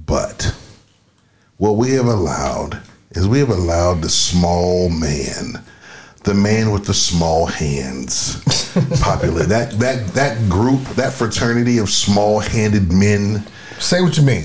but 0.07 0.55
what 1.59 1.77
we 1.77 1.93
have 1.93 2.07
allowed 2.07 2.81
is 3.13 3.27
we 3.29 3.39
have 3.41 3.51
allowed 3.51 4.03
the 4.03 4.09
small 4.09 4.89
man, 4.89 5.63
the 6.25 6.35
man 6.35 6.71
with 6.71 6.87
the 6.87 6.95
small 6.95 7.47
hands, 7.47 8.37
popular 9.03 9.45
that 9.45 9.73
that 9.79 10.07
that 10.15 10.49
group, 10.49 10.81
that 10.97 11.13
fraternity 11.13 11.79
of 11.79 11.91
small-handed 11.91 12.93
men. 12.93 13.45
Say 13.79 14.01
what 14.03 14.17
you 14.17 14.23
mean. 14.25 14.45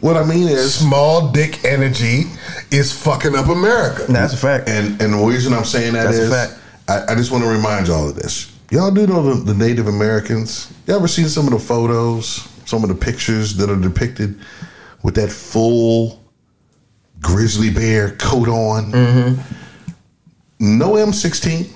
What 0.00 0.16
I 0.18 0.24
mean 0.24 0.48
is, 0.48 0.74
Small 0.74 1.32
dick 1.32 1.64
energy 1.64 2.24
is 2.70 2.92
fucking 2.92 3.34
up 3.34 3.48
America. 3.48 4.04
That's 4.08 4.34
a 4.34 4.36
fact. 4.36 4.68
and 4.68 5.00
and 5.00 5.14
the 5.14 5.18
reason 5.24 5.52
I'm 5.54 5.64
saying 5.64 5.94
that 5.94 6.04
That's 6.04 6.18
a 6.18 6.22
is, 6.24 6.30
fact. 6.30 6.57
I, 6.88 7.12
I 7.12 7.14
just 7.14 7.30
want 7.30 7.44
to 7.44 7.50
remind 7.50 7.88
y'all 7.88 8.08
of 8.08 8.16
this. 8.16 8.52
Y'all 8.70 8.90
do 8.90 9.06
know 9.06 9.22
the, 9.34 9.52
the 9.52 9.54
Native 9.54 9.86
Americans. 9.88 10.72
You 10.86 10.94
ever 10.94 11.08
seen 11.08 11.28
some 11.28 11.46
of 11.46 11.52
the 11.52 11.58
photos, 11.58 12.48
some 12.66 12.82
of 12.82 12.88
the 12.88 12.94
pictures 12.94 13.56
that 13.56 13.70
are 13.70 13.76
depicted 13.80 14.38
with 15.02 15.14
that 15.14 15.30
full 15.30 16.22
grizzly 17.20 17.70
bear 17.70 18.12
coat 18.12 18.48
on? 18.48 18.92
Mm-hmm. 18.92 19.54
No 20.78 20.92
M16, 20.92 21.70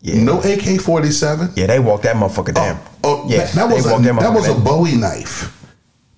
Yeah. 0.00 0.22
no 0.22 0.40
AK 0.40 0.80
47. 0.80 1.50
Yeah, 1.54 1.66
they 1.66 1.78
walk 1.78 2.02
that 2.02 2.16
motherfucker 2.16 2.54
down. 2.54 2.80
Oh, 3.04 3.24
oh 3.24 3.28
yeah, 3.28 3.44
that, 3.44 3.54
that 3.54 3.74
was 3.74 3.86
a, 3.86 3.92
walk 3.92 4.02
that 4.02 4.32
was 4.32 4.48
a. 4.48 4.54
Bowie 4.54 4.96
knife. 4.96 5.58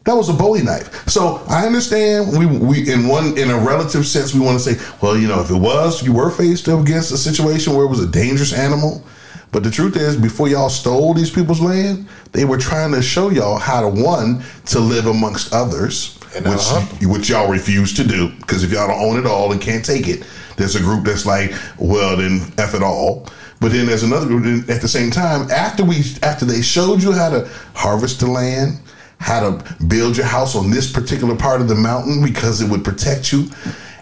That 0.04 0.14
was 0.14 0.28
a 0.28 0.34
Bowie 0.34 0.62
knife. 0.62 1.08
So 1.08 1.42
I 1.48 1.66
understand 1.66 2.36
we 2.38 2.44
we 2.46 2.92
in 2.92 3.08
one 3.08 3.38
in 3.38 3.50
a 3.50 3.58
relative 3.58 4.06
sense 4.06 4.34
we 4.34 4.40
want 4.40 4.60
to 4.60 4.74
say, 4.74 4.96
well, 5.00 5.16
you 5.16 5.28
know, 5.28 5.40
if 5.40 5.50
it 5.50 5.56
was 5.56 6.02
you 6.02 6.12
were 6.12 6.30
faced 6.30 6.68
up 6.68 6.80
against 6.80 7.10
a 7.10 7.16
situation 7.16 7.74
where 7.74 7.86
it 7.86 7.88
was 7.88 8.00
a 8.00 8.06
dangerous 8.06 8.52
animal, 8.52 9.02
but 9.50 9.62
the 9.62 9.70
truth 9.70 9.96
is, 9.96 10.16
before 10.16 10.48
y'all 10.48 10.68
stole 10.68 11.14
these 11.14 11.30
people's 11.30 11.60
land, 11.60 12.06
they 12.32 12.44
were 12.44 12.58
trying 12.58 12.92
to 12.92 13.00
show 13.00 13.30
y'all 13.30 13.56
how 13.56 13.80
to 13.80 13.88
one 13.88 14.42
to 14.66 14.80
live 14.80 15.06
amongst 15.06 15.54
others, 15.54 16.18
which 16.34 17.08
which 17.08 17.28
y'all 17.30 17.48
refuse 17.50 17.94
to 17.94 18.04
do 18.04 18.28
because 18.40 18.62
if 18.62 18.72
y'all 18.72 18.88
don't 18.88 19.00
own 19.00 19.18
it 19.18 19.26
all 19.26 19.52
and 19.52 19.60
can't 19.60 19.84
take 19.84 20.06
it, 20.06 20.26
there's 20.56 20.76
a 20.76 20.80
group 20.80 21.04
that's 21.04 21.24
like, 21.24 21.54
well, 21.78 22.16
then 22.16 22.40
f 22.58 22.74
it 22.74 22.82
all. 22.82 23.26
But 23.60 23.72
then 23.72 23.86
there's 23.86 24.02
another 24.02 24.26
group 24.26 24.68
at 24.68 24.82
the 24.82 24.88
same 24.88 25.10
time 25.10 25.50
after 25.50 25.82
we 25.82 26.02
after 26.22 26.44
they 26.44 26.60
showed 26.60 27.02
you 27.02 27.12
how 27.12 27.30
to 27.30 27.48
harvest 27.74 28.20
the 28.20 28.26
land, 28.26 28.78
how 29.24 29.40
to 29.40 29.74
build 29.84 30.18
your 30.18 30.26
house 30.26 30.54
on 30.54 30.70
this 30.70 30.92
particular 30.92 31.34
part 31.34 31.62
of 31.62 31.66
the 31.66 31.74
mountain 31.74 32.22
because 32.22 32.60
it 32.60 32.68
would 32.68 32.84
protect 32.84 33.32
you, 33.32 33.48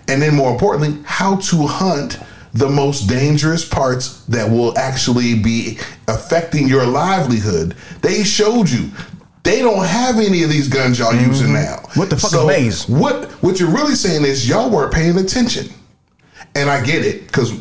and 0.09 0.21
then 0.21 0.35
more 0.35 0.51
importantly, 0.51 1.01
how 1.05 1.37
to 1.37 1.65
hunt 1.65 2.19
the 2.55 2.69
most 2.69 3.09
dangerous 3.09 3.67
parts 3.67 4.25
that 4.25 4.51
will 4.51 4.77
actually 4.77 5.39
be 5.39 5.79
affecting 6.09 6.67
your 6.67 6.85
livelihood. 6.85 7.77
They 8.03 8.25
showed 8.25 8.69
you. 8.69 8.91
They 9.45 9.61
don't 9.61 9.87
have 9.87 10.19
any 10.19 10.43
of 10.43 10.51
these 10.51 10.67
guns 10.67 10.99
y'all 10.99 11.15
using 11.15 11.53
now. 11.53 11.77
Mm-hmm. 11.77 12.01
What 12.01 12.11
the 12.11 12.17
fuck 12.17 12.33
is 12.33 12.45
maze? 12.45 12.89
What 12.89 13.31
what 13.43 13.61
you're 13.61 13.71
really 13.71 13.95
saying 13.95 14.25
is 14.25 14.49
y'all 14.49 14.71
weren't 14.71 14.93
paying 14.93 15.19
attention. 15.19 15.69
And 16.57 16.69
I 16.69 16.85
get 16.85 17.05
it 17.05 17.29
because 17.29 17.55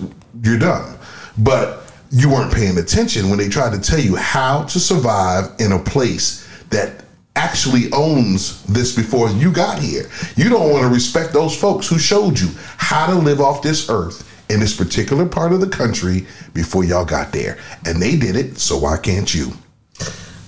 you're 0.44 0.60
dumb. 0.60 0.98
But 1.38 1.92
you 2.10 2.30
weren't 2.30 2.54
paying 2.54 2.78
attention 2.80 3.30
when 3.30 3.38
they 3.38 3.50
tried 3.50 3.74
to 3.74 3.80
tell 3.80 4.00
you 4.00 4.16
how 4.16 4.64
to 4.64 4.80
survive 4.80 5.52
in 5.60 5.72
a 5.72 5.80
place 5.80 6.48
that 6.70 7.06
actually 7.36 7.92
owns 7.92 8.64
this 8.64 8.96
before 8.96 9.30
you 9.30 9.52
got 9.52 9.80
here. 9.80 10.10
You 10.36 10.50
don't 10.50 10.70
want 10.70 10.84
to 10.84 10.90
respect 10.90 11.34
those 11.34 11.58
folks 11.58 11.88
who 11.88 11.98
showed 11.98 12.40
you 12.40 12.50
how 12.78 13.08
to 13.08 13.16
live 13.16 13.40
off 13.40 13.62
this 13.62 13.90
earth 13.90 14.28
in 14.50 14.60
this 14.60 14.76
particular 14.76 15.26
part 15.26 15.54
of 15.54 15.62
the 15.62 15.70
country 15.70 16.26
before 16.54 16.84
y'all 16.84 17.06
got 17.06 17.32
there. 17.32 17.58
And 17.86 18.02
they 18.02 18.18
did 18.18 18.36
it, 18.36 18.58
so 18.58 18.78
why 18.78 18.98
can't 18.98 19.34
you? 19.34 19.54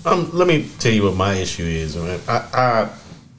Um, 0.04 0.30
let 0.34 0.46
me 0.46 0.68
tell 0.78 0.92
you 0.92 1.04
what 1.04 1.16
my 1.16 1.34
issue 1.34 1.62
is. 1.62 1.96
man. 1.96 2.20
I, 2.28 2.46
I 2.52 2.90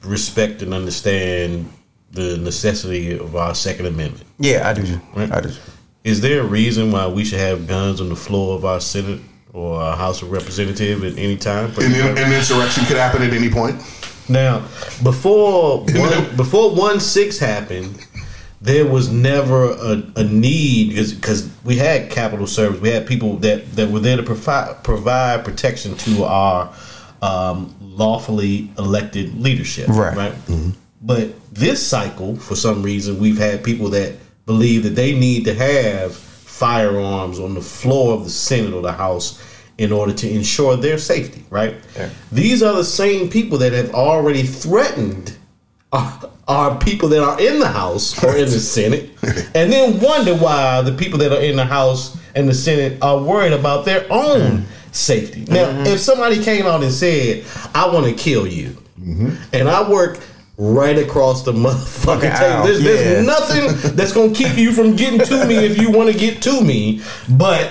respect 0.02 0.62
and 0.62 0.74
understand 0.74 1.70
the 2.10 2.36
necessity 2.38 3.16
of 3.16 3.36
our 3.36 3.54
Second 3.54 3.86
Amendment. 3.86 4.26
Yeah, 4.38 4.68
I 4.68 4.72
do. 4.72 5.00
Right. 5.14 5.30
I 5.30 5.40
do. 5.40 5.52
Is 6.02 6.20
there 6.20 6.40
a 6.40 6.46
reason 6.46 6.90
why 6.90 7.06
we 7.06 7.24
should 7.24 7.38
have 7.38 7.66
guns 7.66 8.00
on 8.00 8.08
the 8.08 8.16
floor 8.16 8.56
of 8.56 8.64
our 8.64 8.80
Senate 8.80 9.20
or 9.56 9.80
our 9.80 9.96
House 9.96 10.20
of 10.22 10.30
Representative 10.30 11.02
at 11.02 11.16
any 11.18 11.36
time? 11.36 11.66
And 11.66 11.94
the, 11.94 12.10
an 12.10 12.32
insurrection 12.32 12.84
could 12.84 12.98
happen 12.98 13.22
at 13.22 13.32
any 13.32 13.48
point. 13.48 13.80
Now, 14.28 14.60
before 15.02 15.84
one, 15.84 16.36
before 16.36 16.74
one 16.74 17.00
six 17.00 17.38
happened, 17.38 18.04
there 18.60 18.84
was 18.84 19.10
never 19.10 19.70
a, 19.70 20.02
a 20.16 20.24
need 20.24 20.90
because 20.94 21.48
we 21.64 21.76
had 21.76 22.10
capital 22.10 22.46
service. 22.46 22.80
We 22.80 22.90
had 22.90 23.06
people 23.06 23.36
that, 23.38 23.72
that 23.76 23.88
were 23.88 24.00
there 24.00 24.16
to 24.16 24.22
provide 24.22 24.82
provide 24.82 25.44
protection 25.44 25.96
to 25.98 26.24
our 26.24 26.74
um, 27.22 27.74
lawfully 27.80 28.70
elected 28.78 29.40
leadership. 29.40 29.88
Right. 29.88 30.16
Right. 30.16 30.34
But 31.00 31.54
this 31.54 31.86
cycle, 31.86 32.36
for 32.36 32.56
some 32.56 32.82
reason, 32.82 33.20
we've 33.20 33.38
had 33.38 33.62
people 33.62 33.90
that 33.90 34.16
believe 34.44 34.82
that 34.82 34.96
they 34.96 35.18
need 35.18 35.44
to 35.44 35.54
have 35.54 36.16
firearms 36.56 37.38
on 37.38 37.52
the 37.52 37.60
floor 37.60 38.14
of 38.14 38.24
the 38.24 38.30
Senate 38.30 38.72
or 38.72 38.80
the 38.80 38.92
House 38.92 39.42
in 39.76 39.92
order 39.92 40.14
to 40.14 40.30
ensure 40.30 40.74
their 40.74 40.96
safety, 40.96 41.44
right? 41.50 41.76
These 42.32 42.62
are 42.62 42.74
the 42.74 42.84
same 42.84 43.28
people 43.28 43.58
that 43.58 43.74
have 43.74 43.94
already 43.94 44.42
threatened 44.42 45.36
our, 45.92 46.30
our 46.48 46.78
people 46.78 47.10
that 47.10 47.22
are 47.22 47.38
in 47.38 47.58
the 47.58 47.68
House 47.68 48.22
or 48.24 48.34
in 48.36 48.46
the 48.46 48.58
Senate, 48.58 49.10
and 49.54 49.70
then 49.70 50.00
wonder 50.00 50.34
why 50.34 50.80
the 50.80 50.92
people 50.92 51.18
that 51.18 51.30
are 51.30 51.42
in 51.42 51.56
the 51.56 51.64
House 51.64 52.16
and 52.34 52.48
the 52.48 52.54
Senate 52.54 53.02
are 53.02 53.22
worried 53.22 53.52
about 53.52 53.84
their 53.84 54.06
own 54.10 54.40
mm-hmm. 54.40 54.92
safety. 54.92 55.44
Now, 55.48 55.66
mm-hmm. 55.66 55.86
if 55.86 56.00
somebody 56.00 56.42
came 56.42 56.64
out 56.64 56.82
and 56.82 56.92
said, 56.92 57.44
I 57.74 57.86
want 57.92 58.06
to 58.06 58.14
kill 58.14 58.46
you, 58.46 58.82
mm-hmm. 58.98 59.34
and 59.52 59.68
I 59.68 59.88
work 59.88 60.20
right 60.58 60.98
across 60.98 61.42
the 61.42 61.52
motherfucking 61.52 61.86
Fucking 61.86 62.30
table, 62.30 62.44
aisle, 62.44 62.64
there's, 62.64 62.82
there's 62.82 63.26
nothing 63.26 63.94
that's 63.94 64.12
going 64.12 64.32
to 64.32 64.44
keep 64.44 64.56
you 64.56 64.72
from 64.72 64.96
getting 64.96 65.20
to 65.20 65.46
me 65.46 65.56
if 65.56 65.78
you 65.78 65.90
want 65.90 66.10
to 66.10 66.18
get 66.18 66.40
to 66.42 66.62
me, 66.62 67.02
but 67.28 67.70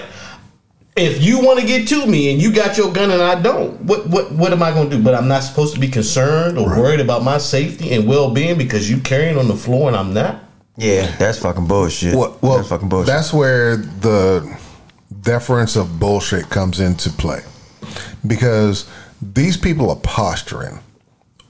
if 0.95 1.21
you 1.21 1.43
want 1.43 1.59
to 1.59 1.65
get 1.65 1.87
to 1.89 2.05
me 2.05 2.31
and 2.31 2.41
you 2.41 2.53
got 2.53 2.77
your 2.77 2.93
gun 2.93 3.11
and 3.11 3.21
I 3.21 3.41
don't, 3.41 3.81
what 3.81 4.07
what 4.07 4.31
what 4.31 4.53
am 4.53 4.63
I 4.63 4.71
going 4.71 4.89
to 4.89 4.97
do? 4.97 5.03
But 5.03 5.13
I'm 5.13 5.27
not 5.27 5.43
supposed 5.43 5.73
to 5.73 5.79
be 5.79 5.89
concerned 5.89 6.57
or 6.57 6.67
worried 6.67 7.01
about 7.01 7.23
my 7.23 7.37
safety 7.37 7.91
and 7.93 8.07
well 8.07 8.31
being 8.31 8.57
because 8.57 8.89
you 8.89 8.99
carrying 9.01 9.37
on 9.37 9.47
the 9.47 9.55
floor 9.55 9.87
and 9.87 9.97
I'm 9.97 10.13
not. 10.13 10.43
Yeah, 10.77 11.13
that's 11.17 11.39
fucking 11.39 11.67
bullshit. 11.67 12.15
Well, 12.15 12.37
well 12.41 12.57
that's 12.57 12.69
fucking 12.69 12.89
bullshit. 12.89 13.07
That's 13.07 13.33
where 13.33 13.77
the 13.77 14.57
deference 15.21 15.75
of 15.75 15.99
bullshit 15.99 16.49
comes 16.49 16.79
into 16.79 17.09
play, 17.09 17.41
because 18.25 18.89
these 19.21 19.57
people 19.57 19.89
are 19.89 19.95
posturing 19.97 20.79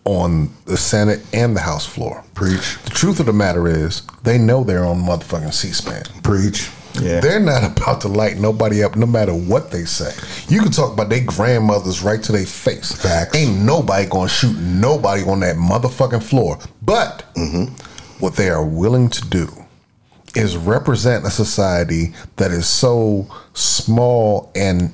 on 0.05 0.49
the 0.65 0.77
Senate 0.77 1.21
and 1.33 1.55
the 1.55 1.61
House 1.61 1.85
floor. 1.85 2.23
Preach. 2.35 2.77
The 2.83 2.91
truth 2.91 3.19
of 3.19 3.25
the 3.25 3.33
matter 3.33 3.67
is, 3.67 4.03
they 4.23 4.37
know 4.37 4.63
they're 4.63 4.85
on 4.85 5.01
motherfucking 5.01 5.53
C-SPAN. 5.53 6.03
Preach. 6.21 6.69
yeah. 7.01 7.19
They're 7.19 7.39
not 7.39 7.63
about 7.63 8.01
to 8.01 8.07
light 8.07 8.37
nobody 8.37 8.83
up, 8.83 8.95
no 8.95 9.05
matter 9.05 9.33
what 9.33 9.71
they 9.71 9.83
say. 9.85 10.13
You 10.47 10.61
can 10.61 10.71
talk 10.71 10.93
about 10.93 11.09
their 11.09 11.23
grandmothers 11.23 12.01
right 12.03 12.21
to 12.23 12.31
their 12.31 12.45
face. 12.45 12.91
Facts. 12.91 13.35
Ain't 13.35 13.61
nobody 13.61 14.07
gonna 14.07 14.29
shoot 14.29 14.55
nobody 14.57 15.23
on 15.23 15.39
that 15.41 15.55
motherfucking 15.55 16.23
floor. 16.23 16.59
But 16.81 17.25
mm-hmm. 17.35 17.73
what 18.23 18.35
they 18.35 18.49
are 18.49 18.65
willing 18.65 19.09
to 19.09 19.27
do 19.27 19.47
is 20.35 20.57
represent 20.57 21.25
a 21.25 21.29
society 21.29 22.13
that 22.35 22.51
is 22.51 22.67
so 22.67 23.27
small 23.53 24.51
and 24.55 24.91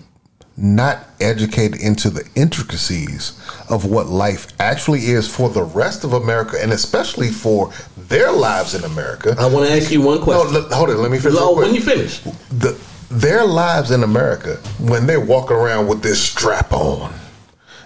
not 0.61 0.99
educated 1.19 1.81
into 1.81 2.09
the 2.11 2.23
intricacies 2.35 3.33
of 3.69 3.85
what 3.85 4.07
life 4.07 4.47
actually 4.59 4.99
is 5.07 5.27
for 5.27 5.49
the 5.49 5.63
rest 5.63 6.03
of 6.03 6.13
America 6.13 6.55
and 6.61 6.71
especially 6.71 7.29
for 7.29 7.71
their 7.97 8.31
lives 8.31 8.75
in 8.75 8.83
America. 8.83 9.35
I 9.39 9.47
want 9.47 9.67
to 9.67 9.73
ask 9.75 9.91
you 9.91 10.01
one 10.01 10.19
No, 10.19 10.23
question. 10.23 10.53
let- 10.53 10.71
hold 10.71 10.89
on, 10.91 11.01
let 11.01 11.09
me 11.11 11.17
finish. 11.17 11.39
No, 11.39 11.53
when 11.53 11.73
you 11.73 11.81
finish. 11.81 12.19
the 12.49 12.77
their 13.09 13.43
lives 13.45 13.91
in 13.91 14.03
America 14.03 14.55
when 14.79 15.05
they're 15.05 15.19
walking 15.19 15.57
around 15.57 15.87
with 15.87 16.01
this 16.01 16.21
strap 16.21 16.71
on, 16.71 17.11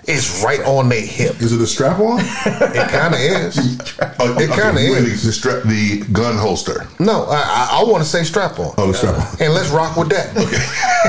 it's 0.08 0.44
right 0.44 0.60
on 0.62 0.90
their 0.90 1.02
hip. 1.06 1.42
Is 1.42 1.52
it 1.54 1.62
a 1.62 1.68
strap 1.68 2.00
on? 2.00 2.20
It 2.22 2.90
kind 2.90 3.14
of 3.14 3.20
is. 3.20 3.58
Oh, 4.20 4.38
It 4.40 4.50
kinda 4.52 4.82
you 4.82 4.94
is. 4.94 5.24
The, 5.24 5.32
strap, 5.32 5.64
the 5.64 6.02
gun 6.12 6.36
holster. 6.38 6.88
No, 7.00 7.26
I, 7.26 7.38
I, 7.72 7.80
I 7.82 7.84
want 7.84 8.04
to 8.04 8.10
say 8.10 8.24
strap 8.24 8.60
on. 8.60 8.74
Oh, 8.78 8.88
the 8.88 8.94
strap 8.94 9.16
on. 9.16 9.42
And 9.42 9.54
let's 9.54 9.70
rock 9.70 9.98
with 9.98 10.10
that. 10.10 10.36
Okay. 10.38 10.64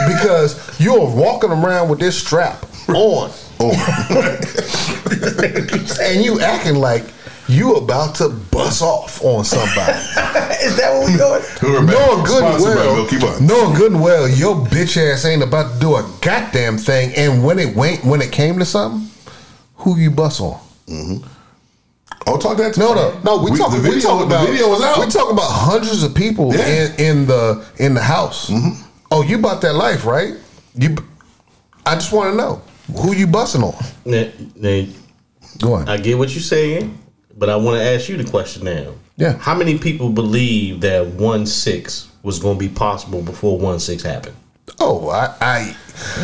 because 0.17 0.79
you're 0.81 1.07
walking 1.15 1.51
around 1.51 1.89
with 1.89 1.99
this 2.01 2.19
strap 2.19 2.65
on, 2.89 3.31
Oh, 3.59 3.73
and 6.03 6.23
you 6.25 6.41
acting 6.41 6.77
like 6.77 7.05
you 7.49 7.77
about 7.77 8.15
to 8.17 8.29
bust 8.29 8.83
off 8.83 9.23
on 9.23 9.45
somebody. 9.45 9.93
Is 10.65 10.77
that 10.77 10.93
what 10.93 11.07
we 11.11 11.17
doing? 11.17 11.43
We're 11.63 11.87
back. 11.87 11.95
knowing 11.95 12.25
good 12.25 12.45
and 12.45 12.61
Sponsored 12.61 13.23
well, 13.23 13.41
knowing 13.41 13.75
good 13.77 13.93
and 13.93 14.03
well, 14.03 14.29
your 14.29 14.57
bitch 14.57 14.97
ass 14.97 15.25
ain't 15.25 15.43
about 15.43 15.75
to 15.75 15.81
do 15.81 15.95
a 15.97 16.11
goddamn 16.21 16.79
thing. 16.79 17.13
And 17.17 17.45
when 17.45 17.59
it 17.59 17.77
went, 17.77 18.05
when 18.05 18.21
it 18.21 18.33
came 18.33 18.59
to 18.59 18.65
something, 18.65 19.11
who 19.77 19.97
you 19.97 20.11
bust 20.11 20.41
on? 20.41 20.61
Mm-hmm. 20.87 21.27
I'll 22.27 22.39
talk 22.39 22.57
that. 22.57 22.77
No, 22.77 22.95
no, 22.95 23.21
no. 23.25 23.43
We, 23.45 23.57
talk. 23.57 23.71
The 23.71 23.77
we 23.77 23.91
video, 23.91 24.01
talk 24.01 24.27
about. 24.27 24.47
the 24.47 24.53
video 24.53 24.69
was 24.69 24.83
out. 24.83 24.99
We 24.99 25.07
talk 25.07 25.31
about 25.31 25.49
hundreds 25.49 26.03
of 26.03 26.15
people 26.15 26.53
Yeah. 26.53 26.67
in, 26.67 27.01
in 27.01 27.27
the 27.27 27.65
in 27.79 27.95
the 27.95 28.03
house. 28.03 28.51
Mm-hmm. 28.51 28.83
Oh, 29.13 29.23
you 29.23 29.39
bought 29.39 29.61
that 29.63 29.75
life, 29.75 30.05
right? 30.05 30.35
You. 30.75 30.97
I 31.85 31.95
just 31.95 32.13
want 32.13 32.33
to 32.33 32.37
know 32.37 32.63
who 33.01 33.15
you 33.15 33.29
busting 33.29 33.63
on. 33.63 33.75
Now, 34.05 34.29
now, 34.57 34.87
Go 35.59 35.75
on. 35.75 35.89
I 35.89 35.97
get 35.99 36.19
what 36.19 36.31
you're 36.35 36.43
saying, 36.43 36.99
but 37.37 37.49
I 37.51 37.57
want 37.57 37.79
to 37.79 37.85
ask 37.85 38.09
you 38.09 38.17
the 38.17 38.29
question 38.29 38.65
now. 38.65 38.93
Yeah. 39.17 39.33
How 39.39 39.55
many 39.55 39.79
people 39.79 40.11
believe 40.11 40.81
that 40.83 41.07
one 41.07 41.47
six 41.47 42.09
was 42.23 42.39
going 42.39 42.59
to 42.59 42.69
be 42.69 42.73
possible 42.73 43.23
before 43.23 43.59
one 43.59 43.79
six 43.81 44.03
happened? 44.03 44.37
oh, 44.81 45.09
I. 45.09 45.35
I 45.41 45.77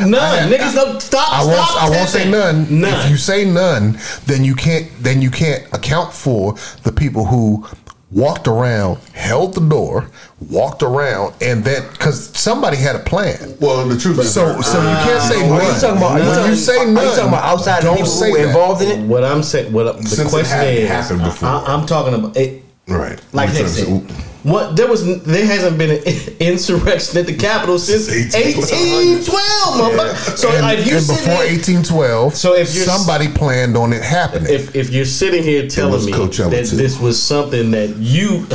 None. 0.04 0.14
I- 0.14 0.52
Niggas 0.52 0.74
don't 0.74 1.00
stop. 1.00 1.28
I 1.32 1.44
won't. 1.44 1.56
stop 1.68 1.82
I 1.84 1.90
won't 1.90 2.08
say 2.08 2.30
none. 2.30 2.80
None. 2.80 3.04
If 3.06 3.10
you 3.10 3.16
say 3.16 3.44
none, 3.50 3.98
then 4.26 4.44
you 4.44 4.54
can't. 4.54 4.90
Then 5.00 5.22
you 5.22 5.30
can't 5.30 5.64
account 5.72 6.12
for 6.12 6.54
the 6.82 6.92
people 6.92 7.24
who 7.24 7.66
walked 8.12 8.46
around, 8.46 8.98
held 9.14 9.54
the 9.54 9.60
door, 9.66 10.08
walked 10.50 10.82
around, 10.82 11.34
and 11.40 11.64
then 11.64 11.82
because 11.92 12.28
somebody 12.38 12.76
had 12.76 12.94
a 12.96 12.98
plan. 13.00 13.56
Well, 13.60 13.86
the 13.88 13.98
truth 13.98 14.18
is, 14.18 14.32
So, 14.32 14.60
so 14.60 14.78
you 14.78 14.96
can't 14.96 15.20
ah. 15.20 15.28
say 15.30 15.48
none. 15.48 15.60
Are 15.60 15.62
you 15.62 15.80
talking 15.80 15.96
about? 15.96 16.12
Are 16.12 16.18
you 16.18 16.24
when 16.26 16.34
talking, 16.36 16.50
you 16.50 16.56
say 16.56 16.78
are 16.78 16.88
you 16.88 16.94
talking 16.94 17.28
about 17.28 17.44
outside 17.44 17.82
don't 17.82 17.96
people 17.96 18.10
say 18.10 18.30
who 18.30 18.36
that. 18.38 18.46
involved 18.48 18.82
in 18.82 18.90
it? 19.00 19.06
What 19.08 19.24
I'm 19.24 19.42
saying, 19.42 19.72
what 19.72 19.96
the 20.02 20.08
Since 20.08 20.30
question 20.30 20.56
hadn't 20.56 20.74
is, 20.74 20.88
happened 20.88 21.22
before. 21.24 21.48
I, 21.48 21.64
I'm 21.66 21.86
talking 21.86 22.14
about 22.14 22.36
it. 22.36 22.62
right. 22.86 23.20
Like 23.32 23.48
I'm 23.50 23.54
Nick 23.54 23.66
said, 23.68 23.86
say- 23.86 24.31
what 24.42 24.74
there 24.76 24.88
was, 24.88 25.22
there 25.24 25.46
hasn't 25.46 25.78
been 25.78 25.90
an 25.90 26.02
insurrection 26.40 27.18
at 27.18 27.26
the 27.26 27.36
Capitol 27.36 27.78
since 27.78 28.08
1812. 28.08 29.28
1812, 29.28 29.78
motherfucker. 29.78 30.36
So 30.36 30.50
and, 30.50 30.78
if 30.78 30.86
and 30.86 31.06
before 31.06 31.38
there- 31.38 31.52
1812, 31.52 32.34
So 32.34 32.54
if 32.54 32.74
you're- 32.74 32.84
somebody 32.86 33.28
planned 33.28 33.76
on 33.76 33.92
it 33.92 34.02
happening. 34.02 34.52
if 34.52 34.74
if 34.74 34.90
you're 34.90 35.04
sitting 35.04 35.42
here 35.42 35.68
telling 35.68 36.04
me 36.04 36.12
Coachella 36.12 36.50
that 36.50 36.66
too. 36.66 36.76
this 36.76 36.98
was 36.98 37.22
something 37.22 37.70
that 37.72 37.96
you 37.98 38.46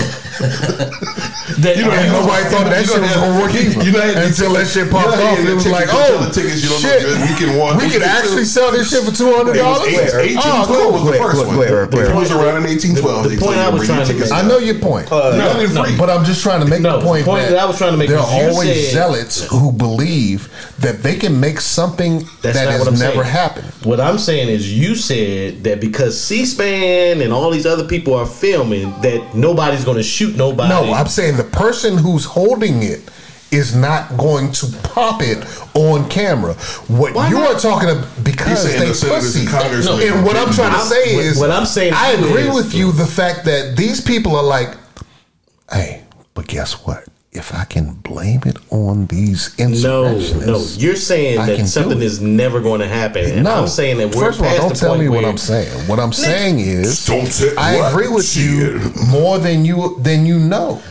That- 1.57 1.77
You 1.77 1.85
know, 1.89 2.21
nobody 2.21 2.43
thought 2.51 2.69
that 2.69 2.85
shit 2.85 3.01
was 3.01 3.13
gonna 3.15 3.39
work 3.41 3.53
either. 3.55 3.83
you 3.83 3.91
know, 3.91 4.03
you- 4.05 4.27
until 4.27 4.53
that 4.53 4.67
shit 4.67 4.85
you 4.85 4.91
popped 4.91 5.17
know, 5.17 5.25
off. 5.25 5.39
you 5.39 5.49
It 5.51 5.55
was 5.55 5.65
like, 5.67 5.87
oh, 5.89 6.21
know, 6.21 6.29
tickets, 6.29 6.61
you 6.61 6.69
don't 6.69 6.83
know, 6.83 6.89
shit. 6.89 7.01
good. 7.01 7.17
Weekend 7.29 7.57
one, 7.57 7.77
we 7.77 7.83
could 7.89 8.03
weekend 8.03 8.03
actually 8.03 8.45
sell 8.45 8.71
this 8.71 8.89
shit 8.91 9.01
for 9.03 9.11
two 9.15 9.31
hundred 9.33 9.55
dollars. 9.57 9.87
eight- 9.89 10.37
1812 10.37 10.93
was 10.93 11.03
the 11.09 11.17
first 11.17 11.41
one. 11.47 11.57
It 11.57 12.13
was 12.13 12.29
around 12.31 12.61
in 12.61 12.69
1812. 12.69 13.29
The- 13.31 13.37
point 13.41 13.57
I 13.57 13.69
was 13.69 13.85
trying 13.87 14.05
to 14.05 14.13
make- 14.13 14.31
I 14.31 14.41
know 14.43 14.57
your 14.59 14.77
point. 14.77 15.09
Uh, 15.11 15.33
You 15.77 15.83
got 15.83 15.87
it 15.87 15.91
no, 15.91 15.97
free. 15.97 15.97
But 15.97 16.09
I'm 16.09 16.25
just 16.25 16.43
trying 16.43 16.61
to 16.61 16.67
make 16.67 16.81
No, 16.81 16.99
the 16.99 17.05
point 17.05 17.25
the 17.25 17.31
point 17.31 17.43
that, 17.43 17.49
that 17.51 17.59
I 17.59 17.65
was 17.65 17.77
trying 17.77 17.91
to 17.91 17.97
make 17.97 18.09
there 18.09 18.17
is 18.19 18.23
are 18.25 18.49
always 18.51 18.85
said- 18.89 18.93
zealots 18.93 19.43
who 19.47 19.71
believe 19.71 20.49
that 20.79 21.03
they 21.03 21.15
can 21.15 21.39
make 21.39 21.59
something 21.61 22.19
that 22.41 22.55
has 22.55 22.85
never 22.85 23.23
saying. 23.23 23.23
happened. 23.23 23.67
What 23.83 23.99
I'm 23.99 24.17
saying 24.17 24.49
is, 24.49 24.71
you 24.71 24.95
said 24.95 25.63
that 25.63 25.79
because 25.81 26.19
C-SPAN 26.19 27.21
and 27.21 27.33
all 27.33 27.49
these 27.51 27.65
other 27.65 27.85
people 27.87 28.13
are 28.13 28.25
filming, 28.25 28.91
that 29.01 29.35
nobody's 29.35 29.83
going 29.85 29.97
to 29.97 30.03
shoot 30.03 30.35
nobody. 30.35 30.69
No, 30.69 30.93
I'm 30.93 31.07
saying 31.07 31.37
the 31.37 31.43
person 31.43 31.97
who's 31.97 32.25
holding 32.25 32.83
it 32.83 33.01
is 33.49 33.73
not 33.75 34.17
going 34.17 34.51
to 34.51 34.67
pop 34.83 35.21
it 35.21 35.37
on 35.73 36.09
camera. 36.09 36.53
What 36.89 37.13
Why 37.15 37.29
you 37.29 37.35
not? 37.39 37.55
are 37.55 37.59
talking 37.59 37.89
about 37.89 38.07
because 38.23 38.63
He's 38.65 38.77
they 38.77 38.87
the 38.87 38.93
senators 38.93 39.23
pussy. 39.33 39.39
and 39.41 39.49
congressmen 39.49 40.01
and 40.13 40.25
what 40.25 40.35
I'm 40.35 40.53
trying 40.53 40.71
to 40.73 40.77
I'm- 40.79 40.87
say 40.87 41.15
what- 41.15 41.23
is, 41.25 41.39
what 41.39 41.51
I'm 41.51 41.65
saying 41.65 41.93
I 41.95 42.11
agree 42.11 42.49
is- 42.49 42.53
with 42.55 42.73
you. 42.73 42.91
The 42.91 43.05
fact 43.05 43.45
that 43.45 43.77
these 43.77 44.01
people 44.01 44.35
are 44.35 44.43
like, 44.43 44.75
hey, 45.71 46.03
but 46.33 46.47
guess 46.47 46.73
what? 46.85 47.03
If 47.33 47.53
I 47.53 47.65
can 47.65 47.93
blame 47.95 48.41
it 48.47 48.57
on 48.71 49.05
these 49.07 49.55
No, 49.59 49.65
insurrectionists, 49.65 50.47
no, 50.47 50.53
no, 50.53 50.65
you're 50.77 50.95
saying 50.95 51.37
I 51.39 51.45
that 51.47 51.67
something 51.67 52.01
is 52.01 52.19
never 52.19 52.61
going 52.61 52.79
to 52.79 52.87
happen, 52.87 53.25
and 53.25 53.43
no. 53.43 53.51
I'm 53.53 53.67
saying 53.67 53.97
that 53.99 54.15
we're 54.15 54.25
First 54.27 54.39
of 54.39 54.45
all, 54.45 54.51
past 54.51 54.61
don't 54.61 54.75
tell 54.75 54.97
me 54.97 55.07
what 55.07 55.23
I'm 55.23 55.37
saying. 55.37 55.69
What 55.87 55.99
I'm 55.99 56.13
saying 56.13 56.59
is, 56.59 57.05
Don't 57.05 57.27
say 57.27 57.53
I 57.55 57.75
what? 57.77 57.93
agree 57.93 58.07
with 58.07 58.35
you 58.35 58.79
more 59.11 59.37
than 59.37 59.65
you 59.65 59.99
than 60.01 60.25
you 60.25 60.39
know. 60.39 60.81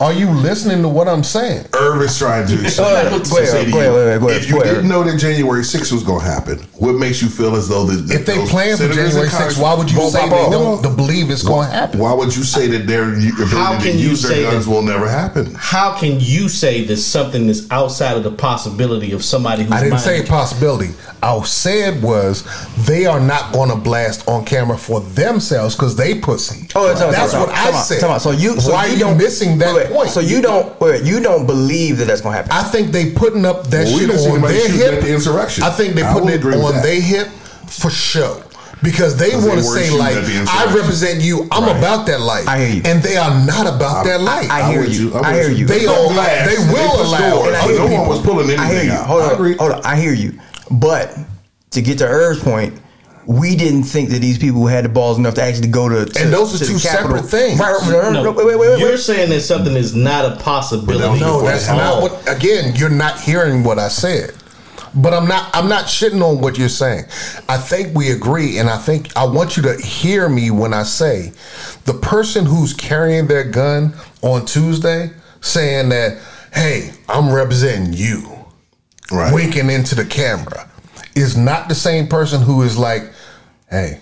Are 0.00 0.12
you 0.12 0.30
listening 0.30 0.80
to 0.82 0.88
what 0.88 1.08
I'm 1.08 1.24
saying? 1.24 1.66
Irv 1.74 2.00
is 2.02 2.16
trying 2.16 2.46
to 2.46 2.56
say, 2.70 2.82
to 2.84 3.08
go 3.08 3.36
ahead, 3.36 3.48
say 3.48 3.64
to 3.64 3.70
go 3.72 3.80
you, 3.80 3.86
ahead, 3.86 3.92
go 3.92 4.06
ahead, 4.06 4.20
go 4.20 4.28
if 4.30 4.48
you 4.48 4.60
ahead. 4.62 4.74
didn't 4.76 4.88
know 4.88 5.02
that 5.02 5.18
January 5.18 5.62
6th 5.62 5.90
was 5.92 6.04
going 6.04 6.20
to 6.20 6.24
happen, 6.26 6.58
what 6.74 6.92
makes 6.92 7.20
you 7.20 7.28
feel 7.28 7.56
as 7.56 7.68
though 7.68 7.84
the, 7.84 8.14
If 8.14 8.24
they 8.24 8.36
those 8.36 8.48
plan 8.50 8.76
for 8.76 8.88
January 8.88 9.28
6th, 9.28 9.60
why 9.60 9.74
would 9.74 9.90
you 9.90 9.98
won't 9.98 10.12
say 10.12 10.20
pop 10.20 10.30
they 10.30 10.36
off? 10.36 10.52
don't 10.52 10.82
to 10.82 10.90
believe 10.90 11.30
it's 11.30 11.42
going 11.42 11.68
to 11.68 11.74
happen? 11.74 11.98
Why 11.98 12.12
would 12.12 12.34
you 12.36 12.44
say 12.44 12.68
that 12.68 12.86
their 12.86 13.12
ability 13.12 13.30
How 13.56 13.76
to 13.78 13.90
you 13.90 14.10
use 14.10 14.22
their 14.22 14.50
guns 14.52 14.66
that- 14.66 14.70
will 14.70 14.82
never 14.82 15.08
happen? 15.08 15.52
How 15.56 15.98
can 15.98 16.18
you 16.20 16.48
say 16.48 16.84
that 16.84 16.98
something 16.98 17.48
is 17.48 17.68
outside 17.72 18.16
of 18.16 18.22
the 18.22 18.30
possibility 18.30 19.10
of 19.12 19.24
somebody 19.24 19.64
who's 19.64 19.72
I 19.72 19.78
didn't 19.80 19.90
mind- 19.92 20.02
say 20.02 20.24
possibility. 20.24 20.94
I 21.20 21.42
said 21.42 22.00
was 22.00 22.44
they 22.86 23.06
are 23.06 23.18
not 23.18 23.52
going 23.52 23.70
to 23.70 23.76
blast 23.76 24.28
on 24.28 24.44
camera 24.44 24.78
for 24.78 25.00
themselves 25.00 25.74
because 25.74 25.96
they 25.96 26.20
pussy. 26.20 26.68
Oh, 26.76 26.94
time 26.94 27.08
out, 27.08 27.10
that's 27.10 27.32
time 27.32 27.42
out, 27.42 27.48
what 27.48 27.56
time 27.56 27.74
I 27.74 27.76
out, 27.78 27.82
said. 27.82 28.00
time 28.00 28.10
out. 28.12 28.22
So 28.22 28.30
you, 28.30 28.60
so 28.60 28.72
why 28.72 28.86
you 28.86 28.92
are 28.92 28.94
you 28.94 29.00
don't 29.00 29.18
missing 29.18 29.58
that 29.58 29.74
wait, 29.74 29.86
wait, 29.87 29.87
point? 29.90 30.10
So 30.10 30.20
you 30.20 30.40
don't, 30.42 30.78
wait, 30.80 31.04
you 31.04 31.20
don't 31.20 31.46
believe 31.46 31.98
that 31.98 32.06
that's 32.06 32.20
gonna 32.20 32.36
happen. 32.36 32.52
I 32.52 32.62
think 32.62 32.88
they 32.92 33.10
putting 33.10 33.44
up 33.44 33.64
that 33.68 33.86
Well, 33.86 33.98
shit 33.98 34.10
on 34.10 34.40
their 34.42 34.60
shooting 34.68 34.78
hip. 34.78 35.00
the 35.02 35.14
insurrection. 35.14 35.64
I 35.64 35.70
think 35.70 35.94
they 35.94 36.02
I 36.02 36.12
putting 36.12 36.28
it 36.30 36.44
on 36.44 36.82
their 36.82 37.00
hip 37.00 37.28
for 37.66 37.90
show. 37.90 38.42
Because 38.80 39.16
they 39.16 39.34
want 39.34 39.58
to 39.58 39.64
say 39.64 39.90
like, 39.90 40.14
I 40.48 40.72
represent 40.72 41.20
you. 41.20 41.48
I'm 41.50 41.64
Right. 41.64 41.76
about 41.76 42.06
that 42.06 42.20
life. 42.20 42.46
I 42.46 42.58
hear 42.60 42.68
you. 42.76 42.82
And 42.84 43.02
they 43.02 43.16
are 43.16 43.44
not 43.44 43.66
about 43.66 44.04
that 44.04 44.20
life. 44.20 44.48
I 44.52 44.60
I'm 44.62 44.70
hear 44.70 44.84
you. 44.84 45.12
I'm 45.16 45.24
I 45.24 45.32
with 45.32 45.46
hear 45.48 45.50
you. 45.56 45.66
They 45.66 45.78
They 45.80 45.86
all- 45.86 46.10
they 46.10 46.56
will 46.72 46.88
pushed 46.90 47.00
allow 47.08 47.30
doors, 47.30 47.48
it. 47.48 47.54
I 47.56 47.62
hear 47.66 47.78
no 47.80 47.86
one 47.98 48.08
was 48.08 48.20
pulling 48.20 48.46
anything 48.50 48.60
I 48.60 48.72
hear 48.72 48.84
you. 48.84 48.92
Hold 48.92 49.22
on, 49.22 49.54
hold 49.58 49.72
on. 49.72 49.80
I 49.84 49.96
hear 49.96 50.12
you. 50.12 50.34
But 50.70 51.12
to 51.72 51.82
get 51.82 51.98
to 51.98 52.06
Irv's 52.06 52.40
point, 52.40 52.74
we 53.28 53.54
didn't 53.54 53.82
think 53.82 54.08
that 54.08 54.20
these 54.20 54.38
people 54.38 54.66
had 54.66 54.86
the 54.86 54.88
balls 54.88 55.18
enough 55.18 55.34
to 55.34 55.42
actually 55.42 55.68
go 55.68 55.86
to. 55.86 56.06
to 56.06 56.22
And 56.22 56.32
those 56.32 56.54
are 56.54 56.64
two 56.64 56.78
Capitol. 56.78 57.18
separate 57.18 57.28
things. 57.30 57.60
Right, 57.60 57.72
right, 57.82 58.02
right, 58.04 58.12
no, 58.14 58.22
wait, 58.32 58.36
wait, 58.46 58.58
wait, 58.58 58.70
wait. 58.70 58.78
You're 58.80 58.96
saying 58.96 59.28
that 59.28 59.42
something 59.42 59.76
is 59.76 59.94
not 59.94 60.24
a 60.24 60.36
possibility. 60.36 61.20
No, 61.20 61.34
before 61.34 61.50
that's 61.50 61.68
not 61.68 62.00
what. 62.00 62.26
Again, 62.26 62.74
you're 62.74 62.88
not 62.88 63.20
hearing 63.20 63.64
what 63.64 63.78
I 63.78 63.88
said. 63.88 64.32
But 64.94 65.12
I'm 65.12 65.28
not. 65.28 65.50
I'm 65.54 65.68
not 65.68 65.84
shitting 65.84 66.22
on 66.26 66.40
what 66.40 66.56
you're 66.56 66.70
saying. 66.70 67.04
I 67.50 67.58
think 67.58 67.94
we 67.94 68.12
agree, 68.12 68.56
and 68.56 68.70
I 68.70 68.78
think 68.78 69.14
I 69.14 69.26
want 69.26 69.58
you 69.58 69.62
to 69.64 69.76
hear 69.76 70.30
me 70.30 70.50
when 70.50 70.72
I 70.72 70.84
say 70.84 71.32
the 71.84 71.92
person 71.92 72.46
who's 72.46 72.72
carrying 72.72 73.26
their 73.26 73.44
gun 73.44 73.94
on 74.22 74.46
Tuesday, 74.46 75.10
saying 75.42 75.90
that, 75.90 76.16
"Hey, 76.54 76.92
I'm 77.10 77.30
representing 77.30 77.92
you," 77.92 78.26
Right. 79.12 79.34
winking 79.34 79.68
into 79.68 79.94
the 79.94 80.06
camera, 80.06 80.66
is 81.14 81.36
not 81.36 81.68
the 81.68 81.74
same 81.74 82.06
person 82.06 82.40
who 82.40 82.62
is 82.62 82.78
like, 82.78 83.12
"Hey." 83.70 84.00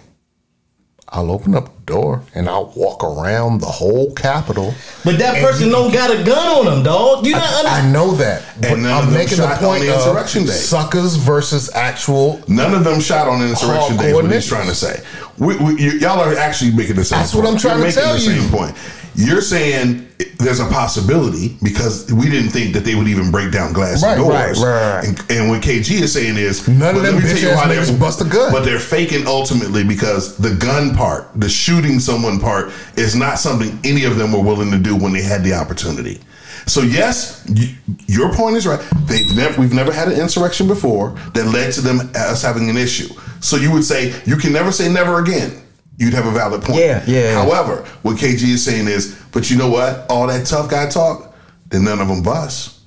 I'll 1.09 1.31
open 1.31 1.55
up 1.55 1.67
the 1.67 1.93
door 1.93 2.23
and 2.35 2.49
I'll 2.49 2.73
walk 2.75 3.05
around 3.05 3.61
the 3.61 3.67
whole 3.67 4.11
Capitol. 4.15 4.75
But 5.05 5.19
that 5.21 5.41
person 5.41 5.67
you- 5.67 5.73
don't 5.73 5.93
got 5.93 6.11
a 6.11 6.25
gun 6.25 6.37
on 6.59 6.65
them, 6.65 6.83
dog. 6.83 7.25
You 7.25 7.31
not 7.33 7.43
I 7.45 7.59
understand? 7.59 7.93
know 7.93 8.11
that, 8.17 8.43
but 8.61 8.71
And 8.73 8.83
none 8.83 8.91
of 8.91 8.99
I'm 8.99 9.05
them 9.05 9.15
making 9.15 9.37
the 9.39 9.45
shot 9.45 9.53
on 9.53 9.59
point 9.69 9.83
the 9.85 9.95
of 9.95 9.99
insurrection 10.01 10.47
day. 10.47 10.51
suckers 10.53 11.15
versus 11.15 11.71
actual. 11.75 12.41
None 12.49 12.75
of 12.75 12.83
them 12.83 12.99
shot 12.99 13.29
on 13.29 13.41
insurrection 13.41 13.97
day. 13.99 14.09
is 14.09 14.15
What 14.15 14.33
he's 14.33 14.47
trying 14.49 14.67
to 14.67 14.75
say. 14.75 15.01
We, 15.39 15.57
we, 15.59 15.81
you, 15.81 15.91
y'all 15.93 16.19
are 16.21 16.37
actually 16.37 16.73
making 16.73 16.97
the 16.97 17.05
same. 17.05 17.21
That's 17.21 17.35
what. 17.35 17.47
I'm 17.47 17.57
trying 17.57 17.79
You're 17.79 17.91
to 17.93 17.97
making 17.97 18.03
tell 18.03 18.15
the 18.15 18.21
you. 18.35 18.41
Same 18.41 18.51
point. 18.51 18.77
You're 19.17 19.41
saying 19.41 20.07
there's 20.39 20.61
a 20.61 20.67
possibility 20.67 21.57
because 21.63 22.13
we 22.13 22.29
didn't 22.31 22.51
think 22.51 22.75
that 22.75 22.85
they 22.85 22.95
would 22.95 23.09
even 23.09 23.31
break 23.31 23.51
down 23.51 23.73
glass 23.73 24.03
Right, 24.03 24.17
doors. 24.17 24.59
right, 24.63 24.65
right, 24.65 24.97
right. 24.97 25.09
And, 25.09 25.31
and 25.31 25.51
what 25.51 25.63
KG 25.63 26.03
is 26.03 26.13
saying 26.13 26.37
is 26.37 26.69
None 26.69 26.91
of 26.91 26.95
but 26.97 27.03
let 27.03 27.13
them 27.13 27.23
me 27.23 27.29
tell 27.31 27.39
you 27.39 27.49
why 27.57 27.67
they're- 27.69 27.83
niggas 27.83 27.99
bust 27.99 28.21
a 28.21 28.25
gun. 28.25 28.53
But 28.53 28.65
they're 28.65 28.79
faking 28.79 29.27
ultimately 29.27 29.85
because 29.85 30.37
the 30.37 30.55
gun 30.55 30.95
part, 30.95 31.29
the 31.35 31.49
shooting 31.49 31.99
someone 31.99 32.39
part, 32.41 32.71
is 32.97 33.17
not 33.17 33.39
something 33.39 33.79
any 33.85 34.05
of 34.05 34.17
them 34.17 34.33
were 34.33 34.43
willing 34.43 34.71
to 34.71 34.79
do 34.79 34.95
when 34.97 35.13
they 35.13 35.23
had 35.23 35.43
the 35.43 35.55
opportunity. 35.55 36.21
So 36.67 36.83
yes, 36.83 37.45
you, 37.49 37.69
your 38.07 38.35
point 38.35 38.57
is 38.57 38.67
right. 38.67 38.81
They've 39.07 39.35
never, 39.37 39.61
we've 39.61 39.73
never 39.73 39.93
had 39.93 40.09
an 40.09 40.21
insurrection 40.21 40.67
before 40.67 41.11
that 41.35 41.47
led 41.47 41.73
to 41.75 41.81
them 41.81 42.11
us 42.15 42.43
having 42.43 42.69
an 42.69 42.77
issue. 42.77 43.09
So 43.41 43.57
you 43.57 43.71
would 43.73 43.85
say 43.85 44.15
you 44.27 44.37
can 44.37 44.53
never 44.53 44.73
say 44.73 44.93
never 44.93 45.21
again. 45.23 45.63
You'd 45.99 46.15
have 46.15 46.27
a 46.27 46.31
valid 46.31 46.63
point. 46.63 46.79
Yeah, 46.79 47.03
yeah. 47.07 47.43
However, 47.43 47.85
what 48.03 48.17
KG 48.17 48.43
is 48.43 48.65
saying 48.65 48.89
is, 48.89 49.19
but 49.33 49.51
you 49.51 49.57
know 49.57 49.71
what? 49.71 50.07
All 50.11 50.27
that 50.27 50.47
tough 50.47 50.71
guy 50.71 50.89
talk, 50.89 51.35
then 51.69 51.85
none 51.85 52.01
of 52.01 52.09
them 52.09 52.23
bust. 52.23 52.81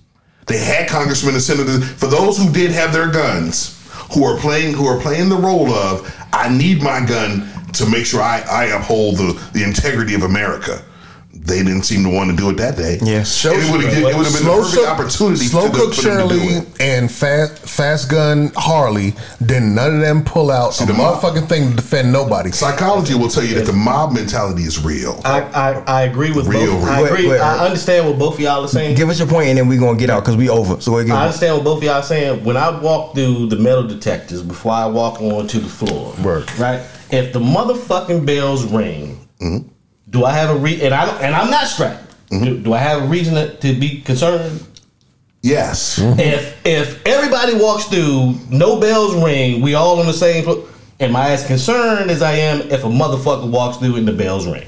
They 0.46 0.58
had 0.58 0.88
congressmen 0.88 1.34
and 1.34 1.44
senators. 1.44 1.88
For 1.94 2.08
those 2.08 2.38
who 2.38 2.52
did 2.52 2.72
have 2.72 2.94
their 2.94 3.12
guns, 3.12 3.76
who 4.14 4.24
are 4.24 4.38
playing 4.38 4.74
who 4.74 4.88
are 4.88 5.00
playing 5.00 5.30
the 5.30 5.36
role 5.36 5.72
of, 5.72 6.16
I 6.34 6.50
need 6.50 6.82
my 6.82 7.06
gun 7.06 7.48
to 7.74 7.90
make 7.90 8.06
sure 8.06 8.22
I, 8.22 8.42
I 8.50 8.66
uphold 8.66 9.18
the, 9.18 9.50
the 9.54 9.64
integrity 9.64 10.16
of 10.16 10.24
America. 10.24 10.84
They 11.50 11.64
didn't 11.64 11.84
seem 11.84 12.04
to 12.04 12.10
want 12.10 12.30
to 12.32 12.36
do 12.38 12.50
it 12.50 12.58
that 12.58 12.78
day. 12.78 13.00
Yes. 13.02 13.44
And 13.46 13.56
it 13.56 13.72
would 13.72 13.82
have 13.84 13.94
it 13.98 14.16
would 14.16 14.26
have 14.26 14.34
been 14.34 14.46
the 14.46 14.52
perfect 14.62 14.88
opportunity 14.88 15.46
Slow 15.46 15.68
to, 15.68 15.74
Cook 15.76 15.94
for 15.96 16.02
them 16.04 16.30
to 16.30 16.36
do 16.36 16.40
Shirley 16.50 16.68
and 16.80 17.12
Fast 17.12 17.68
Fast 17.68 18.10
Gun 18.10 18.52
Harley. 18.56 19.14
Then 19.42 19.74
none 19.76 19.96
of 19.96 20.02
them 20.02 20.24
pull 20.24 20.52
out 20.52 20.80
a 20.82 20.86
the 20.86 20.94
mob- 20.94 21.22
motherfucking 21.22 21.50
thing 21.50 21.70
to 21.72 21.76
defend 21.76 22.12
nobody. 22.14 22.52
Psychology 22.52 23.16
will 23.16 23.30
tell 23.30 23.44
you 23.44 23.56
that 23.56 23.66
the 23.66 23.74
mob 23.74 24.14
mentality 24.14 24.64
is 24.64 24.84
real. 24.84 25.20
I, 25.26 25.42
I, 25.42 25.72
I 25.88 26.02
agree 26.04 26.32
with 26.32 26.48
Real, 26.48 26.68
both. 26.74 26.84
real. 26.84 26.92
I 26.92 27.02
Wait, 27.02 27.12
agree. 27.12 27.28
wait, 27.30 27.40
I 27.42 27.66
understand 27.66 28.08
what 28.08 28.20
both 28.20 28.36
of 28.36 28.40
y'all 28.42 28.64
are 28.64 28.68
saying. 28.68 28.96
Give 28.96 29.10
us 29.10 29.18
your 29.20 29.28
point, 29.28 29.48
and 29.50 29.58
then 29.58 29.68
we're 29.68 29.80
gonna 29.80 29.98
get 29.98 30.10
out 30.10 30.22
because 30.24 30.38
we 30.38 30.50
over. 30.50 30.80
So 30.82 30.92
we're 30.92 31.02
I 31.04 31.08
gonna. 31.08 31.20
understand 31.26 31.56
what 31.56 31.64
both 31.64 31.78
of 31.80 31.84
y'all 31.84 31.94
are 31.96 32.04
saying. 32.04 32.44
When 32.44 32.58
I 32.58 32.80
walk 32.80 33.16
through 33.16 33.48
the 33.48 33.56
metal 33.58 33.88
detectors 33.88 34.42
before 34.44 34.74
I 34.74 34.86
walk 34.86 35.22
onto 35.22 35.60
the 35.60 35.70
floor, 35.70 36.14
Word. 36.24 36.52
right? 36.60 36.82
If 37.12 37.34
the 37.34 37.40
motherfucking 37.40 38.26
bells 38.26 38.64
ring, 38.66 39.26
Mm-hmm. 39.42 39.70
Do 40.10 40.26
I 40.26 40.34
have 40.34 40.50
a 40.50 40.56
re? 40.60 40.82
And 40.82 40.94
I 40.94 41.06
don't, 41.06 41.22
and 41.22 41.36
I'm 41.36 41.50
not 41.52 41.68
strapped. 41.68 42.06
Do, 42.30 42.58
do 42.60 42.74
I 42.74 42.78
have 42.80 43.04
a 43.04 43.08
reason 43.08 43.34
to, 43.36 43.56
to 43.58 43.80
be 43.80 44.02
concerned? 44.02 44.64
Yes. 45.42 45.98
If 46.00 46.66
if 46.66 47.06
everybody 47.08 47.54
walks 47.56 47.86
through, 47.86 48.36
no 48.50 48.80
bells 48.80 49.16
ring, 49.24 49.62
we 49.62 49.74
all 49.74 50.00
on 50.00 50.06
the 50.06 50.14
same 50.14 50.44
floor. 50.44 50.66
Am 51.00 51.16
I 51.16 51.30
as 51.32 51.46
concerned 51.48 52.12
as 52.12 52.22
I 52.22 52.34
am 52.34 52.62
if 52.70 52.84
a 52.84 52.88
motherfucker 52.88 53.50
walks 53.50 53.78
through 53.78 53.96
and 53.96 54.08
the 54.08 54.12
bells 54.12 54.46
ring? 54.46 54.68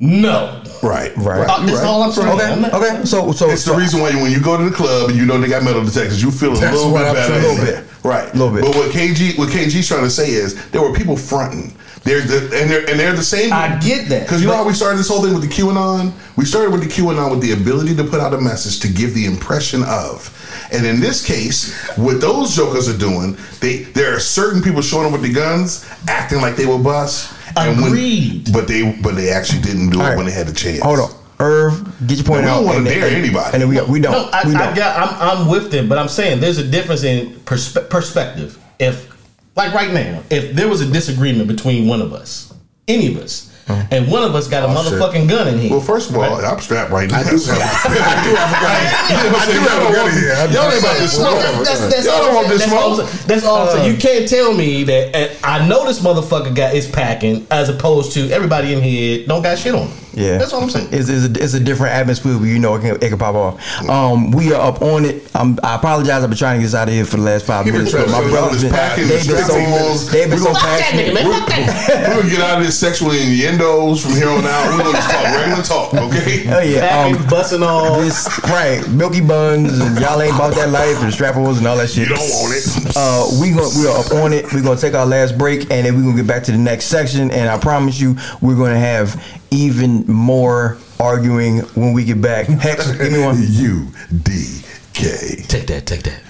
No. 0.00 0.60
Right. 0.82 1.16
Right. 1.16 1.48
Uh, 1.48 1.60
that's 1.60 1.70
You're 1.70 1.84
all 1.86 2.02
I'm 2.02 2.10
saying. 2.10 2.28
I'm 2.28 2.34
Okay. 2.40 2.60
not- 2.60 2.74
Okay. 2.74 3.04
So 3.04 3.30
so 3.30 3.48
It's 3.50 3.62
so, 3.62 3.72
the 3.72 3.78
reason 3.78 4.00
why 4.00 4.10
you, 4.10 4.18
when 4.18 4.32
you 4.32 4.40
go 4.40 4.56
to 4.58 4.64
the 4.64 4.74
club 4.74 5.10
and 5.10 5.18
you 5.18 5.24
know 5.24 5.40
they 5.40 5.46
got 5.48 5.62
metal 5.62 5.84
detectors, 5.84 6.20
you 6.20 6.32
feel 6.32 6.50
a 6.50 6.54
little 6.54 6.92
bit 6.92 7.02
better. 7.14 7.22
saying. 7.40 7.58
Little 7.58 7.64
bit. 7.64 7.84
right? 8.02 8.34
A 8.34 8.36
little 8.36 8.52
bit. 8.52 8.62
But 8.64 8.74
what 8.74 8.90
KG, 8.90 9.38
what 9.38 9.48
KG's 9.50 9.86
trying 9.86 10.02
to 10.02 10.10
say 10.10 10.30
is 10.30 10.56
there 10.70 10.82
were 10.82 10.92
people 10.92 11.16
fronting. 11.16 11.72
There's 12.04 12.26
the 12.26 12.38
and 12.60 12.68
they're 12.70 12.88
and 12.90 12.98
they're 12.98 13.12
the 13.14 13.22
same. 13.22 13.52
I 13.52 13.78
get 13.78 14.08
that, 14.08 14.22
because 14.22 14.40
you 14.42 14.48
know 14.48 14.56
how 14.56 14.66
we 14.66 14.72
started 14.72 14.98
this 14.98 15.08
whole 15.08 15.22
thing 15.22 15.32
with 15.34 15.42
the 15.42 15.48
QAnon. 15.48 16.12
We 16.36 16.44
started 16.44 16.72
with 16.72 16.82
the 16.82 16.88
QAnon 16.88 17.30
with 17.30 17.40
the 17.40 17.52
ability 17.52 17.94
to 17.96 18.04
put 18.04 18.18
out 18.20 18.34
a 18.34 18.40
message 18.40 18.80
to 18.80 18.88
give 18.88 19.14
the 19.14 19.24
impression 19.26 19.84
of. 19.84 20.28
And 20.72 20.84
in 20.84 21.00
this 21.00 21.24
case, 21.24 21.72
what 21.96 22.20
those 22.20 22.56
jokers 22.56 22.88
are 22.88 22.98
doing, 22.98 23.36
they 23.60 23.82
there 23.94 24.14
are 24.16 24.18
certain 24.20 24.62
people 24.62 24.82
showing 24.82 25.06
up 25.06 25.12
with 25.12 25.22
the 25.22 25.32
guns, 25.32 25.88
acting 26.08 26.40
like 26.40 26.56
they 26.56 26.66
were 26.66 26.78
bust. 26.78 27.32
and 27.56 27.80
when- 27.80 28.42
but 28.52 28.66
they 28.66 28.90
but 29.02 29.14
they 29.14 29.30
actually 29.30 29.60
didn't 29.62 29.90
do 29.90 29.98
it 29.98 30.02
All 30.02 30.08
right. 30.08 30.16
when 30.16 30.26
they 30.26 30.32
had 30.32 30.48
the 30.48 30.54
chance. 30.54 30.80
hold 30.82 30.98
on, 30.98 31.10
Irv, 31.38 32.06
get 32.08 32.16
your 32.18 32.24
point 32.24 32.44
No, 32.44 32.46
we 32.46 32.50
out. 32.50 32.56
don't 32.56 32.64
wanna 32.66 32.78
and- 32.78 32.86
dare 32.88 33.06
and- 33.06 33.16
anybody. 33.16 33.50
And 33.52 33.62
then 33.62 33.68
we 33.68 33.80
we 33.82 34.00
don't. 34.00 34.12
No, 34.12 34.28
I, 34.32 34.44
we 34.48 34.54
I 34.56 34.66
don't. 34.66 34.74
got. 34.76 34.96
I'm, 35.22 35.38
I'm 35.40 35.48
with 35.48 35.70
them, 35.70 35.88
but 35.88 35.98
I'm 35.98 36.08
saying 36.08 36.40
there's 36.40 36.58
a 36.58 36.64
difference 36.64 37.04
in 37.04 37.34
perspe- 37.44 37.88
perspective. 37.90 38.58
If, 38.80 39.06
like 39.54 39.74
right 39.74 39.92
now, 39.92 40.22
if 40.30 40.54
there 40.54 40.68
was 40.68 40.80
a 40.80 40.90
disagreement 40.90 41.48
between 41.48 41.86
one 41.86 42.00
of 42.00 42.12
us, 42.12 42.52
any 42.88 43.08
of 43.08 43.18
us, 43.18 43.51
and 43.68 44.10
one 44.10 44.22
of 44.22 44.34
us 44.34 44.48
got 44.48 44.64
a 44.64 44.66
motherfucking 44.72 45.28
gun 45.28 45.48
in 45.48 45.58
here. 45.58 45.70
Well, 45.70 45.80
first 45.80 46.10
of 46.10 46.16
all, 46.16 46.22
I'm 46.44 46.60
strapped 46.60 46.90
right 46.90 47.10
now. 47.10 47.18
I 47.18 47.22
do 47.24 47.30
have- 47.30 47.38
I 47.48 48.24
do 48.24 48.34
have 48.34 48.52
a 48.52 48.60
gun. 48.60 49.34
I 49.34 49.46
do 49.46 49.58
have 49.60 49.90
a 49.90 49.92
gun 49.92 50.12
here. 50.12 50.32
I'm 50.36 50.52
Y'all 50.52 50.64
ain't 50.64 50.72
just 50.72 50.84
about 50.84 50.92
to 50.92 50.98
saying, 50.98 51.08
smoke. 51.08 51.36
whatever. 51.36 51.64
That's, 51.64 51.80
that's, 51.88 52.06
Y'all 52.06 52.18
don't 52.18 52.28
I'm 52.30 52.34
want 52.34 52.46
saying. 52.48 52.58
this 52.58 52.66
That's 52.70 52.72
I'm 52.72 52.94
smoke. 52.94 53.08
saying. 53.08 53.26
That's 53.28 53.44
all 53.46 53.62
I'm 53.62 53.68
saying. 53.76 53.92
You 53.94 53.98
can't 54.00 54.28
tell 54.28 54.54
me 54.54 54.84
that 54.84 55.14
and 55.16 55.44
I 55.44 55.66
know 55.68 55.86
this 55.86 56.00
motherfucker 56.00 56.54
got 56.54 56.74
is 56.74 56.90
packing 56.90 57.46
as 57.50 57.68
opposed 57.68 58.12
to 58.12 58.30
everybody 58.30 58.72
in 58.72 58.82
here 58.82 59.26
don't 59.26 59.42
got 59.42 59.58
shit 59.58 59.74
on. 59.74 59.88
them. 59.88 59.98
Yeah, 60.14 60.36
that's 60.36 60.52
all 60.52 60.62
I'm 60.62 60.68
saying. 60.68 60.88
It's, 60.92 61.08
it's, 61.08 61.24
a, 61.24 61.42
it's 61.42 61.54
a 61.54 61.60
different 61.60 61.94
atmosphere 61.94 62.36
where 62.36 62.46
you 62.46 62.58
know 62.58 62.74
it 62.74 62.80
can, 62.82 62.96
it 62.96 63.08
can 63.08 63.16
pop 63.16 63.34
off. 63.34 63.88
Um, 63.88 64.30
we 64.30 64.52
are 64.52 64.60
up 64.60 64.82
on 64.82 65.06
it. 65.06 65.34
Um, 65.34 65.58
I 65.64 65.76
apologize. 65.76 66.22
I've 66.22 66.28
been 66.28 66.36
trying 66.36 66.58
to 66.58 66.60
get 66.60 66.66
us 66.68 66.74
out 66.74 66.88
of 66.88 66.92
here 66.92 67.06
for 67.06 67.16
the 67.16 67.22
last 67.22 67.46
five 67.46 67.64
He 67.64 67.70
been 67.70 67.84
minutes. 67.84 67.92
trying 67.96 68.04
but 68.12 68.12
to 68.12 68.18
my 68.18 68.24
get 68.28 68.30
brothers 68.30 68.56
us 68.58 68.62
been, 68.64 68.72
packing 68.72 69.08
they've 69.08 69.26
been 69.26 69.36
so 69.40 69.54
15 69.56 69.70
minutes. 69.70 70.12
they've 70.12 70.28
been 70.28 70.38
We 70.38 70.44
so 70.44 70.52
gonna- 70.52 70.58
passionate. 70.58 71.14
We're 71.14 72.16
gonna 72.20 72.28
get 72.30 72.40
out 72.42 72.58
of 72.60 72.66
this 72.66 72.78
sexual 72.78 73.12
innuendos 73.52 74.02
from 74.02 74.12
here 74.12 74.28
on 74.28 74.44
out. 74.44 74.66
We're 74.70 74.78
gonna 74.82 74.92
just 74.92 75.10
talk 75.10 75.24
regular 75.24 75.62
talk, 75.62 75.94
okay? 75.94 76.44
Oh 76.52 76.60
yeah, 76.60 76.80
Packing, 76.80 77.16
um, 77.16 77.26
busting 77.28 77.62
off. 77.62 77.98
this 78.00 78.28
right, 78.44 78.86
Milky 78.90 79.20
Buns 79.20 79.78
and 79.78 79.98
y'all 79.98 80.20
ain't 80.20 80.34
about 80.34 80.54
that 80.54 80.70
life 80.70 81.02
and 81.02 81.12
strappers 81.12 81.58
and 81.58 81.66
all 81.66 81.76
that 81.76 81.88
shit. 81.90 82.08
You 82.08 82.14
don't 82.14 82.30
want 82.30 82.54
it. 82.56 82.92
Uh, 82.96 83.28
we 83.40 83.50
going 83.50 83.70
we 83.78 83.86
are 83.86 83.98
up 83.98 84.12
on 84.12 84.32
it. 84.32 84.52
We're 84.52 84.62
gonna 84.62 84.80
take 84.80 84.94
our 84.94 85.06
last 85.06 85.36
break 85.38 85.62
and 85.70 85.86
then 85.86 85.96
we're 85.96 86.02
gonna 86.02 86.16
get 86.16 86.26
back 86.26 86.42
to 86.44 86.52
the 86.52 86.58
next 86.58 86.86
section. 86.86 87.30
And 87.30 87.48
I 87.48 87.58
promise 87.58 88.00
you, 88.00 88.16
we're 88.40 88.56
gonna 88.56 88.78
have 88.78 89.22
even 89.50 90.06
more 90.06 90.78
arguing 90.98 91.58
when 91.74 91.92
we 91.92 92.04
get 92.04 92.20
back. 92.20 92.46
Hex, 92.46 92.90
give 92.92 93.12
me 93.12 93.20
one. 93.20 93.36
U 93.48 93.88
D 94.22 94.60
K. 94.92 95.44
Take 95.48 95.66
that, 95.68 95.86
take 95.86 96.02
that. 96.04 96.22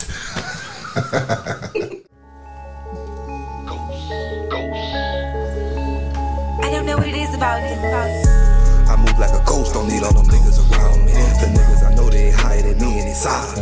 I 7.43 8.97
move 8.98 9.19
like 9.19 9.32
a 9.32 9.43
ghost, 9.44 9.74
don't 9.74 9.89
need 9.89 10.05
all 10.05 10.12
them 10.12 10.27
niggas 10.27 10.60
around 10.70 11.05
me. 11.05 11.10
The 11.10 11.51
niggas 11.51 11.85
I 11.85 11.93
know 11.97 12.09
they 12.09 12.31
higher 12.31 12.62
than 12.62 12.78
me 12.78 13.01
and 13.01 13.09
they 13.09 13.14
side. 13.14 13.56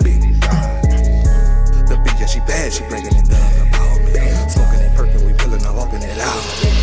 The 1.89 1.97
bitch, 1.97 2.20
yeah, 2.20 2.27
she 2.27 2.40
bad, 2.40 2.74
she 2.74 2.85
breaking 2.85 3.16
it 3.16 3.27
down 3.27 3.69
about 3.69 4.01
me. 4.02 4.12
Smoking 4.51 4.81
it 4.81 4.94
perkin', 4.94 5.24
we 5.24 5.32
pillin' 5.32 5.62
her, 5.65 5.73
walking 5.73 6.02
it 6.02 6.19
out. 6.19 6.80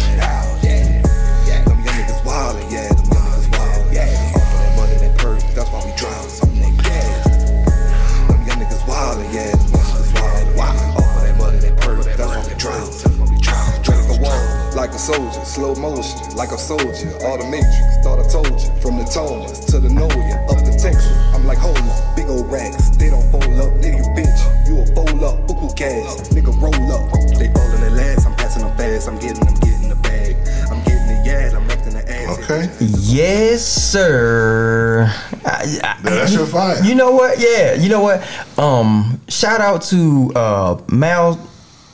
Like 14.88 14.96
a 14.96 15.00
soldier, 15.00 15.44
slow 15.44 15.76
motion, 15.76 16.18
like 16.38 16.52
a 16.52 16.58
soldier. 16.58 17.12
All 17.26 17.38
the 17.38 17.44
matrix, 17.52 17.98
thought 18.04 18.20
I 18.24 18.28
told 18.32 18.48
you. 18.48 18.72
From 18.80 18.96
the 18.98 19.04
toners 19.04 19.66
to 19.68 19.80
the 19.80 19.90
know 19.90 20.08
ya, 20.08 20.40
up 20.48 20.64
the 20.64 20.72
texture. 20.80 21.12
I'm 21.36 21.46
like, 21.46 21.58
hold 21.58 21.78
up, 21.78 22.16
big 22.16 22.28
old 22.30 22.50
racks. 22.50 22.96
They 22.96 23.10
don't 23.10 23.30
fold 23.30 23.44
up, 23.60 23.68
nigga, 23.84 24.00
you 24.00 24.08
bitch. 24.16 24.42
You 24.68 24.80
a 24.80 24.86
fold 24.96 25.22
up, 25.24 25.44
buku 25.46 25.76
cash, 25.76 26.30
nigga, 26.32 26.56
roll 26.62 26.92
up. 26.96 27.12
They 27.38 27.52
fallin' 27.52 27.82
the 27.82 27.92
last, 28.00 28.26
I'm 28.28 28.36
passing 28.38 28.64
them 28.64 28.78
fast. 28.78 29.10
I'm 29.10 29.20
getting 29.20 29.44
them, 29.44 29.56
getting 29.56 29.90
the 29.90 29.96
bag. 29.96 30.36
I'm 30.72 30.82
getting 30.86 31.08
the 31.08 31.20
yad, 31.28 31.54
I'm 31.54 31.68
left 31.68 31.84
the 31.84 32.10
ass. 32.10 32.40
Okay. 32.50 32.70
Yes, 32.80 33.66
sir. 33.68 35.12
I- 35.46 35.80
I- 35.84 35.98
Now, 36.02 36.10
that's 36.16 36.34
your 36.34 36.46
fire. 36.46 36.82
You 36.86 36.96
know 36.96 37.12
what? 37.12 37.40
Yeah, 37.40 37.74
you 37.74 37.90
know 37.90 38.02
what? 38.02 38.24
Um, 38.58 39.20
shout 39.28 39.60
out 39.60 39.82
to 39.92 40.32
uh 40.34 40.78
Mal 40.88 41.38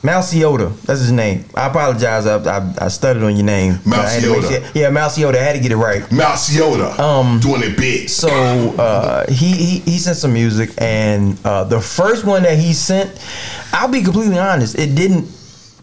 Malsiota. 0.04 0.78
That's 0.82 1.00
his 1.00 1.12
name. 1.12 1.46
I 1.54 1.68
apologize. 1.68 2.26
I 2.26 2.36
I, 2.36 2.74
I 2.78 2.88
stuttered 2.88 3.22
on 3.22 3.34
your 3.36 3.46
name. 3.46 3.78
I 3.90 3.96
had 3.96 4.22
to 4.22 4.30
make 4.32 4.42
Malsiota. 4.42 4.74
Yeah, 4.74 4.90
Malsiota. 4.90 5.36
I 5.36 5.42
had 5.42 5.54
to 5.54 5.60
get 5.60 5.72
it 5.72 5.76
right. 5.76 6.02
Malsiota. 6.04 6.98
Um, 6.98 7.40
doing 7.40 7.62
it 7.62 7.76
big. 7.76 8.10
So 8.10 8.28
uh, 8.28 9.24
he, 9.30 9.52
he 9.54 9.78
he 9.80 9.98
sent 9.98 10.18
some 10.18 10.34
music, 10.34 10.70
and 10.78 11.38
uh, 11.44 11.64
the 11.64 11.80
first 11.80 12.24
one 12.26 12.42
that 12.42 12.58
he 12.58 12.74
sent, 12.74 13.18
I'll 13.72 13.88
be 13.90 14.02
completely 14.02 14.38
honest, 14.38 14.78
it 14.78 14.94
didn't 14.94 15.24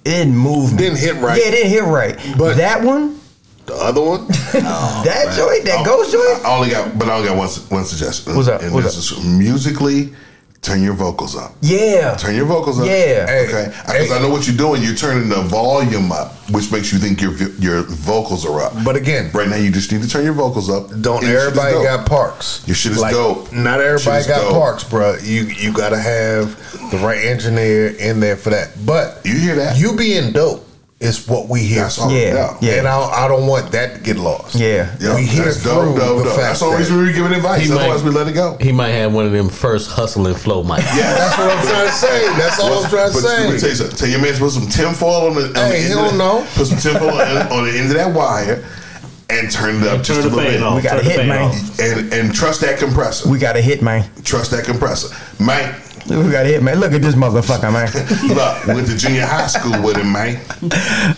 it 0.06 0.12
didn't 0.12 0.38
move 0.38 0.72
me. 0.74 0.78
Didn't 0.78 1.00
hit 1.00 1.16
right. 1.16 1.40
Yeah, 1.42 1.48
it 1.48 1.52
didn't 1.52 1.72
hit 1.72 1.84
right. 1.84 2.16
But- 2.38 2.58
that 2.58 2.84
one, 2.84 3.20
The 3.66 3.74
other 3.76 4.02
one, 4.02 4.28
that 4.54 5.34
joint, 5.36 5.66
that 5.66 5.80
I- 5.80 5.84
ghost 5.84 6.12
joint. 6.12 6.46
I 6.46 6.56
only 6.56 6.70
got, 6.70 6.98
but 6.98 7.08
I 7.10 7.16
only 7.16 7.28
got 7.28 7.38
one, 7.38 7.50
one 7.70 7.86
suggestion. 7.86 8.36
What's 8.36 8.48
up? 8.48 8.62
And 8.62 8.72
What's 8.74 8.86
this 8.96 9.12
is 9.12 9.24
musically, 9.26 10.14
turn 10.62 10.84
your 10.84 10.94
vocals 10.94 11.36
up. 11.36 11.54
Yeah. 11.62 12.16
Turn 12.16 12.36
your 12.36 12.46
vocals 12.46 12.80
up. 12.80 12.86
Yeah. 12.86 13.26
Okay. 13.48 13.66
Because. 13.86 14.12
I 14.12 14.20
know 14.22 14.30
what 14.30 14.48
you're 14.48 14.56
doing. 14.56 14.84
You're 14.84 14.96
turning 14.96 15.30
the 15.30 15.42
volume 15.42 16.12
up, 16.12 16.34
which 16.52 16.72
makes 16.72 16.94
you 16.94 17.00
think 17.00 17.22
your 17.22 17.34
your 17.60 17.84
vocals 17.84 18.46
are 18.46 18.62
up. 18.62 18.74
But 18.86 18.96
again- 18.96 19.32
right 19.34 19.50
now 19.50 19.56
you 19.56 19.72
just 19.72 19.92
need 19.92 20.02
to 20.04 20.10
turn 20.10 20.24
your 20.24 20.34
vocals 20.34 20.70
up. 20.70 20.90
don't 21.02 21.24
And 21.24 21.32
your 21.32 21.42
shit 21.42 21.52
is 21.54 21.58
everybody 21.58 21.84
got 21.84 22.06
parks. 22.08 22.64
Your 22.68 22.76
shit 22.76 22.94
is 22.94 23.02
dope. 23.02 23.52
Not 23.52 23.82
everybody 23.82 24.26
got 24.28 24.42
dope. 24.42 24.54
parks, 24.54 24.84
bro. 24.84 25.18
You 25.22 25.44
you 25.44 25.74
gotta 25.74 26.00
have 26.00 26.56
the 26.92 26.98
right 26.98 27.24
engineer 27.24 27.88
in 27.88 28.20
there 28.20 28.38
for 28.38 28.52
that. 28.52 28.72
But 28.86 29.22
You 29.26 29.36
hear 29.36 29.56
that? 29.56 29.78
You 29.78 29.96
being 29.96 30.32
dope 30.32 30.68
is 31.02 31.28
what 31.28 31.50
we 31.50 31.62
hear. 31.62 31.82
That's 31.82 31.98
all. 32.00 32.12
Yeah, 32.12 32.34
Yeah. 32.34 32.58
yeah. 32.62 32.72
And 32.80 32.88
I, 32.88 33.26
I 33.26 33.28
don't 33.28 33.48
want 33.48 33.72
that 33.72 33.96
to 33.96 34.02
get 34.02 34.18
lost. 34.18 34.54
Yeah. 34.56 34.96
Yeah, 35.00 35.16
we 35.16 35.26
hear 35.26 35.46
that's 35.46 35.62
through 35.64 35.72
dope, 35.74 35.98
dope, 35.98 36.18
the 36.20 36.24
dope. 36.26 36.36
fact 36.36 36.38
That's 36.38 36.60
the 36.60 36.66
only 36.68 36.84
that- 36.84 36.94
we're 36.96 37.12
giving 37.12 37.34
advice. 37.34 37.66
He 37.66 37.72
Otherwise, 37.74 38.04
might- 38.04 38.10
we 38.10 38.16
let 38.16 38.28
it 38.28 38.34
go. 38.34 38.56
He 38.62 38.72
might 38.72 38.90
have 38.92 39.12
one 39.12 39.26
of 39.26 39.32
them 39.32 39.50
first 39.50 39.90
hustling 39.90 40.36
flow 40.36 40.64
mics. 40.64 40.86
Yeah, 40.96 41.12
That's 41.14 41.38
what 41.38 41.50
I'm 41.58 41.66
trying 41.66 41.88
to 41.88 41.92
say. 41.94 42.28
That's 42.38 42.60
all 42.60 42.84
I'm 42.84 42.90
trying 42.90 43.08
to 43.10 43.14
but 43.16 43.24
Let 43.24 43.50
tell 43.50 43.60
say. 43.60 43.70
you 43.70 43.76
something. 43.76 43.98
Tell 43.98 44.08
your 44.10 44.22
man 44.22 44.34
to 44.34 44.40
put 44.40 44.52
some 44.52 44.68
tinfoil 44.68 45.28
on 45.28 45.34
the. 45.36 45.42
On 45.48 45.54
the 45.54 45.60
Hey, 45.66 45.80
he 45.80 45.86
end 45.86 45.94
don't 45.96 46.08
of 46.10 46.16
know. 46.18 46.48
Put 46.56 46.68
some 46.68 46.78
tinfoil 46.78 47.20
on, 47.20 47.38
on 47.52 47.66
the 47.66 47.78
end 47.78 47.90
of 47.90 47.98
that 47.98 48.14
wire, 48.14 48.64
and 49.32 49.50
turn 49.52 49.82
it 49.82 49.88
up 49.88 50.04
just 50.04 50.20
a 50.20 50.24
little 50.30 50.38
bit. 50.40 50.62
off. 50.62 50.76
We 50.76 50.82
got 50.84 51.02
Turn 51.02 51.08
a 51.08 51.10
hit, 51.10 51.26
man. 51.28 51.52
And 51.80 52.14
and 52.14 52.34
trust 52.36 52.62
that 52.62 52.78
compressor. 52.78 53.28
We 53.28 53.40
got 53.40 53.56
a 53.58 53.62
hit, 53.62 53.82
man. 53.82 54.08
trust 54.24 54.52
that 54.52 54.66
compressor, 54.66 55.08
man. 55.44 55.82
We 56.08 56.32
got 56.32 56.46
a 56.46 56.50
hit, 56.50 56.64
man. 56.64 56.80
Look 56.80 56.94
at 56.94 57.02
this 57.02 57.16
motherfucker, 57.16 57.72
man. 57.72 57.88
Look, 58.36 58.68
went 58.76 58.88
to 58.88 58.98
junior 58.98 59.26
high 59.26 59.48
school 59.48 59.82
with 59.84 59.98
him, 59.98 60.12
man. 60.12 60.40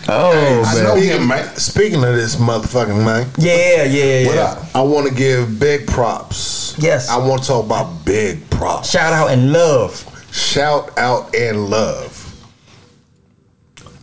Oh, 0.08 0.62
I 0.66 0.74
man. 0.74 0.84
know 0.84 0.94
him, 0.96 1.26
man. 1.28 1.56
Speaking 1.56 2.04
of 2.04 2.14
this 2.14 2.36
motherfucking 2.36 3.04
man, 3.04 3.26
Yeah, 3.38 3.84
yeah, 3.84 4.26
What 4.26 4.34
yeah. 4.36 4.42
up? 4.42 4.64
I 4.76 4.82
want 4.82 5.08
to 5.08 5.14
give 5.14 5.58
big 5.58 5.86
props. 5.86 6.74
Yes. 6.78 7.08
I 7.08 7.16
want 7.16 7.42
to 7.42 7.48
talk 7.48 7.64
about 7.64 8.04
big 8.04 8.48
props. 8.50 8.90
Shout 8.90 9.12
out 9.12 9.30
and 9.30 9.52
love. 9.52 10.04
Shout 10.32 10.96
out 10.98 11.34
and 11.34 11.66
love 11.70 12.20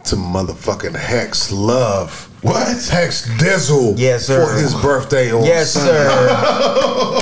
to 0.06 0.16
motherfucking 0.16 0.96
Hex 0.96 1.52
Love. 1.52 2.28
What? 2.42 2.68
Hex 2.88 3.30
Dizzle. 3.38 3.94
Yes, 3.98 4.26
sir. 4.26 4.48
For 4.48 4.54
his 4.60 4.74
birthday 4.82 5.32
on 5.32 5.44
Yes, 5.46 5.74
Sunday. 5.74 5.92
sir. 5.94 7.22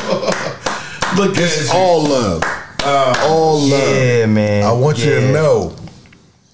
Look 1.18 1.36
at 1.38 1.44
It's 1.44 1.74
all 1.74 2.04
love. 2.04 2.44
Uh, 2.90 3.14
all 3.28 3.60
love. 3.60 3.96
Yeah, 3.96 4.26
man. 4.26 4.64
I 4.64 4.72
want 4.72 4.98
you 5.00 5.12
to 5.12 5.32
know 5.32 5.76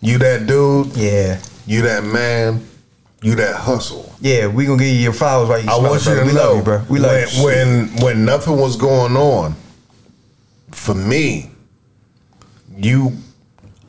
you 0.02 0.18
that 0.20 0.46
dude, 0.48 0.88
Yeah. 0.96 1.40
you 1.66 1.82
that 1.84 2.04
man, 2.04 2.66
you 3.22 3.36
that 3.36 3.56
hustle. 3.56 4.14
Yeah, 4.20 4.48
we 4.48 4.66
gonna 4.66 4.80
give 4.80 4.88
you 4.94 5.00
your 5.02 5.14
flowers 5.14 5.48
while 5.50 5.60
you 5.60 5.70
I 5.70 5.78
want 5.78 6.02
it, 6.02 6.10
you 6.10 6.16
to 6.16 6.26
We 6.26 6.34
know 6.34 6.40
love 6.48 6.58
you, 6.58 6.64
bro. 6.64 6.84
We 6.90 7.00
love 7.00 7.12
when, 7.12 7.30
you. 7.38 7.44
when 7.46 8.02
when 8.02 8.26
nothing 8.26 8.58
was 8.58 8.76
going 8.76 9.16
on, 9.16 9.56
for 10.72 10.94
me, 10.94 11.50
you 12.76 13.14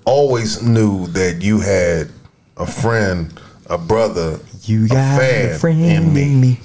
always 0.05 0.63
knew 0.63 1.07
that 1.09 1.43
you 1.43 1.61
had 1.61 2.11
a 2.57 2.67
friend, 2.67 3.39
a 3.69 3.77
brother, 3.77 4.39
you 4.63 4.87
got 4.89 5.17
a 5.17 5.19
fan 5.19 5.55
a 5.55 5.59
friend 5.59 5.81
in 5.85 6.15
me. 6.15 6.23
in 6.23 6.41
me. 6.41 6.61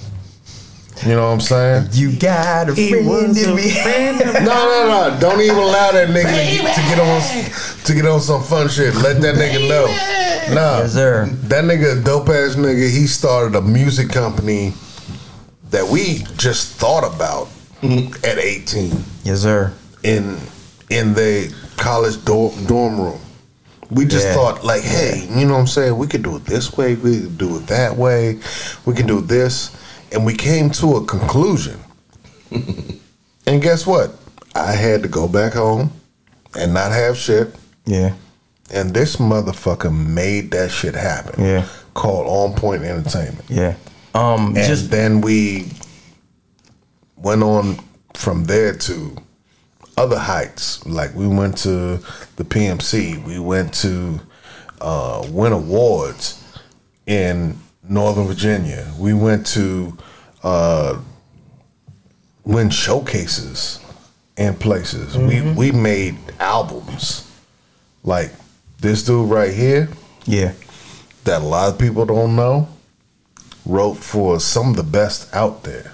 You 1.04 1.14
know 1.16 1.26
what 1.26 1.32
I'm 1.34 1.40
saying? 1.40 1.88
You 1.92 2.12
got 2.16 2.68
a 2.70 2.74
friend 2.74 3.36
in 3.36 3.56
me. 3.56 3.72
No, 4.42 4.54
no, 4.54 5.10
no! 5.10 5.18
Don't 5.20 5.40
even 5.40 5.56
allow 5.56 5.90
that 5.92 6.08
nigga 6.08 6.74
to 6.74 6.80
get 6.88 6.98
on 7.00 7.84
to 7.84 7.94
get 7.94 8.06
on 8.06 8.20
some 8.20 8.42
fun 8.42 8.68
shit. 8.68 8.94
Let 8.94 9.20
that 9.22 9.34
nigga 9.34 9.68
know. 9.68 9.86
Nah, 10.54 10.78
Yes, 10.78 10.92
sir. 10.92 11.26
that 11.44 11.64
nigga, 11.64 12.04
dope 12.04 12.28
ass 12.28 12.54
nigga. 12.56 12.88
He 12.90 13.06
started 13.06 13.56
a 13.56 13.60
music 13.62 14.10
company 14.10 14.74
that 15.70 15.86
we 15.88 16.24
just 16.36 16.74
thought 16.74 17.04
about 17.04 17.48
at 18.24 18.38
18 18.38 18.92
Yes, 19.24 19.40
sir. 19.42 19.72
in 20.04 20.38
in 20.90 21.14
the 21.14 21.52
college 21.78 22.24
dorm, 22.24 22.64
dorm 22.66 23.00
room. 23.00 23.18
We 23.90 24.04
just 24.04 24.26
Yeah. 24.26 24.34
thought 24.34 24.64
like, 24.64 24.82
hey, 24.82 25.28
you 25.34 25.46
know 25.46 25.54
what 25.54 25.60
I'm 25.60 25.66
saying? 25.66 25.96
We 25.98 26.06
could 26.06 26.22
do 26.22 26.36
it 26.36 26.44
this 26.46 26.76
way. 26.76 26.94
We 26.94 27.20
could 27.20 27.38
do 27.38 27.56
it 27.56 27.66
that 27.68 27.96
way. 27.96 28.38
We 28.86 28.94
can 28.94 29.06
do 29.06 29.20
this, 29.20 29.70
and 30.12 30.24
we 30.24 30.34
came 30.34 30.70
to 30.70 30.96
a 30.96 31.04
conclusion. 31.04 31.78
and 33.46 33.62
guess 33.62 33.86
what? 33.86 34.14
I 34.54 34.72
had 34.72 35.02
to 35.02 35.08
go 35.08 35.26
back 35.26 35.54
home 35.54 35.90
and 36.58 36.74
not 36.74 36.92
have 36.92 37.16
shit. 37.16 37.54
Yeah. 37.86 38.14
And 38.72 38.94
this 38.94 39.16
motherfucker 39.16 39.94
made 39.94 40.50
that 40.52 40.70
shit 40.70 40.94
happen. 40.94 41.42
Yeah. 41.42 41.66
Called 41.94 42.26
On 42.26 42.58
Point 42.58 42.82
Entertainment. 42.82 43.44
Yeah. 43.48 43.76
Um, 44.14 44.48
And 44.48 44.56
just 44.56 44.90
then 44.90 45.20
we 45.20 45.68
went 47.16 47.42
on 47.42 47.78
from 48.14 48.44
there 48.44 48.74
to 48.74 49.16
other 49.96 50.18
heights. 50.18 50.84
Like 50.86 51.14
we 51.14 51.26
went 51.26 51.58
to 51.58 51.98
the 52.36 52.44
PMC. 52.44 53.24
We 53.24 53.38
went 53.38 53.72
to 53.74 54.20
uh, 54.80 55.26
win 55.30 55.52
awards 55.52 56.42
in 57.06 57.58
Northern 57.88 58.26
Virginia. 58.26 58.90
We 58.98 59.12
went 59.12 59.46
to 59.48 59.96
uh, 60.42 61.00
win 62.44 62.70
showcases 62.70 63.80
in 64.36 64.54
places. 64.54 65.16
Mm-hmm. 65.16 65.54
We 65.56 65.70
we 65.70 65.78
made 65.78 66.16
albums 66.40 67.30
like 68.02 68.30
this 68.80 69.04
dude 69.04 69.30
right 69.30 69.52
here 69.52 69.88
Yeah. 70.24 70.52
that 71.24 71.42
a 71.42 71.44
lot 71.44 71.72
of 71.72 71.78
people 71.78 72.04
don't 72.04 72.34
know 72.34 72.68
wrote 73.64 73.94
for 73.94 74.40
some 74.40 74.70
of 74.70 74.76
the 74.76 74.82
best 74.82 75.32
out 75.34 75.62
there. 75.62 75.92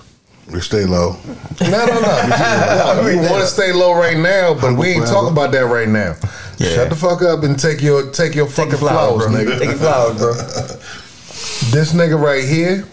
We 0.51 0.61
stay 0.61 0.87
low. 0.87 1.17
No, 1.61 1.69
no, 1.69 2.01
no. 2.01 3.03
no 3.03 3.09
you 3.09 3.19
want 3.19 3.43
to 3.43 3.47
stay 3.47 3.71
low 3.73 3.93
right 3.95 4.17
now, 4.17 4.55
but 4.55 4.79
we 4.79 4.89
ain't 4.89 5.07
talking 5.07 5.33
about 5.33 5.53
that 5.53 5.67
right 5.67 5.89
now. 5.89 6.17
Yeah. 6.57 6.75
Shut 6.75 6.89
the 6.89 6.97
fuck 6.97 7.21
up 7.21 7.43
and 7.45 7.59
take 7.59 7.83
your 7.83 8.11
take 8.11 8.35
your 8.35 8.47
Take 8.47 8.55
fucking 8.57 8.71
your 8.71 8.79
flowers, 8.79 9.27
flowers, 9.27 9.47
nigga. 9.47 9.59
Take 9.59 9.69
your 9.69 9.79
flowers, 9.79 10.17
bro. 10.17 10.33
This 11.71 11.93
nigga 11.93 12.19
right 12.19 12.45
here, 12.45 12.87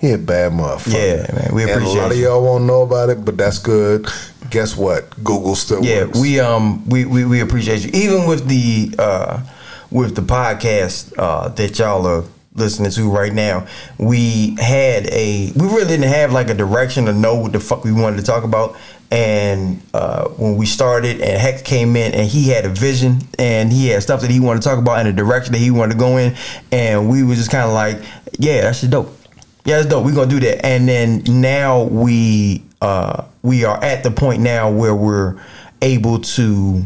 he 0.00 0.12
a 0.12 0.18
bad 0.18 0.52
motherfucker. 0.52 0.94
Yeah, 0.94 1.34
man. 1.34 1.54
We 1.54 1.62
and 1.62 1.70
a 1.70 1.74
appreciate 1.74 2.00
lot 2.00 2.10
of 2.10 2.18
y'all 2.18 2.42
won't 2.42 2.64
know 2.64 2.80
about 2.80 3.10
it, 3.10 3.22
but 3.22 3.36
that's 3.36 3.58
good. 3.58 4.08
Guess 4.50 4.78
what? 4.78 5.10
Google 5.22 5.54
still 5.54 5.78
works. 5.78 5.88
Yeah, 5.88 6.04
works. 6.04 6.18
we 6.18 6.40
um 6.40 6.88
we, 6.88 7.04
we 7.04 7.26
we 7.26 7.40
appreciate 7.40 7.84
you. 7.84 7.90
Even 7.92 8.26
with 8.26 8.48
the 8.48 8.94
uh 8.98 9.42
with 9.90 10.16
the 10.16 10.22
podcast 10.22 11.12
uh 11.18 11.48
that 11.50 11.78
y'all 11.78 12.06
are 12.06 12.24
listening 12.54 12.90
to 12.92 13.10
right 13.10 13.34
now, 13.34 13.66
we 13.98 14.56
had 14.56 15.06
a 15.08 15.52
we 15.54 15.66
really 15.66 15.86
didn't 15.86 16.08
have 16.08 16.32
like 16.32 16.48
a 16.48 16.54
direction 16.54 17.04
to 17.04 17.12
know 17.12 17.34
what 17.36 17.52
the 17.52 17.60
fuck 17.60 17.84
we 17.84 17.92
wanted 17.92 18.16
to 18.16 18.22
talk 18.22 18.42
about. 18.42 18.74
And 19.10 19.80
uh 19.94 20.28
when 20.30 20.56
we 20.56 20.66
started 20.66 21.20
and 21.20 21.40
Hex 21.40 21.62
came 21.62 21.94
in 21.96 22.12
and 22.12 22.28
he 22.28 22.48
had 22.48 22.64
a 22.64 22.68
vision 22.68 23.20
and 23.38 23.72
he 23.72 23.88
had 23.88 24.02
stuff 24.02 24.20
that 24.22 24.30
he 24.30 24.40
wanted 24.40 24.62
to 24.62 24.68
talk 24.68 24.78
about 24.78 24.98
and 24.98 25.08
a 25.08 25.12
direction 25.12 25.52
that 25.52 25.58
he 25.58 25.70
wanted 25.70 25.92
to 25.92 25.98
go 25.98 26.16
in 26.16 26.34
and 26.72 27.08
we 27.08 27.22
were 27.22 27.34
just 27.34 27.50
kind 27.50 27.64
of 27.64 27.72
like, 27.72 27.98
yeah, 28.38 28.62
that's 28.62 28.80
dope. 28.82 29.16
Yeah, 29.64 29.76
that's 29.76 29.88
dope. 29.88 30.04
We're 30.04 30.14
gonna 30.14 30.30
do 30.30 30.40
that. 30.40 30.64
And 30.66 30.88
then 30.88 31.22
now 31.28 31.84
we 31.84 32.64
uh 32.80 33.24
we 33.42 33.64
are 33.64 33.82
at 33.82 34.02
the 34.02 34.10
point 34.10 34.42
now 34.42 34.70
where 34.70 34.94
we're 34.94 35.40
able 35.82 36.20
to 36.20 36.84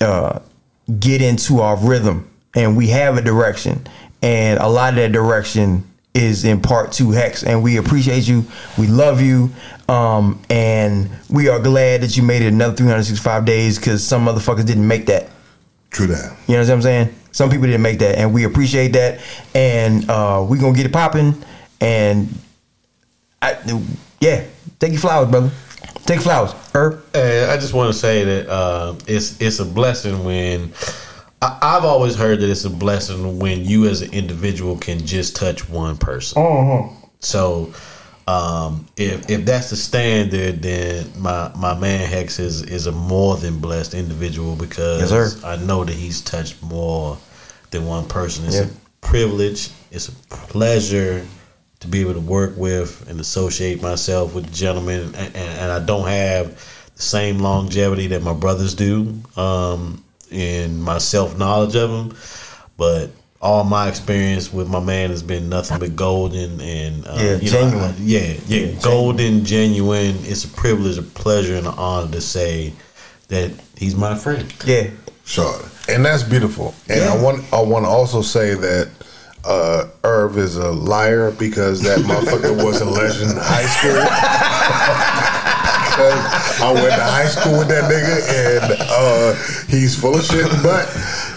uh 0.00 0.38
get 0.98 1.22
into 1.22 1.60
our 1.60 1.76
rhythm 1.76 2.28
and 2.54 2.76
we 2.76 2.88
have 2.88 3.16
a 3.16 3.22
direction. 3.22 3.86
And 4.22 4.60
a 4.60 4.68
lot 4.68 4.90
of 4.90 4.96
that 4.96 5.10
direction 5.12 5.84
is 6.14 6.44
in 6.44 6.60
part 6.60 6.92
two 6.92 7.10
Hex. 7.10 7.42
And 7.42 7.62
we 7.62 7.76
appreciate 7.76 8.28
you. 8.28 8.44
We 8.78 8.86
love 8.86 9.20
you. 9.20 9.50
Um 9.88 10.40
and 10.50 11.10
we 11.28 11.48
are 11.48 11.58
glad 11.58 12.02
that 12.02 12.16
you 12.16 12.22
made 12.22 12.42
it 12.42 12.48
another 12.48 12.74
365 12.76 13.44
days 13.44 13.78
because 13.78 14.04
some 14.04 14.24
motherfuckers 14.26 14.66
didn't 14.66 14.86
make 14.86 15.06
that. 15.06 15.30
True 15.90 16.06
that. 16.06 16.36
You 16.46 16.54
know 16.54 16.62
what 16.62 16.70
I'm 16.70 16.82
saying? 16.82 17.14
Some 17.32 17.48
people 17.48 17.66
didn't 17.66 17.82
make 17.82 17.98
that, 18.00 18.18
and 18.18 18.32
we 18.32 18.44
appreciate 18.44 18.92
that. 18.92 19.20
And 19.54 20.08
uh, 20.08 20.44
we 20.48 20.58
gonna 20.58 20.76
get 20.76 20.86
it 20.86 20.92
popping. 20.92 21.42
And 21.80 22.28
I, 23.40 23.56
yeah, 24.20 24.44
take 24.78 24.92
your 24.92 25.00
flowers, 25.00 25.30
brother. 25.30 25.50
Take 26.04 26.20
flowers. 26.20 26.52
Herb. 26.74 27.04
And 27.14 27.50
I 27.50 27.56
just 27.56 27.74
want 27.74 27.92
to 27.92 27.98
say 27.98 28.24
that 28.24 28.48
uh, 28.48 28.94
it's 29.06 29.40
it's 29.40 29.58
a 29.60 29.64
blessing 29.64 30.24
when 30.24 30.72
I, 31.42 31.58
I've 31.60 31.84
always 31.84 32.14
heard 32.14 32.40
that 32.40 32.48
it's 32.48 32.64
a 32.64 32.70
blessing 32.70 33.38
when 33.38 33.64
you 33.64 33.86
as 33.86 34.00
an 34.02 34.12
individual 34.12 34.76
can 34.78 35.04
just 35.04 35.36
touch 35.36 35.68
one 35.68 35.96
person. 35.98 36.42
So 37.20 37.74
um, 38.26 38.86
if 38.96 39.28
if 39.28 39.44
that's 39.44 39.70
the 39.70 39.76
standard, 39.76 40.62
then 40.62 41.10
my 41.18 41.50
my 41.56 41.78
man 41.78 42.08
Hex 42.08 42.38
is 42.38 42.62
is 42.62 42.86
a 42.86 42.92
more 42.92 43.36
than 43.36 43.58
blessed 43.58 43.94
individual 43.94 44.54
because 44.56 45.10
Yes. 45.10 45.42
I 45.44 45.56
know 45.56 45.84
that 45.84 45.94
he's 45.94 46.20
touched 46.20 46.62
more 46.62 47.18
than 47.70 47.86
one 47.86 48.06
person. 48.06 48.44
It's 48.46 48.56
Yeah. 48.56 48.62
a 48.66 48.68
privilege. 49.06 49.70
It's 49.90 50.08
a 50.08 50.12
pleasure 50.30 51.26
to 51.80 51.88
be 51.88 52.00
able 52.00 52.14
to 52.14 52.20
work 52.20 52.56
with 52.56 53.04
and 53.08 53.18
associate 53.18 53.82
myself 53.82 54.34
with 54.34 54.52
gentlemen, 54.54 55.00
and, 55.00 55.16
and, 55.16 55.36
and 55.36 55.72
I 55.72 55.80
don't 55.84 56.06
have 56.06 56.54
the 56.94 57.02
same 57.02 57.40
longevity 57.40 58.06
that 58.08 58.22
my 58.22 58.32
brothers 58.34 58.74
do 58.74 59.14
um, 59.36 60.04
in 60.32 60.80
my 60.80 60.98
self 60.98 61.36
knowledge 61.38 61.76
of 61.76 61.90
him, 61.90 62.16
but. 62.76 63.10
All 63.44 63.64
my 63.64 63.88
experience 63.88 64.52
with 64.52 64.68
my 64.68 64.78
man 64.78 65.10
has 65.10 65.20
been 65.20 65.48
nothing 65.48 65.80
but 65.80 65.96
golden 65.96 66.60
and 66.60 67.04
uh, 67.04 67.14
Yeah, 67.16 67.22
you 67.38 67.50
know, 67.50 67.60
genuine. 67.70 67.90
I- 67.90 67.94
yeah, 67.98 68.34
yeah, 68.46 68.66
golden, 68.80 69.44
genuine. 69.44 70.14
It's 70.20 70.44
a 70.44 70.48
privilege, 70.48 70.96
a 70.96 71.02
pleasure, 71.02 71.56
and 71.56 71.66
an 71.66 71.74
honor 71.76 72.08
to 72.12 72.20
say 72.20 72.72
that 73.26 73.50
he's 73.76 73.96
my 73.96 74.14
friend. 74.16 74.46
Yeah. 74.64 74.90
Sure. 75.24 75.60
and 75.88 76.04
that's 76.04 76.22
beautiful. 76.22 76.72
And 76.88 77.02
I 77.02 77.20
want 77.20 77.42
I 77.52 77.60
want 77.62 77.84
to 77.84 77.88
also 77.88 78.22
say 78.22 78.54
that 78.54 78.90
uh, 79.44 79.88
Irv 80.04 80.38
is 80.38 80.54
a 80.56 80.70
liar 80.70 81.32
because 81.32 81.82
that 81.82 81.98
motherfucker 81.98 82.64
was 82.64 82.80
a 82.80 82.84
legend 82.84 83.32
in 83.32 83.36
high 83.38 83.66
school. 83.66 85.40
Because 86.10 86.60
I 86.60 86.72
went 86.72 86.94
to 86.94 87.02
high 87.04 87.26
school 87.26 87.58
with 87.58 87.68
that 87.68 87.84
nigga, 87.90 88.16
and 88.26 88.64
uh, 88.80 89.34
he's 89.68 89.98
full 89.98 90.16
of 90.16 90.24
shit, 90.24 90.50
but 90.62 90.88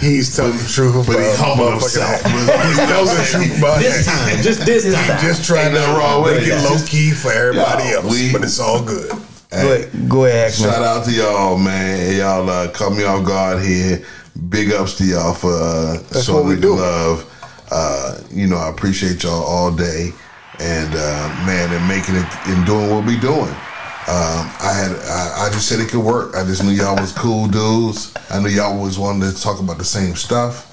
he's 0.01 0.35
telling 0.35 0.57
the 0.57 0.67
truth 0.67 1.05
But 1.07 1.17
he 1.19 1.25
about 1.25 1.37
humbled 1.37 1.73
motherfucking- 1.81 2.25
himself. 2.25 2.65
He's 2.65 2.77
telling 2.77 3.17
the 3.17 3.27
truth 3.31 3.57
about 3.59 3.79
This 3.79 4.05
time, 4.05 4.41
just 4.41 4.65
this 4.65 4.93
time. 4.93 5.19
Just 5.21 5.45
trying 5.45 5.73
to 5.73 5.79
wrong 5.97 6.23
with 6.23 6.37
make 6.37 6.47
it. 6.47 6.57
it 6.57 6.69
low 6.69 6.77
key 6.85 7.11
for 7.11 7.31
everybody 7.31 7.83
Yeah, 7.85 7.95
else, 7.95 8.11
we- 8.11 8.31
but 8.33 8.43
it's 8.43 8.59
all 8.59 8.83
good. 8.83 9.09
Go 9.51 9.71
ahead. 9.71 10.09
Go 10.09 10.25
ahead, 10.25 10.53
Shout 10.53 10.79
man. 10.79 10.83
out 10.83 11.05
to 11.05 11.11
y'all, 11.11 11.57
man. 11.57 12.15
Y'all 12.17 12.49
uh, 12.49 12.67
caught 12.71 12.91
me 12.91 13.03
off 13.05 13.25
guard 13.25 13.63
here. 13.63 14.03
Big 14.49 14.71
ups 14.73 14.95
to 14.97 15.05
y'all 15.05 15.33
for 15.33 15.53
uh, 15.53 15.93
That's 16.11 16.25
showing 16.25 16.47
we 16.47 16.55
me 16.55 16.61
do. 16.61 16.75
the 16.75 16.81
love. 16.81 17.31
Uh, 17.71 18.19
you 18.31 18.47
know, 18.47 18.57
I 18.57 18.69
appreciate 18.69 19.23
y'all 19.23 19.43
all 19.43 19.71
day, 19.71 20.09
and 20.59 20.93
uh, 20.93 21.27
man, 21.45 21.71
and 21.73 21.87
making 21.87 22.15
it 22.15 22.25
and 22.47 22.65
doing 22.65 22.89
what 22.89 23.05
we 23.05 23.17
doing. 23.17 23.53
Um, 24.07 24.51
I 24.61 24.71
had 24.71 24.91
I, 25.07 25.47
I 25.47 25.49
just 25.51 25.67
said 25.67 25.79
it 25.79 25.89
could 25.89 26.03
work. 26.03 26.35
I 26.35 26.43
just 26.43 26.63
knew 26.63 26.71
y'all 26.71 26.95
was 26.95 27.11
cool 27.11 27.47
dudes. 27.47 28.13
I 28.29 28.39
knew 28.39 28.49
y'all 28.49 28.77
always 28.77 28.99
wanted 28.99 29.33
to 29.33 29.41
talk 29.41 29.59
about 29.59 29.79
the 29.79 29.83
same 29.83 30.15
stuff. 30.15 30.71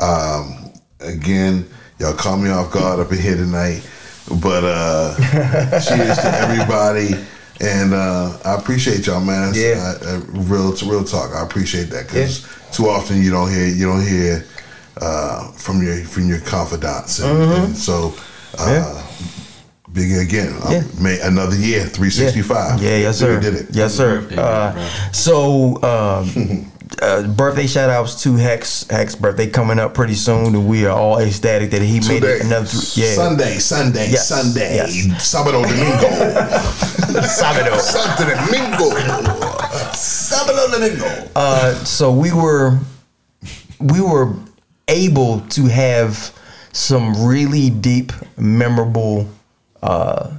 Um, 0.00 0.72
again, 0.98 1.68
y'all 2.00 2.14
caught 2.14 2.38
me 2.38 2.50
off 2.50 2.72
guard 2.72 2.98
up 2.98 3.12
in 3.12 3.18
here 3.18 3.36
tonight, 3.36 3.88
but 4.42 4.64
uh, 4.64 5.14
cheers 5.80 6.18
to 6.18 6.32
everybody. 6.34 7.14
And 7.60 7.94
uh, 7.94 8.36
I 8.44 8.56
appreciate 8.56 9.06
y'all, 9.06 9.20
man. 9.20 9.52
Yeah. 9.54 9.94
I, 10.02 10.14
I, 10.14 10.16
real 10.30 10.72
real 10.72 11.04
talk. 11.04 11.32
I 11.36 11.44
appreciate 11.44 11.90
that 11.90 12.08
because 12.08 12.44
too 12.72 12.88
often 12.88 13.22
you 13.22 13.30
don't 13.30 13.48
hear 13.48 13.66
you 13.68 13.86
don't 13.86 14.04
hear 14.04 14.44
uh, 15.00 15.52
from 15.52 15.82
your 15.82 15.98
from 15.98 16.28
your 16.28 16.40
confidants, 16.40 17.20
and, 17.20 17.52
and 17.52 17.76
so 17.76 18.12
uh, 18.58 19.06
big 19.92 20.12
again. 20.12 20.52
uh, 20.64 20.70
Yeah. 20.70 20.82
May 21.00 21.20
another 21.20 21.56
year, 21.56 21.84
three 21.86 22.10
sixty 22.10 22.42
five. 22.42 22.80
Yeah, 22.82 22.96
yes, 22.98 23.18
sir. 23.18 23.34
We 23.36 23.40
did 23.40 23.54
it. 23.54 23.66
Yes, 23.72 23.94
sir. 23.94 24.26
Uh, 24.36 24.72
so, 25.12 25.76
um, 25.82 26.66
uh, 27.02 27.22
birthday 27.28 27.66
shout 27.66 27.90
outs 27.90 28.22
to 28.22 28.36
Hex. 28.36 28.86
Hex 28.88 29.14
birthday 29.14 29.48
coming 29.50 29.78
up 29.78 29.94
pretty 29.94 30.14
soon, 30.14 30.54
and 30.54 30.66
we 30.68 30.86
are 30.86 30.96
all 30.96 31.18
ecstatic 31.18 31.70
that 31.70 31.82
he 31.82 32.00
made 32.08 32.22
it 32.24 32.42
another. 32.42 32.66
Th- 32.66 32.96
yeah, 32.96 33.14
Sunday, 33.14 33.58
Sunday, 33.58 34.10
Yes, 34.10 34.28
Sunday, 34.28 34.76
yes. 34.76 34.92
Sábado, 35.32 35.62
Domingo, 35.62 36.08
Sábado. 37.28 37.78
Santo 37.80 38.24
Domingo. 38.24 38.90
Sábado, 39.94 40.70
Domingo. 40.72 41.28
Uh, 41.36 41.74
so 41.84 42.12
we 42.12 42.32
were 42.32 42.78
we 43.80 44.00
were 44.00 44.32
able 44.88 45.40
to 45.50 45.66
have 45.66 46.32
some 46.72 47.26
really 47.26 47.68
deep, 47.70 48.12
memorable 48.38 49.28
uh, 49.82 50.30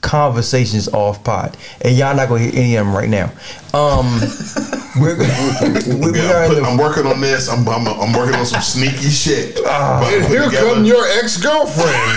conversations 0.00 0.88
off 0.88 1.22
pod, 1.24 1.56
and 1.80 1.96
y'all 1.96 2.14
not 2.14 2.28
gonna 2.28 2.42
hear 2.42 2.52
any 2.54 2.76
of 2.76 2.86
them 2.86 2.94
right 2.94 3.08
now. 3.08 3.30
Um, 3.74 4.20
we're, 5.00 5.18
we, 5.18 6.10
we 6.12 6.18
Yeah, 6.18 6.32
are 6.32 6.44
I'm, 6.44 6.48
put- 6.48 6.54
the, 6.56 6.62
I'm 6.66 6.78
working 6.78 7.06
on 7.06 7.20
this. 7.20 7.48
I'm, 7.48 7.68
I'm, 7.68 7.86
I'm 7.86 8.12
working 8.14 8.34
on 8.36 8.46
some 8.46 8.62
sneaky 8.62 9.10
shit. 9.10 9.58
Ah. 9.66 10.00
But 10.02 10.14
And 10.14 10.24
here 10.26 10.44
together- 10.44 10.74
come 10.74 10.84
your 10.84 11.04
ex 11.18 11.36
girlfriend. 11.36 12.16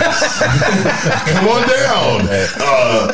Come 1.30 1.48
on 1.48 1.68
down. 1.68 2.28
Uh, 2.60 3.12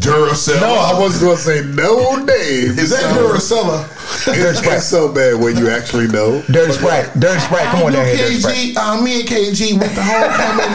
Duracell. 0.00 0.60
No, 0.60 0.72
I 0.74 0.98
wasn't 0.98 1.24
going 1.24 1.36
to 1.36 1.42
say 1.42 1.64
no 1.74 2.16
name. 2.16 2.78
Is 2.78 2.90
that 2.90 3.00
So- 3.14 3.28
Duracella? 3.28 3.86
It's, 4.26 4.60
it's 4.66 4.86
so 4.86 5.12
bad 5.12 5.40
when 5.40 5.56
you 5.56 5.68
actually 5.70 6.06
know. 6.08 6.42
Dirty 6.50 6.72
Sprite. 6.72 7.10
Dirty 7.18 7.40
Sprite. 7.40 7.66
Come 7.68 7.82
on 7.84 7.92
down 7.92 8.04
here, 8.06 8.16
KG, 8.28 8.76
uh, 8.76 9.00
me 9.02 9.20
and 9.20 9.28
KG 9.28 9.78
went 9.78 9.94
to 9.94 10.02
homecoming, 10.02 10.74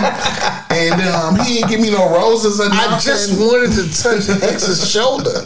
and 0.72 1.02
um, 1.10 1.36
he 1.46 1.56
didn't 1.56 1.70
give 1.70 1.80
me 1.82 1.92
no 1.92 2.10
roses 2.16 2.60
or 2.60 2.68
I 2.72 2.98
just 3.00 3.38
wanted 3.40 3.72
to 3.76 3.84
touch 4.02 4.30
X's 4.44 4.90
shoulder. 4.90 5.46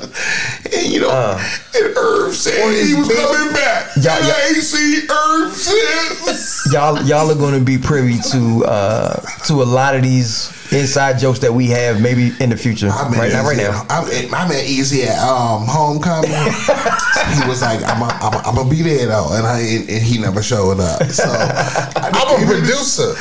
and 0.75 0.87
you 0.93 1.01
know, 1.01 1.09
Uh. 1.09 1.41
And 1.75 1.97
Irv 1.97 2.33
said 2.35 2.85
he 2.85 2.93
was 2.95 3.07
coming 3.07 3.53
back. 3.53 3.91
Yeah. 4.01 4.17
I 4.21 4.47
ain't 4.49 4.63
Irv 5.09 5.53
since. 5.53 6.73
y'all 6.73 7.01
y'all 7.03 7.31
are 7.31 7.35
going 7.35 7.57
to 7.57 7.63
be 7.63 7.77
privy 7.77 8.19
to 8.31 8.65
uh 8.65 9.21
to 9.45 9.61
a 9.61 9.65
lot 9.65 9.95
of 9.95 10.03
these 10.03 10.51
inside 10.71 11.19
jokes 11.19 11.39
that 11.39 11.53
we 11.53 11.67
have 11.67 12.01
maybe 12.01 12.31
in 12.39 12.49
the 12.49 12.57
future. 12.57 12.89
I 12.89 13.09
met 13.09 13.19
Right 13.19 13.31
now, 13.31 13.43
right 13.43 13.53
Easy- 13.57 13.63
now. 13.63 13.85
I, 13.89 14.43
I 14.43 14.47
met 14.47 14.65
Easy 14.65 15.03
at 15.03 15.17
um, 15.19 15.65
homecoming. 15.67 16.29
he 16.31 17.47
was 17.49 17.61
like, 17.61 17.81
"I'm 17.83 18.01
a, 18.01 18.05
I'm 18.21 18.33
a, 18.33 18.37
I'm 18.45 18.55
gonna 18.55 18.69
be 18.69 18.81
there 18.81 19.07
though," 19.07 19.29
and 19.33 19.45
I 19.45 19.59
and, 19.59 19.89
and 19.89 20.01
he 20.03 20.17
never 20.19 20.41
showed 20.43 20.79
up. 20.79 21.03
So 21.09 21.23
I 21.27 22.09
I'm 22.13 22.43
a 22.43 22.45
producer. 22.47 23.13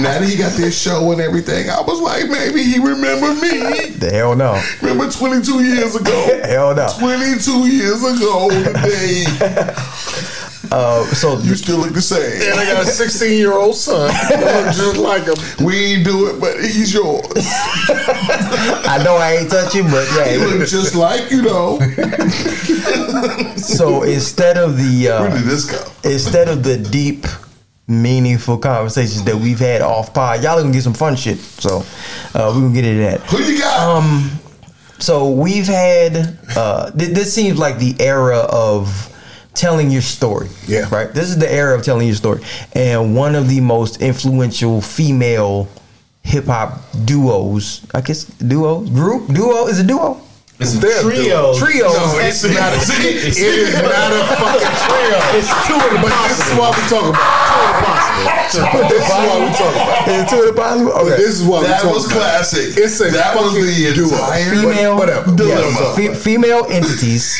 Now 0.00 0.18
that 0.18 0.28
he 0.28 0.36
got 0.36 0.52
this 0.56 0.78
show 0.80 1.12
and 1.12 1.20
everything, 1.20 1.70
I 1.70 1.80
was 1.80 2.00
like, 2.00 2.28
maybe 2.28 2.62
he 2.64 2.78
remember 2.78 3.32
me. 3.40 3.90
The 3.90 4.10
hell 4.12 4.34
no. 4.34 4.60
Remember 4.82 5.10
22 5.10 5.62
years 5.64 5.94
ago? 5.94 6.40
Hell 6.44 6.74
no. 6.74 6.88
22 6.98 7.68
years 7.68 8.02
ago 8.02 8.48
today. 8.50 9.24
Uh, 10.70 11.04
so 11.06 11.38
You 11.38 11.54
still 11.54 11.78
look 11.78 11.92
the 11.92 12.02
same. 12.02 12.42
And 12.50 12.58
I 12.58 12.64
got 12.64 12.82
a 12.82 12.86
16 12.86 13.38
year 13.38 13.52
old 13.52 13.76
son 13.76 14.08
look 14.30 14.74
just 14.74 14.96
like 14.96 15.24
him. 15.24 15.64
We 15.64 15.76
ain't 15.94 16.04
do 16.04 16.28
it, 16.28 16.40
but 16.40 16.56
he's 16.60 16.92
yours. 16.92 17.24
I 17.36 19.00
know 19.04 19.16
I 19.16 19.36
ain't 19.40 19.50
touching, 19.50 19.84
but 19.84 20.06
yeah. 20.16 20.28
He 20.28 20.38
yeah. 20.38 20.44
look 20.46 20.68
just 20.68 20.94
like 20.94 21.30
you 21.30 21.42
know. 21.42 21.78
So 23.56 24.02
instead 24.02 24.56
of 24.58 24.76
the 24.76 25.06
Where 25.08 25.28
uh, 25.28 25.34
did 25.38 25.44
this 25.44 25.64
go? 25.70 25.78
instead 26.08 26.48
of 26.48 26.62
the 26.62 26.76
deep, 26.76 27.26
meaningful 27.86 28.58
conversations 28.58 29.24
that 29.24 29.36
we've 29.36 29.58
had 29.58 29.82
off 29.82 30.12
pod, 30.14 30.42
y'all 30.42 30.58
are 30.58 30.62
gonna 30.62 30.72
get 30.72 30.82
some 30.82 30.94
fun 30.94 31.16
shit. 31.16 31.38
So 31.38 31.78
uh, 32.34 32.52
we're 32.54 32.62
gonna 32.62 32.74
get 32.74 32.84
into 32.84 33.02
that. 33.02 33.20
Who 33.30 33.38
you 33.42 33.58
got? 33.58 33.78
Um, 33.98 34.30
so 34.98 35.30
we've 35.30 35.66
had 35.66 36.38
uh, 36.56 36.90
th- 36.92 37.10
this 37.10 37.32
seems 37.34 37.58
like 37.58 37.78
the 37.78 37.94
era 38.00 38.38
of 38.38 39.10
telling 39.54 39.90
your 39.90 40.02
story. 40.02 40.48
Yeah. 40.66 40.88
Right. 40.90 41.12
This 41.12 41.28
is 41.30 41.38
the 41.38 41.50
era 41.52 41.74
of 41.76 41.82
telling 41.84 42.06
your 42.06 42.16
story, 42.16 42.42
and 42.74 43.16
one 43.16 43.34
of 43.34 43.48
the 43.48 43.60
most 43.60 44.02
influential 44.02 44.80
female 44.80 45.68
hip 46.22 46.46
hop 46.46 46.80
duos. 47.04 47.82
I 47.94 48.00
guess 48.00 48.24
duo 48.24 48.80
group 48.80 49.28
duo 49.32 49.66
is 49.66 49.78
a 49.80 49.84
duo. 49.84 50.20
It's 50.60 50.76
a 50.76 50.80
trio. 51.02 51.52
Trio. 51.58 51.88
No, 51.90 52.14
it's 52.22 52.44
not 52.44 52.72
a, 52.72 52.76
it 53.02 53.34
is 53.36 53.74
not 53.74 54.12
a 54.14 54.22
fucking 54.38 54.76
trio. 54.86 55.18
It's 55.34 55.50
two 55.66 55.74
of 55.74 55.90
the 55.90 55.98
But 55.98 56.14
this 56.30 56.46
is 56.46 56.54
what 56.54 56.76
we 56.78 56.82
talking 56.86 57.10
about. 57.10 58.46
Two 58.54 58.60
of 58.62 58.86
the 58.86 58.94
possible. 58.94 58.94
This 58.94 59.02
is 59.02 59.10
what 59.10 59.40
we 59.42 59.50
talking 59.50 59.82
about. 59.82 60.08
Is 60.08 60.30
two 60.30 60.38
of 60.38 60.46
the 60.46 60.52
possible? 60.62 60.92
Okay. 60.92 61.16
This 61.16 61.40
is 61.40 61.42
what 61.44 61.62
we 61.62 61.66
that 61.68 61.82
talking 61.82 61.94
was 61.94 62.06
about. 62.06 62.18
classic. 62.18 62.76
It's 62.78 63.00
a 63.00 63.10
that 63.10 63.34
was 63.34 63.50
fucking 63.50 63.66
the 63.66 63.92
duo. 63.94 64.16
female 64.62 64.96
whatever. 64.96 65.30
yes, 65.30 65.36
Dilemma. 65.36 65.96
fe- 65.96 66.14
female 66.14 66.66
entities 66.70 67.34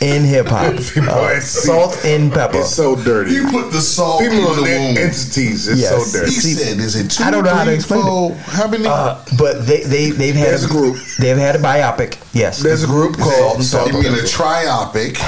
in 0.00 0.24
hip 0.24 0.46
hop. 0.48 0.74
Uh, 1.08 1.40
salt 1.40 2.04
and 2.04 2.30
Pepa. 2.32 2.56
It's 2.60 2.74
so 2.74 2.94
dirty. 2.96 3.32
You 3.32 3.48
put 3.50 3.70
the 3.72 3.80
salt 3.80 4.20
Female 4.22 4.52
in 4.58 4.64
the 4.64 4.70
en- 4.70 4.94
womb. 4.94 4.98
entities 5.04 5.66
is 5.68 5.80
Yes. 5.80 5.90
so 5.90 6.18
He 6.18 6.24
dirty. 6.24 6.30
See, 6.32 6.52
said, 6.54 6.78
"Is 6.78 6.96
it 6.96 7.10
two? 7.10 7.24
I 7.24 7.30
don't 7.30 7.44
know 7.44 7.50
how 7.54 7.64
to 7.64 7.70
three, 7.70 7.74
explain 7.76 8.32
it. 8.32 8.36
How 8.38 8.68
many? 8.68 8.86
Uh, 8.86 9.22
but 9.38 9.66
they 9.66 9.82
they 9.82 10.10
they've 10.10 10.34
had 10.34 10.48
There's 10.48 10.64
a 10.64 10.68
group. 10.68 10.96
They've 11.18 11.36
had 11.36 11.56
a 11.56 11.58
biopic. 11.58 12.18
Yes. 12.34 12.60
There's 12.62 12.84
a 12.84 12.86
group 12.86 13.16
called 13.16 13.62
Salt 13.62 13.88
you 13.92 13.94
mean 14.02 14.12
a 14.12 14.16
triopic? 14.24 15.18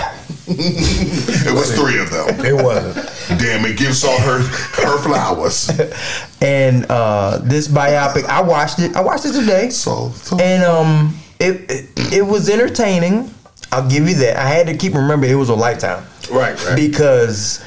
it 0.53 1.55
was 1.55 1.73
three 1.75 1.99
of 2.01 2.11
them. 2.11 2.45
It 2.45 2.55
wasn't. 2.63 2.97
Damn 3.41 3.65
it! 3.67 3.77
Give 3.79 3.95
Salt 3.97 4.21
her 4.21 4.39
her 4.41 4.99
flowers. 5.03 5.71
and 6.43 6.87
uh, 6.91 7.39
this 7.43 7.69
biopic, 7.69 8.25
I 8.25 8.41
watched 8.43 8.79
it. 8.81 8.97
I 8.97 9.01
watched 9.01 9.25
it 9.27 9.33
today, 9.33 9.71
So, 9.71 10.11
so 10.11 10.39
and 10.39 10.65
um, 10.65 11.17
it, 11.39 11.71
it 11.71 12.13
it 12.15 12.23
was 12.27 12.49
entertaining. 12.51 13.33
I'll 13.73 13.89
give 13.89 14.09
you 14.09 14.15
that. 14.17 14.37
I 14.37 14.49
had 14.49 14.67
to 14.67 14.77
keep 14.77 14.95
remembering 14.95 15.31
it 15.33 15.37
was 15.37 15.49
a 15.49 15.55
lifetime, 15.55 16.05
Right, 16.31 16.63
right. 16.67 16.77
Because 16.77 17.63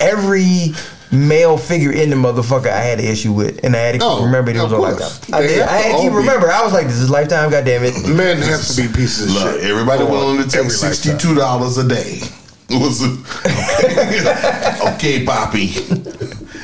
every 0.00 0.72
male 1.12 1.56
figure 1.58 1.92
in 1.92 2.10
the 2.10 2.16
motherfucker 2.16 2.66
I 2.68 2.80
had 2.80 2.98
an 2.98 3.04
issue 3.04 3.32
with, 3.32 3.62
and 3.64 3.76
I 3.76 3.78
had 3.80 3.92
to 3.92 3.98
keep 3.98 4.06
Oh, 4.08 4.24
remembering 4.24 4.56
it 4.56 4.62
was 4.62 4.72
of 4.72 4.78
a 4.78 4.82
course. 4.82 5.00
lifetime. 5.00 5.34
I, 5.34 5.42
did. 5.46 5.60
I 5.62 5.76
had 5.76 5.92
to 5.92 5.96
to 5.98 6.02
keep 6.02 6.12
remembering. 6.12 6.52
I 6.52 6.62
was 6.64 6.72
like, 6.72 6.86
"This 6.86 6.96
is 6.96 7.10
lifetime, 7.10 7.50
goddamn 7.50 7.84
it." 7.84 7.94
Men 8.08 8.38
have 8.38 8.66
to 8.66 8.76
be 8.82 8.88
pieces 8.88 9.28
of 9.36 9.42
look, 9.42 9.60
shit. 9.60 9.70
everybody 9.70 10.02
Come 10.02 10.10
willing 10.12 10.38
to 10.42 10.48
take 10.48 10.60
Every 10.60 10.70
sixty 10.70 11.10
lifetime. 11.10 11.28
two 11.30 11.34
dollars 11.38 11.78
a 11.78 11.86
day. 11.86 12.20
Was 12.70 13.02
okay, 13.02 14.24
okay, 14.94 15.24
Poppy, 15.26 15.74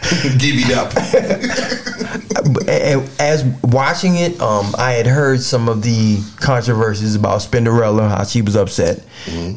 give 0.38 0.56
it 0.56 0.76
up. 0.76 0.96
as 3.20 3.44
watching 3.62 4.16
it, 4.16 4.40
um, 4.40 4.74
I 4.78 4.92
had 4.92 5.06
heard 5.06 5.40
some 5.40 5.68
of 5.68 5.82
the 5.82 6.20
controversies 6.36 7.14
about 7.14 7.40
Spinderella, 7.40 8.08
how 8.08 8.24
she 8.24 8.42
was 8.42 8.56
upset 8.56 9.04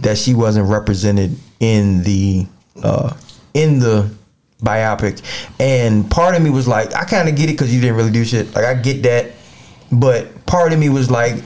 that 0.02 0.18
she 0.18 0.34
wasn't 0.34 0.70
represented 0.70 1.36
in 1.60 2.04
the 2.04 2.46
uh, 2.82 3.16
in 3.54 3.80
the 3.80 4.14
biopic, 4.62 5.22
and 5.60 6.10
part 6.10 6.36
of 6.36 6.42
me 6.42 6.50
was 6.50 6.68
like, 6.68 6.94
I 6.94 7.06
kind 7.06 7.30
of 7.30 7.36
get 7.36 7.50
it 7.50 7.54
because 7.54 7.74
you 7.74 7.80
didn't 7.80 7.96
really 7.96 8.12
do 8.12 8.26
shit. 8.26 8.54
Like 8.54 8.66
I 8.66 8.74
get 8.74 9.04
that, 9.04 9.32
but 9.92 10.46
part 10.46 10.74
of 10.74 10.80
me 10.80 10.90
was 10.90 11.10
like, 11.10 11.42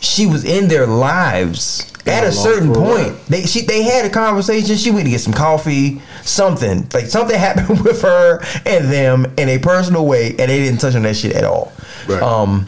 she 0.00 0.26
was 0.26 0.44
in 0.44 0.68
their 0.68 0.86
lives. 0.86 1.92
At 2.06 2.24
a 2.24 2.32
certain 2.32 2.72
point, 2.72 3.08
ride. 3.08 3.16
they 3.28 3.42
she 3.42 3.62
they 3.62 3.82
had 3.82 4.04
a 4.06 4.10
conversation. 4.10 4.76
She 4.76 4.90
went 4.90 5.04
to 5.06 5.10
get 5.10 5.20
some 5.20 5.32
coffee, 5.32 6.00
something 6.22 6.88
like 6.94 7.06
something 7.06 7.38
happened 7.48 7.80
with 7.84 8.02
her 8.02 8.40
and 8.64 8.90
them 8.92 9.26
in 9.36 9.48
a 9.48 9.58
personal 9.58 10.06
way, 10.06 10.28
and 10.30 10.50
they 10.50 10.58
didn't 10.62 10.80
touch 10.80 10.94
on 10.94 11.02
that 11.02 11.16
shit 11.16 11.34
at 11.34 11.44
all. 11.44 11.72
Right. 12.08 12.22
Um, 12.22 12.66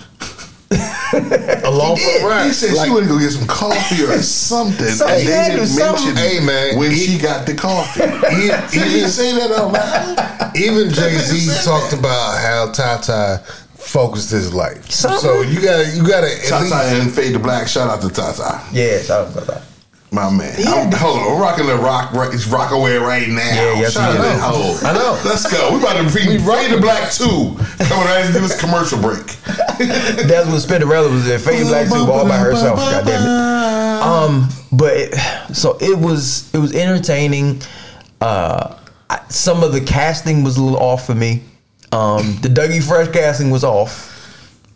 Along 1.64 1.96
for 1.96 2.18
the 2.20 2.26
ride. 2.28 2.46
He 2.46 2.52
said 2.52 2.74
Like- 2.74 2.86
she 2.88 2.92
went 2.92 3.06
to 3.06 3.12
go 3.14 3.18
get 3.18 3.30
some 3.30 3.46
coffee 3.46 4.02
or 4.04 4.18
something, 4.22 4.84
Something 4.86 5.18
and 5.18 5.26
they 5.28 5.32
had 5.32 5.52
to 5.52 5.64
didn't 5.64 5.76
mention. 5.78 6.16
Hey, 6.16 6.40
man, 6.44 6.76
when 6.78 6.90
he- 6.90 7.06
she 7.06 7.18
got 7.18 7.46
the 7.46 7.54
coffee. 7.54 8.02
He- 8.02 8.48
Did 8.78 8.88
he 8.90 8.98
even- 8.98 9.10
say 9.10 9.32
that 9.38 9.50
out 9.52 9.72
loud? 9.72 10.56
Even 10.56 10.90
Jay 10.92 11.16
Z 11.16 11.64
talked 11.64 11.90
that. 11.92 11.98
about 12.00 12.38
how 12.38 12.70
Tata 12.72 13.42
focused 13.88 14.30
his 14.30 14.52
life. 14.52 14.90
Something. 14.90 15.20
So 15.20 15.40
you 15.42 15.60
gotta, 15.60 15.88
you 15.96 16.06
gotta 16.06 16.28
at 16.32 16.44
Tata 16.48 16.64
least. 16.64 16.74
and 16.74 17.12
Fade 17.12 17.32
to 17.34 17.38
Black. 17.38 17.68
Shout 17.68 17.88
out 17.88 18.00
to 18.02 18.08
Tata, 18.10 18.62
yeah, 18.72 19.00
shout 19.00 19.28
out 19.28 19.34
to 19.34 19.40
that. 19.46 19.62
my 20.12 20.30
man. 20.30 20.54
Yeah. 20.58 20.72
I'm, 20.72 20.92
hold 20.92 21.18
on, 21.18 21.24
we're 21.26 21.40
rocking 21.40 21.66
the 21.66 21.76
rock, 21.76 22.12
right, 22.12 22.32
it's 22.32 22.46
rock 22.46 22.72
away 22.72 22.96
right 22.96 23.28
now. 23.28 23.42
Yeah, 23.54 23.80
yes, 23.80 23.92
Shout 23.94 24.16
out 24.16 24.22
do. 24.22 24.22
to 24.22 24.38
Ho. 24.38 24.78
I 24.88 24.92
know. 24.92 25.20
Let's 25.24 25.50
go. 25.50 25.72
We 25.72 25.80
about 25.80 25.96
to 25.96 26.04
be 26.14 26.38
Fade 26.38 26.70
to 26.72 26.80
Black 26.80 27.10
two 27.12 27.56
coming 27.86 28.06
right 28.06 28.24
into 28.26 28.40
this 28.40 28.58
commercial 28.60 29.00
break. 29.00 29.26
That's 29.78 30.46
when 30.48 30.56
Spinderella 30.60 31.10
was 31.10 31.28
in 31.28 31.38
Fade 31.40 31.60
to 31.60 31.64
Black 31.66 31.88
Tube 31.88 32.08
all 32.08 32.26
by 32.28 32.36
herself. 32.38 32.78
God 32.78 33.04
damn 33.06 33.22
it. 33.22 34.02
Um, 34.02 34.48
but 34.72 34.92
it, 34.96 35.14
so 35.54 35.76
it 35.80 35.98
was 35.98 36.52
it 36.54 36.58
was 36.58 36.74
entertaining. 36.74 37.60
Uh, 38.20 38.76
I, 39.10 39.20
some 39.28 39.62
of 39.62 39.72
the 39.72 39.80
casting 39.80 40.42
was 40.44 40.56
a 40.56 40.62
little 40.62 40.78
off 40.78 41.06
for 41.06 41.14
me. 41.14 41.42
Um, 41.92 42.36
the 42.42 42.48
Dougie 42.48 42.82
Fresh 42.86 43.08
casting 43.12 43.50
was 43.50 43.64
off. 43.64 44.14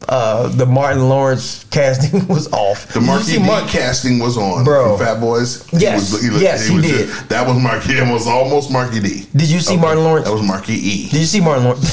Uh, 0.09 0.49
the 0.49 0.67
Martin 0.67 1.09
Lawrence 1.09 1.65
casting 1.71 2.27
was 2.29 2.53
off. 2.53 2.89
The 2.93 3.01
D 3.25 3.39
Mark- 3.39 3.69
casting 3.69 4.19
was 4.19 4.37
on 4.37 4.65
Bro. 4.65 4.97
Fat 4.99 5.21
Boys. 5.21 5.65
Yes. 5.73 6.13
Yes, 6.41 6.67
he 6.67 6.75
was 6.75 6.85
did. 6.85 7.07
just- 7.09 7.29
that 7.29 7.47
was 7.47 7.57
Marky. 7.63 7.93
It 7.93 8.11
was 8.13 8.27
almost 8.27 8.71
Markie 8.73 8.99
Dee. 9.01 9.27
Did 9.37 9.49
you 9.49 9.61
see 9.61 9.77
Martin 9.77 10.03
Lawrence? 10.03 10.27
That 10.27 10.33
was 10.35 10.43
Marky 10.43 10.73
E. 10.75 11.09
Did 11.09 11.21
you 11.21 11.27
see 11.27 11.41
Martin 11.41 11.65
Lawrence? 11.65 11.89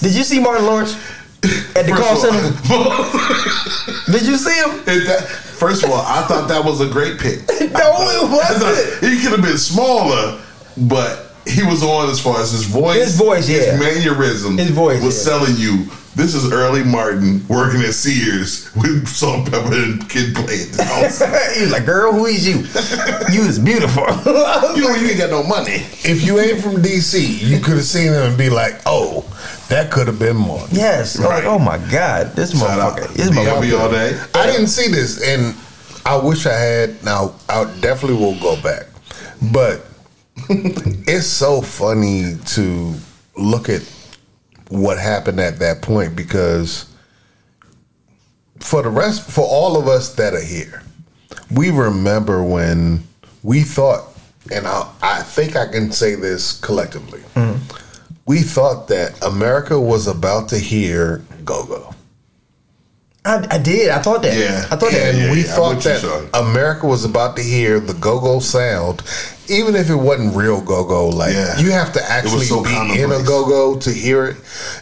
Did 0.00 0.14
you 0.14 0.22
see 0.22 0.38
Martin 0.38 0.66
Lawrence 0.66 0.94
at 1.74 1.86
the 1.86 1.94
First 1.96 2.02
call 2.02 2.16
center? 2.16 2.42
Did 4.12 4.26
you 4.26 4.36
see 4.36 4.54
him? 4.54 4.84
That- 5.06 5.26
first 5.26 5.82
of 5.84 5.90
all, 5.90 6.02
I 6.02 6.22
thought 6.26 6.48
that 6.48 6.64
was 6.64 6.80
a 6.80 6.88
great 6.88 7.18
pick. 7.18 7.40
No, 7.48 7.56
it 7.56 8.30
wasn't. 8.30 8.60
thought 8.62 8.98
he 9.08 9.20
could 9.22 9.32
have 9.32 9.42
been 9.42 9.58
smaller, 9.58 10.40
but 10.76 11.25
he 11.46 11.62
was 11.62 11.82
on 11.82 12.10
as 12.10 12.20
far 12.20 12.40
as 12.40 12.50
his 12.52 12.64
voice. 12.64 12.96
His 13.04 13.16
voice, 13.16 13.46
his 13.46 13.66
yeah. 13.66 13.78
mannerism, 13.78 14.58
His 14.58 14.70
voice, 14.70 15.02
was 15.02 15.16
yeah. 15.16 15.32
selling 15.32 15.56
you. 15.56 15.86
This 16.16 16.34
is 16.34 16.50
early 16.50 16.82
Martin 16.82 17.46
working 17.46 17.82
at 17.82 17.92
Sears 17.92 18.74
with 18.74 19.06
salt, 19.06 19.46
and 19.46 19.48
Pepa, 19.48 19.84
and 19.84 20.08
kid 20.08 20.34
play 20.34 20.62
at 20.62 20.68
the 20.72 20.84
house. 20.84 21.18
he 21.56 21.60
was 21.62 21.70
like, 21.72 21.84
"Girl, 21.84 22.10
who 22.10 22.24
is 22.24 22.48
you? 22.48 22.60
You 23.34 23.46
is 23.46 23.58
beautiful." 23.58 24.02
you 24.74 24.80
know 24.88 24.94
you 24.94 25.08
ain't 25.08 25.18
got 25.18 25.28
no 25.28 25.42
money. 25.42 25.74
If 26.04 26.24
you 26.24 26.40
ain't 26.40 26.60
from 26.62 26.76
DC, 26.82 27.42
you 27.46 27.60
could 27.60 27.74
have 27.74 27.84
seen 27.84 28.12
him 28.12 28.22
and 28.22 28.38
be 28.38 28.48
like, 28.48 28.80
"Oh, 28.86 29.24
that 29.68 29.90
could 29.90 30.06
have 30.06 30.18
been 30.18 30.36
more." 30.38 30.64
yes. 30.72 31.18
I 31.20 31.22
like, 31.22 31.30
Right. 31.30 31.44
oh 31.44 31.58
my 31.58 31.76
god, 31.90 32.32
this 32.34 32.58
Shout 32.58 32.80
out. 32.80 32.96
motherfucker. 32.98 33.12
This 33.12 33.28
DLB 33.28 33.44
motherfucker. 33.70 33.80
all 33.80 33.90
day. 33.90 34.18
I 34.34 34.46
didn't 34.46 34.68
see 34.68 34.88
this, 34.90 35.22
and 35.22 35.54
I 36.06 36.16
wish 36.16 36.46
I 36.46 36.54
had. 36.54 37.04
Now 37.04 37.34
I 37.50 37.64
definitely 37.82 38.16
will 38.24 38.40
go 38.40 38.56
back, 38.62 38.86
but 39.52 39.84
it's 41.08 41.26
so 41.26 41.60
funny 41.60 42.36
to 42.46 42.94
look 43.36 43.68
at 43.68 43.82
what 44.68 44.98
happened 44.98 45.40
at 45.40 45.58
that 45.58 45.82
point 45.82 46.14
because 46.14 46.86
for 48.60 48.82
the 48.82 48.88
rest, 48.88 49.30
for 49.30 49.44
all 49.44 49.76
of 49.76 49.88
us 49.88 50.14
that 50.14 50.34
are 50.34 50.40
here, 50.40 50.82
we 51.50 51.70
remember 51.70 52.42
when 52.42 53.02
we 53.42 53.62
thought, 53.62 54.08
and 54.52 54.66
I, 54.66 54.90
I 55.02 55.22
think 55.22 55.56
I 55.56 55.66
can 55.66 55.92
say 55.92 56.14
this 56.14 56.60
collectively, 56.60 57.20
mm-hmm. 57.34 57.58
we 58.26 58.40
thought 58.42 58.88
that 58.88 59.22
America 59.24 59.80
was 59.80 60.06
about 60.06 60.48
to 60.50 60.58
hear 60.58 61.24
go 61.44 61.64
go. 61.66 61.95
I, 63.26 63.46
I 63.56 63.58
did. 63.58 63.90
I 63.90 64.00
thought 64.00 64.22
that. 64.22 64.36
Yeah. 64.38 64.66
I 64.70 64.76
thought 64.76 64.92
that. 64.92 65.14
and 65.14 65.18
yeah, 65.18 65.30
we 65.32 65.38
yeah, 65.44 65.52
thought 65.54 65.82
that. 65.82 66.30
America 66.34 66.86
was 66.86 67.04
about 67.04 67.36
to 67.36 67.42
hear 67.42 67.80
the 67.80 67.94
go-go 67.94 68.38
sound, 68.40 69.02
even 69.48 69.74
if 69.74 69.90
it 69.90 69.96
wasn't 69.96 70.34
real 70.36 70.60
go-go. 70.60 71.08
Like 71.08 71.34
Yeah. 71.34 71.58
you 71.58 71.72
have 71.72 71.92
to 71.94 72.02
actually 72.02 72.46
so 72.46 72.62
be 72.62 73.00
in 73.00 73.10
a 73.12 73.22
go-go 73.22 73.78
to 73.80 73.90
hear 73.90 74.26
it. 74.26 74.36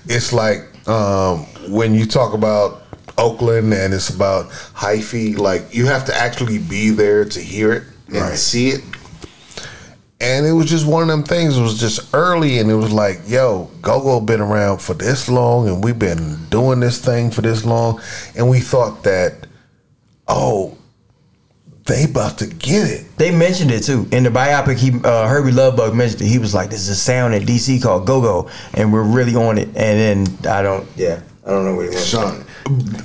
It's 0.07 0.33
like 0.33 0.61
um, 0.89 1.41
when 1.71 1.95
you 1.95 2.07
talk 2.07 2.35
about 2.35 2.83
Oakland 3.17 3.73
and 3.73 3.95
it's 3.95 4.11
about 4.11 4.51
hyphy. 4.75 5.39
Like 5.39 5.73
you 5.75 5.87
have 5.87 6.05
to 6.07 6.15
actually 6.15 6.59
be 6.59 6.91
there 6.91 7.25
to 7.25 7.41
hear 7.41 7.73
it 7.73 7.83
and 8.09 8.17
Right. 8.17 8.37
see 8.37 8.69
it. 8.71 8.83
And 10.21 10.47
it 10.47 10.53
was 10.53 10.67
just 10.67 10.87
one 10.87 11.03
of 11.03 11.09
them 11.09 11.25
things. 11.25 11.59
It 11.59 11.63
was 11.63 11.79
just 11.79 12.15
early, 12.15 12.59
and 12.59 12.71
it 12.71 12.77
was 12.77 12.93
like, 12.93 13.21
"Yo, 13.27 13.69
go-go 13.83 14.21
been 14.21 14.41
around 14.41 14.79
for 14.79 14.95
this 14.95 15.29
long, 15.29 15.69
and 15.69 15.83
we've 15.83 15.99
been 15.99 16.47
doing 16.51 16.81
this 16.81 16.99
thing 16.99 17.31
for 17.31 17.43
this 17.43 17.65
long." 17.65 18.01
And 18.37 18.49
we 18.49 18.61
thought 18.61 19.03
that, 19.03 19.47
oh, 20.29 20.79
they 21.87 22.05
about 22.05 22.39
to 22.39 22.47
get 22.47 22.89
it. 22.89 23.17
They 23.19 23.31
mentioned 23.31 23.71
it 23.71 23.83
too 23.83 24.09
in 24.11 24.25
the 24.25 24.31
biopic. 24.31 24.77
He 24.77 24.93
uh, 25.05 25.29
Hurby 25.29 25.53
Luv 25.53 25.77
Bug 25.77 25.95
mentioned 25.95 26.23
it. 26.23 26.29
He 26.29 26.39
was 26.39 26.55
like, 26.55 26.71
"This 26.71 26.81
is 26.81 26.89
a 26.89 26.97
sound 26.97 27.35
at 27.35 27.43
DC 27.43 27.83
called 27.83 28.07
Go 28.07 28.21
Go, 28.21 28.51
and 28.73 28.93
we're 28.93 29.03
really 29.03 29.35
on 29.35 29.59
it." 29.59 29.69
And 29.77 30.27
then 30.27 30.51
I 30.51 30.63
don't, 30.63 30.87
yeah, 30.97 31.21
I 31.47 31.51
don't 31.51 31.65
know 31.65 31.75
what 31.75 31.87
it 31.87 31.91
was. 31.91 32.09
Sean, 32.09 32.41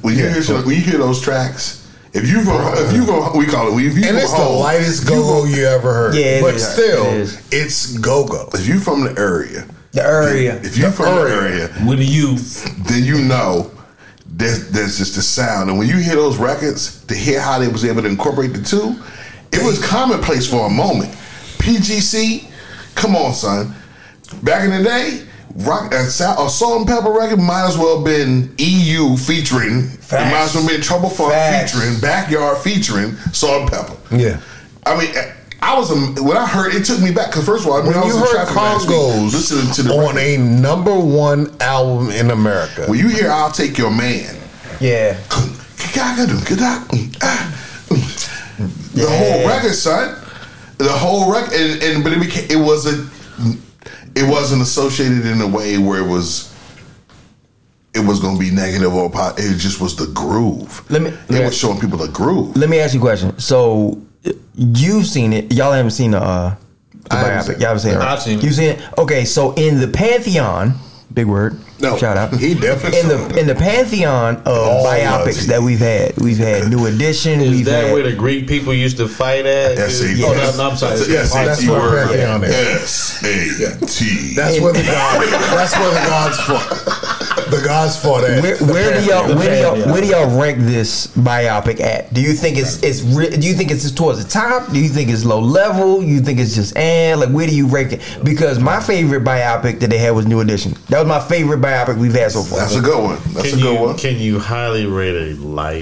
when 0.02 0.16
you 0.16 0.30
hear 0.30 0.42
when 0.64 0.76
you 0.76 0.82
hear 0.82 0.98
those 0.98 1.22
tracks, 1.22 1.79
if 2.14 2.28
you 2.30 2.42
from 2.44 2.62
if 2.86 2.94
you 2.94 3.06
from 3.06 3.38
we 3.38 3.46
call 3.46 3.68
it 3.78 3.84
if 3.86 3.96
you 3.98 4.02
And 4.04 4.10
from 4.12 4.18
it's 4.18 4.34
the 4.34 4.44
lightest 4.50 5.04
if 5.04 5.10
you 5.10 5.16
go-go 5.16 5.46
you 5.46 5.66
ever 5.66 5.94
heard. 5.94 6.16
Yeah, 6.16 6.22
it 6.26 6.42
but 6.42 6.56
is. 6.56 6.68
still, 6.68 7.06
It 7.06 7.14
is. 7.18 7.48
it's 7.52 7.98
go-go. 7.98 8.50
If 8.54 8.68
you 8.68 8.80
from 8.80 9.04
the 9.04 9.20
area, 9.20 9.66
The 9.92 10.04
area. 10.04 10.56
if 10.62 10.78
you 10.78 10.86
The 10.86 10.92
from 10.92 11.06
area. 11.08 11.68
the 11.68 11.74
area, 11.74 11.88
With 11.88 12.00
the 12.00 12.06
youth, 12.06 12.74
then 12.88 13.04
you 13.04 13.20
know 13.24 13.72
there's, 14.26 14.70
there's 14.70 14.98
just 14.98 15.16
the 15.16 15.22
sound. 15.22 15.70
And 15.70 15.78
when 15.80 15.88
you 15.88 15.98
hear 15.98 16.16
those 16.16 16.38
records, 16.38 17.04
to 17.06 17.16
hear 17.16 17.42
how 17.42 17.60
they 17.60 17.68
was 17.68 17.84
able 17.86 18.02
to 18.04 18.08
incorporate 18.08 18.54
the 18.54 18.62
two, 18.64 18.96
it 19.52 19.64
was 19.64 19.84
commonplace 19.86 20.48
for 20.50 20.68
a 20.68 20.70
moment. 20.70 21.12
PGC, 21.58 22.50
come 22.96 23.16
on, 23.16 23.34
son. 23.34 23.74
Back 24.44 24.64
in 24.64 24.72
the 24.72 24.84
day, 24.84 25.24
rock 25.56 25.94
uh, 25.94 25.98
a, 25.98 26.00
a 26.00 26.46
uh, 26.46 26.48
salt 26.48 26.78
and 26.80 26.88
pepper 26.88 27.12
record 27.12 27.40
might 27.40 27.68
as 27.68 27.78
well 27.78 27.98
have 27.98 28.06
been 28.06 28.54
EU 28.58 29.16
featuring. 29.18 29.90
It 29.92 30.12
might 30.12 30.34
as 30.44 30.56
well 30.56 30.68
been 30.68 30.82
Trouble 30.82 31.10
Funk 31.10 31.32
Facts. 31.34 31.72
featuring 31.74 32.00
Backyard 32.00 32.58
featuring 32.60 33.16
Salt 33.34 33.62
and 33.62 33.72
Pepa. 33.72 34.20
Yeah. 34.20 34.42
I 34.86 34.98
mean. 35.00 35.16
Uh, 35.16 35.36
I 35.62 35.78
was 35.78 35.92
um, 35.92 36.16
when 36.26 36.38
I 36.38 36.48
heard 36.48 36.74
it 36.74 36.86
took 36.86 37.02
me 37.02 37.12
back 37.12 37.28
because 37.32 37.46
first 37.46 37.66
of 37.66 37.72
all, 37.72 37.80
I 37.80 37.84
mean, 37.84 37.88
When 37.88 37.98
I 37.98 38.06
was 38.06 38.16
you 38.16 38.22
in 38.22 38.26
heard 38.26 38.48
traffic 38.48 38.56
Congos 38.90 39.34
listening 39.34 39.74
to 39.74 39.84
the 39.84 39.94
on 39.94 40.16
record. 40.16 40.18
a 40.22 40.38
number 40.38 40.98
one 40.98 41.54
album 41.60 42.12
in 42.12 42.32
America, 42.32 42.86
when 42.88 42.98
you 42.98 43.10
hear 43.10 43.30
"I'll 43.30 43.52
Take 43.52 43.78
Your 43.78 43.92
Man," 43.92 44.38
Yeah, 44.80 45.18
the 48.94 49.06
whole 49.10 49.48
record, 49.48 49.74
son. 49.74 50.16
The 50.78 50.90
whole 50.90 51.30
record, 51.32 51.54
and, 51.54 51.84
and 51.84 52.04
but 52.06 52.14
it 52.14 52.22
became 52.22 52.50
it 52.50 52.64
wasn't 52.64 53.12
it 54.16 54.28
wasn't 54.30 54.62
associated 54.62 55.26
in 55.26 55.42
a 55.42 55.48
way 55.48 55.78
where 55.78 56.00
it 56.00 56.08
was 56.08 56.54
it 57.94 58.06
was 58.06 58.20
going 58.20 58.36
to 58.36 58.40
be 58.40 58.52
negative 58.52 58.94
or 58.94 59.10
positive. 59.10 59.52
It 59.56 59.58
just 59.58 59.82
was 59.82 59.96
the 59.96 60.06
groove. 60.08 60.84
Let 60.92 61.02
me- 61.02 61.10
It 61.10 61.18
yeah. 61.30 61.46
was 61.46 61.58
showing 61.58 61.80
people 61.80 61.98
the 61.98 62.08
groove. 62.08 62.56
let 62.56 62.70
me 62.70 62.80
ask 62.80 62.94
you 62.94 63.00
a 63.00 63.04
question. 63.04 63.38
So 63.40 64.00
you've 64.56 65.08
seen 65.08 65.34
it. 65.34 65.52
Y'all 65.52 65.72
haven't 65.72 65.92
seen 65.92 66.12
the, 66.12 66.20
uh, 66.22 66.56
the 67.10 67.16
I 67.16 67.18
haven't 67.20 67.44
seen. 67.44 67.56
Y'all 67.60 67.68
haven't 67.70 67.80
seen 67.82 67.92
it. 67.94 67.98
Right? 67.98 68.08
I've 68.08 68.22
seen 68.22 68.38
it. 68.38 68.44
You've 68.44 68.54
seen 68.54 68.70
it. 68.70 68.82
Okay, 69.00 69.26
so 69.26 69.54
in 69.54 69.80
the 69.80 69.88
pantheon, 69.88 70.76
big 71.14 71.26
word. 71.28 71.60
No, 71.80 71.98
shout 71.98 72.18
out. 72.18 72.34
he 72.36 72.54
definitely 72.56 73.00
in 73.00 73.08
the 73.08 73.40
in 73.40 73.48
the 73.48 73.56
pantheon 73.56 74.38
of 74.38 74.48
All 74.48 74.86
biopics 74.86 75.48
that 75.48 75.62
we've 75.62 75.80
had. 75.80 76.18
We've 76.18 76.38
had 76.38 76.70
New 76.70 76.86
Edition. 76.88 77.40
is 77.40 77.52
we've 77.52 77.66
that 77.66 77.86
had 77.86 77.94
where 77.94 78.04
the 78.04 78.16
Greek 78.16 78.48
people 78.48 78.74
used 78.74 78.98
to 78.98 79.08
fight 79.08 79.46
at? 79.46 79.78
S-A-T. 79.78 80.24
Oh, 80.26 80.34
no, 80.34 80.58
no, 80.58 80.70
I'm 80.72 80.78
sorry. 80.78 80.98
That's 80.98 81.10
a 81.10 81.12
Yes, 81.12 81.34
that's 81.34 81.60
SAT 81.62 81.70
what 81.70 81.82
word. 81.82 82.08
Pantheon 82.10 82.44
is. 82.44 82.54
S 82.54 83.24
A 83.24 83.86
T. 83.86 84.34
that's 84.36 84.60
where 84.60 84.74
the 84.74 84.84
god, 84.84 85.22
that's 85.30 85.76
where 85.78 85.90
the 85.90 86.10
gods 86.10 86.40
fought. 86.42 87.16
The 87.50 87.62
gods 87.64 87.98
fought 88.02 88.24
at. 88.24 88.42
Where, 88.42 88.58
where 88.58 89.00
do 89.00 89.06
y'all 89.08 89.36
where 89.36 89.50
do 89.50 89.62
y'all 89.62 89.92
where 89.94 90.02
do 90.02 90.08
y'all 90.08 90.40
rank 90.40 90.60
this 90.60 91.08
biopic 91.08 91.80
at? 91.80 92.14
Do 92.14 92.22
you 92.22 92.34
think 92.34 92.58
it's 92.58 92.82
it's 92.84 93.02
re- 93.02 93.30
do 93.30 93.48
you 93.48 93.54
think 93.54 93.72
it's 93.72 93.90
towards 93.92 94.24
the 94.24 94.30
top? 94.30 94.72
Do 94.72 94.80
you 94.80 94.90
think 94.90 95.10
it's 95.10 95.24
low 95.26 95.40
level? 95.40 96.04
You 96.04 96.20
think 96.22 96.40
it's 96.40 96.56
just 96.56 96.76
and 96.78 97.20
like 97.20 97.30
where 97.30 97.48
do 97.48 97.56
you 97.56 97.68
rank 97.68 97.94
it? 97.94 98.02
Because 98.24 98.60
my 98.60 98.80
favorite 98.80 99.24
biopic 99.24 99.80
that 99.80 99.90
they 99.90 99.98
had 99.98 100.12
was 100.12 100.26
New 100.28 100.40
Edition. 100.42 100.74
That 100.90 101.00
was 101.00 101.08
my 101.08 101.20
favorite 101.20 101.60
biopic 101.62 101.98
we've 101.98 102.14
had 102.14 102.32
so 102.32 102.44
far. 102.44 102.60
That's 102.60 102.76
a 102.76 102.82
good 102.82 103.04
one. 103.04 103.20
That's 103.34 103.50
Can 103.52 103.60
a 103.60 103.62
good 103.62 103.74
you 103.76 103.82
one. 103.82 103.98
can 103.98 104.18
you 104.18 104.40
highly 104.40 104.86
rate 104.86 105.16
a 105.32 105.36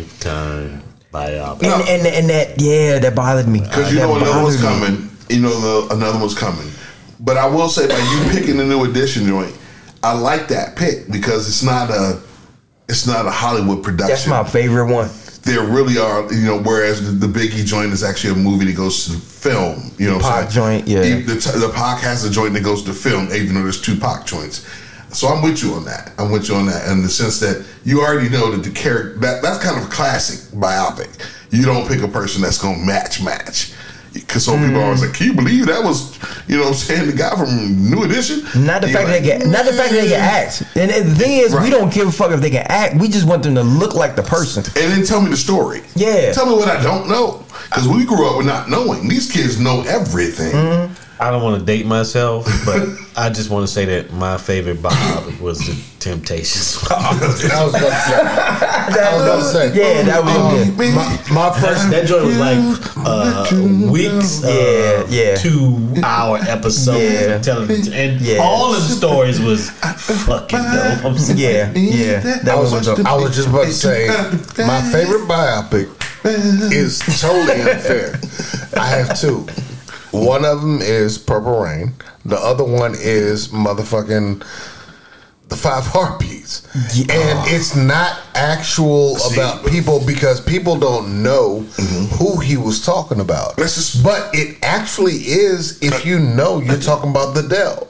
lifetime 0.08 0.84
biopic? 1.14 1.64
and, 1.64 1.88
and 1.88 2.08
and 2.08 2.30
that 2.30 2.62
yeah, 2.62 3.00
that 3.00 3.16
bothered 3.16 3.48
me. 3.48 3.62
Because 3.62 3.92
you 3.92 4.00
That 4.00 4.08
know 4.08 4.16
another 4.18 4.44
one's 4.44 4.62
bothered 4.62 4.82
me. 4.92 4.98
coming. 4.98 5.10
You 5.30 5.42
know 5.42 5.60
the, 5.88 5.94
another 5.96 6.20
one's 6.20 6.34
coming. 6.38 6.70
But 7.20 7.36
I 7.38 7.48
will 7.48 7.68
say, 7.68 7.88
by 7.88 7.98
you 7.98 8.32
picking 8.32 8.58
the 8.58 8.64
new 8.64 8.84
edition 8.86 9.26
joint, 9.26 9.54
I 10.08 10.14
like 10.14 10.48
that 10.48 10.78
pick 10.78 11.12
because 11.12 11.50
it's 11.50 11.64
not 11.64 11.90
a, 11.90 12.22
it's 12.88 13.06
not 13.06 13.26
a 13.26 13.30
Hollywood 13.30 13.84
production. 13.84 14.08
That's 14.08 14.28
my 14.28 14.44
favorite 14.46 14.92
one. 14.92 15.10
There 15.42 15.64
really 15.64 15.98
are, 15.98 16.32
you 16.34 16.46
know. 16.46 16.60
Whereas 16.60 17.06
the, 17.06 17.28
the 17.28 17.40
Biggie 17.40 17.66
joint 17.66 17.92
is 17.92 18.04
actually 18.04 18.34
a 18.34 18.38
movie 18.38 18.66
that 18.66 18.76
goes 18.76 19.06
to 19.06 19.12
film. 19.14 19.92
You 19.98 20.10
know, 20.10 20.16
what 20.16 20.24
Pac 20.24 20.50
joint, 20.50 20.88
yeah. 20.88 21.02
The, 21.02 21.56
the 21.60 21.72
Pac 21.74 22.02
has 22.02 22.24
a 22.24 22.30
joint 22.30 22.54
that 22.54 22.64
goes 22.64 22.84
to 22.84 22.94
film, 22.94 23.30
even 23.34 23.56
though 23.56 23.64
there's 23.64 23.82
two 23.82 23.98
Pac 23.98 24.26
joints. 24.26 24.66
So 25.12 25.28
I'm 25.28 25.42
with 25.42 25.64
you 25.64 25.74
on 25.74 25.86
that. 25.86 26.12
I'm 26.18 26.32
with 26.32 26.50
you 26.50 26.56
on 26.56 26.66
that 26.68 26.90
in 26.90 27.02
the 27.02 27.10
sense 27.10 27.40
that 27.40 27.66
you 27.84 28.02
already 28.02 28.30
know 28.30 28.52
that 28.52 28.64
the 28.64 28.72
character 28.72 29.20
that 29.20 29.42
that's 29.42 29.64
kind 29.64 29.78
of 29.78 29.88
a 29.88 29.92
classic 29.92 30.58
biopic. 30.58 31.10
You 31.50 31.66
don't 31.66 31.88
pick 31.88 32.02
a 32.02 32.08
person 32.08 32.42
that's 32.42 32.62
gonna 32.62 32.86
match 32.86 33.22
match. 33.22 33.74
Because 34.22 34.46
some 34.46 34.60
people 34.64 34.82
are 34.82 34.86
always 34.86 35.02
like, 35.02 35.14
"Can 35.14 35.28
you 35.28 35.34
believe 35.34 35.68
that 35.68 35.84
was, 35.84 36.18
you 36.48 36.58
know, 36.58 36.64
what 36.64 36.70
I'm 36.70 36.76
saying 36.76 37.08
the 37.08 37.14
guy 37.14 37.36
from 37.36 37.90
New 37.90 38.04
Edition?" 38.04 38.44
Not 38.66 38.82
the 38.82 38.90
fact 38.90 39.10
like, 39.10 39.24
that 39.24 39.24
they 39.24 39.40
can, 39.40 39.52
not 39.52 39.66
the 39.66 39.74
fact 39.74 39.92
that 39.92 40.02
they 40.02 40.10
can 40.10 40.20
act. 40.20 40.64
And 40.76 40.92
the 40.92 41.16
thing 41.16 41.40
is, 41.40 41.54
we 41.56 41.70
don't 41.70 41.94
give 41.94 42.08
a 42.08 42.12
fuck 42.12 42.32
if 42.32 42.42
they 42.42 42.50
can 42.50 42.66
act. 42.68 42.96
We 42.96 43.08
just 43.08 43.28
want 43.28 43.44
them 43.44 43.56
to 43.56 43.64
look 43.64 43.94
like 43.94 44.16
the 44.16 44.24
person. 44.24 44.64
and 44.76 44.92
then 44.92 45.04
tell 45.06 45.22
me 45.22 45.30
the 45.30 45.38
story. 45.38 45.82
Yeah. 45.96 46.32
Tell 46.34 46.46
me 46.46 46.54
what 46.54 46.70
I 46.70 46.82
don't 46.82 47.08
know. 47.08 47.44
Because 47.70 47.88
we 47.88 48.06
grew 48.06 48.28
up 48.30 48.38
with 48.38 48.46
not 48.46 48.70
knowing. 48.70 49.08
These 49.08 49.32
kids 49.32 49.60
know 49.60 49.82
everything. 49.88 50.54
Mm-hmm. 50.54 50.94
I 51.20 51.32
don't 51.32 51.42
want 51.42 51.60
to 51.60 51.66
date 51.66 51.86
myself, 51.88 52.46
but 52.66 52.84
I 53.16 53.30
just 53.30 53.50
want 53.50 53.66
to 53.66 53.74
say 53.74 53.86
that 53.86 54.14
my 54.14 54.38
favorite 54.38 54.78
biopic 54.78 55.42
was 55.42 55.58
The 55.60 55.76
Temptations. 56.00 56.78
I 56.92 57.18
was 57.20 57.44
about 57.44 57.62
to 57.72 57.80
say. 57.80 58.16
I 58.16 59.14
was 59.16 59.24
about 59.24 59.38
to 59.40 59.44
say. 59.46 59.68
Yeah, 59.76 60.04
that 60.04 60.24
was 60.24 60.34
Oh, 60.38 60.74
good. 60.78 60.94
My, 60.94 61.50
my 61.50 61.60
first. 61.60 61.90
that 61.90 62.06
joint 62.08 62.26
was 62.26 62.38
like 62.38 62.60
uh, 62.98 63.50
weeks, 63.92 64.42
Yeah, 64.44 65.02
of 65.02 65.12
yeah. 65.12 65.36
two 65.36 65.96
hour 66.04 66.38
episodes 66.38 67.00
Yeah. 67.04 67.36
of 67.36 67.42
television, 67.42 67.94
and 67.94 68.22
Yeah. 68.22 68.38
all 68.38 68.74
of 68.76 68.88
the 68.88 68.94
stories 68.96 69.40
was 69.42 69.72
fucking 69.72 70.60
dope. 70.60 71.04
I'm 71.04 71.18
saying. 71.18 71.40
Yeah, 71.40 71.72
yeah. 71.74 72.20
That 72.44 72.50
I 72.50 72.56
was, 72.60 72.72
was 72.72 72.86
dope. 72.86 73.06
I 73.06 73.16
was 73.16 73.36
just 73.36 73.48
about 73.50 73.66
to 73.66 73.74
say 73.74 74.08
my 74.60 74.82
favorite 74.92 75.28
biopic 75.28 75.90
is 76.72 77.00
totally 77.20 77.60
unfair. 77.62 78.20
I 78.80 78.86
have 78.86 79.20
two. 79.20 79.48
One 80.12 80.46
of 80.46 80.62
them 80.62 80.80
is 80.82 81.18
Purple 81.18 81.60
Rain. 81.60 81.94
The 82.26 82.38
other 82.38 82.64
one 82.64 82.94
is 82.98 83.50
motherfucking 83.50 84.44
the 85.50 85.56
Five 85.56 85.86
Heartbeats. 85.88 86.68
And 86.76 87.48
it's 87.54 87.74
not 87.76 88.20
actual 88.36 89.16
about 89.34 89.66
people 89.66 90.04
because 90.06 90.42
people 90.42 90.78
don't 90.78 91.24
know 91.24 91.62
who 92.20 92.40
he 92.42 92.58
was 92.58 92.86
talking 92.86 93.20
about. 93.22 93.58
Just- 93.58 94.04
but 94.04 94.30
it 94.34 94.58
actually 94.62 95.14
is 95.16 95.82
if 95.82 96.06
you 96.06 96.20
know 96.20 96.60
you're 96.60 96.78
talking 96.80 97.12
about 97.12 97.34
the 97.34 97.44
Dells. 97.44 97.90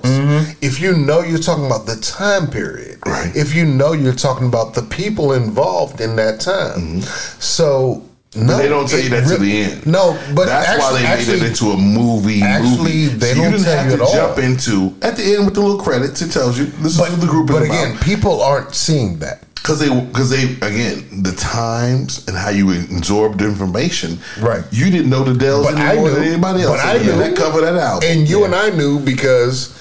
If 0.61 0.79
you 0.79 0.93
know 0.95 1.21
you're 1.21 1.39
talking 1.39 1.65
about 1.65 1.85
the 1.87 1.95
time 1.95 2.47
period. 2.47 2.99
Right. 3.05 3.35
If 3.35 3.55
you 3.55 3.65
know 3.65 3.93
you're 3.93 4.13
talking 4.13 4.47
about 4.47 4.73
the 4.75 4.83
people 4.83 5.33
involved 5.33 5.99
in 5.99 6.15
that 6.17 6.39
time. 6.39 7.01
So 7.39 8.03
no, 8.37 8.47
But 8.53 8.57
they 8.61 8.69
don't 8.69 8.87
tell 8.87 8.99
you 8.99 9.09
that 9.09 9.27
to 9.27 9.37
the 9.37 9.61
end. 9.63 9.85
No, 9.87 10.13
but 10.35 10.45
that's 10.45 10.69
actually, 10.69 10.83
why 10.93 10.99
they 11.01 11.05
actually, 11.07 11.39
made 11.39 11.45
it 11.45 11.49
into 11.49 11.65
a 11.71 11.77
movie. 11.77 12.41
actually, 12.41 12.77
movie. 12.77 13.05
they 13.07 13.33
So 13.33 13.35
don't 13.35 13.43
you 13.45 13.51
didn't 13.51 13.63
tell 13.65 13.77
have 13.77 13.91
you 13.91 13.97
to 13.97 14.03
at 14.03 14.07
all. 14.07 14.13
jump 14.13 14.37
into 14.39 14.95
at 15.01 15.15
the 15.17 15.23
end 15.35 15.45
with 15.45 15.55
the 15.55 15.61
little 15.61 15.79
credits. 15.81 16.21
It 16.21 16.31
tells 16.31 16.57
you 16.59 16.65
this 16.65 16.93
is 16.93 16.97
But, 16.97 17.09
what 17.11 17.19
the 17.21 17.27
group 17.27 17.49
is 17.49 17.55
but 17.55 17.65
about. 17.65 17.83
again, 17.83 17.97
people 17.99 18.41
aren't 18.41 18.73
seeing 18.75 19.19
that. 19.19 19.43
because 19.55 19.79
they 19.79 19.89
because 19.89 20.29
they 20.29 20.43
again 20.61 21.23
the 21.23 21.33
times 21.33 22.25
and 22.27 22.37
how 22.37 22.49
you 22.49 22.71
absorbed 22.71 23.41
information. 23.41 24.19
Right. 24.39 24.63
You 24.71 24.89
didn't 24.91 25.09
know 25.09 25.23
the 25.23 25.33
Dells 25.37 25.65
But 25.65 25.75
I 25.75 25.95
knew. 25.95 26.09
than 26.09 26.23
anybody 26.23 26.61
else. 26.63 26.77
But 26.81 26.85
I 26.85 26.97
knew. 26.99 27.17
that 27.17 27.35
cover 27.35 27.61
that 27.61 27.75
out. 27.75 28.03
And 28.03 28.29
you 28.29 28.45
and 28.45 28.53
I 28.55 28.69
knew 28.69 28.99
because 28.99 29.73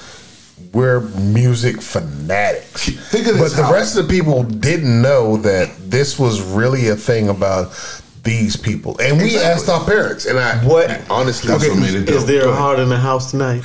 we're 0.72 1.00
music 1.00 1.80
fanatics. 1.80 2.88
Think 3.10 3.28
of 3.28 3.38
but 3.38 3.52
the 3.52 3.68
rest 3.72 3.96
of 3.96 4.06
the 4.08 4.12
people 4.12 4.42
didn't 4.42 5.00
know 5.00 5.36
that 5.38 5.70
this 5.90 6.18
was 6.18 6.42
really 6.42 6.88
a 6.88 6.96
thing 6.96 7.28
about 7.28 7.70
these 8.26 8.56
people. 8.56 8.98
And 9.00 9.16
we 9.18 9.24
Exactly. 9.36 9.50
asked 9.52 9.68
our 9.70 9.84
parents, 9.84 10.26
and 10.26 10.38
I 10.38 10.56
What- 10.58 10.90
honestly 11.08 11.48
That's 11.50 11.66
what 11.66 11.78
made 11.78 11.94
it 11.94 12.08
Is 12.08 12.18
dope. 12.24 12.26
there 12.26 12.48
a 12.48 12.54
heart 12.54 12.78
in 12.78 12.88
the 12.90 12.98
house 12.98 13.30
tonight? 13.30 13.62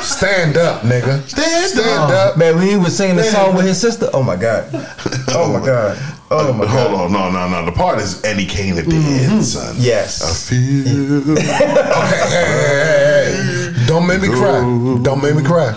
stand 0.00 0.56
up, 0.56 0.82
nigga. 0.82 1.20
Stand 1.28 1.70
Stand 1.70 2.12
up. 2.12 2.30
up. 2.32 2.36
Man, 2.38 2.56
when 2.56 2.66
he 2.68 2.76
was 2.76 2.96
singing 2.96 3.16
the 3.16 3.24
song 3.24 3.54
with 3.56 3.66
his 3.66 3.78
sister, 3.80 4.08
oh 4.14 4.22
my 4.22 4.36
god, 4.36 4.64
oh 5.28 5.52
my 5.52 5.64
god, 5.64 5.98
Oh 6.32 6.52
my 6.52 6.64
Hold 6.64 6.92
god. 6.92 7.00
Oh 7.00 7.04
on, 7.06 7.12
no, 7.12 7.28
no, 7.32 7.48
no. 7.48 7.64
The 7.66 7.72
part 7.72 7.98
is 7.98 8.22
Eddie 8.24 8.46
Kane 8.46 8.78
at 8.78 8.84
the 8.84 8.92
mm-hmm. 8.92 9.32
end, 9.32 9.44
son. 9.44 9.74
Yes. 9.78 10.22
I 10.22 10.32
feel 10.48 11.32
Okay, 11.32 11.42
hey, 11.42 12.46
hey, 12.46 13.34
hey, 13.34 13.42
hey. 13.42 13.59
Don't 13.90 14.06
make 14.06 14.22
me 14.22 14.28
cry. 14.28 14.60
Don't 15.02 15.20
make 15.20 15.34
me 15.34 15.42
cry. 15.42 15.72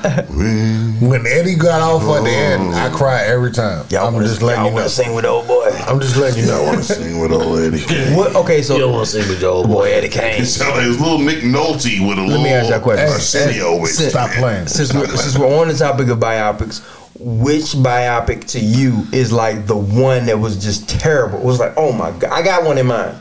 When 1.02 1.26
Eddie 1.26 1.56
got 1.56 1.82
off 1.82 2.04
at 2.16 2.24
the 2.24 2.30
end, 2.30 2.76
I 2.76 2.92
cry 2.92 3.24
every 3.24 3.52
time. 3.52 3.88
Y'all 3.90 4.06
I'm 4.08 4.14
wanna- 4.14 4.28
just 4.28 4.44
letting 4.44 4.60
y'all 4.62 4.66
you 4.66 4.72
know. 4.72 4.76
wanna 4.76 4.90
sing 4.90 5.16
with 5.16 5.26
old 5.26 5.48
boy. 5.48 5.66
I'm 5.88 6.00
just 6.00 6.16
letting 6.18 6.42
you 6.44 6.46
know. 6.46 6.62
I 6.62 6.66
want 6.68 6.78
to 6.78 6.84
sing 6.84 7.20
with 7.20 7.32
old 7.32 7.58
Eddie 7.60 7.82
Kane. 7.82 8.16
What? 8.16 8.36
Okay, 8.36 8.62
so 8.62 8.76
You 8.76 8.82
don't 8.82 8.94
want 8.94 9.08
to 9.08 9.12
sing 9.20 9.28
with 9.28 9.42
your 9.42 9.50
old 9.52 9.68
boy 9.68 9.74
boy. 9.74 9.92
Eddie 9.94 10.10
Kane. 10.10 10.44
It 10.44 10.46
sounded 10.46 10.76
like 10.78 10.86
his 10.86 11.00
little 11.00 11.18
Nick 11.18 11.40
Nolte 11.40 12.08
with 12.08 12.20
a 12.20 12.22
little 12.22 12.28
Let 12.28 12.44
me 12.44 12.50
ask 12.52 12.70
you 12.70 12.76
a 12.76 12.80
question. 12.80 13.10
Arsenio 13.10 13.82
with 13.82 14.00
it. 14.00 14.12
Stop 14.12 14.30
playing. 14.30 14.68
Since 14.68 14.94
we're, 14.94 15.08
since 15.08 15.36
we're 15.36 15.60
on 15.60 15.70
the 15.70 15.74
topic 15.74 16.08
of 16.10 16.20
biopics, 16.20 16.84
which 17.20 17.74
biopic 17.74 18.46
to 18.50 18.60
you 18.60 19.08
is 19.12 19.32
like 19.32 19.66
the 19.66 19.76
one 19.76 20.28
that 20.28 20.38
was 20.38 20.64
just 20.64 20.88
terrible? 20.88 21.40
It 21.40 21.46
was 21.46 21.60
like, 21.60 21.74
oh 21.78 21.92
my 21.92 22.12
god, 22.12 22.32
I 22.32 22.44
got 22.44 22.64
one 22.64 22.78
in 22.78 22.86
mind. 22.86 23.18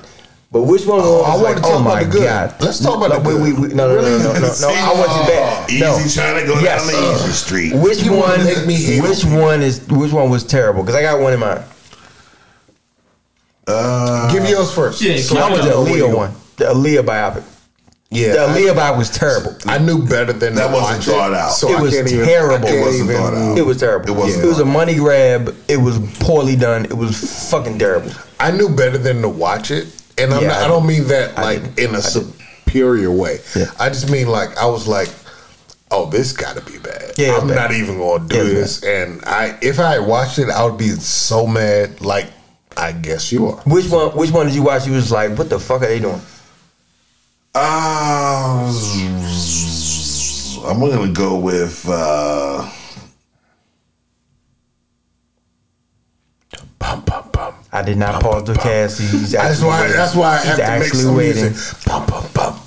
But 0.53 0.63
which 0.65 0.85
one 0.85 1.01
Oh, 1.03 1.21
was 1.23 1.29
I 1.31 1.35
like, 1.35 1.43
wanna 1.45 1.61
talk 1.63 1.71
oh 1.73 1.81
about 1.81 1.85
my 1.95 2.05
the 2.05 2.11
good. 2.11 2.25
god? 2.25 2.55
Let's 2.61 2.79
talk 2.81 2.97
about 2.99 3.09
no, 3.09 3.19
the 3.21 3.39
wait, 3.41 3.55
good. 3.55 3.59
wait, 3.59 3.69
wait, 3.71 3.75
no, 3.75 3.89
no, 3.89 4.03
no, 4.03 4.19
no, 4.19 4.19
no, 4.19 4.33
no, 4.35 4.55
no. 4.61 4.69
I 4.69 4.93
want 4.93 5.11
you 5.27 5.33
back. 5.35 5.71
Easy 5.71 5.81
No. 5.81 5.99
trying 6.13 6.41
to 6.41 6.47
go 6.53 6.61
Yes. 6.61 6.87
down 6.87 6.93
the 6.93 7.15
easy 7.25 7.33
street. 7.33 7.75
Which 7.75 8.03
You 8.03 8.13
one? 8.13 8.45
make 8.45 8.67
me 8.67 8.75
hate 8.75 9.03
Which 9.03 9.25
on 9.25 9.35
one 9.35 9.63
is? 9.63 9.81
Which 9.89 10.13
one 10.13 10.29
was 10.29 10.45
terrible? 10.45 10.83
Because 10.83 10.95
I 10.97 11.01
got 11.03 11.21
one 11.21 11.33
in 11.33 11.41
mind. 11.41 11.63
Uh, 13.67 14.31
Give 14.33 14.47
yours 14.49 14.73
first. 14.75 15.01
Yeah, 15.01 15.17
So 15.23 15.39
I 15.39 15.51
was 15.51 15.63
the 15.65 15.71
Aaliyah 15.71 16.15
one. 16.15 16.33
The 16.57 16.65
Aaliyah 16.67 17.03
biopic. 17.05 17.45
Yeah. 18.11 18.33
The 18.33 18.39
Aaliyah 18.41 18.75
biopic 18.75 18.99
was 18.99 19.11
terrible. 19.11 19.57
I 19.67 19.79
knew 19.79 20.05
better 20.07 20.33
than 20.35 20.55
That 20.57 20.71
wasn't 20.71 21.05
thought 21.05 21.33
out. 21.33 21.53
So 21.53 21.71
It 21.71 21.81
was 21.81 21.95
terrible. 21.95 22.69
It 22.69 22.81
wasn't 22.85 23.11
thought 23.11 23.35
out. 23.35 23.57
It 23.59 23.63
was 23.63 23.79
terrible. 23.79 24.09
It 24.11 24.17
wasn't 24.19 24.45
It 24.45 24.49
was 24.49 24.59
a 24.59 24.65
money 24.67 24.97
grab. 24.97 25.55
It 25.69 25.79
was 25.79 25.99
poorly 26.21 26.57
done. 26.57 26.85
It 26.85 26.95
was 26.97 27.49
fucking 27.51 27.79
terrible. 27.79 28.11
I 28.39 28.51
knew 28.51 28.69
better 28.69 28.99
than 28.99 29.23
to 29.23 29.29
watch 29.29 29.71
it, 29.71 29.87
and 30.23 30.33
I'm 30.35 30.43
Yeah, 30.43 30.49
not, 30.49 30.59
I 30.59 30.65
I 30.65 30.69
don't 30.69 30.87
mean 30.87 31.07
that 31.09 31.39
I 31.39 31.43
like 31.43 31.79
in 31.79 31.95
a 31.95 32.03
superior 32.03 33.11
way. 33.11 33.39
Yeah. 33.57 33.71
I 33.79 33.89
just 33.89 34.11
mean 34.11 34.29
like 34.29 34.57
I 34.57 34.67
was 34.67 34.87
like, 34.89 35.09
oh, 35.91 36.07
this 36.11 36.33
got 36.33 36.57
to 36.57 36.63
be 36.73 36.79
bad. 36.79 37.13
Yeah, 37.19 37.37
I'm 37.37 37.49
bad. 37.49 37.55
not 37.57 37.73
even 37.73 37.99
going 37.99 38.29
to 38.29 38.35
do 38.35 38.45
this. 38.45 38.83
And 38.83 39.23
I, 39.25 39.59
if 39.61 39.79
I 39.79 39.99
watched 39.99 40.39
it, 40.39 40.49
I 40.49 40.65
would 40.65 40.79
be 40.79 40.89
so 40.91 41.47
mad. 41.47 42.01
Like 42.01 42.31
I 42.77 42.93
guess 42.93 43.31
you 43.33 43.47
are. 43.49 43.57
Which 43.67 43.89
one? 43.91 44.17
Which 44.17 44.31
one 44.31 44.47
did 44.47 44.55
you 44.55 44.63
watch? 44.63 44.87
You 44.87 44.93
was 44.95 45.13
like, 45.13 45.37
what 45.37 45.51
the 45.51 45.59
fuck 45.59 45.83
are 45.83 45.87
they 45.87 45.99
doing? 46.01 46.21
Uh, 47.55 48.73
I'm 50.65 50.81
gonna 50.81 51.13
go 51.13 51.39
with. 51.39 51.87
Uh, 51.89 52.71
Bum, 56.79 57.01
bum, 57.05 57.29
bum. 57.33 57.55
I 57.75 57.83
did 57.83 57.97
not 57.97 58.23
pause 58.23 58.45
the 58.45 58.55
cast. 58.55 59.01
He's 59.01 59.33
That's 59.33 59.63
why. 59.63 59.81
waiting. 59.83 59.97
That's 59.97 60.15
why 60.15 60.35
I 60.35 60.39
He's 60.39 60.47
have 60.47 60.57
to 60.57 60.63
make 60.63 60.71
actually 60.83 61.03
some 61.03 61.15
waiting. 61.17 61.43
music. 61.45 61.85
Bum, 61.87 62.07
bum, 62.07 62.25
bum. 62.35 62.61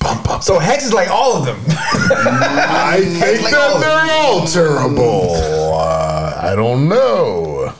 Bum, 0.00 0.22
bum. 0.24 0.42
So 0.42 0.58
Hex 0.58 0.84
is 0.84 0.92
like 0.92 1.08
all 1.08 1.36
of 1.36 1.44
them. 1.46 1.60
I 1.68 3.00
think 3.20 3.42
like 3.42 3.52
that 3.52 3.70
all 3.70 3.78
they're 3.78 4.10
all 4.10 4.46
terrible. 4.46 5.34
Uh, 5.78 6.40
I 6.42 6.56
don't 6.56 6.88
know. 6.88 7.72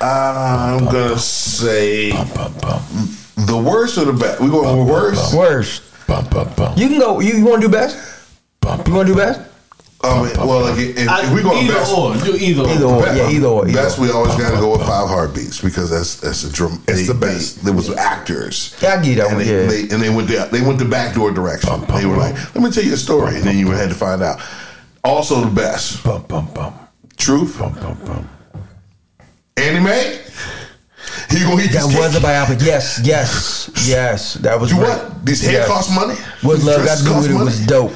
I'm 0.00 0.84
gonna 0.86 1.16
say 1.18 2.10
the 2.10 3.62
worst 3.64 3.96
or 3.96 4.04
the 4.04 4.12
best. 4.12 4.40
We 4.40 4.48
going 4.50 4.80
with 4.80 4.88
worst. 4.88 5.32
Worst. 5.34 5.82
Bum, 6.08 6.26
bum, 6.30 6.52
bum. 6.56 6.76
You 6.76 6.88
can 6.88 6.98
go. 6.98 7.20
You, 7.20 7.34
you 7.34 7.44
want 7.44 7.62
to 7.62 7.68
do 7.68 7.72
best? 7.72 7.96
You 8.64 8.92
want 8.92 9.06
to 9.06 9.14
do 9.14 9.16
best? 9.16 9.40
Um, 10.04 10.22
well, 10.36 10.62
like, 10.62 10.78
if, 10.80 11.08
I, 11.08 11.22
if 11.26 11.32
we 11.32 11.42
going 11.42 11.64
either 11.64 11.74
best, 11.74 11.92
or, 11.96 12.16
do 12.16 12.34
either, 12.34 12.62
Either 12.68 12.84
or. 12.86 13.06
or. 13.08 13.14
Yeah, 13.14 13.30
either 13.30 13.46
or. 13.46 13.68
Either 13.68 13.72
best 13.82 13.98
or. 13.98 14.02
we 14.02 14.10
always 14.10 14.34
got 14.34 14.50
to 14.50 14.56
go 14.56 14.72
with 14.72 14.80
five 14.80 15.08
heartbeats 15.08 15.60
because 15.60 15.90
that's 15.90 16.16
that's 16.16 16.42
a 16.42 16.52
drum. 16.52 16.82
It's 16.88 17.06
they, 17.06 17.12
the 17.12 17.14
best. 17.14 17.56
They, 17.58 17.62
there 17.66 17.72
was 17.72 17.88
actors. 17.90 18.76
Yeah, 18.82 18.94
I 18.94 18.96
give 18.96 19.06
you 19.06 19.14
that 19.16 19.26
and 19.28 19.36
one, 19.36 19.44
They, 19.46 19.52
yeah. 19.62 19.66
they, 19.68 19.80
and 19.94 20.02
they 20.02 20.10
went 20.10 20.26
the 20.26 20.48
they 20.50 20.60
went 20.60 20.80
the 20.80 20.86
backdoor 20.86 21.30
direction. 21.30 21.82
they 21.94 22.04
were 22.06 22.16
like, 22.16 22.34
"Let 22.52 22.64
me 22.64 22.70
tell 22.72 22.82
you 22.82 22.94
a 22.94 22.96
story," 22.96 23.36
and 23.36 23.44
then 23.44 23.56
you 23.58 23.70
had 23.70 23.90
to 23.90 23.94
find 23.94 24.22
out. 24.24 24.40
Also, 25.04 25.40
the 25.40 25.50
best 25.50 26.02
Bum, 26.04 26.22
bum, 26.28 26.48
bum. 26.52 26.74
truth. 27.16 27.58
Bum, 27.58 27.72
bum, 27.74 27.98
bum. 28.04 28.28
Anime. 29.56 30.18
He 31.30 31.40
gonna 31.40 31.62
eat 31.62 31.72
That 31.72 31.86
this 31.88 31.96
was 31.96 32.16
a 32.16 32.20
biopic. 32.20 32.64
Yes, 32.64 33.00
yes, 33.04 33.70
yes. 33.86 34.34
That 34.34 34.58
was 34.60 34.70
Do 34.70 34.76
great. 34.76 34.88
what? 34.88 35.24
These 35.24 35.42
hair 35.42 35.52
Yes. 35.60 35.68
cost 35.68 35.94
money. 35.94 36.14
What 36.42 36.58
love 36.60 36.78
got 36.78 36.98
dresses 36.98 37.04
to 37.06 37.10
do 37.10 37.16
with 37.16 37.26
it 37.30 37.32
money? 37.34 37.44
was 37.46 37.66
dope. 37.66 37.92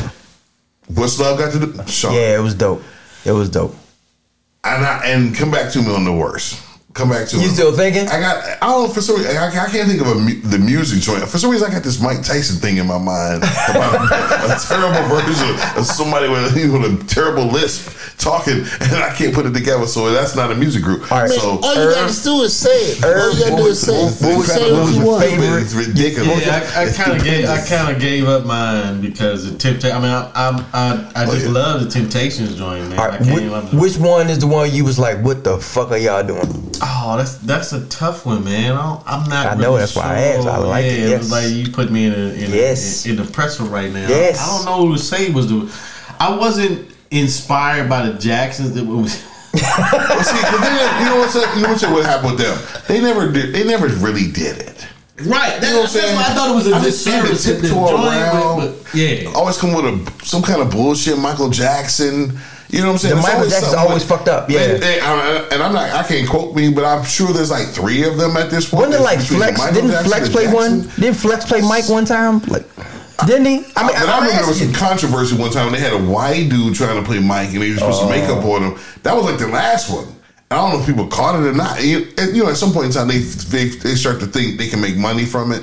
What's 0.89 1.19
love 1.19 1.39
got 1.39 1.53
to 1.53 1.59
do? 1.59 1.83
Sean. 1.87 2.15
Yeah, 2.15 2.37
it 2.37 2.43
was 2.43 2.55
dope. 2.55 2.83
It 3.25 3.33
was 3.33 3.51
dope. 3.51 3.75
And 4.65 4.85
I, 4.85 5.07
and 5.07 5.35
come 5.35 5.51
back 5.51 5.73
to 5.73 5.83
me 5.83 5.95
on 5.95 6.05
the 6.05 6.13
worst. 6.13 6.63
Come 6.97 7.11
back 7.11 7.29
to 7.29 7.37
You 7.37 7.49
it. 7.49 7.53
still 7.53 7.77
thinking? 7.77 8.09
I 8.09 8.21
got. 8.21 8.43
I 8.63 8.73
don't. 8.73 8.89
For 8.93 9.03
some 9.03 9.17
reason, 9.17 9.37
I, 9.37 9.49
I 9.49 9.69
can't 9.69 9.87
think 9.87 10.01
of 10.01 10.09
a, 10.09 10.15
the 10.49 10.59
music 10.59 11.03
joint. 11.03 11.23
For 11.29 11.37
some 11.37 11.51
reason, 11.51 11.69
I 11.69 11.75
got 11.75 11.83
this 11.83 12.01
Mike 12.01 12.23
Tyson 12.23 12.57
thing 12.57 12.79
in 12.79 12.87
my 12.87 12.97
mind 12.97 13.45
about 13.69 14.01
a, 14.49 14.57
terrible 14.67 15.05
version 15.13 15.53
of 15.77 15.85
somebody 15.85 16.27
with, 16.27 16.57
you 16.57 16.69
know, 16.73 16.81
with 16.89 17.03
a 17.03 17.05
terrible 17.07 17.45
lisp 17.45 17.93
talking, 18.17 18.65
and 18.81 18.97
I 19.05 19.13
can't 19.15 19.35
put 19.35 19.45
it 19.45 19.53
together. 19.53 19.87
So 19.87 20.11
that's 20.11 20.35
not 20.35 20.51
a 20.51 20.55
music 20.55 20.83
group. 20.83 21.13
All 21.13 21.21
right. 21.21 21.31
So 21.31 21.59
All 21.63 21.75
you 21.75 21.95
got 21.95 22.09
to 22.09 22.23
do 22.23 22.41
is 22.41 22.57
say 22.57 22.71
it. 22.71 23.05
All 23.05 23.35
you 23.35 23.41
got 23.45 23.51
to 23.51 23.63
do 23.63 23.69
is 23.69 23.79
say 23.79 23.93
it. 23.93 24.17
what 24.25 24.39
was, 24.39 24.47
Say 24.47 24.63
what 24.63 24.73
what 24.73 24.81
was 24.81 24.97
you 24.97 25.03
your 25.03 25.13
want. 25.13 25.25
favorite? 25.25 25.63
It's 25.63 25.75
ridiculous. 25.75 26.47
Yeah, 26.47 26.73
I, 26.75 26.85
I 26.89 26.93
kind 26.93 27.13
of 27.13 27.23
gave 27.23 27.45
I 27.47 27.67
kind 27.67 27.95
of 27.95 28.01
gave 28.01 28.27
up 28.27 28.47
mine 28.47 29.03
because 29.03 29.45
the 29.45 29.59
temptation. 29.59 29.97
I 29.99 30.01
mean, 30.01 30.11
I 30.11 30.31
I, 30.35 31.13
I, 31.15 31.23
I 31.23 31.27
just 31.27 31.45
yeah. 31.45 31.53
love 31.53 31.85
the 31.85 31.91
Temptations 31.91 32.57
joint, 32.57 32.89
man. 32.89 32.99
All 32.99 33.11
I 33.11 33.19
can't 33.19 33.35
which, 33.35 33.45
love 33.45 33.75
which 33.75 33.97
one 33.99 34.31
is 34.31 34.39
the 34.39 34.47
one 34.47 34.73
you 34.73 34.83
was 34.85 34.99
like, 34.99 35.23
what 35.23 35.45
the 35.45 35.59
fuck 35.59 35.91
are 35.91 35.99
y'all 35.99 36.27
doing? 36.27 36.47
Oh, 36.89 37.17
that's 37.17 37.39
that's 37.39 37.73
a 37.73 37.85
tough 37.89 38.25
one, 38.27 38.45
man. 38.45 38.77
I 38.77 39.03
I'm 39.07 39.29
not. 39.29 39.47
I 39.47 39.55
know, 39.55 39.69
really 39.71 39.79
that's 39.81 39.97
why 39.97 40.15
I 40.17 40.19
asked. 40.21 40.47
I 40.47 40.59
like 40.59 40.85
yeah, 40.85 40.91
it, 40.93 41.09
yes. 41.09 41.31
Like 41.31 41.51
you 41.51 41.71
put 41.73 41.91
me 41.91 42.07
in 42.07 42.13
a 42.13 42.17
in, 42.17 42.51
Yes. 42.53 43.05
a, 43.07 43.11
in, 43.11 43.17
the 43.17 43.25
presser 43.25 43.65
right 43.65 43.91
now. 43.93 44.09
Yes. 44.09 44.41
I 44.41 44.47
don't 44.57 44.65
know 44.67 44.87
who 44.87 44.95
to 44.97 45.03
say 45.03 45.31
was 45.33 45.49
the. 45.49 45.71
I 46.21 46.37
wasn't 46.37 46.89
inspired 47.11 47.89
by 47.89 48.07
the 48.09 48.19
Jacksons. 48.19 48.73
That 48.75 48.85
was. 48.85 49.25
Well, 49.57 50.23
see, 50.23 50.43
'cause 50.43 50.61
they, 50.61 50.99
you 51.01 51.05
know 51.07 51.17
what's? 51.19 51.35
You 51.35 51.63
know 51.63 51.69
what's? 51.71 51.83
What 51.83 52.05
happened 52.05 52.33
with 52.33 52.41
them? 52.41 52.83
They 52.89 53.01
never 53.01 53.33
did. 53.33 53.55
They 53.55 53.65
never 53.65 53.87
really 53.89 54.31
did 54.31 54.59
it. 54.59 54.87
Right, 55.25 55.59
that, 55.61 55.63
You 55.69 55.75
know 55.75 55.81
what 55.81 55.89
I'm 55.89 55.93
that's 55.93 55.93
saying? 55.95 56.15
why 56.15 56.23
I 56.23 56.35
thought 56.35 56.51
it 56.51 56.55
was 56.55 56.67
a 56.67 56.75
I 56.75 56.83
just 56.83 57.05
disservice. 57.07 57.45
to 57.45 57.61
tiptoe 57.63 57.95
around. 57.97 58.59
but- 58.61 58.83
but- 58.85 58.95
yeah, 58.95 59.31
Always 59.35 59.57
come 59.57 59.73
with 59.73 59.87
a 59.87 60.27
some 60.27 60.43
kind 60.43 60.61
of 60.61 60.71
bullshit. 60.71 61.19
Michael 61.19 61.49
Jackson. 61.49 62.39
You 62.69 62.81
know 62.81 62.87
what 62.89 62.93
I'm 62.95 62.99
saying? 62.99 63.17
The 63.17 63.23
Michael 63.23 63.37
always 63.39 63.53
Jackson's 63.53 63.75
always 63.75 63.95
with- 64.03 64.09
fucked 64.09 64.29
up, 64.29 64.51
yeah. 64.51 64.61
And, 64.61 64.83
and, 64.85 65.01
I- 65.05 65.49
and 65.53 65.63
I'm 65.63 65.73
not. 65.73 65.91
I 65.93 66.03
can't 66.03 66.29
quote 66.29 66.55
me, 66.57 66.71
but 66.73 66.85
I'm 66.85 67.05
sure 67.05 67.33
there's 67.33 67.51
like 67.51 67.69
three 67.69 68.03
of 68.05 68.17
them 68.19 68.37
at 68.37 68.51
this 68.51 68.69
point. 68.71 68.89
Wasn't 68.89 69.01
it 69.01 69.05
like 69.05 69.21
Flex? 69.21 69.61
Didn't 69.73 69.91
Jackson 69.91 70.09
Flex 70.11 70.29
play 70.29 70.45
Jackson. 70.45 70.55
one? 70.81 70.81
Didn't 70.99 71.15
Flex 71.17 71.45
play 71.47 71.61
Mike 71.61 71.89
one 71.89 72.05
time? 72.05 72.41
Like, 72.49 72.65
didn't 73.27 73.47
he? 73.47 73.55
I 73.55 73.59
mean, 73.59 73.65
but 73.75 73.79
I 73.79 73.87
I'm 74.17 74.23
remember 74.25 74.33
there 74.33 74.47
was 74.49 74.59
some 74.61 74.73
controversy 74.73 75.37
one 75.37 75.51
time 75.53 75.67
when 75.67 75.75
they 75.75 75.81
had 75.81 75.93
a 75.93 76.05
white 76.05 76.49
dude 76.51 76.75
trying 76.75 77.01
to 77.01 77.07
play 77.09 77.21
Mike 77.21 77.51
and 77.53 77.63
they 77.63 77.71
just 77.71 77.85
put 77.85 77.95
some 77.95 78.11
makeup 78.11 78.45
Oh. 78.45 78.53
on 78.57 78.63
him. 78.73 78.79
That 79.05 79.15
was 79.15 79.25
like 79.25 79.39
the 79.39 79.49
last 79.49 79.89
one. 79.91 80.09
I 80.51 80.57
don't 80.57 80.73
know 80.75 80.81
if 80.81 80.87
people 80.87 81.07
caught 81.09 81.35
it 81.41 81.47
or 81.47 81.53
not. 81.53 81.83
You, 81.83 82.07
you 82.33 82.45
know, 82.45 82.51
at 82.51 82.57
some 82.57 82.73
point 82.73 82.87
in 82.87 82.93
time, 82.93 83.09
they, 83.09 83.19
they 83.19 83.67
they 83.69 83.95
start 83.95 84.21
to 84.21 84.27
think 84.27 84.59
they 84.59 84.69
can 84.69 84.81
make 84.81 84.97
money 84.97 85.25
from 85.25 85.51
it, 85.53 85.63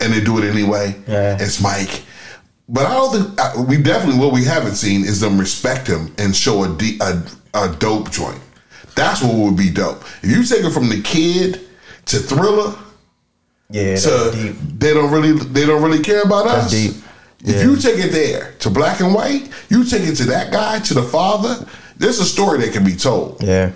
and 0.00 0.12
they 0.12 0.20
do 0.20 0.38
it 0.38 0.44
anyway. 0.50 0.94
Yeah. 1.06 1.36
It's 1.40 1.60
Mike. 1.60 2.02
But 2.68 2.86
I 2.86 2.94
don't 2.94 3.12
think 3.12 3.40
uh, 3.40 3.62
we 3.68 3.76
definitely 3.80 4.18
what 4.20 4.32
we 4.32 4.44
haven't 4.44 4.74
seen 4.74 5.02
is 5.04 5.20
them 5.20 5.38
respect 5.38 5.86
him 5.86 6.12
and 6.18 6.34
show 6.34 6.64
a, 6.64 6.68
de- 6.76 6.98
a 7.00 7.22
a 7.54 7.68
dope 7.76 8.10
joint. 8.10 8.40
That's 8.96 9.22
what 9.22 9.34
would 9.34 9.56
be 9.56 9.70
dope. 9.70 10.02
If 10.22 10.30
you 10.30 10.42
take 10.44 10.64
it 10.64 10.72
from 10.72 10.88
the 10.88 11.00
kid 11.02 11.60
to 12.06 12.18
Thriller 12.18 12.74
Yeah, 13.70 13.96
to 13.96 14.30
they 14.78 14.92
don't 14.94 15.12
really 15.12 15.32
they 15.32 15.64
don't 15.66 15.82
really 15.82 16.02
care 16.02 16.22
about 16.22 16.46
That's 16.46 16.66
us. 16.66 16.70
deep. 16.72 16.94
If 17.44 17.56
Yeah. 17.56 17.62
you 17.62 17.76
take 17.76 17.98
it 18.04 18.10
there 18.12 18.52
to 18.60 18.70
black 18.70 19.00
and 19.00 19.14
white, 19.14 19.48
you 19.68 19.84
take 19.84 20.02
it 20.02 20.16
to 20.16 20.24
that 20.24 20.50
guy 20.50 20.80
to 20.80 20.94
the 20.94 21.02
father. 21.02 21.64
There's 21.98 22.18
a 22.18 22.24
story 22.24 22.58
that 22.60 22.72
can 22.72 22.84
be 22.84 22.96
told. 22.96 23.42
Yeah. 23.42 23.70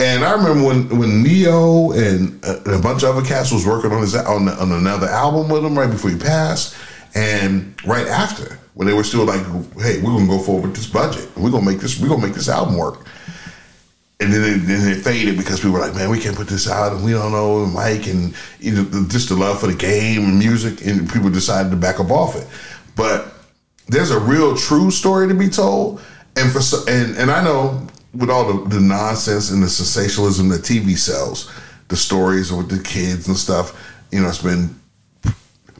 And 0.00 0.22
I 0.24 0.32
remember 0.32 0.64
when 0.66 0.98
when 0.98 1.22
Ne-Yo 1.22 1.92
and 1.92 2.44
a, 2.44 2.56
and 2.64 2.74
a 2.74 2.78
bunch 2.78 3.02
of 3.04 3.16
other 3.16 3.26
cats 3.26 3.50
was 3.52 3.64
working 3.64 3.90
on 3.92 4.02
his 4.02 4.14
on, 4.14 4.48
on 4.48 4.72
another 4.72 5.06
album 5.08 5.48
with 5.48 5.64
him 5.64 5.78
right 5.78 5.90
before 5.90 6.10
he 6.10 6.18
passed, 6.18 6.74
and 7.14 7.74
right 7.86 8.06
after 8.08 8.58
when 8.74 8.86
they 8.88 8.94
were 8.94 9.04
still 9.04 9.24
like, 9.24 9.44
"Hey, 9.78 10.00
we're 10.00 10.12
gonna 10.12 10.26
go 10.26 10.38
forward 10.38 10.68
with 10.68 10.76
this 10.76 10.86
budget. 10.86 11.28
We're 11.36 11.50
gonna 11.50 11.64
make 11.64 11.80
this. 11.80 11.98
We're 11.98 12.08
gonna 12.08 12.26
make 12.26 12.34
this 12.34 12.48
album 12.48 12.76
work." 12.76 13.06
And 14.20 14.32
then 14.32 14.42
it, 14.42 14.58
then 14.66 14.88
it 14.88 15.02
faded 15.02 15.36
because 15.36 15.64
we 15.64 15.70
were 15.70 15.78
like, 15.78 15.94
"Man, 15.94 16.10
we 16.10 16.20
can't 16.20 16.36
put 16.36 16.48
this 16.48 16.68
out, 16.68 16.92
and 16.92 17.04
we 17.04 17.12
don't 17.12 17.32
know 17.32 17.66
Mike 17.66 18.06
and 18.06 18.34
just 19.10 19.28
the 19.28 19.36
love 19.36 19.60
for 19.60 19.66
the 19.66 19.74
game 19.74 20.24
and 20.24 20.38
music." 20.38 20.84
And 20.84 21.10
people 21.10 21.30
decided 21.30 21.70
to 21.70 21.76
back 21.76 22.00
up 22.00 22.10
off 22.10 22.36
it. 22.36 22.46
But 22.96 23.32
there's 23.88 24.10
a 24.10 24.18
real 24.18 24.56
true 24.56 24.90
story 24.90 25.28
to 25.28 25.34
be 25.34 25.48
told, 25.48 26.00
and 26.36 26.50
for 26.50 26.60
and 26.90 27.16
and 27.16 27.30
I 27.30 27.44
know 27.44 27.86
with 28.12 28.30
all 28.30 28.52
the, 28.52 28.68
the 28.68 28.80
nonsense 28.80 29.50
and 29.50 29.62
the 29.62 29.68
sensationalism 29.68 30.48
that 30.48 30.62
TV 30.62 30.96
sells, 30.96 31.50
the 31.88 31.96
stories 31.96 32.52
with 32.52 32.70
the 32.70 32.82
kids 32.82 33.26
and 33.28 33.36
stuff, 33.36 33.76
you 34.12 34.20
know, 34.20 34.28
it's 34.28 34.38
been 34.38 34.74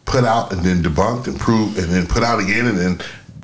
put 0.05 0.25
out 0.25 0.53
and 0.53 0.63
then 0.63 0.83
debunked 0.83 1.27
and 1.27 1.39
proved 1.39 1.79
and 1.79 1.93
then 1.93 2.07
put 2.07 2.23
out 2.23 2.41
again 2.41 2.67
and 2.67 2.79
then 2.79 2.99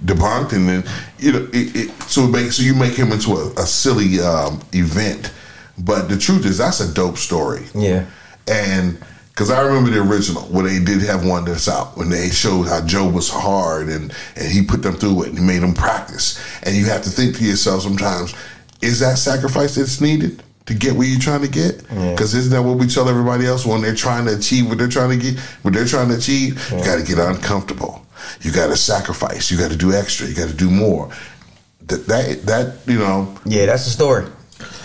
debunked 0.04 0.52
and 0.52 0.68
then 0.68 0.84
you 1.18 1.32
know 1.32 1.48
it, 1.52 1.76
it 1.76 2.02
so 2.02 2.24
it 2.24 2.30
makes 2.30 2.56
so 2.56 2.62
you 2.62 2.74
make 2.74 2.94
him 2.94 3.12
into 3.12 3.32
a, 3.32 3.52
a 3.54 3.66
silly 3.66 4.20
um, 4.20 4.60
event 4.72 5.30
But 5.78 6.08
the 6.08 6.18
truth 6.18 6.44
is, 6.44 6.58
that's 6.58 6.80
a 6.80 6.92
dope 6.92 7.16
story. 7.16 7.66
Yeah. 7.74 8.06
And 8.46 8.98
because 9.30 9.50
I 9.50 9.60
remember 9.62 9.90
the 9.90 10.02
original 10.02 10.42
where 10.44 10.64
they 10.64 10.78
did 10.78 11.00
have 11.02 11.26
one 11.26 11.44
that's 11.44 11.68
out 11.68 11.96
when 11.96 12.10
they 12.10 12.30
showed 12.30 12.64
how 12.64 12.84
Joe 12.84 13.08
was 13.08 13.30
hard 13.30 13.88
and 13.88 14.12
and 14.36 14.52
he 14.52 14.62
put 14.62 14.82
them 14.82 14.94
through 14.94 15.22
it 15.22 15.28
and 15.30 15.38
he 15.38 15.44
made 15.44 15.62
them 15.62 15.74
practice. 15.74 16.38
And 16.62 16.76
you 16.76 16.86
have 16.86 17.02
to 17.02 17.10
think 17.10 17.36
to 17.36 17.44
yourself 17.44 17.82
sometimes, 17.82 18.34
is 18.82 19.00
that 19.00 19.18
sacrifice 19.18 19.76
that's 19.76 20.00
needed? 20.00 20.42
To 20.66 20.74
get 20.74 20.94
where 20.94 21.06
you're 21.06 21.18
trying 21.18 21.42
to 21.42 21.48
get, 21.48 21.78
because 21.88 22.34
isn't 22.34 22.52
that 22.52 22.62
what 22.62 22.78
we 22.78 22.86
tell 22.86 23.08
everybody 23.08 23.44
else 23.44 23.66
when 23.66 23.82
they're 23.82 23.94
trying 23.94 24.26
to 24.26 24.36
achieve 24.36 24.68
what 24.68 24.78
they're 24.78 24.88
trying 24.88 25.10
to 25.10 25.16
get, 25.16 25.40
what 25.62 25.74
they're 25.74 25.86
trying 25.86 26.08
to 26.10 26.16
achieve? 26.16 26.70
You 26.70 26.84
got 26.84 26.96
to 26.96 27.04
get 27.04 27.18
uncomfortable. 27.18 28.06
You 28.42 28.52
got 28.52 28.68
to 28.68 28.76
sacrifice. 28.76 29.50
You 29.50 29.58
got 29.58 29.70
to 29.72 29.76
do 29.76 29.92
extra. 29.92 30.28
You 30.28 30.34
got 30.34 30.48
to 30.48 30.54
do 30.54 30.70
more. 30.70 31.10
That 31.86 32.06
that 32.06 32.42
that 32.46 32.76
you 32.86 32.98
know. 32.98 33.34
Yeah, 33.44 33.66
that's 33.66 33.86
a 33.86 33.90
story. 33.90 34.26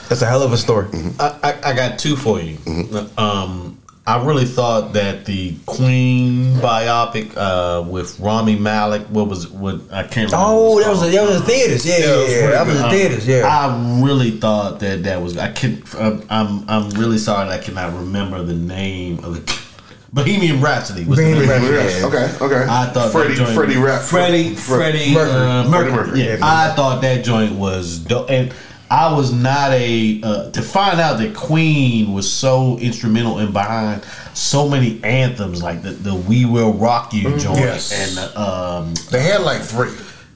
That's 0.10 0.22
a 0.22 0.26
hell 0.26 0.42
of 0.42 0.54
a 0.54 0.58
story. 0.58 0.88
I, 1.20 1.40
I, 1.44 1.72
I 1.72 1.74
got 1.76 2.00
two 2.00 2.16
for 2.16 2.40
you. 2.40 2.58
Mm-hmm. 2.58 3.20
Um, 3.20 3.78
I 4.08 4.24
really 4.24 4.46
thought 4.46 4.94
that 4.94 5.26
the 5.26 5.56
Queen 5.66 6.54
biopic 6.58 7.34
uh, 7.36 7.82
with 7.90 8.20
Rami 8.20 8.56
Malek, 8.56 9.02
what 9.08 9.28
was 9.28 9.48
what 9.50 9.82
I 9.92 10.04
can't 10.04 10.32
remember. 10.32 10.38
Oh, 10.38 10.80
that 10.80 10.90
was 10.90 11.02
a, 11.02 11.10
that 11.10 11.28
was 11.28 11.40
the 11.42 11.46
theaters. 11.48 11.86
Yeah, 11.88 11.98
yeah, 11.98 12.06
it 12.06 12.30
yeah. 12.42 12.50
That 12.52 12.68
was 12.68 12.76
good. 12.76 12.86
the 12.86 12.90
theaters. 12.92 13.28
Yeah. 13.28 13.48
I 13.48 14.02
really 14.04 14.32
thought 14.32 14.80
that 14.82 15.04
that 15.04 15.22
was. 15.22 15.38
I 15.38 15.52
can. 15.52 15.82
I'm. 15.98 16.24
I'm. 16.30 16.70
I'm 16.70 16.90
really 16.92 17.18
sorry 17.18 17.50
that 17.50 17.60
I 17.60 17.64
cannot 17.64 17.94
remember 17.96 18.44
the 18.44 18.54
name 18.54 19.24
of 19.24 19.44
the. 19.46 19.66
Bohemian 20.14 20.62
Rhapsody 20.62 21.04
was 21.04 21.20
Bohemian 21.20 21.48
the 21.48 21.60
name. 21.60 21.74
Rhapsody. 21.74 22.00
Yeah. 22.00 22.06
Okay, 22.06 22.46
okay. 22.46 22.66
I 22.72 22.86
thought 22.86 23.12
Freddie 23.12 23.34
that 23.34 23.38
joint, 23.38 23.54
Freddie 23.58 23.78
Rap 23.78 24.02
Freddie 24.02 24.56
Fre- 24.56 24.76
Freddie 24.76 25.14
Mercury. 25.14 25.36
uh, 25.36 25.64
Freddie 25.70 25.70
Mercury. 25.72 25.92
Mercury. 26.06 26.20
Yeah, 26.22 26.38
Yeah, 26.38 26.40
I 26.42 26.74
thought 26.76 27.02
that 27.02 27.26
joint 27.26 27.56
was 27.56 28.00
dope, 28.00 28.30
and 28.30 28.54
I 28.90 29.14
was 29.14 29.32
not 29.34 29.72
a 29.72 30.22
uh, 30.24 30.52
to 30.52 30.62
find 30.62 31.00
out 31.00 31.18
that 31.20 31.36
Queen 31.36 32.14
was 32.14 32.32
so 32.32 32.78
instrumental 32.80 33.40
in 33.40 33.52
behind 33.52 34.04
so 34.34 34.68
many 34.70 35.04
anthems 35.04 35.64
like 35.64 35.82
the 35.82 35.92
the 35.92 36.14
We 36.16 36.46
Will 36.46 36.74
Rock 36.74 37.14
You 37.14 37.38
joint 37.38 37.58
Yes. 37.60 37.92
and 37.92 38.38
um 38.38 38.94
They 39.12 39.24
had 39.24 39.42
like 39.42 39.62
three. 39.64 39.90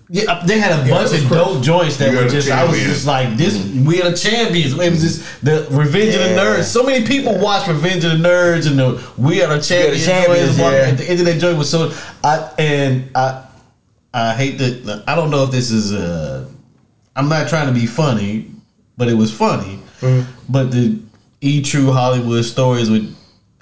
yeah, 0.09 0.41
they 0.45 0.57
had 0.57 0.71
a 0.80 0.88
Yeah, 0.88 0.95
bunch 0.95 1.11
of 1.13 1.19
crazy. 1.27 1.30
dope 1.30 1.61
joints 1.63 1.97
that 1.97 2.09
We 2.09 2.17
were 2.17 2.27
just. 2.27 2.49
I 2.49 2.65
was 2.65 2.80
just 2.80 3.05
like, 3.05 3.38
this. 3.38 3.53
We 3.85 4.01
are 4.01 4.09
the 4.09 4.17
champions. 4.17 4.73
It 4.73 4.89
was 4.89 5.01
just 5.01 5.43
the 5.45 5.67
Revenge 5.69 6.15
of 6.15 6.21
the 6.21 6.30
Nerds. 6.30 6.63
So 6.63 6.81
many 6.81 7.05
people 7.05 7.38
watch 7.38 7.67
Revenge 7.67 8.03
of 8.03 8.11
the 8.19 8.27
Nerds 8.27 8.65
and 8.67 8.80
the 8.80 8.99
We 9.17 9.43
Are 9.43 9.55
the 9.55 9.61
Champions. 9.61 10.05
Champions, 10.05 10.57
yeah. 10.57 10.65
At 10.89 10.97
the 10.97 11.07
end 11.07 11.19
of 11.19 11.26
that 11.27 11.39
joint 11.39 11.57
was 11.59 11.69
so. 11.69 11.91
I 12.23 12.51
and 12.57 13.09
I. 13.15 13.45
I 14.11 14.34
hate 14.34 14.57
that. 14.57 15.03
I 15.05 15.13
don't 15.15 15.30
know 15.30 15.43
if 15.43 15.51
this 15.51 15.69
is. 15.69 15.93
Uh, 15.93 16.48
I'm 17.20 17.28
not 17.30 17.50
trying 17.50 17.68
to 17.68 17.74
be 17.78 17.86
funny, 17.86 18.50
but 18.98 19.08
it 19.10 19.14
was 19.16 19.32
funny. 19.36 19.80
Mm-hmm. 20.00 20.30
But 20.48 20.72
the 20.72 20.98
E 21.41 21.62
True 21.62 21.91
Hollywood 21.91 22.46
stories 22.46 22.90
with 22.90 23.14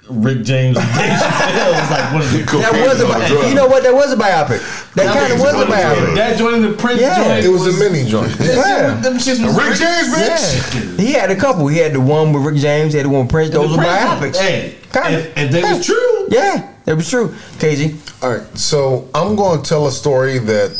Rick 0.08 0.42
James 0.44 0.76
and 0.78 0.86
Dave 0.94 1.10
Chappelle 1.20 1.72
was 1.80 1.90
like 1.90 2.12
one 2.12 2.22
of 2.22 2.32
the 2.32 2.44
Cool. 2.46 2.60
that 2.60 2.72
was 2.72 3.00
a 3.00 3.04
Cocaine 3.04 3.22
is 3.24 3.30
on 3.32 3.38
bi- 3.42 3.48
you 3.48 3.54
know 3.54 3.66
what? 3.66 3.82
That 3.82 3.92
was 3.92 4.12
a 4.12 4.16
biopic. 4.16 4.60
That 4.94 5.12
kind 5.14 5.32
of 5.32 5.40
was 5.40 5.54
a 5.54 5.66
biopic. 5.66 6.14
That 6.14 6.38
joint 6.38 6.54
in 6.56 6.62
the 6.62 6.72
Prince 6.76 7.00
Yeah. 7.00 7.16
joint. 7.16 7.44
It 7.44 7.48
was 7.48 7.66
a 7.66 7.78
mini 7.78 8.08
joint. 8.08 8.30
Yeah. 8.40 8.94
Them 9.00 9.14
shits 9.18 9.44
was 9.44 9.54
Rick 9.56 9.76
James, 9.76 10.08
bitch. 10.14 10.98
Yeah. 10.98 11.04
He 11.04 11.12
had 11.12 11.30
a 11.30 11.36
couple. 11.36 11.66
He 11.66 11.78
had 11.78 11.92
the 11.92 12.00
one 12.00 12.32
with 12.32 12.44
Rick 12.44 12.56
James. 12.56 12.92
He 12.92 12.98
had 12.98 13.06
the 13.06 13.10
one 13.10 13.22
with 13.22 13.30
Prince. 13.30 13.50
Those 13.50 13.70
The 13.72 13.76
were 13.76 13.82
Prince 13.82 14.36
biopics. 14.38 14.40
Hey, 14.40 14.76
Kinda. 14.92 15.18
if, 15.18 15.36
if 15.36 15.50
they 15.52 15.60
Yeah. 15.60 15.76
was 15.76 15.84
true, 15.86 16.26
Yeah, 16.30 16.72
that 16.86 16.96
was 16.96 17.10
true. 17.10 17.34
KG. 17.58 17.96
All 18.22 18.30
right, 18.30 18.58
so 18.58 19.08
I'm 19.14 19.36
going 19.36 19.60
to 19.62 19.68
tell 19.68 19.86
a 19.88 19.92
story 19.92 20.38
that. 20.38 20.70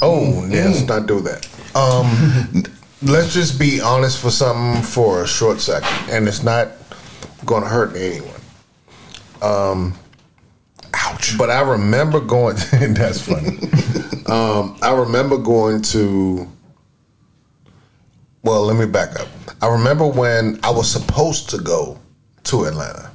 Oh, 0.00 0.46
yeah, 0.46 0.66
let's 0.66 0.86
not 0.86 1.06
do 1.06 1.20
that. 1.20 1.48
Um, 1.74 2.64
let's 3.02 3.34
just 3.34 3.58
be 3.58 3.80
honest 3.80 4.20
for 4.20 4.30
something 4.30 4.82
for 4.82 5.22
a 5.22 5.26
short 5.26 5.60
second, 5.60 6.10
and 6.10 6.28
it's 6.28 6.42
not 6.42 6.68
going 7.44 7.62
to 7.62 7.68
hurt 7.68 7.96
anyone. 7.96 8.40
Um, 9.42 9.94
ouch! 10.94 11.36
But 11.36 11.50
I 11.50 11.60
remember 11.62 12.20
going. 12.20 12.56
that's 12.72 13.20
funny. 13.20 13.58
um, 14.26 14.78
I 14.82 14.94
remember 14.94 15.36
going 15.38 15.82
to. 15.82 16.48
Well, 18.42 18.62
let 18.62 18.76
me 18.76 18.86
back 18.86 19.18
up. 19.18 19.28
I 19.60 19.68
remember 19.68 20.06
when 20.06 20.60
I 20.62 20.70
was 20.70 20.90
supposed 20.90 21.50
to 21.50 21.58
go 21.58 21.98
to 22.44 22.64
Atlanta 22.64 23.10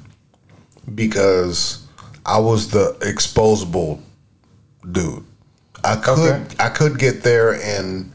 because 0.93 1.87
I 2.25 2.39
was 2.39 2.69
the 2.69 2.97
exposable 2.99 4.01
dude. 4.91 5.23
I 5.83 5.95
could 5.97 6.19
Okay. 6.19 6.55
I 6.59 6.69
could 6.69 6.97
get 6.97 7.23
there 7.23 7.53
and 7.53 8.11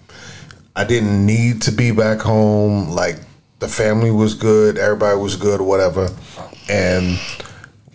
I 0.75 0.85
didn't 0.85 1.27
need 1.27 1.63
to 1.63 1.73
be 1.73 1.91
back 1.91 2.21
home. 2.21 2.91
Like 2.91 3.17
the 3.59 3.69
family 3.69 4.11
was 4.11 4.35
good, 4.35 4.79
everybody 4.79 5.19
was 5.19 5.37
good, 5.37 5.61
whatever. 5.61 6.09
And 6.69 7.19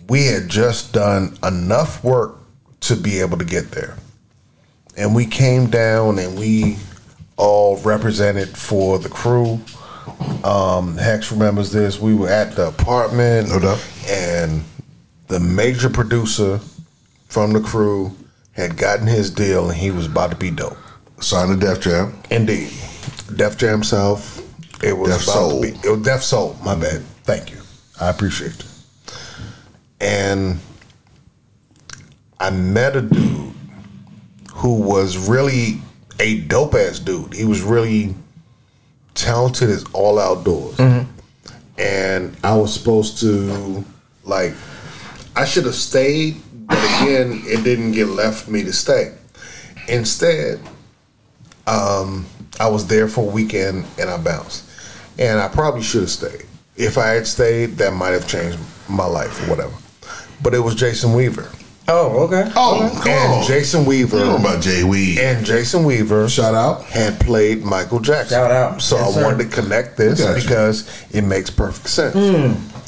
we 0.08 0.26
had 0.26 0.48
just 0.48 0.92
done 0.92 1.38
enough 1.42 2.04
work 2.04 2.36
to 2.80 2.96
be 2.96 3.20
able 3.20 3.38
to 3.38 3.44
get 3.44 3.70
there. 3.70 3.96
And 4.96 5.14
we 5.14 5.26
came 5.26 5.70
down 5.70 6.18
and 6.18 6.38
we 6.38 6.76
all 7.36 7.78
represented 7.78 8.56
for 8.56 8.98
the 8.98 9.08
crew. 9.08 9.60
Um, 10.44 10.96
Hex 10.98 11.32
remembers 11.32 11.72
this. 11.72 11.98
We 11.98 12.14
were 12.14 12.28
at 12.28 12.54
the 12.54 12.68
apartment, 12.68 13.48
No 13.48 13.78
and 14.08 14.62
the 15.28 15.40
major 15.40 15.88
producer 15.88 16.60
from 17.28 17.52
the 17.52 17.60
crew 17.60 18.14
had 18.54 18.76
gotten 18.76 19.06
his 19.06 19.30
deal, 19.30 19.68
and 19.68 19.78
he 19.78 19.90
was 19.90 20.06
about 20.06 20.30
to 20.30 20.36
be 20.36 20.50
dope. 20.50 20.76
Signed 21.20 21.52
the 21.52 21.66
Def 21.66 21.80
Jam. 21.80 22.20
Indeed, 22.30 22.70
Def 23.36 23.56
Jam 23.56 23.82
South. 23.82 24.40
It 24.82 24.96
was 24.96 25.10
Def 25.10 25.22
Soul. 25.22 25.62
to 25.62 25.72
be. 25.72 25.78
It 25.86 25.90
was 25.90 26.02
Def 26.02 26.22
Soul. 26.22 26.56
My 26.64 26.74
bad. 26.74 27.02
Thank 27.24 27.50
you. 27.50 27.58
I 28.00 28.10
appreciate 28.10 28.52
it. 28.52 28.66
And 30.00 30.58
I 32.38 32.50
met 32.50 32.96
a 32.96 33.02
dude 33.02 33.54
who 34.52 34.80
was 34.80 35.16
really 35.28 35.80
a 36.20 36.40
dope 36.40 36.74
ass 36.74 36.98
dude. 36.98 37.32
He 37.32 37.44
was 37.44 37.62
really 37.62 38.14
talented 39.14 39.70
as 39.70 39.84
all 39.92 40.18
outdoors. 40.18 40.76
Mm-hmm. 40.76 41.10
And 41.78 42.36
I 42.44 42.56
was 42.56 42.74
supposed 42.74 43.18
to 43.20 43.84
like 44.24 44.54
I 45.36 45.44
should 45.44 45.64
have 45.64 45.74
stayed, 45.74 46.36
but 46.74 47.02
again, 47.02 47.42
it 47.44 47.64
didn't 47.64 47.92
get 47.92 48.06
left 48.08 48.44
for 48.44 48.50
me 48.50 48.62
to 48.64 48.72
stay. 48.72 49.14
Instead, 49.88 50.60
um, 51.66 52.26
I 52.60 52.68
was 52.68 52.86
there 52.86 53.08
for 53.08 53.22
a 53.28 53.32
weekend 53.32 53.84
and 53.98 54.10
I 54.10 54.16
bounced. 54.16 54.64
And 55.18 55.38
I 55.40 55.48
probably 55.48 55.82
should 55.82 56.00
have 56.02 56.10
stayed. 56.10 56.44
If 56.76 56.98
I 56.98 57.08
had 57.08 57.26
stayed, 57.26 57.76
that 57.78 57.92
might 57.92 58.10
have 58.10 58.26
changed 58.26 58.58
my 58.88 59.06
life 59.06 59.42
or 59.46 59.50
whatever. 59.50 59.74
But 60.42 60.54
it 60.54 60.58
was 60.60 60.74
Jason 60.74 61.12
Weaver. 61.14 61.48
Oh, 61.86 62.24
okay. 62.24 62.50
Oh, 62.56 62.90
come 63.02 63.12
And 63.12 63.32
on. 63.34 63.46
Jason 63.46 63.84
Weaver. 63.84 64.18
You 64.18 64.24
know 64.24 64.36
about 64.36 64.62
Jay 64.62 64.82
Weed. 64.84 65.18
And 65.18 65.44
Jason 65.44 65.84
Weaver 65.84 66.28
Shout 66.28 66.54
out. 66.54 66.82
had 66.84 67.20
played 67.20 67.62
Michael 67.62 68.00
Jackson. 68.00 68.36
Shout 68.36 68.50
out. 68.50 68.80
So 68.82 68.96
Yes, 68.96 69.08
I 69.08 69.12
sir. 69.12 69.22
wanted 69.22 69.50
to 69.50 69.62
connect 69.62 69.96
this 69.98 70.20
Gotcha. 70.20 70.40
because 70.40 71.06
it 71.12 71.22
makes 71.22 71.50
perfect 71.50 71.88
sense. 71.88 72.14
Hmm. 72.14 72.80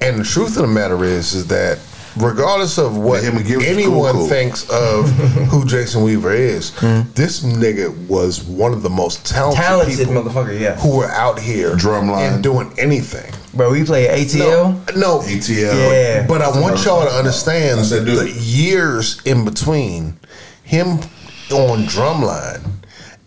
And 0.00 0.18
the 0.18 0.24
truth 0.24 0.56
of 0.56 0.62
the 0.62 0.68
matter 0.68 1.04
is, 1.04 1.32
is 1.34 1.46
that 1.46 1.78
regardless 2.16 2.78
of 2.78 2.96
what 2.96 3.22
Him 3.22 3.36
and 3.36 3.46
Gibbs 3.46 3.58
was 3.58 3.66
anyone 3.66 4.12
cool, 4.12 4.28
thinks 4.28 4.68
of 4.70 5.08
who 5.50 5.64
Jason 5.64 6.02
Weaver 6.02 6.32
is, 6.32 6.70
hmm. 6.78 7.02
this 7.14 7.42
nigga 7.42 7.94
was 8.08 8.42
one 8.44 8.72
of 8.72 8.82
the 8.82 8.90
most 8.90 9.26
talented. 9.26 9.62
Talented 9.62 10.08
people 10.08 10.22
motherfucker, 10.22 10.58
yeah. 10.58 10.76
who 10.76 10.98
were 10.98 11.10
out 11.10 11.38
here 11.38 11.70
Drumline. 11.70 12.34
and 12.34 12.42
doing 12.42 12.72
anything. 12.78 13.32
Bro, 13.54 13.72
we 13.72 13.84
play 13.84 14.06
ATL. 14.06 14.96
No, 14.96 15.18
ATL. 15.20 15.48
Yeah. 15.58 16.26
but 16.26 16.40
I 16.40 16.48
want 16.60 16.84
y'all 16.84 17.04
to 17.04 17.12
understand 17.12 17.80
that 17.86 18.04
the 18.04 18.30
years 18.30 19.20
in 19.24 19.44
between 19.44 20.18
him 20.62 21.00
on 21.50 21.84
drumline 21.84 22.66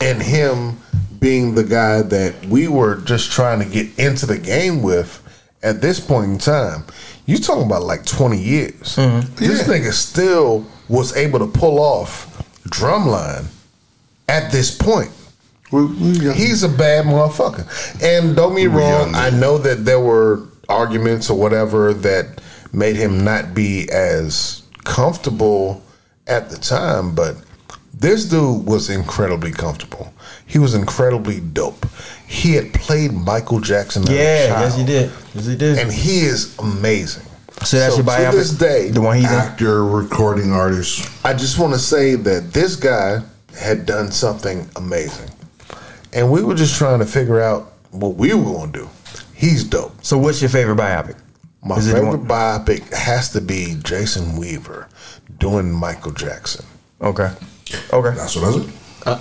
and 0.02 0.22
him 0.22 0.80
being 1.20 1.56
the 1.56 1.64
guy 1.64 2.02
that 2.02 2.46
we 2.46 2.68
were 2.68 2.98
just 3.02 3.32
trying 3.32 3.60
to 3.60 3.66
get 3.66 3.98
into 4.00 4.26
the 4.26 4.38
game 4.38 4.82
with 4.82 5.22
at 5.64 5.82
this 5.82 6.00
point 6.00 6.32
in 6.32 6.38
time. 6.38 6.86
You 7.26 7.38
talking 7.38 7.66
about 7.66 7.84
like 7.84 8.06
20 8.06 8.38
years. 8.38 8.96
This 8.96 9.00
Yeah. 9.00 9.64
nigga 9.74 9.92
still 9.94 10.66
was 10.88 11.16
able 11.16 11.40
to 11.40 11.48
pull 11.48 11.80
off 11.80 12.28
drumline 12.70 13.46
at 14.30 14.52
this 14.52 14.72
point. 14.72 15.12
We- 15.72 15.86
we- 15.86 16.34
He's 16.34 16.62
a 16.64 16.70
bad 16.70 17.06
motherfucker. 17.06 17.66
And 18.02 18.36
don't 18.36 18.56
be 18.56 18.68
wrong, 18.68 19.16
I 19.16 19.32
know 19.32 19.58
that 19.58 19.86
there 19.86 20.00
were 20.00 20.42
arguments 20.70 21.30
or 21.30 21.38
whatever 21.38 21.94
that 21.94 22.40
made 22.72 22.96
him 22.96 23.24
not 23.24 23.54
be 23.54 23.90
as 23.92 24.62
comfortable 24.84 25.82
at 26.28 26.50
the 26.52 26.58
time, 26.58 27.12
but 27.16 27.36
this 27.98 28.26
dude 28.26 28.66
was 28.68 28.90
incredibly 28.90 29.52
comfortable. 29.52 30.12
He 30.46 30.60
was 30.60 30.74
incredibly 30.76 31.40
dope. 31.40 31.86
He 32.28 32.54
had 32.54 32.74
played 32.74 33.12
Michael 33.14 33.60
Jackson 33.60 34.04
as 34.04 34.10
a 34.10 34.14
Yeah, 34.14 34.48
child, 34.48 34.62
yes 34.62 34.78
he 34.78 34.86
did. 34.86 35.12
Yes 35.34 35.46
he 35.46 35.56
did. 35.56 35.78
And 35.80 35.92
he 35.92 36.20
is 36.22 36.58
amazing. 36.60 37.24
so 37.64 37.78
that's 37.78 37.98
your 37.98 38.06
to 38.06 38.12
biopic. 38.12 38.32
this 38.34 38.52
day, 38.52 38.90
the 38.90 39.02
one 39.02 39.18
he's 39.18 39.32
in. 39.32 39.38
Actor, 39.38 39.86
recording 39.86 40.52
artist. 40.52 41.10
I 41.26 41.34
just 41.34 41.58
want 41.60 41.74
to 41.74 41.80
say 41.80 42.16
that 42.16 42.52
this 42.54 42.76
guy 42.76 43.22
had 43.58 43.86
done 43.86 44.12
something 44.12 44.70
amazing. 44.76 45.30
And 46.14 46.32
we 46.32 46.44
were 46.44 46.56
just 46.56 46.78
trying 46.78 47.00
to 47.00 47.06
figure 47.06 47.42
out 47.42 47.74
what 47.92 48.16
we 48.16 48.34
were 48.34 48.44
gonna 48.44 48.72
do. 48.72 48.90
He's 49.34 49.64
dope. 49.64 49.94
So, 50.04 50.18
what's 50.18 50.42
your 50.42 50.50
favorite 50.50 50.78
biopic? 50.78 51.18
My 51.64 51.78
Is 51.78 51.92
favorite 51.92 52.24
biopic 52.26 52.94
has 52.94 53.32
to 53.32 53.42
be 53.42 53.76
Jason 53.84 54.38
Weaver 54.38 54.88
doing 55.40 55.72
Michael 55.72 56.12
Jackson. 56.12 56.66
Okay. 57.02 57.32
Okay. 57.92 58.16
That's 58.16 58.36
what 58.36 58.46
I 58.46 58.52
said. 58.60 58.74
Uh, 59.06 59.20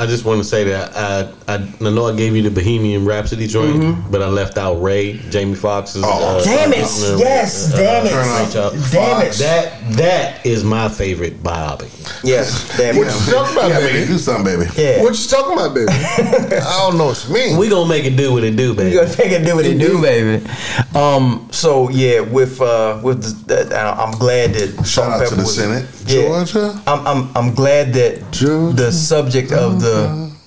I 0.00 0.06
just 0.06 0.24
want 0.24 0.38
to 0.40 0.44
say 0.44 0.64
that 0.64 0.96
I, 0.96 1.30
I 1.46 1.54
I 1.78 1.90
know 1.90 2.06
I 2.06 2.16
gave 2.16 2.34
you 2.34 2.40
the 2.42 2.50
Bohemian 2.50 3.04
Rhapsody 3.04 3.46
joint, 3.46 4.10
but 4.10 4.22
I 4.22 4.28
left 4.28 4.56
out 4.56 4.76
Ray, 4.80 5.18
Jamie 5.28 5.54
Foxx's. 5.54 6.02
Oh, 6.06 6.42
Damn 6.42 6.72
it. 6.72 6.78
uh, 6.84 7.16
Yes, 7.18 7.70
uh, 7.74 7.76
damn 7.76 8.06
it. 8.06 8.12
Ray 8.14 8.90
Damn 8.92 9.26
it. 9.26 9.32
That 9.34 9.92
that 9.98 10.46
is 10.46 10.64
my 10.64 10.88
favorite 10.88 11.42
biopic. 11.42 11.90
Yes. 12.24 12.74
Damn 12.78 12.96
What 12.96 13.08
you 13.08 13.32
talking 13.32 13.56
about, 13.56 13.68
Yeah, 13.70 13.80
baby? 13.80 14.06
do 14.06 14.16
something, 14.18 14.44
baby. 14.58 14.70
Yeah. 14.74 15.02
What 15.02 15.18
you 15.20 15.28
talking 15.28 15.52
about, 15.52 15.74
baby? 15.74 15.92
I 15.92 16.88
don't 16.88 16.96
know 16.96 17.06
what 17.06 17.22
you 17.28 17.34
mean. 17.34 17.58
We 17.58 17.68
gonna 17.68 17.86
make 17.88 18.06
it 18.06 18.16
do 18.16 18.32
what 18.32 18.42
it 18.44 18.56
do, 18.56 18.72
baby. 18.74 18.92
You 18.92 19.00
gonna 19.02 19.16
make 19.18 19.32
it 19.32 19.44
do 19.44 19.54
what 19.56 19.66
it 19.66 19.78
do, 19.78 20.00
baby. 20.00 20.46
Um. 20.94 21.46
So 21.50 21.90
yeah, 21.90 22.20
with 22.20 22.58
uh, 22.62 23.00
with 23.02 23.22
the, 23.46 23.64
the, 23.64 23.76
I'm 23.76 24.12
glad 24.18 24.54
that 24.54 24.76
Shout 24.76 24.86
Salt 24.86 25.22
out 25.22 25.28
to 25.28 25.34
the 25.34 25.42
was- 25.42 25.54
Senate, 25.56 25.86
Yeah. 26.06 26.22
Georgia. 26.22 26.82
I'm 26.86 27.06
I'm 27.06 27.36
I'm 27.36 27.54
glad 27.54 27.92
that 27.94 28.30
Georgia. 28.32 28.72
the 28.76 28.92
subject 28.92 29.52
of 29.52 29.80
the 29.82 29.89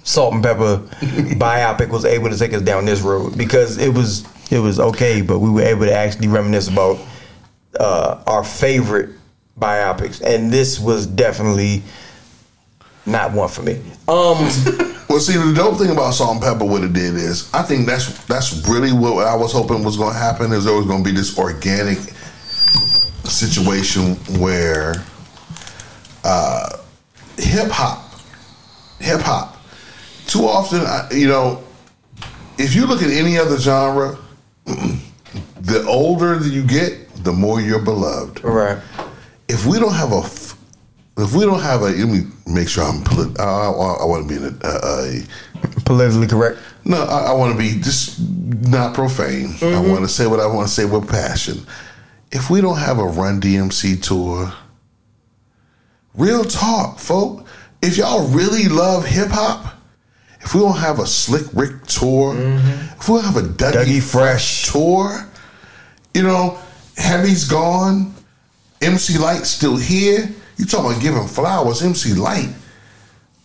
Salt 0.04 0.34
and 0.34 0.44
Pepa 0.44 0.88
biopic 1.38 1.90
was 1.90 2.06
able 2.06 2.30
to 2.30 2.38
take 2.38 2.54
us 2.54 2.62
down 2.62 2.86
this 2.86 3.02
road 3.02 3.38
because 3.38 3.78
it 3.78 3.94
was 3.94 4.26
it 4.52 4.60
was 4.60 4.80
okay, 4.80 5.22
but 5.22 5.40
we 5.40 5.50
were 5.50 5.62
able 5.62 5.86
to 5.86 5.94
actually 5.94 6.28
reminisce 6.28 6.68
about 6.68 7.00
uh, 7.80 8.22
our 8.28 8.44
favorite 8.44 9.10
biopics, 9.60 10.22
and 10.22 10.52
this 10.52 10.80
was 10.80 11.08
definitely 11.08 11.84
not 13.06 13.34
one 13.34 13.50
for 13.50 13.64
me. 13.64 13.82
Um. 14.08 14.50
Well, 15.14 15.22
see, 15.22 15.38
the 15.38 15.54
dope 15.54 15.78
thing 15.78 15.92
about 15.92 16.16
Salt 16.16 16.38
and 16.38 16.42
Pepa, 16.42 16.68
what 16.68 16.84
it 16.84 16.92
did 16.92 17.14
is, 17.14 17.48
I 17.54 17.62
think 17.62 17.86
that's 17.86 18.26
that's 18.26 18.68
really 18.68 18.92
what 18.92 19.28
I 19.28 19.36
was 19.36 19.52
hoping 19.52 19.84
was 19.84 19.96
going 19.96 20.14
to 20.14 20.18
happen. 20.18 20.52
Is 20.52 20.66
there 20.66 20.74
was 20.74 20.88
going 20.88 21.04
to 21.04 21.08
be 21.08 21.16
this 21.16 21.38
organic 21.38 22.00
situation 23.24 24.16
where 24.40 24.96
uh, 26.24 26.78
hip 27.38 27.70
hop, 27.70 28.03
hip 29.04 29.22
hop, 29.22 29.58
too 30.28 30.46
often, 30.46 30.82
you 31.18 31.28
know, 31.28 31.64
if 32.58 32.76
you 32.76 32.86
look 32.86 33.02
at 33.02 33.10
any 33.10 33.38
other 33.38 33.58
genre, 33.58 34.18
the 34.66 35.86
older 35.88 36.38
that 36.38 36.52
you 36.52 36.64
get, 36.64 37.24
the 37.24 37.32
more 37.32 37.62
you're 37.62 37.84
beloved. 37.84 38.44
Right. 38.44 38.78
if 39.48 39.66
we 39.66 39.80
don't 39.80 39.94
have 39.94 40.12
a, 40.12 40.22
if 41.22 41.36
we 41.36 41.46
don't 41.46 41.62
have 41.62 41.82
a 41.82 41.86
let 41.86 42.10
me 42.10 42.24
make 42.48 42.68
sure 42.68 42.84
I'm 42.84 43.04
polit- 43.04 43.40
I, 43.40 43.44
I, 43.44 43.98
I 44.02 44.06
want 44.06 44.28
to 44.28 44.30
be 44.30 44.44
in 44.44 44.58
a, 44.62 44.68
a, 44.68 45.24
Politically 45.86 46.28
correct. 46.28 46.60
no 46.86 46.98
I, 46.98 47.32
I 47.32 47.34
want 47.34 47.54
to 47.54 47.58
be 47.58 47.80
just 47.80 48.20
not 48.20 48.94
profane. 48.94 49.46
I 49.46 49.50
mm-hmm. 49.50 49.90
want 49.90 50.02
to 50.02 50.08
say 50.10 50.28
what 50.28 50.40
I 50.40 50.48
want 50.48 50.68
to 50.68 50.74
say 50.74 50.86
with 50.86 51.10
passion. 51.10 51.66
If 52.32 52.50
we 52.50 52.62
don't 52.62 52.78
have 52.78 53.00
a 53.00 53.06
Run 53.06 53.40
DMC 53.40 54.02
tour 54.02 54.54
real 56.16 56.44
talk 56.44 57.00
folk 57.00 57.43
if 57.84 57.98
y'all 57.98 58.28
really 58.30 58.68
love 58.68 59.06
hip 59.06 59.30
hop 59.30 59.76
if 60.42 60.56
we 60.56 60.60
don't 60.60 60.78
have 60.78 61.00
a 61.00 61.06
Slick 61.06 61.46
Rick 61.54 61.86
tour 61.86 62.34
mm-hmm. 62.34 63.00
if 63.00 63.08
we 63.08 63.16
don't 63.16 63.26
have 63.26 63.38
a 63.38 63.48
Dougie, 63.48 63.74
Dougie 63.74 64.02
Fresh 64.02 64.72
tour 64.72 65.30
you 66.14 66.24
know 66.24 66.58
Heavy's 66.98 67.48
gone 67.48 68.14
MC 68.84 69.18
Lyte's 69.18 69.50
still 69.50 69.78
here. 69.78 70.30
You 70.58 70.66
talking 70.66 70.92
about 70.92 71.02
giving 71.02 71.28
flowers, 71.28 71.82
MC 71.82 72.14
Lyte. 72.14 72.54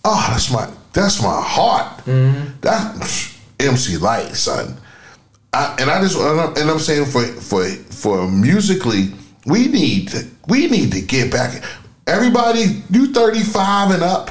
Oh, 0.04 0.26
that's 0.30 0.52
my 0.52 0.68
that's 0.92 1.22
my 1.22 1.40
heart. 1.40 1.98
Mm-hmm. 2.04 2.60
That 2.60 3.34
MC 3.60 3.96
Lyte, 3.98 4.34
son. 4.34 4.76
I, 5.52 5.76
and 5.78 5.90
I 5.90 6.00
just 6.00 6.18
and 6.18 6.40
I'm, 6.40 6.56
and 6.56 6.70
I'm 6.70 6.78
saying 6.78 7.06
for 7.06 7.22
for 7.24 7.64
for 7.64 8.28
musically, 8.28 9.12
we 9.46 9.68
need 9.68 10.08
to 10.08 10.26
we 10.48 10.68
need 10.68 10.92
to 10.92 11.00
get 11.00 11.32
back. 11.32 11.62
Everybody, 12.08 12.82
you 12.90 13.12
35 13.12 13.90
and 13.92 14.02
up. 14.02 14.30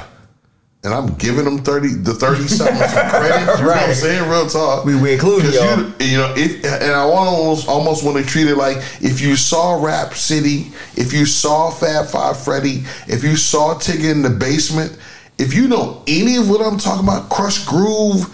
And 0.84 0.94
I'm 0.94 1.14
giving 1.14 1.44
them 1.44 1.58
30 1.58 1.88
the 2.02 2.14
30 2.14 2.46
something 2.46 2.76
some 2.76 3.08
credit. 3.10 3.40
You 3.58 3.62
know 3.64 3.68
what 3.68 3.76
I'm 3.78 3.94
saying? 3.94 4.28
Real 4.30 4.46
talk. 4.48 4.84
We- 4.84 4.94
we 4.94 5.12
included 5.14 5.46
'Cause 5.46 5.54
y'all. 5.56 5.78
you- 5.78 5.92
you 6.06 6.16
know, 6.18 6.32
if 6.36 6.64
and 6.64 6.92
I 6.92 6.98
almost 7.00 7.66
almost 7.66 8.04
want 8.04 8.16
to 8.18 8.22
treat 8.24 8.46
it 8.46 8.56
like 8.56 8.78
if 9.00 9.20
you 9.20 9.34
saw 9.36 9.74
Rap 9.82 10.14
City, 10.16 10.72
if 10.96 11.12
you 11.12 11.26
saw 11.26 11.70
Fab 11.70 12.06
Five 12.08 12.36
Freddy, 12.38 12.84
if 13.08 13.24
you 13.24 13.34
saw 13.36 13.74
Tigger 13.74 14.10
in 14.10 14.22
the 14.22 14.30
basement, 14.30 14.92
if 15.36 15.52
you 15.52 15.66
know 15.66 16.02
any 16.06 16.36
of 16.36 16.48
what 16.48 16.60
I'm 16.64 16.78
talking 16.78 17.06
about, 17.08 17.28
Krush 17.28 17.66
Groove, 17.66 18.28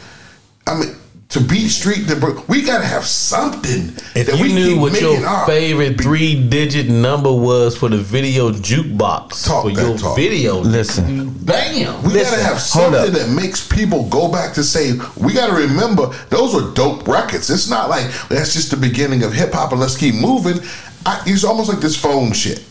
I 0.66 0.74
mean 0.74 0.94
to 1.35 1.40
Beat 1.40 1.69
Street, 1.69 2.06
to, 2.09 2.16
Bro- 2.16 2.44
we 2.48 2.62
gotta 2.62 2.85
have 2.86 3.05
something 3.05 3.89
If 4.15 4.27
that 4.28 4.36
you 4.39 4.43
we 4.44 4.52
knew 4.52 4.69
keep 4.74 4.78
what 4.81 5.01
your 5.01 5.27
our- 5.27 5.47
favorite 5.47 6.01
three 6.01 6.48
digit 6.48 6.89
number 6.89 7.32
was 7.32 7.77
for 7.77 7.89
the 7.89 7.98
video 7.98 8.51
jukebox 8.52 9.44
Talk 9.44 9.65
for 9.65 9.70
that 9.73 9.82
your 9.86 9.98
talk. 9.98 10.16
video, 10.16 10.59
Listen. 10.61 11.31
bam. 11.44 12.02
We 12.05 12.11
Listen, 12.12 12.39
gotta 12.39 12.43
have 12.44 12.61
something 12.61 13.12
that 13.12 13.31
makes 13.31 13.66
people 13.66 14.09
go 14.09 14.31
back 14.31 14.55
to 14.55 14.62
say, 14.62 14.93
we 15.16 15.32
gotta 15.32 15.52
remember 15.55 16.06
those 16.31 16.55
were 16.55 16.73
dope 16.74 17.06
records. 17.09 17.51
It's 17.51 17.69
not 17.69 17.90
like 17.90 18.06
that's 18.28 18.55
just 18.55 18.70
the 18.70 18.77
beginning 18.77 19.24
of 19.24 19.32
hip 19.32 19.52
hop 19.52 19.73
and 19.73 19.81
let's 19.81 19.97
keep 19.97 20.15
moving. 20.15 20.59
I, 21.05 21.20
it's 21.27 21.43
almost 21.44 21.69
like 21.69 21.81
this 21.81 22.01
phone 22.01 22.32
shit. 22.32 22.62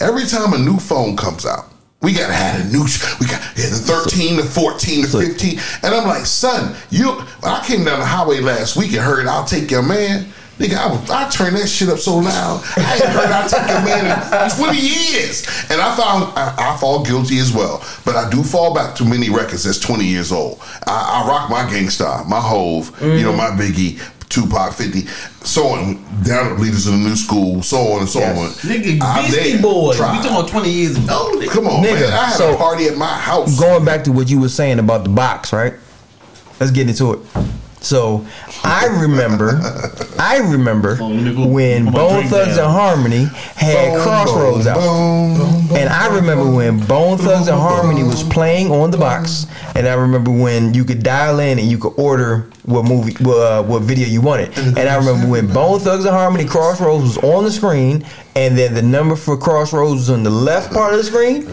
Every 0.00 0.26
time 0.26 0.52
a 0.52 0.58
new 0.58 0.78
phone 0.78 1.16
comes 1.16 1.46
out, 1.46 1.69
we 2.02 2.14
gotta 2.14 2.32
have 2.32 2.60
a 2.60 2.72
new. 2.72 2.84
We 3.20 3.26
got 3.26 3.42
yeah, 3.56 3.68
the 3.68 3.76
thirteen, 3.76 4.36
the 4.36 4.42
fourteen, 4.42 5.02
the 5.02 5.08
fifteen, 5.08 5.60
and 5.82 5.94
I'm 5.94 6.06
like, 6.06 6.24
son, 6.24 6.74
you. 6.90 7.22
I 7.42 7.62
came 7.66 7.84
down 7.84 7.98
the 7.98 8.06
highway 8.06 8.40
last 8.40 8.76
week 8.76 8.92
and 8.92 9.00
heard 9.00 9.26
"I'll 9.26 9.44
Take 9.44 9.70
Your 9.70 9.82
Man." 9.82 10.32
Nigga, 10.58 10.76
I, 10.76 10.92
was, 10.92 11.08
I 11.08 11.26
turned 11.30 11.56
that 11.56 11.68
shit 11.68 11.88
up 11.88 11.98
so 11.98 12.16
loud. 12.16 12.62
I 12.76 12.94
ain't 12.94 13.04
heard 13.04 13.30
"I'll 13.30 13.48
Take 13.48 13.68
Your 13.68 13.82
Man" 13.82 14.50
in 14.50 14.56
20 14.56 14.78
years, 14.78 15.46
and 15.70 15.80
I 15.80 15.94
found 15.96 16.32
I, 16.36 16.54
I 16.58 16.76
fall 16.78 17.04
guilty 17.04 17.38
as 17.38 17.52
well. 17.52 17.84
But 18.04 18.16
I 18.16 18.30
do 18.30 18.42
fall 18.42 18.74
back 18.74 18.94
to 18.96 19.04
many 19.04 19.28
records 19.28 19.64
that's 19.64 19.78
20 19.78 20.04
years 20.04 20.32
old. 20.32 20.58
I, 20.86 21.22
I 21.22 21.28
rock 21.28 21.50
my 21.50 21.68
Gang 21.70 21.90
Starr, 21.90 22.24
my 22.24 22.40
Hove, 22.40 22.98
you 23.02 23.22
know, 23.22 23.32
mm-hmm. 23.32 23.36
my 23.36 23.62
Biggie, 23.62 24.00
Tupac, 24.30 24.72
50, 24.74 25.06
so 25.44 25.66
on, 25.68 25.96
down 26.22 26.48
to 26.56 26.62
Leaders 26.62 26.86
of 26.86 26.92
the 26.94 26.98
New 27.00 27.16
School, 27.16 27.62
so 27.62 27.76
on 27.94 28.00
and 28.00 28.08
so 28.08 28.20
Yes. 28.20 28.38
on. 28.38 28.70
Nigga, 28.70 28.98
I'm 29.02 29.24
Beastie. 29.24 29.58
Boys. 29.60 29.96
Try. 29.96 30.12
We 30.12 30.16
talking 30.22 30.30
about 30.38 30.48
20 30.48 30.70
years 30.70 30.96
ago. 30.96 31.32
nigga. 31.34 31.48
Come 31.50 31.66
on, 31.66 31.82
Nigga, 31.84 32.00
man. 32.00 32.12
I 32.12 32.24
had 32.26 32.36
so- 32.36 32.54
a 32.54 32.56
party 32.56 32.86
at 32.86 32.96
my 32.96 33.06
house. 33.06 33.58
going 33.58 33.84
back 33.84 34.04
to 34.04 34.12
what 34.12 34.30
you 34.30 34.40
were 34.40 34.48
saying 34.48 34.78
about 34.78 35.02
the 35.02 35.10
box, 35.10 35.52
right? 35.52 35.74
Let's 36.60 36.70
get 36.72 36.88
into 36.88 37.12
it. 37.12 37.20
So 37.82 38.26
I 38.62 38.84
remember, 39.00 39.58
I 40.18 40.36
remember 40.36 40.98
Oh, 41.00 41.06
let 41.08 41.22
me 41.24 41.34
go 41.34 41.46
when 41.46 41.90
Bone 41.90 42.24
Thugs 42.28 42.56
down. 42.56 42.66
and 42.66 42.72
Harmony 42.74 43.24
had 43.56 43.94
Boom, 43.94 44.02
Crossroads 44.02 44.64
boom, 44.66 44.74
out. 44.74 44.80
boom, 44.80 45.38
boom, 45.38 45.66
boom. 45.68 45.76
And 45.78 45.88
I 45.88 46.14
remember 46.14 46.44
when 46.50 46.78
Bone 46.86 47.16
Thugs 47.16 47.48
and 47.48 47.58
Harmony 47.58 48.02
was 48.02 48.22
playing 48.22 48.70
on 48.70 48.90
the 48.90 48.98
box, 48.98 49.46
and 49.74 49.88
I 49.88 49.94
remember 49.94 50.30
when 50.30 50.74
you 50.74 50.84
could 50.84 51.02
dial 51.02 51.38
in 51.40 51.58
and 51.58 51.70
you 51.70 51.78
could 51.78 51.94
order 51.96 52.50
what 52.70 52.84
movie, 52.84 53.12
what, 53.22 53.36
uh, 53.36 53.62
what 53.62 53.82
video 53.82 54.06
you 54.06 54.20
wanted. 54.20 54.56
And 54.56 54.78
I 54.78 54.96
remember 54.96 55.26
when 55.28 55.46
Bone 55.52 55.80
Thugs 55.80 56.04
and 56.04 56.14
Harmony 56.14 56.44
Crossroads 56.44 57.02
was 57.02 57.18
on 57.18 57.44
the 57.44 57.50
screen, 57.50 58.04
and 58.36 58.56
then 58.56 58.74
the 58.74 58.82
number 58.82 59.16
for 59.16 59.36
Crossroads 59.36 59.94
was 59.94 60.10
on 60.10 60.22
the 60.22 60.30
left 60.30 60.72
part 60.72 60.92
of 60.92 60.98
the 60.98 61.04
screen, 61.04 61.46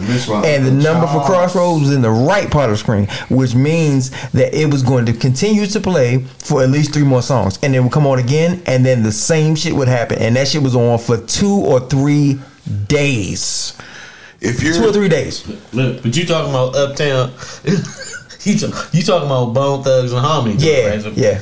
and 0.44 0.66
the 0.66 0.70
number 0.70 1.06
for 1.06 1.24
Crossroads 1.24 1.82
was 1.82 1.92
in 1.92 2.02
the 2.02 2.10
right 2.10 2.50
part 2.50 2.70
of 2.70 2.74
the 2.74 2.78
screen, 2.78 3.06
which 3.28 3.54
means 3.54 4.10
that 4.30 4.54
it 4.54 4.70
was 4.72 4.82
going 4.82 5.04
to 5.06 5.12
continue 5.12 5.66
to 5.66 5.80
play 5.80 6.18
for 6.38 6.62
at 6.62 6.70
least 6.70 6.94
three 6.94 7.04
more 7.04 7.22
songs, 7.22 7.58
and 7.62 7.74
then 7.74 7.80
it 7.80 7.82
would 7.82 7.92
come 7.92 8.06
on 8.06 8.18
again, 8.18 8.62
and 8.66 8.86
then 8.86 9.02
the 9.02 9.12
same 9.12 9.56
shit 9.56 9.74
would 9.74 9.88
happen, 9.88 10.18
and 10.18 10.36
that 10.36 10.48
shit 10.48 10.62
was 10.62 10.76
on 10.76 10.98
for 10.98 11.16
two 11.18 11.54
or 11.54 11.80
three 11.80 12.38
days. 12.86 13.76
If 14.40 14.62
you're 14.62 14.74
Two 14.74 14.88
or 14.88 14.92
three 14.92 15.08
days. 15.08 15.46
Look, 15.72 16.02
but 16.02 16.16
you 16.16 16.24
talking 16.24 16.50
about 16.50 16.76
Uptown. 16.76 17.32
you, 18.44 18.58
talk, 18.58 18.88
you 18.94 19.02
talking 19.02 19.26
about 19.26 19.52
Bone 19.54 19.82
Thugs 19.82 20.12
and 20.12 20.20
Harmony. 20.20 20.56
Yeah, 20.58 20.88
right? 20.90 21.02
So 21.02 21.10
yeah. 21.14 21.40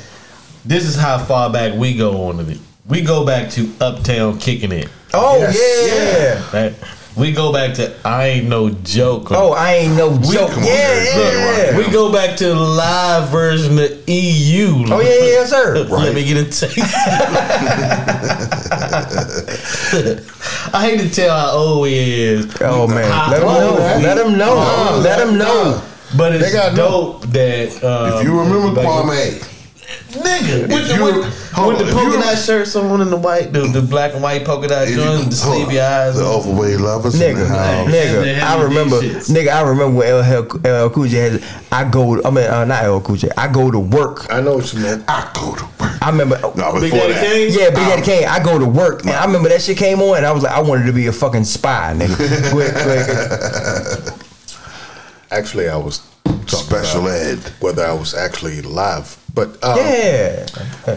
This 0.65 0.85
is 0.85 0.97
how 0.97 1.19
far 1.19 1.51
back 1.53 1.75
we 1.75 1.97
go 1.97 2.29
on 2.29 2.41
it. 2.41 2.59
We 2.89 3.03
go 3.03 3.25
back 3.27 3.51
to 3.53 3.71
Uptown 3.81 4.39
kicking 4.39 4.73
it. 4.73 4.89
Oh 5.15 5.39
Yes. 5.39 6.53
yeah. 6.53 6.63
Right? 6.63 6.75
We 7.17 7.33
go 7.33 7.51
back 7.53 7.75
to 7.77 7.95
I 8.05 8.27
ain't 8.27 8.49
no 8.49 8.69
joke. 8.69 9.29
Oh, 9.31 9.53
I 9.53 9.75
ain't 9.75 9.97
no 9.97 10.19
joke. 10.19 10.51
come 10.51 10.63
on, 10.65 10.69
yeah, 10.69 11.03
yeah, 11.03 11.17
Yeah, 11.17 11.71
yeah. 11.73 11.79
We 11.79 11.91
go 11.91 12.13
back 12.13 12.37
to 12.39 12.45
the 12.49 12.55
live 12.55 13.31
version 13.31 13.79
of 13.79 14.09
EU. 14.09 14.85
Oh 14.89 15.01
yeah, 15.01 15.09
yeah, 15.09 15.25
yes, 15.25 15.51
sir. 15.51 15.79
Let 15.89 16.15
me 16.15 16.25
get 16.25 16.37
a 16.37 16.45
taste. 16.45 16.77
I 20.75 20.87
hate 20.89 21.01
to 21.01 21.09
tell 21.11 21.37
how 21.39 21.53
old 21.57 21.87
he 21.89 22.23
is. 22.23 22.47
Oh 22.61 22.87
man, 22.87 23.11
How 23.11 23.31
let 23.31 23.43
him 23.43 23.49
know. 23.49 23.71
old 23.71 23.79
he 24.01 24.07
Let 24.07 24.19
him 24.27 24.39
know. 24.39 24.55
Nah, 24.55 24.97
Let 24.97 25.27
him 25.27 25.39
know. 25.39 25.83
But 26.17 26.35
it's 26.35 26.45
They 26.47 26.53
gotta 26.53 26.77
dope 26.77 27.23
that 27.27 27.83
uh, 27.85 28.19
if 28.19 28.25
you 28.25 28.39
remember 28.39 28.69
like, 28.81 28.87
Kwame, 28.87 29.53
Nigga, 30.11 30.63
with 30.69 30.89
the, 30.89 30.95
you- 30.97 31.05
with, 31.05 31.53
hold 31.53 31.75
with 31.75 31.83
on, 31.83 31.87
the 31.89 31.93
polka 31.93 32.19
dot 32.21 32.39
shirts 32.39 32.75
on 32.75 33.01
and 33.01 33.13
the 33.13 33.17
white, 33.17 33.53
the, 33.53 33.61
the 33.69 33.83
black 33.83 34.15
and 34.15 34.23
white 34.23 34.45
polka 34.45 34.67
dot 34.69 34.85
If 34.85 34.91
you- 34.91 34.97
joints, 34.97 35.41
the 35.41 35.47
hold 35.47 35.63
sleepy 35.65 35.79
on. 35.81 35.85
eyes. 35.93 36.17
The 36.17 36.25
overweight 36.25 36.81
lovers. 36.81 37.15
in 37.15 37.21
Nigga, 37.37 37.39
the 37.41 37.47
house. 37.49 37.89
Nigga, 37.89 38.23
they 38.23 38.41
I 38.41 38.63
remember, 38.63 39.01
nigga, 39.01 39.49
I 39.49 39.61
remember 39.63 39.97
when 39.99 40.09
LL, 40.09 40.87
LL 40.87 40.91
Cool 40.91 41.07
J 41.09 41.17
has. 41.19 41.45
I 41.71 41.89
go, 41.89 42.21
I 42.23 42.31
mean, 42.31 42.45
uh, 42.47 42.65
not 42.65 42.85
LL 42.89 43.01
Cool 43.01 43.17
J. 43.17 43.29
I 43.37 43.53
go 43.53 43.71
to 43.71 43.79
work. 43.79 44.33
I 44.33 44.41
know 44.41 44.57
what 44.57 44.73
you 44.73 44.81
meant. 44.81 45.05
I 45.09 45.31
go 45.35 45.55
to 45.55 45.65
work. 45.65 46.03
I 46.03 46.11
remember. 46.11 46.41
No, 46.57 46.73
Big 46.81 46.91
before 46.93 46.99
Daddy 47.09 47.13
that. 47.13 47.25
Kane? 47.27 47.49
Yeah, 47.53 47.69
Big 47.71 47.77
Daddy 47.77 48.03
Kane. 48.03 48.29
I 48.29 48.43
go 48.43 48.59
to 48.59 48.67
work, 48.67 49.03
and 49.03 49.11
I 49.11 49.25
remember 49.27 49.49
that 49.51 49.61
shit 49.63 49.77
came 49.77 50.01
on, 50.01 50.17
and 50.17 50.27
I 50.27 50.33
was 50.33 50.43
like, 50.45 50.53
I 50.53 50.61
wanted 50.61 50.87
to 50.87 50.93
be 50.93 51.07
a 51.09 51.13
fucking 51.13 51.45
spy, 51.45 51.95
nigga. 51.97 52.17
Quick, 52.51 52.73
quick. 54.15 54.26
Actually, 55.37 55.69
I 55.69 55.77
was 55.77 56.01
Special 56.47 57.09
ed. 57.09 57.39
whether 57.61 57.85
I 57.85 57.93
was 57.93 58.15
actually 58.15 58.63
live, 58.63 59.17
but 59.35 59.59
uh, 59.63 59.75
Yeah, 59.79 60.47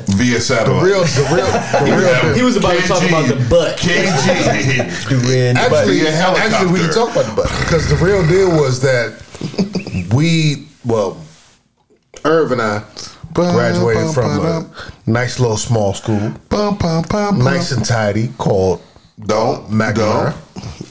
Via 0.08 0.40
satellite. 0.40 0.84
real, 0.84 1.02
the 1.02 1.26
real, 1.34 1.46
the 1.86 1.98
real. 1.98 2.36
He 2.36 2.44
was 2.44 2.56
about 2.56 2.80
to 2.80 2.88
talk 2.88 3.02
about 3.04 3.28
the 3.28 3.36
butt. 3.50 3.78
KG. 3.78 5.10
Doing- 5.10 5.58
Actually, 5.58 6.00
Via 6.02 6.12
helicopter. 6.12 6.56
actually, 6.56 6.72
we 6.74 6.80
can 6.80 6.94
talk 6.94 7.12
about 7.12 7.26
the 7.26 7.36
butt 7.36 7.50
because 7.62 7.90
the 7.90 7.96
real 7.96 8.26
deal 8.28 8.50
was 8.52 8.80
that 8.82 9.20
we, 10.14 10.68
well, 10.86 11.18
Irv 12.24 12.52
and 12.52 12.62
I 12.62 12.84
graduated 13.34 14.14
from 14.14 14.40
a 14.46 14.70
nice 15.08 15.40
little 15.40 15.58
small 15.58 15.94
school, 15.96 16.34
nice 16.52 17.72
and 17.72 17.84
tidy, 17.86 18.30
called 18.38 18.82
Don't. 19.20 19.68
McNamara. 19.70 20.36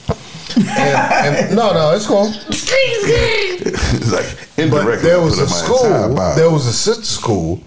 Don't. 0.08 0.17
And, 0.66 1.36
and 1.36 1.56
no, 1.56 1.72
no, 1.72 1.94
it's 1.94 2.06
cool. 2.06 2.32
It's 3.60 4.12
like 4.12 4.26
But 4.56 4.62
indirectly. 4.64 5.08
there 5.08 5.20
was 5.20 5.38
a 5.38 5.44
in 5.44 5.48
my 5.50 5.56
entire 5.58 5.64
school. 5.64 6.34
There 6.36 6.50
was 6.50 6.66
a 6.66 6.72
sister 6.72 7.04
school 7.04 7.60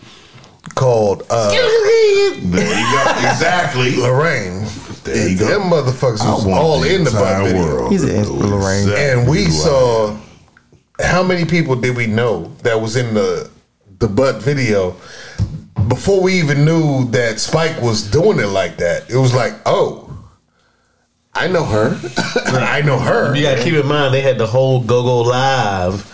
called 0.75 1.23
uh, 1.29 1.49
There 1.49 1.59
you 2.41 2.41
go. 2.51 3.29
Exactly. 3.29 3.95
Lorraine. 4.01 4.65
There 5.03 5.29
you 5.29 5.37
go. 5.37 5.47
Them 5.47 5.61
motherfuckers 5.69 6.19
was 6.19 6.45
all 6.47 6.79
the 6.79 6.93
in 6.95 7.03
the 7.03 7.11
butt 7.11 7.43
video. 7.43 7.61
world 7.65 7.91
He's 7.91 8.03
an 8.03 8.09
to 8.09 8.13
know 8.15 8.19
instant 8.19 8.39
Lorraine. 8.51 8.83
exactly 8.89 9.21
and 9.21 9.29
we 9.29 9.45
who 9.45 9.51
saw 9.51 10.17
how 10.99 11.23
many 11.23 11.45
people 11.45 11.75
did 11.75 11.95
we 11.97 12.07
know 12.07 12.51
that 12.63 12.79
was 12.79 12.95
in 12.95 13.13
the 13.13 13.49
the 13.99 14.07
butt 14.07 14.41
video 14.41 14.95
before 15.87 16.21
we 16.21 16.33
even 16.35 16.63
knew 16.65 17.05
that 17.11 17.39
Spike 17.39 17.81
was 17.81 18.03
doing 18.09 18.39
it 18.39 18.47
like 18.47 18.77
that. 18.77 19.09
It 19.09 19.17
was 19.17 19.33
like, 19.33 19.53
oh, 19.65 20.10
I 21.33 21.47
know 21.47 21.63
her. 21.63 21.97
I 22.59 22.81
know 22.81 22.99
her. 22.99 23.35
You 23.35 23.43
gotta 23.43 23.63
keep 23.63 23.73
in 23.73 23.87
mind 23.87 24.13
they 24.13 24.21
had 24.21 24.37
the 24.37 24.47
whole 24.47 24.81
Go 24.81 25.01
Go 25.03 25.21
Live 25.21 26.07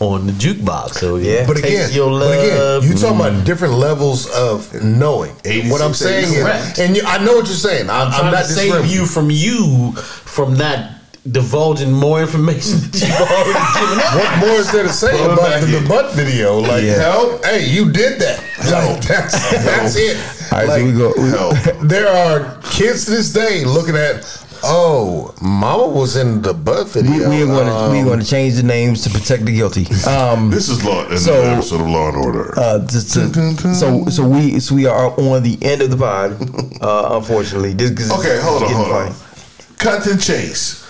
on 0.00 0.26
the 0.26 0.32
jukebox. 0.32 0.94
So 0.94 1.16
Yeah. 1.16 1.46
But 1.46 1.58
Taste 1.58 1.66
again, 1.90 1.92
your 1.92 2.18
but 2.18 2.38
again, 2.38 2.58
love. 2.58 2.84
you 2.84 2.94
talking 2.94 3.20
about 3.20 3.44
different 3.44 3.74
levels 3.74 4.28
of 4.30 4.82
knowing. 4.82 5.32
86, 5.44 5.70
what 5.70 5.82
I'm 5.82 5.94
saying 5.94 6.24
is, 6.32 6.42
Correct. 6.42 6.78
and 6.78 6.96
you, 6.96 7.02
I 7.06 7.22
know 7.24 7.34
what 7.36 7.46
you're 7.46 7.54
saying. 7.54 7.90
I'm, 7.90 8.08
I'm 8.08 8.12
trying 8.12 8.26
I'm 8.26 8.32
not 8.32 8.46
to 8.46 8.52
save 8.52 8.86
you 8.86 9.06
from 9.06 9.30
you 9.30 9.92
from 9.92 10.54
not 10.54 10.90
divulging 11.30 11.92
more 11.92 12.20
information 12.20 12.78
that 12.80 12.94
you've 13.00 13.30
already 13.30 13.52
given 13.78 13.98
out. 14.00 14.16
What 14.16 14.38
more 14.48 14.58
is 14.58 14.72
there 14.72 14.82
to 14.82 14.88
say 14.92 15.10
Pull 15.12 15.20
it 15.26 15.32
about 15.34 15.50
back 15.50 15.60
the, 15.60 15.76
in. 15.76 15.82
the 15.84 15.88
butt 15.88 16.14
video? 16.14 16.58
Like, 16.58 16.82
Yeah. 16.82 16.94
help, 17.12 17.44
hey, 17.44 17.66
you 17.68 17.92
did 17.92 18.18
that. 18.20 18.42
Like, 18.62 19.02
that's 19.06 19.50
that's 19.64 19.96
it. 19.96 20.16
All 20.52 20.58
right, 20.58 20.68
like, 20.68 20.80
so 20.80 20.86
we 20.86 20.92
go. 20.92 21.80
We, 21.82 21.86
there 21.88 22.08
are 22.08 22.58
kids 22.70 23.04
to 23.04 23.10
this 23.12 23.32
day 23.32 23.64
looking 23.64 23.96
at, 23.96 24.24
oh, 24.64 25.34
Mama 25.40 25.86
was 25.88 26.16
in 26.16 26.42
the 26.42 26.54
butt 26.54 26.94
we, 26.94 27.02
video. 27.02 27.28
we 27.28 27.42
are 27.42 27.46
going 27.46 27.66
to 27.66 27.72
Um, 27.74 27.92
we 27.92 28.00
are 28.00 28.04
going 28.04 28.20
to 28.20 28.26
change 28.26 28.54
the 28.54 28.62
names 28.62 29.02
to 29.04 29.10
protect 29.10 29.44
the 29.44 29.52
guilty. 29.54 29.86
Um, 30.08 30.50
This 30.56 30.68
is 30.68 30.84
law. 30.84 31.00
Another 31.00 31.18
So, 31.18 31.34
episode 31.42 31.80
of 31.80 31.86
Law 31.88 32.08
and 32.08 32.16
Order. 32.16 32.58
uh, 32.58 32.78
just 32.86 33.12
to, 33.14 33.74
so 33.74 34.04
so 34.06 34.26
we 34.28 34.60
so 34.60 34.74
we 34.74 34.86
are 34.86 35.10
on 35.18 35.42
the 35.42 35.58
end 35.62 35.82
of 35.82 35.90
the 35.90 35.96
pod. 35.96 36.36
Uh, 36.82 37.16
unfortunately, 37.20 37.72
this 37.74 37.90
'cause 37.92 38.10
okay, 38.18 38.34
it's 38.36 38.42
hold 38.44 38.62
on, 38.64 38.68
getting 38.68 38.76
hold 38.76 38.90
on. 38.92 39.12
funny. 39.12 39.76
Cut 39.78 40.02
to 40.02 40.16
chase. 40.18 40.84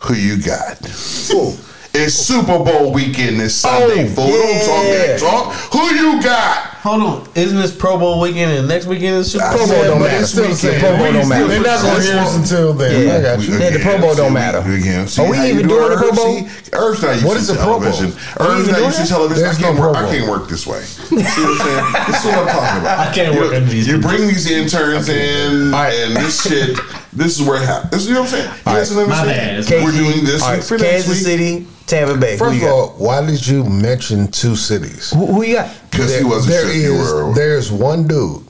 Who 0.00 0.12
you 0.14 0.36
got? 0.36 0.78
It's 0.82 2.12
Super 2.14 2.58
Bowl 2.58 2.92
weekend 2.92 3.40
this 3.40 3.54
Sunday, 3.54 4.04
Oh, 4.04 4.14
fool. 4.14 4.26
Don't 4.28 4.60
talk 4.66 4.84
that 4.84 5.08
yeah. 5.08 5.16
talk. 5.16 5.52
Who 5.72 5.94
you 5.94 6.22
got? 6.22 6.73
Hold 6.84 7.00
on, 7.02 7.28
isn't 7.34 7.56
this 7.56 7.74
Pro 7.74 7.96
Bowl 7.98 8.20
weekend 8.20 8.52
and 8.52 8.68
next 8.68 8.84
weekend 8.84 9.16
is 9.16 9.32
Super 9.32 9.48
Bowl? 9.48 9.56
Pro 9.56 9.58
Bowl 9.64 9.66
said, 9.68 9.84
don't 9.88 10.00
matter. 10.04 10.20
it's 10.20 10.30
still 10.32 10.48
the 10.48 10.54
same. 10.54 10.80
Pro 10.80 10.96
Bowl 10.98 11.12
don't 11.16 11.28
matter. 11.30 11.48
They're 11.48 11.62
not 11.64 11.80
going 11.80 11.96
to 11.96 12.02
hear 12.04 12.18
us 12.20 12.36
until 12.36 12.74
then. 12.74 13.08
Yeah. 13.08 13.14
I 13.16 13.22
got 13.22 13.40
you. 13.40 13.56
Yeah, 13.56 13.70
the 13.70 13.78
Pro 13.80 13.98
Bowl 14.04 14.14
don't 14.14 14.34
matter. 14.34 14.60
We, 14.68 14.76
again, 14.84 15.08
see 15.08 15.24
Are 15.24 15.30
we 15.30 15.36
how 15.38 15.44
even 15.48 15.56
you 15.56 15.62
do 15.62 15.68
doing 15.80 15.90
the 15.90 15.96
Pro 15.96 16.08
Irv? 16.12 16.16
Bowl? 16.16 16.36
See, 16.44 16.76
Irv's 16.76 17.00
not 17.02 17.12
used 17.14 17.24
What 17.24 17.40
to 17.40 17.46
the 17.48 17.54
Pro 17.56 17.80
Bowl? 17.80 17.88
television. 17.88 18.12
Are 18.36 18.48
we 18.52 18.60
even 18.60 18.72
not 18.72 18.76
doing 18.84 18.92
used 18.92 19.00
to 19.00 19.08
television. 19.08 19.44
I 19.44 19.46
There's 19.48 19.58
can't 19.64 19.76
no 19.76 19.80
work. 19.80 19.96
Pro 19.96 20.04
I 20.04 20.12
can't 20.12 20.28
work 20.28 20.44
this 20.52 20.66
way. 20.68 20.80
See 20.84 21.16
what 21.16 21.24
I'm 21.24 21.56
saying? 21.64 22.04
This 22.04 22.18
is 22.20 22.24
what 22.28 22.36
I'm 22.36 22.48
talking 22.52 22.80
about. 22.84 22.96
I 23.08 23.14
can't 23.16 23.32
work 23.32 23.48
You- 23.48 23.56
under 23.56 23.70
these 23.72 23.88
You 23.88 23.96
bring 24.04 24.20
these 24.28 24.44
interns 24.52 25.08
in, 25.08 25.72
and 25.72 26.12
this 26.20 26.44
shit. 26.44 26.76
This 27.16 27.40
is 27.40 27.48
where 27.48 27.62
it 27.62 27.66
happens. 27.66 27.92
This 27.96 28.04
is 28.04 28.12
what 28.12 28.20
I'm 28.20 28.26
saying. 28.28 28.44
You 28.60 28.76
guys 28.76 28.92
my 28.92 29.02
understand? 29.08 29.64
bad. 29.72 29.84
We're 29.88 29.96
doing 29.96 30.20
this 30.28 30.44
for 30.68 30.76
next 30.76 31.08
Kansas 31.08 31.24
City, 31.24 31.64
Tampa 31.86 32.16
Bay. 32.16 32.36
First 32.36 32.62
of 32.62 32.68
all, 32.68 32.88
why 32.98 33.24
did 33.24 33.46
you 33.46 33.64
mention 33.64 34.28
two 34.30 34.56
cities? 34.56 35.10
who, 35.10 35.26
who 35.26 35.42
you 35.42 35.54
got? 35.56 35.74
because 35.90 36.16
he 36.18 36.24
wasn't 36.24 36.48
there 36.52 36.72
sure 36.72 37.30
is- 37.30 37.36
There's 37.36 37.72
one 37.72 38.06
dude 38.06 38.42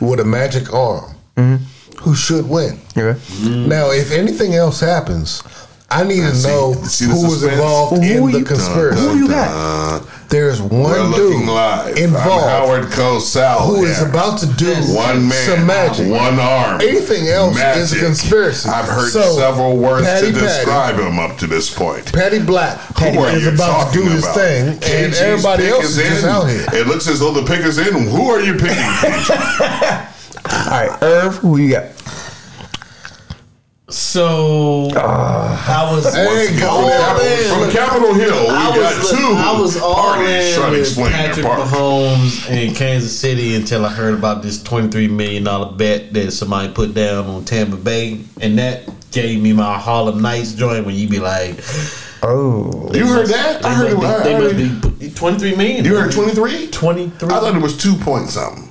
with 0.00 0.20
a 0.20 0.24
magic 0.24 0.72
arm 0.72 1.14
mm-hmm. 1.36 1.96
who 2.00 2.14
should 2.14 2.48
win. 2.48 2.80
Yeah. 2.96 3.14
Mm-hmm. 3.14 3.68
Now, 3.68 3.90
if 3.90 4.10
anything 4.12 4.54
else 4.54 4.80
happens, 4.80 5.42
I 5.90 6.04
need 6.04 6.20
to 6.20 6.34
See- 6.34 6.48
know 6.48 6.74
see 6.84 7.04
who 7.06 7.22
was 7.24 7.42
involved 7.42 8.02
in 8.02 8.30
the 8.32 8.42
conspiracy. 8.44 9.00
Who 9.00 9.16
you 9.16 9.28
got? 9.28 10.02
There's 10.28 10.60
one 10.60 11.10
dude 11.12 11.46
live. 11.48 11.96
I'm 11.96 11.96
involved 12.04 12.44
Howard 12.44 12.84
Cosell. 12.92 13.66
who 13.66 13.84
is 13.86 14.02
about 14.02 14.38
to 14.40 14.46
do 14.46 14.74
One 14.94 15.26
man, 15.26 15.46
some 15.48 15.66
magic. 15.66 16.06
one 16.10 16.38
arm. 16.38 16.82
Anything 16.82 17.28
else 17.28 17.56
is 17.58 17.94
a 17.94 17.98
conspiracy. 18.04 18.68
I've 18.68 18.84
heard 18.84 19.10
So, 19.10 19.22
several 19.38 19.78
words 19.78 20.06
Patty 20.06 20.26
to 20.26 20.32
Patty. 20.34 20.44
describe 20.46 20.96
him 20.98 21.18
up 21.18 21.38
to 21.38 21.46
this 21.46 21.74
point. 21.74 22.12
Patty 22.12 22.40
Black 22.40 22.78
Who 22.98 23.20
are 23.20 23.30
is 23.30 23.46
about 23.46 23.90
to 23.94 23.98
do 24.00 24.04
his 24.06 24.26
thing, 24.28 24.68
and 24.68 24.80
KG's 24.82 25.18
everybody 25.20 25.66
else 25.68 25.84
is 25.84 25.96
just 25.96 26.24
out 26.26 26.44
here. 26.44 26.66
It 26.74 26.86
looks 26.86 27.08
as 27.08 27.20
though 27.20 27.32
the 27.32 27.46
pick 27.46 27.60
is 27.64 27.78
in. 27.78 27.94
Who 28.08 28.28
are 28.28 28.40
you 28.42 28.52
picking? 28.52 28.76
All 30.50 30.70
right, 30.70 30.98
Irv, 31.02 31.36
who 31.36 31.56
you 31.56 31.70
got? 31.72 31.84
So 33.90 34.90
ah. 34.96 35.88
I 35.88 35.94
was 35.94 36.14
Hey, 36.14 36.26
all 36.66 36.82
go 36.82 36.90
Capitol- 36.90 37.56
from 37.64 37.70
Capitol 37.70 38.14
Hill, 38.14 38.42
we 38.42 38.48
I 38.48 38.76
got 38.76 38.98
was, 38.98 39.10
two 39.10 39.16
I 39.16 39.60
was 39.60 39.80
all 39.80 39.94
parties 39.94 40.28
in 40.54 40.60
trying 40.60 40.72
to 40.74 40.80
explain 40.80 41.12
their 41.12 41.26
Patrick 41.28 41.46
part. 41.46 41.60
Mahomes 41.60 42.50
in 42.50 42.74
Kansas 42.74 43.18
City 43.18 43.54
until 43.54 43.86
I 43.86 43.88
heard 43.88 44.12
about 44.12 44.42
this 44.42 44.62
twenty-three 44.62 45.08
million 45.08 45.42
dollar 45.44 45.72
bet 45.72 46.12
that 46.12 46.32
somebody 46.32 46.70
put 46.70 46.92
down 46.92 47.26
on 47.28 47.44
Tampa 47.46 47.76
Bay, 47.76 48.20
and 48.42 48.58
that 48.58 48.82
gave 49.10 49.40
me 49.40 49.54
my 49.54 49.78
Harlem 49.78 50.20
Nights 50.20 50.52
joint. 50.52 50.84
When 50.84 50.94
you 50.94 51.08
be 51.08 51.18
like, 51.20 51.58
Oh, 52.22 52.90
You 52.92 53.06
heard 53.06 53.28
that? 53.28 53.64
I 53.64 53.72
heard 53.72 53.92
it. 53.92 53.94
be, 53.94 54.06
they 54.24 54.38
must 54.38 54.98
be 55.00 55.10
twenty-three 55.12 55.56
million. 55.56 55.86
You 55.86 55.96
heard 55.96 56.12
23? 56.12 56.70
twenty-three? 56.70 57.28
I 57.30 57.40
thought 57.40 57.56
it 57.56 57.62
was 57.62 57.76
two 57.78 57.94
point 57.96 58.28
something. 58.28 58.67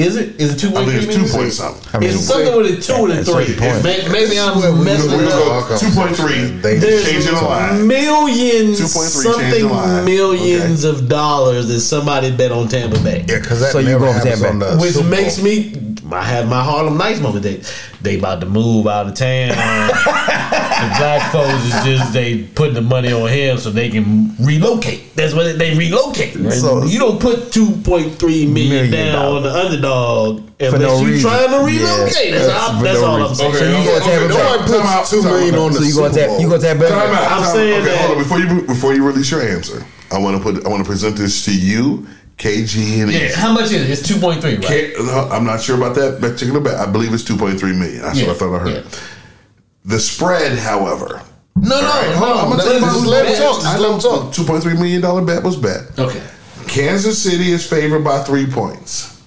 Is 0.00 0.16
it? 0.16 0.40
Is 0.40 0.54
it 0.54 0.58
two 0.58 0.68
I 0.68 0.72
point 0.72 0.88
think 0.90 1.02
it's 1.04 1.14
two 1.14 1.20
million? 1.22 1.36
point 1.36 1.52
something. 1.52 1.88
I 1.94 1.98
mean, 1.98 2.10
It's 2.10 2.24
something 2.24 2.56
with 2.56 2.78
a 2.78 2.80
two 2.80 3.04
and 3.04 3.12
a 3.12 3.24
three. 3.24 3.54
a 3.54 4.10
Maybe 4.10 4.38
I'm 4.40 4.84
messing 4.84 5.10
it 5.20 5.28
up. 5.32 5.78
Two 5.80 5.90
point 5.90 6.16
three. 6.16 6.44
They- 6.60 6.78
There's 6.78 7.04
Changing 7.04 7.34
the 7.34 7.42
line. 7.42 7.86
millions, 7.86 8.80
2.3 8.80 9.22
changing 9.24 9.32
something 9.32 9.68
the 9.68 9.72
line. 9.74 10.04
millions 10.04 10.84
of 10.84 11.08
dollars 11.08 11.68
that 11.68 11.80
somebody 11.80 12.30
bet 12.30 12.52
on 12.52 12.68
Tampa 12.68 12.98
Bay. 13.00 13.24
Yeah, 13.28 13.38
because 13.40 13.60
that 13.60 13.72
So 13.72 13.78
you 13.78 13.86
never 13.90 14.06
going 14.06 14.20
for 14.20 14.28
happens 14.28 14.42
Tampa 14.42 14.66
on 14.66 14.76
the 14.76 14.82
Which 14.82 14.92
Super 14.92 15.08
Bowl. 15.08 15.10
makes 15.10 15.42
me, 15.42 15.72
I 16.12 16.22
have 16.24 16.48
my 16.48 16.62
Harlem 16.62 16.96
Nights 16.98 17.20
moment. 17.20 17.42
They, 17.44 17.62
they 18.02 18.18
about 18.18 18.40
to 18.40 18.46
move 18.46 18.86
out 18.86 19.06
of 19.06 19.14
town. 19.14 19.48
the 19.48 19.54
black 20.98 21.32
folks 21.32 21.64
is 21.64 21.84
just 21.84 22.12
they 22.12 22.44
putting 22.44 22.74
the 22.74 22.82
money 22.82 23.12
on 23.12 23.28
him 23.28 23.58
so 23.58 23.70
they 23.70 23.90
can 23.90 24.34
relocate. 24.38 25.14
That's 25.14 25.34
what 25.34 25.58
they 25.58 25.76
relocate. 25.76 26.34
So- 26.52 26.84
you 26.84 26.98
don't 26.98 27.20
put 27.20 27.52
two 27.52 27.70
point 27.82 28.14
three 28.18 28.46
million 28.46 28.90
Million 28.90 29.12
down 29.14 29.36
on 29.36 29.42
the 29.42 29.50
underdog 29.52 30.42
unless 30.60 30.80
no 30.80 31.00
you 31.00 31.06
reason. 31.06 31.30
trying 31.30 31.48
to 31.48 31.72
Yeah, 31.72 31.96
relocate. 31.96 32.32
that's 32.32 32.46
that's 32.46 32.52
all, 32.52 32.82
that's 32.82 33.00
no 33.00 33.06
all 33.06 33.22
I'm 33.26 33.34
saying. 33.34 33.50
Okay, 33.50 33.58
So 33.58 33.64
you 33.64 33.76
okay, 33.76 33.84
gonna 33.84 33.96
okay, 33.96 34.10
Tampa 34.10 34.28
no 34.28 34.36
Bay? 34.36 34.44
one 34.46 34.58
Puts 34.58 34.70
time 34.70 35.06
two 35.10 35.22
time 35.22 35.54
on 35.60 35.72
the 35.72 35.78
so 35.78 35.84
you 35.84 35.90
Super 35.90 36.00
going 36.00 36.12
to 36.12 36.18
tap? 36.20 36.28
Bowl. 36.28 36.40
You 36.40 36.48
going 36.48 36.60
to 36.60 36.66
tap? 36.66 36.76
Time 36.76 36.80
Better? 36.80 36.94
out, 37.14 37.32
I'm 37.32 37.44
saying. 37.54 37.80
Okay, 37.82 37.84
that- 37.90 37.98
hold 38.00 38.16
on. 38.16 38.22
Before 38.22 38.38
you 38.38 38.62
before 38.66 38.94
you 38.94 39.06
release 39.06 39.30
your 39.30 39.42
answer, 39.42 39.86
I 40.10 40.18
want 40.18 40.36
to 40.36 40.42
put 40.42 40.64
I 40.66 40.68
want 40.68 40.82
to 40.84 40.88
present 40.88 41.16
this 41.16 41.44
to 41.46 41.56
you, 41.56 42.06
KG 42.40 43.02
and 43.02 43.12
Yeah, 43.12 43.36
how 43.36 43.52
much 43.52 43.64
is 43.66 43.72
it? 43.72 43.90
It's 43.90 44.02
two 44.02 44.18
point 44.18 44.40
three, 44.40 44.56
right? 44.56 44.66
K- 44.66 44.94
uh, 44.98 45.28
I'm 45.28 45.44
not 45.44 45.60
sure 45.60 45.76
about 45.76 45.94
that 45.96 46.20
particular 46.20 46.58
bet. 46.60 46.74
I 46.76 46.90
believe 46.90 47.12
it's 47.12 47.22
2.3 47.22 47.60
million. 47.78 48.00
That's 48.00 48.18
Yeah, 48.18 48.28
what 48.28 48.36
I 48.36 48.38
thought 48.38 48.54
I 48.54 48.58
heard. 48.60 48.84
yeah. 48.86 48.98
The 49.84 50.00
spread, 50.00 50.58
however, 50.58 51.20
No, 51.56 51.68
no, 51.68 51.76
Alright, 51.76 52.08
no. 52.10 52.16
hold 52.16 52.30
on, 52.32 52.44
I'm 52.44 52.50
gonna 52.50 52.62
tell 52.62 52.74
you 52.74 52.80
Just 52.80 52.96
about 53.00 53.08
let 53.10 53.22
the 53.26 53.30
him 53.32 53.42
talk. 53.42 53.62
Just 53.62 53.78
let 53.78 53.90
him 53.92 54.00
talk. 54.00 54.32
Two 54.32 54.44
point 54.44 54.62
three 54.62 54.74
million 54.74 55.02
dollar 55.02 55.22
bet 55.22 55.42
was 55.42 55.56
bet. 55.56 55.98
Okay. 55.98 56.22
Kansas 56.66 57.22
City 57.22 57.50
is 57.50 57.66
favored 57.68 58.02
by 58.04 58.22
three 58.22 58.46
points. 58.46 59.20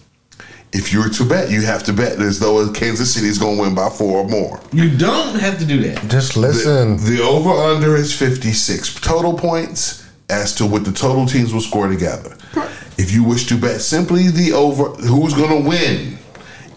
If 0.71 0.91
you 0.91 1.03
were 1.03 1.09
to 1.09 1.23
bet, 1.23 1.51
you 1.51 1.61
have 1.61 1.83
to 1.83 1.93
bet 1.93 2.19
as 2.19 2.39
though 2.39 2.67
Kansas 2.71 3.13
City 3.13 3.27
is 3.27 3.37
going 3.37 3.57
to 3.57 3.61
win 3.61 3.75
by 3.75 3.89
four 3.89 4.21
or 4.21 4.27
more. 4.27 4.59
You 4.71 4.89
don't 4.97 5.35
have 5.39 5.59
to 5.59 5.65
do 5.65 5.79
that. 5.83 6.09
Just 6.09 6.35
listen. 6.35 6.97
The, 6.97 7.17
the 7.17 7.21
over 7.23 7.51
under 7.51 7.95
is 7.95 8.11
56 8.17 8.95
total 9.01 9.35
points 9.37 10.03
as 10.31 10.55
to 10.55 10.65
what 10.65 10.83
the 10.83 10.91
total 10.91 11.27
teams 11.27 11.53
will 11.53 11.61
score 11.61 11.87
together. 11.87 12.35
If 12.97 13.11
you 13.11 13.23
wish 13.23 13.45
to 13.47 13.57
bet 13.57 13.81
simply 13.81 14.27
the 14.29 14.53
over, 14.53 14.89
who's 14.89 15.33
going 15.33 15.63
to 15.63 15.67
win? 15.69 16.17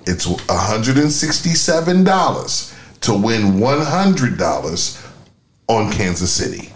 It's 0.06 0.26
$167 0.26 3.00
to 3.02 3.12
win 3.14 3.42
$100 3.54 5.12
on 5.68 5.92
Kansas 5.92 6.32
City. 6.32 6.70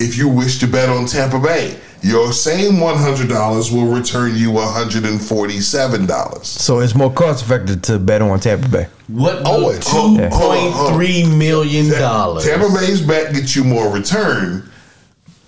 If 0.00 0.16
you 0.16 0.28
wish 0.28 0.58
to 0.60 0.66
bet 0.68 0.88
on 0.88 1.06
Tampa 1.06 1.40
Bay, 1.40 1.76
your 2.02 2.32
same 2.32 2.74
$100 2.74 3.72
will 3.72 3.92
return 3.92 4.36
you 4.36 4.50
$147. 4.52 6.44
So 6.44 6.78
it's 6.80 6.94
more 6.94 7.12
cost 7.12 7.42
effective 7.44 7.82
to 7.82 7.98
bet 7.98 8.22
on 8.22 8.38
Tampa 8.38 8.68
Bay. 8.68 8.86
What? 9.08 9.42
Always. 9.44 9.84
Two 9.84 9.90
Hold- 9.96 10.20
hold 10.20 10.20
on, 10.20 10.30
point 10.30 10.72
hold 10.74 10.90
on. 10.90 10.94
three 10.96 11.24
million 11.26 11.90
dollars. 11.90 12.44
Tampa 12.44 12.68
Bay's 12.78 13.00
bet 13.00 13.34
gets 13.34 13.56
you 13.56 13.64
more 13.64 13.92
return, 13.92 14.70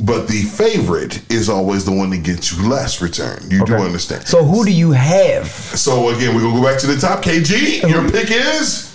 but 0.00 0.26
the 0.28 0.42
favorite 0.42 1.22
is 1.30 1.48
always 1.48 1.84
the 1.84 1.92
one 1.92 2.10
that 2.10 2.22
gets 2.22 2.52
you 2.52 2.68
less 2.68 3.00
return. 3.02 3.42
You 3.50 3.64
do 3.64 3.74
understand. 3.74 4.26
So 4.26 4.44
who 4.44 4.64
do 4.64 4.72
you 4.72 4.92
have? 4.92 5.46
So 5.48 6.08
again, 6.10 6.34
we're 6.34 6.42
gonna 6.42 6.60
go 6.60 6.64
back 6.66 6.78
to 6.80 6.86
the 6.86 6.96
top. 6.96 7.22
KG, 7.22 7.88
your 7.88 8.08
pick 8.10 8.30
is 8.30 8.86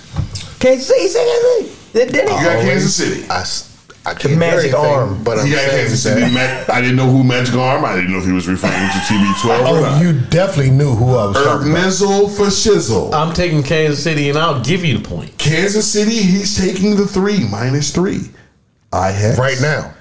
Kansas 0.60 0.88
City, 0.88 1.08
say 1.08 1.22
anything. 1.22 1.76
Did 1.94 2.12
did 2.12 2.24
you 2.24 2.30
got 2.30 2.62
Kansas 2.62 2.96
City. 2.96 3.24
I, 3.30 3.42
s- 3.42 3.72
I 4.06 4.10
can't 4.14 4.22
The 4.24 4.30
hear 4.30 4.38
magic 4.40 4.74
anything, 4.74 4.76
arm. 4.92 5.24
but 5.24 5.40
I'm 5.40 5.46
He 5.46 5.52
got 5.54 5.60
saying 5.62 5.80
Kansas 5.82 6.04
City. 6.04 6.22
that- 6.34 6.70
I 6.70 6.82
didn't 6.82 6.96
know 6.98 7.10
who 7.10 7.24
Magic 7.24 7.56
Arm. 7.56 7.86
I 7.86 7.96
didn't 7.96 8.12
know 8.12 8.20
if 8.20 8.26
he 8.26 8.32
was 8.32 8.48
referring 8.48 8.74
to 8.74 9.00
TB12 9.08 9.46
or 9.62 9.66
Oh, 9.78 9.82
not. 9.82 10.02
you 10.02 10.14
definitely 10.30 10.72
knew 10.72 10.94
who 10.94 11.16
I 11.16 11.26
was 11.28 11.38
Irv 11.38 11.44
talking. 11.46 11.72
Nizzle 11.74 12.30
for 12.36 12.46
Shizzle. 12.48 13.14
I'm 13.14 13.34
taking 13.34 13.64
Kansas 13.64 14.04
City, 14.04 14.30
and 14.30 14.38
I'll 14.38 14.62
give 14.62 14.84
you 14.86 14.98
the 14.98 15.08
point. 15.08 15.38
Kansas 15.38 15.92
City, 15.92 16.18
he's 16.18 16.58
taking 16.58 16.96
the 16.98 17.08
three 17.08 17.48
minus 17.50 17.92
three. 17.92 18.30
I 18.94 19.12
have 19.12 19.38
right 19.40 19.60
now. 19.60 19.94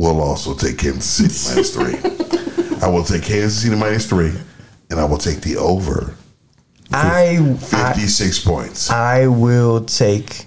Will 0.00 0.20
also 0.22 0.54
take 0.54 0.78
Kansas 0.78 1.04
City 1.04 1.54
minus 1.54 1.74
three. 1.74 2.78
I 2.82 2.88
will 2.88 3.04
take 3.04 3.22
Kansas 3.22 3.62
City 3.62 3.76
minus 3.76 4.06
three, 4.08 4.32
and 4.90 4.98
I 4.98 5.04
will 5.04 5.18
take 5.18 5.40
the 5.42 5.56
over 5.56 6.14
I, 6.92 7.36
I 7.38 7.54
56 7.56 8.38
points. 8.44 8.90
I 8.90 9.26
will 9.26 9.84
take 9.84 10.46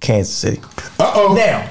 Kansas 0.00 0.34
City. 0.34 0.60
Uh 0.98 1.12
oh. 1.14 1.34
Now, 1.34 1.70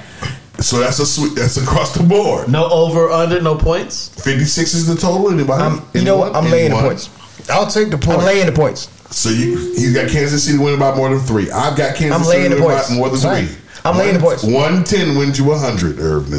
So 0.60 0.80
that's 0.80 1.00
a 1.00 1.06
sweet. 1.06 1.36
That's 1.36 1.58
across 1.58 1.94
the 1.94 2.04
board. 2.04 2.50
No 2.50 2.70
over, 2.70 3.10
under, 3.10 3.42
no 3.42 3.56
points. 3.56 4.10
56 4.24 4.74
is 4.74 4.88
the 4.88 4.96
total. 4.96 5.30
Anybody? 5.32 5.62
I'm, 5.64 5.86
you 5.94 6.04
know 6.06 6.18
what? 6.18 6.36
I'm 6.36 6.50
laying 6.50 6.72
the 6.72 6.78
points. 6.80 7.10
I'll 7.50 7.68
take 7.68 7.90
the 7.92 7.98
point. 7.98 8.20
I'm 8.20 8.26
laying 8.26 8.46
the 8.46 8.52
points. 8.52 8.90
So 9.16 9.30
you 9.30 9.58
he's 9.74 9.94
got 9.94 10.10
Kansas 10.10 10.44
City 10.46 10.58
winning 10.58 10.80
by 10.80 10.96
more 10.96 11.10
than 11.10 11.20
three. 11.20 11.52
I've 11.52 11.76
got 11.78 11.96
Kansas 11.96 12.20
I'm 12.20 12.24
City 12.24 12.44
winning 12.44 12.60
by 12.60 12.84
more 12.96 13.10
than 13.10 13.20
Right. 13.22 13.48
three. 13.48 13.58
I'm 13.86 13.98
laying 13.98 14.16
the 14.16 14.20
points. 14.20 14.44
One 14.44 14.84
ten 14.84 15.18
wins 15.18 15.38
you 15.38 15.52
hundred. 15.54 16.00
Irv 16.00 16.30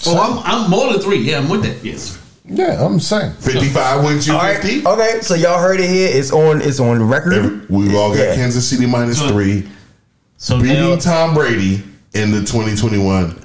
Nissel. 0.00 0.14
Oh, 0.16 0.42
I'm, 0.44 0.62
I'm 0.64 0.70
more 0.70 0.92
than 0.92 1.00
three. 1.02 1.18
Yeah, 1.18 1.38
I'm 1.38 1.48
with 1.48 1.62
that. 1.64 1.84
Yes. 1.84 2.18
Yeah, 2.44 2.84
I'm 2.84 2.98
saying. 2.98 3.32
Fifty 3.34 3.68
five 3.68 4.02
wins 4.04 4.26
you 4.26 4.32
All 4.34 4.38
right. 4.40 4.60
fifty. 4.60 4.86
Okay, 4.86 5.20
so 5.20 5.34
y'all 5.34 5.60
heard 5.60 5.80
it 5.80 5.90
here. 5.90 6.08
It's 6.10 6.32
on. 6.32 6.62
It's 6.62 6.80
on 6.80 7.06
record. 7.06 7.34
Every- 7.34 7.66
We've 7.68 7.94
all 7.94 8.10
got 8.14 8.18
Yeah. 8.20 8.34
Kansas 8.36 8.66
City 8.66 8.86
minus 8.86 9.18
So- 9.18 9.28
three, 9.28 9.68
So 10.38 10.58
beating 10.60 10.76
now, 10.78 10.96
Tom 10.96 11.34
Brady 11.34 11.82
in 12.14 12.30
the 12.30 12.42
twenty 12.44 12.74
twenty 12.74 12.98
one. 12.98 13.38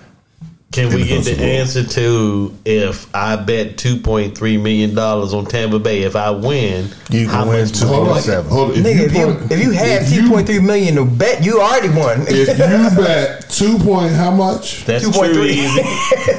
Can 0.74 0.92
we 0.94 1.06
get 1.06 1.24
the 1.24 1.40
answer 1.40 1.84
to 1.84 2.52
if 2.66 3.08
I 3.16 3.36
bet 3.36 3.78
two 3.78 3.98
point 3.98 4.36
three 4.36 4.58
million 4.58 4.96
dollars 4.96 5.32
on 5.34 5.46
Tampa 5.46 5.78
Bay? 5.78 6.02
If 6.02 6.16
I 6.16 6.32
win, 6.32 6.90
You 7.12 7.28
how 7.30 7.42
can 7.44 7.50
win 7.50 7.62
much 7.68 7.80
two 7.80 7.86
money? 7.86 7.96
Hold 7.98 8.08
on, 8.08 8.14
point 8.14 8.26
seven. 8.26 8.52
hold 8.52 8.72
on. 8.72 8.78
If 8.78 8.86
you 9.14 9.26
put- 9.26 9.52
if 9.52 9.64
you 9.64 9.72
have 9.72 10.02
if 10.02 10.10
two 10.10 10.30
point 10.30 10.48
three 10.48 10.60
million 10.60 10.96
to 10.96 11.06
bet, 11.06 11.44
you 11.46 11.62
already 11.62 11.90
won. 11.90 12.26
if 12.28 12.48
you 12.48 13.04
bet 13.04 13.48
two 13.52 13.78
point 13.78 14.14
how 14.14 14.32
much? 14.32 14.84
That's 14.86 15.04
Two 15.04 15.12
point 15.12 15.34
true. 15.34 15.44
three. 15.44 15.52
Easy. 15.52 15.82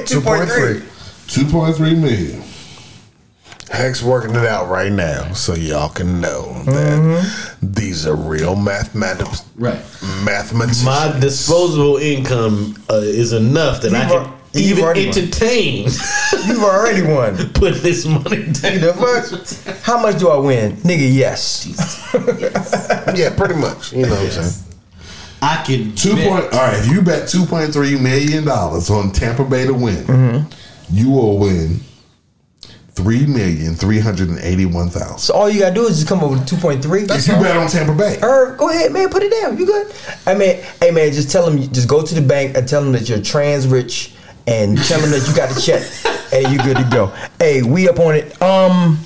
Two 0.05 0.19
point 0.21 0.49
three. 0.49 0.83
Two 1.27 1.45
point 1.49 1.75
three 1.77 1.95
million. 1.95 2.43
Hex 3.75 4.01
working 4.01 4.31
it 4.31 4.45
out 4.45 4.69
right 4.69 4.91
now, 4.91 5.33
so 5.33 5.53
y'all 5.53 5.89
can 5.89 6.21
know 6.21 6.63
that 6.63 6.99
Mm-hmm. 6.99 7.73
these 7.73 8.07
are 8.07 8.15
real 8.15 8.55
mathematics. 8.55 9.43
Right. 9.55 9.79
Mathematics. 10.23 10.83
My 10.83 11.17
disposable 11.19 11.97
income 11.97 12.75
uh, 12.89 12.95
is 12.95 13.33
enough 13.33 13.81
that 13.81 13.93
I 13.93 14.01
You've 14.03 14.09
can 14.11 14.21
al- 14.25 14.35
even 14.55 14.83
already 14.83 15.07
won. 15.07 15.17
entertain 15.17 15.83
You've 16.47 16.63
already 16.63 17.01
won. 17.01 17.35
put 17.53 17.75
this 17.81 18.05
money 18.05 18.43
down. 18.45 18.79
The 18.81 18.93
fuck? 19.65 19.75
How 19.83 20.01
much 20.01 20.19
do 20.19 20.29
I 20.29 20.37
win, 20.37 20.77
nigga? 20.77 21.13
Yes. 21.13 21.67
yeah, 23.17 23.35
pretty 23.35 23.55
much. 23.55 23.91
You 23.93 24.03
know 24.05 24.11
what 24.15 24.23
I'm 24.23 24.31
saying? 24.31 24.61
I 25.41 25.63
can 25.65 25.93
Two 25.95 26.15
bet. 26.15 26.27
point. 26.29 26.53
All 26.53 26.59
right, 26.61 26.79
if 26.79 26.89
you 26.91 27.01
bet 27.01 27.27
two 27.27 27.45
point 27.45 27.71
three 27.73 27.99
million 27.99 28.45
dollars 28.45 28.89
on 28.89 29.11
Tampa 29.11 29.43
Bay 29.43 29.65
to 29.65 29.73
win, 29.73 30.05
Mm-hmm. 30.05 30.49
you 30.95 31.09
will 31.11 31.37
win 31.37 31.81
three 32.95 33.25
million 33.25 33.75
three 33.75 33.99
hundred 33.99 34.29
and 34.29 34.39
eighty 34.39 34.65
one 34.65 34.89
thousand. 34.89 35.19
So 35.19 35.33
all 35.33 35.49
you 35.49 35.59
gotta 35.59 35.75
do 35.75 35.85
is 35.87 35.97
just 35.97 36.07
come 36.07 36.23
up 36.23 36.31
with 36.31 36.47
two 36.47 36.57
point 36.57 36.81
three. 36.81 37.03
If 37.03 37.27
you 37.27 37.33
bet 37.33 37.55
on 37.57 37.67
Tampa 37.69 37.93
Bay, 37.93 38.17
Herb, 38.21 38.57
go 38.57 38.69
ahead, 38.69 38.91
man. 38.91 39.09
Put 39.09 39.23
it 39.23 39.31
down. 39.31 39.57
You 39.57 39.65
good? 39.65 39.93
I 40.25 40.33
mean, 40.33 40.63
hey, 40.79 40.91
man, 40.91 41.11
just 41.11 41.29
tell 41.29 41.45
them. 41.49 41.61
Just 41.71 41.87
go 41.87 42.01
to 42.01 42.15
the 42.15 42.21
bank 42.21 42.57
and 42.57 42.67
tell 42.67 42.81
them 42.81 42.93
that 42.93 43.07
you're 43.09 43.21
trans 43.21 43.67
rich, 43.67 44.13
and 44.47 44.77
tell 44.77 44.99
them 44.99 45.11
that 45.11 45.27
you 45.27 45.35
got 45.35 45.55
a 45.55 45.61
check, 45.61 45.83
and 46.33 46.53
you're 46.53 46.63
good 46.63 46.77
to 46.77 46.89
go. 46.91 47.07
Hey, 47.37 47.61
we 47.61 47.89
up 47.89 47.99
on 47.99 48.15
it. 48.15 48.41
Um, 48.41 48.99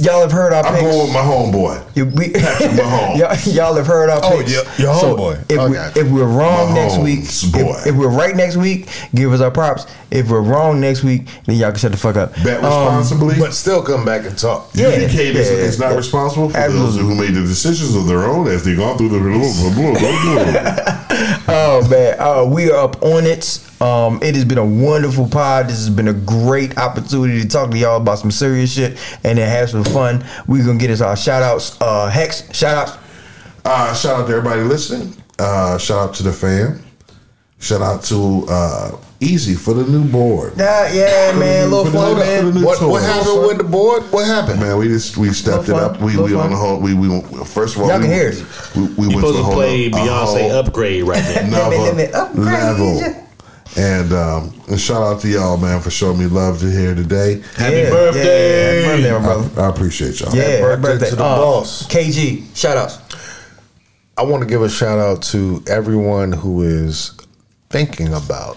y'all 0.00 0.20
have 0.20 0.32
heard 0.32 0.52
our 0.52 0.64
I'm 0.64 0.74
picks. 0.74 0.82
going 0.84 0.98
with 1.06 1.12
my 1.12 1.20
homeboy. 1.20 1.96
You- 1.96 2.06
we, 2.06 2.30
Patrick 2.30 2.70
Mahomes. 2.72 3.16
y'all, 3.46 3.54
y'all 3.54 3.74
have 3.74 3.86
heard 3.86 4.10
our 4.10 4.20
Oh, 4.22 4.38
picks. 4.38 4.52
your- 4.52 4.64
your 4.78 4.94
So 5.00 5.16
homeboy. 5.16 5.40
If, 5.50 5.70
we, 5.70 5.78
Okay. 5.78 6.00
if 6.00 6.08
we're 6.08 6.24
wrong 6.26 6.74
next 6.74 6.98
week, 6.98 7.20
boy. 7.52 7.70
if, 7.80 7.86
if 7.88 7.94
we're 7.94 8.08
right 8.10 8.34
next 8.36 8.56
week, 8.56 8.88
give 9.14 9.32
us 9.32 9.40
our 9.40 9.50
props. 9.50 9.86
If 10.10 10.30
we're 10.30 10.40
wrong 10.42 10.80
next 10.80 11.02
week, 11.02 11.26
then 11.46 11.56
y'all 11.56 11.70
can 11.70 11.78
shut 11.80 11.92
the 11.92 11.98
fuck 11.98 12.16
up. 12.16 12.34
Bet 12.44 12.62
Um, 12.62 12.96
responsibly. 12.96 13.36
But 13.38 13.54
still 13.54 13.82
come 13.82 14.04
back 14.04 14.24
and 14.26 14.38
talk. 14.38 14.70
Yeah, 14.74 14.90
UDK 14.92 15.14
is, 15.34 15.50
yeah, 15.50 15.56
is 15.56 15.78
not 15.80 15.90
yeah. 15.90 15.96
responsible 15.96 16.50
for 16.50 16.56
Absolutely. 16.56 16.86
those 16.92 17.00
who 17.00 17.14
made 17.14 17.34
the 17.34 17.42
decisions 17.42 17.94
of 17.94 18.06
their 18.06 18.24
own 18.24 18.46
as 18.48 18.64
they 18.64 18.76
gone 18.76 18.96
through 18.98 19.08
the. 19.10 19.16
Oh 21.48 21.86
man, 21.88 22.16
uh, 22.18 22.44
we 22.44 22.70
are 22.70 22.84
up 22.84 23.02
on 23.02 23.24
it. 23.24 23.60
Um, 23.80 24.20
it 24.22 24.34
has 24.34 24.44
been 24.44 24.58
a 24.58 24.64
wonderful 24.64 25.28
pod. 25.28 25.66
This 25.68 25.76
has 25.78 25.90
been 25.90 26.08
a 26.08 26.12
great 26.14 26.78
opportunity 26.78 27.42
to 27.42 27.48
talk 27.48 27.70
to 27.70 27.78
y'all 27.78 27.98
about 28.00 28.18
some 28.18 28.30
serious 28.30 28.72
shit 28.72 28.96
and 29.24 29.38
then 29.38 29.48
have 29.48 29.68
some 29.70 29.84
fun. 29.84 30.24
We're 30.46 30.64
gonna 30.64 30.78
get 30.78 30.90
us 30.90 31.00
our 31.02 31.16
shout 31.16 31.42
outs. 31.42 31.76
Uh, 31.80 32.08
Hex, 32.08 32.52
shout 32.56 32.88
outs. 32.88 32.98
Uh, 33.64 33.94
shout 33.94 34.20
out 34.20 34.26
to 34.28 34.32
everybody 34.34 34.62
listening. 34.62 35.14
Uh, 35.38 35.76
shout 35.76 36.08
out 36.08 36.14
to 36.14 36.22
the 36.22 36.32
fam. 36.32 36.82
Shout 37.58 37.82
out 37.82 38.02
to 38.04 38.46
uh, 38.48 38.96
Easy 39.18 39.54
for 39.54 39.72
the 39.72 39.82
new 39.90 40.04
board. 40.04 40.52
Yeah, 40.58 40.92
yeah, 40.92 41.38
man, 41.38 41.64
a 41.64 41.66
little 41.68 41.84
For 41.86 41.90
the- 41.90 41.98
fun, 41.98 42.14
for 42.16 42.20
man. 42.20 42.54
new 42.54 42.64
What, 42.66 42.82
what 42.82 43.00
tour. 43.00 43.00
happened 43.00 43.46
with 43.46 43.56
the 43.58 43.64
board? 43.64 44.02
What 44.12 44.26
happened? 44.26 44.60
Man, 44.60 44.76
we 44.76 44.88
just 44.88 45.16
we 45.16 45.30
stepped 45.30 45.64
it 45.70 45.72
Little 45.72 45.88
up. 45.88 45.96
fun, 45.96 46.04
We 46.04 46.12
little 46.12 46.26
we 46.26 46.34
on 46.34 46.50
the 46.50 46.56
whole. 46.56 46.78
We 46.80 46.92
we 46.92 47.08
first 47.46 47.76
of 47.76 47.82
all 47.82 47.88
Y'all 47.88 47.98
we, 47.98 48.04
can 48.06 48.14
hear 48.14 48.28
it. 48.28 48.44
We, 48.76 48.82
we 48.82 48.88
You 48.88 48.96
went 49.08 49.12
supposed 49.20 49.38
a 49.38 49.42
to 49.42 49.50
play 49.52 49.90
Beyonce 49.90 50.50
upgrade 50.52 51.04
right 51.04 51.24
now. 51.50 51.70
another 51.70 51.76
level. 52.34 53.25
And 53.76 54.12
um, 54.12 54.54
and 54.68 54.80
shout 54.80 55.02
out 55.02 55.20
to 55.20 55.28
y'all, 55.28 55.56
man, 55.58 55.80
for 55.80 55.90
showing 55.90 56.18
me 56.18 56.26
love 56.26 56.60
to 56.60 56.70
here 56.70 56.94
today. 56.94 57.42
Happy 57.56 57.76
Yeah, 57.76 57.90
birthday. 57.90 58.82
Yeah, 58.82 58.88
happy 58.88 59.02
birthday, 59.02 59.12
my 59.12 59.18
brother. 59.24 59.60
I, 59.60 59.64
I 59.66 59.68
appreciate 59.68 60.20
y'all. 60.20 60.34
Yeah, 60.34 60.42
happy 60.44 60.60
birthday 60.62 60.82
birthday 60.92 61.10
to 61.10 61.16
the 61.16 61.24
Uh, 61.24 61.36
boss. 61.36 61.86
KG, 61.88 62.56
shout 62.56 62.76
outs. 62.78 62.98
I 64.16 64.22
want 64.22 64.42
to 64.42 64.48
give 64.48 64.62
a 64.62 64.68
shout 64.70 64.98
out 64.98 65.20
to 65.24 65.62
everyone 65.66 66.32
who 66.32 66.62
is 66.62 67.12
thinking 67.68 68.14
about 68.14 68.56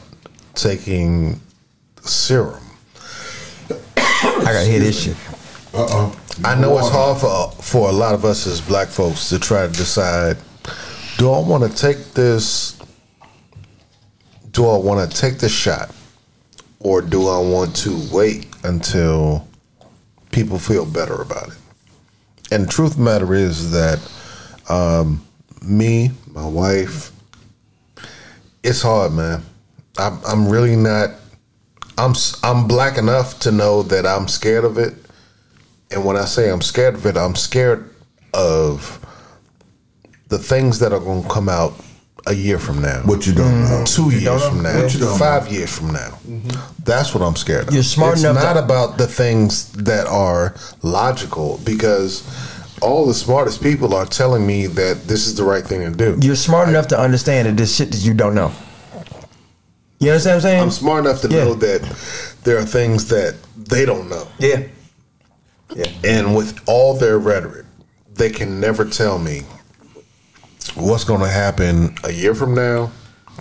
taking 0.53 1.41
serum. 2.01 2.63
I 3.69 4.41
gotta 4.53 4.65
hear 4.65 4.79
this 4.79 5.03
shit. 5.03 5.15
Uh 5.73 5.85
oh. 5.89 6.15
I 6.45 6.55
know 6.55 6.77
it's 6.79 6.87
hard 6.89 7.19
for 7.19 7.51
for 7.61 7.89
a 7.89 7.91
lot 7.91 8.13
of 8.13 8.23
us 8.23 8.47
as 8.47 8.61
black 8.61 8.87
folks 8.87 9.27
to 9.29 9.39
try 9.39 9.67
to 9.67 9.73
decide: 9.73 10.37
Do 11.17 11.31
I 11.31 11.39
want 11.39 11.69
to 11.69 11.77
take 11.77 12.13
this? 12.13 12.78
Do 14.59 14.67
I 14.67 14.77
want 14.77 15.09
to 15.09 15.17
take 15.17 15.37
the 15.37 15.47
shot, 15.47 15.89
or 16.81 17.01
do 17.01 17.29
I 17.29 17.39
want 17.39 17.73
to 17.77 17.97
wait 18.11 18.45
until 18.65 19.47
people 20.33 20.59
feel 20.59 20.85
better 20.85 21.21
about 21.21 21.47
it? 21.47 21.57
And 22.51 22.69
truth 22.69 22.91
of 22.91 22.97
the 22.97 23.03
matter 23.03 23.33
is 23.33 23.71
that 23.71 23.99
um, 24.67 25.25
me, 25.61 26.11
my 26.27 26.45
wife, 26.45 27.13
it's 28.61 28.81
hard, 28.81 29.13
man. 29.13 29.43
I'm, 29.97 30.19
I'm 30.27 30.49
really 30.49 30.75
not. 30.75 31.11
I'm 31.97 32.13
I'm 32.43 32.67
black 32.67 32.97
enough 32.97 33.39
to 33.39 33.53
know 33.53 33.81
that 33.83 34.05
I'm 34.05 34.27
scared 34.27 34.65
of 34.65 34.77
it, 34.77 34.93
and 35.89 36.03
when 36.03 36.17
I 36.17 36.25
say 36.25 36.51
I'm 36.51 36.61
scared 36.61 36.95
of 36.95 37.05
it, 37.05 37.15
I'm 37.15 37.35
scared 37.35 37.89
of 38.33 38.99
the 40.27 40.37
things 40.37 40.79
that 40.79 40.91
are 40.91 40.99
going 40.99 41.23
to 41.23 41.29
come 41.29 41.47
out 41.47 41.79
a 42.27 42.33
year 42.33 42.59
from 42.59 42.81
now, 42.81 43.01
What 43.05 43.25
you 43.25 43.33
don't 43.33 43.51
mm-hmm. 43.51 43.79
know. 43.79 43.83
two 43.85 44.09
years 44.11 44.45
from 44.47 44.61
now, 44.61 44.81
What 44.81 44.93
you 44.93 44.99
don't 44.99 45.17
five 45.17 45.47
years 45.51 45.75
from 45.75 45.91
now. 45.91 46.09
Mm-hmm. 46.27 46.83
That's 46.83 47.13
what 47.13 47.23
I'm 47.23 47.35
scared 47.35 47.67
of. 47.67 47.73
You're 47.73 47.83
smart 47.83 48.13
it's 48.13 48.23
enough 48.23 48.37
to- 48.37 48.43
not 48.43 48.57
about 48.57 48.97
the 48.97 49.07
things 49.07 49.71
that 49.73 50.07
are 50.07 50.55
logical 50.83 51.59
because 51.63 52.23
all 52.81 53.05
the 53.05 53.13
smartest 53.13 53.61
people 53.61 53.93
are 53.93 54.05
telling 54.05 54.45
me 54.47 54.67
that 54.67 55.03
this 55.07 55.27
is 55.27 55.35
the 55.35 55.43
right 55.43 55.65
thing 55.65 55.81
to 55.81 55.91
do. 55.95 56.17
You're 56.25 56.35
smart 56.35 56.69
enough 56.69 56.87
to 56.89 56.99
understand 56.99 57.47
that 57.47 57.57
this 57.57 57.75
shit 57.75 57.91
that 57.91 58.01
you 58.03 58.13
don't 58.13 58.35
know. 58.35 58.51
You 59.99 60.11
understand 60.11 60.35
what 60.35 60.35
I'm 60.35 60.41
saying? 60.41 60.61
I'm 60.63 60.71
smart 60.71 61.05
enough 61.05 61.21
to 61.21 61.27
Yeah. 61.29 61.43
know 61.43 61.53
that 61.55 61.81
there 62.43 62.57
are 62.57 62.65
things 62.65 63.09
that 63.09 63.35
they 63.57 63.85
don't 63.85 64.09
know. 64.09 64.27
Yeah. 64.39 64.61
Yeah. 65.75 65.87
And 66.03 66.35
with 66.35 66.59
all 66.67 66.93
their 66.95 67.19
rhetoric, 67.19 67.65
they 68.15 68.29
can 68.29 68.59
never 68.59 68.85
tell 68.85 69.19
me 69.19 69.43
what's 70.75 71.03
going 71.03 71.21
to 71.21 71.27
happen 71.29 71.95
a 72.03 72.11
year 72.11 72.33
from 72.35 72.53
now, 72.55 72.91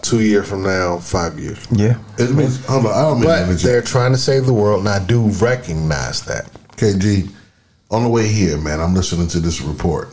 two 0.03 0.21
years 0.21 0.49
from 0.49 0.63
now, 0.63 0.99
five 0.99 1.39
years. 1.39 1.67
Yeah. 1.71 1.99
It 2.19 2.31
means, 2.35 2.65
hold 2.67 2.87
on, 2.87 2.93
I 2.93 3.03
don't 3.03 3.21
mean 3.21 3.29
But 3.29 3.39
interject. 3.43 3.63
they're 3.65 3.83
trying 3.83 4.13
to 4.13 4.19
save 4.19 4.47
the 4.47 4.53
world, 4.55 4.81
and 4.81 4.89
I 4.89 5.05
do 5.05 5.29
recognize 5.29 6.23
that. 6.27 6.49
KG, 6.77 7.29
on 7.91 8.03
the 8.05 8.09
way 8.09 8.29
here, 8.29 8.57
man, 8.59 8.81
I'm 8.81 8.95
listening 8.95 9.29
to 9.29 9.41
this 9.41 9.61
report 9.61 10.11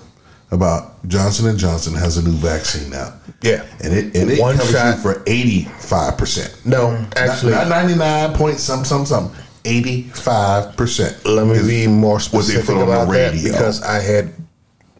about 0.52 1.06
Johnson 1.08 1.48
and 1.48 1.58
Johnson 1.60 1.94
has 1.96 2.18
a 2.18 2.24
new 2.24 2.32
vaccine 2.32 2.94
out. 2.94 3.14
Yeah. 3.42 3.66
and 3.84 3.94
it 3.94 4.16
and 4.16 4.32
it 4.32 4.40
One 4.40 4.56
covers 4.58 4.72
shot- 4.72 4.96
you 4.96 5.02
for 5.02 5.24
85 5.28 6.18
percent. 6.18 6.56
No, 6.66 7.06
actually, 7.16 7.52
not 7.52 7.68
99 7.68 8.34
point 8.36 8.60
some 8.60 8.86
some 8.86 9.06
some 9.06 9.32
85 9.66 10.76
percent. 10.78 11.26
let 11.26 11.46
me 11.48 11.60
be 11.68 11.88
more 11.88 12.20
specific 12.20 12.66
put 12.66 12.74
on 12.78 12.88
the 12.88 12.94
about 12.94 13.12
that 13.12 13.34
because 13.34 13.82
I 13.84 14.00
had 14.00 14.32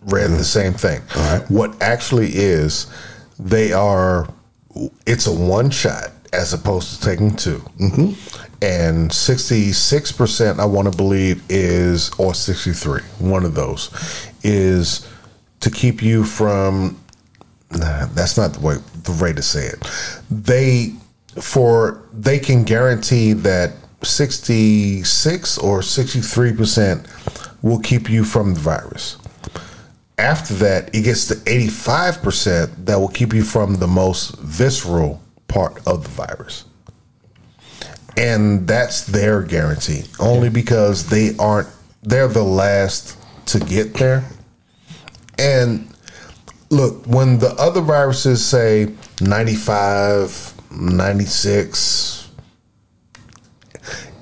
read 0.06 0.32
the 0.32 0.44
same 0.44 0.74
thing. 0.74 1.02
All 1.16 1.40
right. 1.40 1.52
What 1.52 1.82
actually 1.82 2.32
is, 2.36 2.88
they 3.40 3.74
are, 3.74 4.28
it's 5.06 5.28
a 5.28 5.34
one 5.34 5.70
shot 5.70 6.12
as 6.34 6.54
opposed 6.54 6.96
to 6.96 7.02
taking 7.02 7.36
2 7.36 7.58
Mm-hmm. 7.58 8.42
And 8.62 9.12
66%, 9.12 10.60
I 10.60 10.66
want 10.66 10.90
to 10.92 10.96
believe, 10.96 11.44
is, 11.50 12.12
or 12.18 12.34
63, 12.34 13.02
one 13.20 13.44
of 13.44 13.54
those, 13.54 13.92
is 14.44 15.08
to 15.60 15.70
keep 15.70 16.02
you 16.02 16.24
from, 16.24 17.00
nah, 17.72 18.06
that's 18.08 18.38
not 18.38 18.54
the 18.54 18.62
way, 18.62 18.76
the 19.04 19.20
way 19.22 19.34
to 19.34 19.42
say 19.42 19.68
it. 19.68 19.86
They, 20.32 20.94
for, 21.40 22.08
they 22.14 22.40
can 22.40 22.64
guarantee 22.64 23.34
that 23.34 23.74
66 24.04 25.58
or 25.58 25.82
63% 25.82 27.62
will 27.62 27.80
keep 27.80 28.10
you 28.10 28.24
from 28.24 28.54
the 28.54 28.60
virus. 28.60 29.18
After 30.18 30.54
that, 30.56 30.96
it 30.96 31.02
gets 31.02 31.28
to 31.28 31.36
85% 31.36 32.86
that 32.86 32.98
will 33.00 33.10
keep 33.10 33.34
you 33.34 33.44
from 33.44 33.76
the 33.76 33.88
most 33.88 34.38
visceral 34.40 35.22
part 35.48 35.86
of 35.86 36.04
the 36.04 36.10
virus. 36.10 36.66
And 38.18 38.66
that's 38.66 39.06
their 39.06 39.42
guarantee, 39.42 40.04
only 40.20 40.50
because 40.50 41.08
they 41.08 41.36
aren't, 41.38 41.68
they're 42.02 42.30
the 42.30 42.44
last 42.44 43.18
to 43.48 43.60
get 43.60 43.94
there. 43.96 44.24
And 45.38 45.94
look, 46.70 47.06
when 47.06 47.40
the 47.40 47.54
other 47.56 47.82
viruses 47.82 48.46
say 48.46 48.94
95, 49.20 50.54
96, 50.72 52.30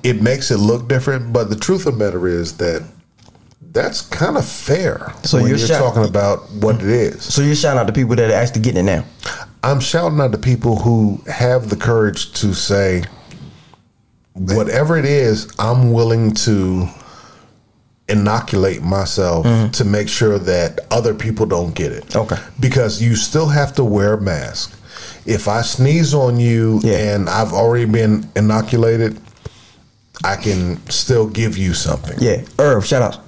it 0.02 0.22
makes 0.22 0.50
it 0.50 0.58
look 0.58 0.88
different. 0.88 1.32
But 1.32 1.50
the 1.50 1.56
truth 1.56 1.86
of 1.86 1.98
the 1.98 2.06
matter 2.06 2.28
is 2.28 2.58
that 2.58 2.84
that's 3.74 4.02
kind 4.02 4.38
of 4.38 4.46
fair 4.48 5.12
So 5.24 5.40
you're 5.40 5.50
you're, 5.50 5.58
shout- 5.58 5.82
talking 5.82 6.06
about 6.08 6.50
what 6.52 6.76
it 6.76 6.84
is. 6.84 7.24
So 7.24 7.42
you're 7.42 7.56
shouting 7.56 7.80
out 7.80 7.88
the 7.88 7.94
people 7.94 8.16
that 8.16 8.30
are 8.30 8.34
actually 8.34 8.62
getting 8.62 8.88
it 8.88 8.96
now. 8.98 9.06
I'm 9.64 9.80
shouting 9.80 10.20
out 10.22 10.32
the 10.32 10.38
people 10.38 10.78
who 10.80 11.22
have 11.28 11.70
the 11.70 11.76
courage 11.76 12.34
to 12.42 12.54
say, 12.54 13.04
whatever 14.34 14.98
it 14.98 15.06
is, 15.06 15.52
I'm 15.58 15.92
willing 15.94 16.32
to 16.46 16.88
inoculate 18.10 18.82
myself 18.84 19.46
to 19.72 19.86
make 19.86 20.10
sure 20.10 20.38
that 20.38 20.82
other 20.92 21.14
people 21.14 21.46
don't 21.46 21.74
get 21.74 21.92
it. 21.94 22.04
Mm-hmm. 22.08 22.34
Okay. 22.34 22.42
Because 22.60 23.02
you 23.02 23.16
still 23.16 23.48
have 23.48 23.74
to 23.76 23.84
wear 23.84 24.14
a 24.16 24.22
mask. 24.22 24.78
If 25.26 25.48
I 25.48 25.62
sneeze 25.62 26.14
on 26.14 26.38
you 26.40 26.82
Yeah. 26.84 27.16
and 27.16 27.30
I've 27.30 27.54
already 27.54 27.86
been 27.86 28.30
inoculated, 28.36 29.20
I 30.24 30.36
can 30.36 30.86
still 30.90 31.28
give 31.28 31.58
you 31.58 31.74
something. 31.74 32.18
Yeah. 32.20 32.42
Irv, 32.60 32.86
shout 32.86 33.02
out. 33.02 33.23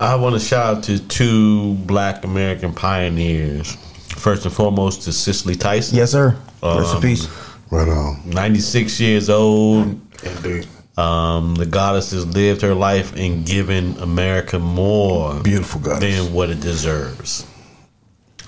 I 0.00 0.16
want 0.16 0.34
to 0.34 0.40
shout 0.40 0.76
out 0.78 0.82
to 0.84 0.98
two 1.08 1.74
black 1.74 2.24
American 2.24 2.72
pioneers. 2.74 3.76
First 4.16 4.44
and 4.44 4.54
foremost 4.54 5.02
to 5.02 5.12
Cicely 5.12 5.54
Tyson. 5.54 5.96
Yes, 5.98 6.12
sir. 6.12 6.36
Rest 6.62 6.90
in 6.90 6.96
Um, 6.96 7.02
peace. 7.02 7.28
Right 7.70 7.88
on. 7.88 8.22
96 8.26 9.00
years 9.00 9.28
old. 9.30 10.00
Indeed. 10.22 10.66
Um, 10.96 11.54
the 11.56 11.66
goddess 11.66 12.12
has 12.12 12.24
lived 12.26 12.62
her 12.62 12.74
life 12.74 13.14
and 13.16 13.44
given 13.44 13.96
America 13.98 14.58
more 14.58 15.34
Beautiful 15.40 15.80
goddess. 15.80 16.00
than 16.24 16.32
what 16.32 16.50
it 16.50 16.60
deserves. 16.60 17.44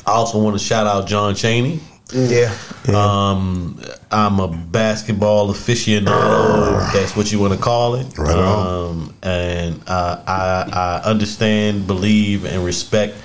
I 0.07 0.13
also 0.13 0.39
want 0.39 0.57
to 0.57 0.65
shout 0.65 0.87
out 0.87 1.09
John 1.09 1.35
Chaney. 1.35 1.81
Yeah. 2.13 2.55
Um, 2.89 3.81
I'm 4.11 4.39
a 4.39 4.49
basketball 4.49 5.53
aficionado. 5.53 6.87
if 6.87 6.93
that's 6.93 7.17
what 7.17 7.33
you 7.33 7.41
want 7.41 7.55
to 7.55 7.59
call 7.59 7.97
it. 7.97 8.17
Right 8.17 8.37
on. 8.37 8.67
Um, 8.67 9.15
and 9.23 9.83
uh, 9.87 10.23
I, 10.27 11.01
I 11.05 11.09
understand, 11.09 11.87
believe, 11.87 12.45
and 12.45 12.65
respect 12.65 13.17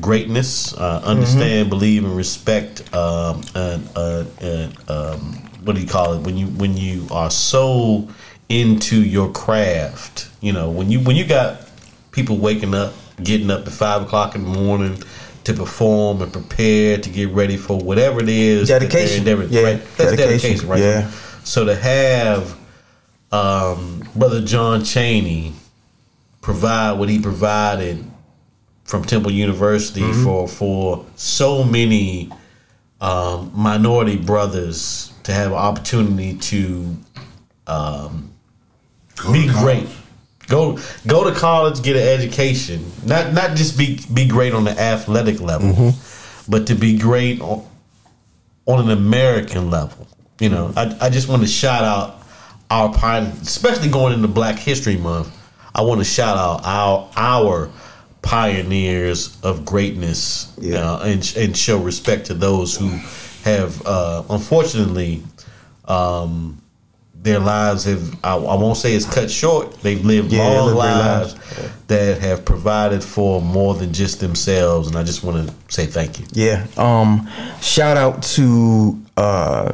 greatness. 0.00 0.74
Uh, 0.74 1.00
understand, 1.04 1.70
believe, 1.70 2.04
and 2.04 2.16
respect. 2.16 2.92
Um, 2.94 3.42
and, 3.54 3.88
uh, 3.94 4.24
and, 4.40 4.90
um, 4.90 5.44
what 5.62 5.74
do 5.74 5.82
you 5.82 5.88
call 5.88 6.14
it 6.14 6.22
when 6.22 6.36
you 6.36 6.46
when 6.46 6.76
you 6.76 7.06
are 7.10 7.30
so 7.30 8.08
into 8.48 9.02
your 9.02 9.30
craft? 9.32 10.28
You 10.40 10.52
know 10.52 10.70
when 10.70 10.90
you 10.90 11.00
when 11.00 11.16
you 11.16 11.26
got 11.26 11.68
people 12.10 12.38
waking 12.38 12.74
up, 12.74 12.94
getting 13.22 13.50
up 13.50 13.66
at 13.66 13.72
five 13.72 14.02
o'clock 14.02 14.34
in 14.34 14.44
the 14.44 14.48
morning 14.48 15.02
to 15.48 15.54
perform 15.54 16.20
and 16.20 16.30
prepare 16.32 16.98
to 16.98 17.08
get 17.08 17.30
ready 17.30 17.56
for 17.56 17.78
whatever 17.78 18.20
it 18.20 18.28
is. 18.28 18.68
Dedication. 18.68 19.24
Yeah, 19.26 19.62
right? 19.62 19.82
That's 19.96 20.10
dedication. 20.16 20.16
dedication, 20.16 20.68
right? 20.68 20.80
Yeah. 20.80 21.10
So 21.42 21.64
to 21.64 21.74
have 21.74 22.54
um, 23.32 24.02
Brother 24.14 24.42
John 24.42 24.84
Chaney 24.84 25.54
provide 26.42 26.98
what 26.98 27.08
he 27.08 27.18
provided 27.18 28.04
from 28.84 29.04
Temple 29.04 29.30
University 29.30 30.02
Mm-hmm. 30.02 30.24
for 30.24 30.46
for 30.48 31.06
so 31.16 31.64
many 31.64 32.30
um, 33.00 33.50
minority 33.54 34.16
brothers 34.18 35.12
to 35.22 35.32
have 35.32 35.52
opportunity 35.52 36.34
to 36.34 36.96
um, 37.66 38.32
be 39.32 39.46
great. 39.48 39.88
Go 40.48 40.78
go 41.06 41.24
to 41.30 41.38
college, 41.38 41.82
get 41.82 41.96
an 41.96 42.02
education. 42.20 42.90
Not 43.04 43.32
not 43.34 43.56
just 43.56 43.76
be 43.76 44.00
be 44.12 44.26
great 44.26 44.54
on 44.54 44.64
the 44.64 44.78
athletic 44.78 45.40
level, 45.40 45.92
but 46.48 46.66
to 46.68 46.74
be 46.74 46.96
great 46.98 47.40
on, 47.40 47.66
on 48.66 48.80
an 48.80 48.90
American 48.90 49.70
level. 49.70 50.06
You 50.40 50.48
know, 50.48 50.72
I, 50.76 50.96
I 51.02 51.10
just 51.10 51.28
want 51.28 51.42
to 51.42 51.48
shout 51.48 51.84
out 51.84 52.22
our 52.70 52.92
pioneers, 52.94 53.42
especially 53.42 53.88
going 53.90 54.12
into 54.14 54.28
Black 54.28 54.58
History 54.58 54.96
Month. 54.96 55.34
I 55.74 55.82
want 55.82 56.00
to 56.00 56.04
shout 56.04 56.36
out 56.38 56.62
our 56.64 57.10
our 57.16 57.70
pioneers 58.22 59.38
of 59.42 59.64
greatness 59.64 60.52
Yeah. 60.58 60.78
uh, 60.92 60.98
and 61.04 61.34
and 61.36 61.56
show 61.56 61.78
respect 61.78 62.26
to 62.26 62.34
those 62.34 62.76
who 62.76 62.88
have 63.44 63.84
uh, 63.86 64.22
unfortunately 64.30 65.22
um, 65.86 66.60
their 67.28 67.38
lives 67.38 67.84
have 67.84 68.14
I, 68.24 68.34
I 68.36 68.54
won't 68.56 68.76
say 68.78 68.94
it's 68.94 69.04
cut 69.06 69.30
short. 69.30 69.80
They've 69.82 70.04
lived 70.04 70.32
Yeah, 70.32 70.60
long 70.60 70.74
lives 70.74 71.34
lives. 71.34 71.72
that 71.88 72.20
have 72.20 72.44
provided 72.44 73.04
for 73.04 73.40
more 73.42 73.74
than 73.74 73.92
just 73.92 74.20
themselves, 74.20 74.88
and 74.88 74.96
I 74.96 75.04
just 75.04 75.22
want 75.22 75.46
to 75.48 75.54
say 75.68 75.86
thank 75.86 76.18
you. 76.20 76.26
Yeah. 76.32 76.66
Um, 76.76 77.28
shout 77.60 77.96
out 77.96 78.22
to 78.34 79.00
uh, 79.16 79.72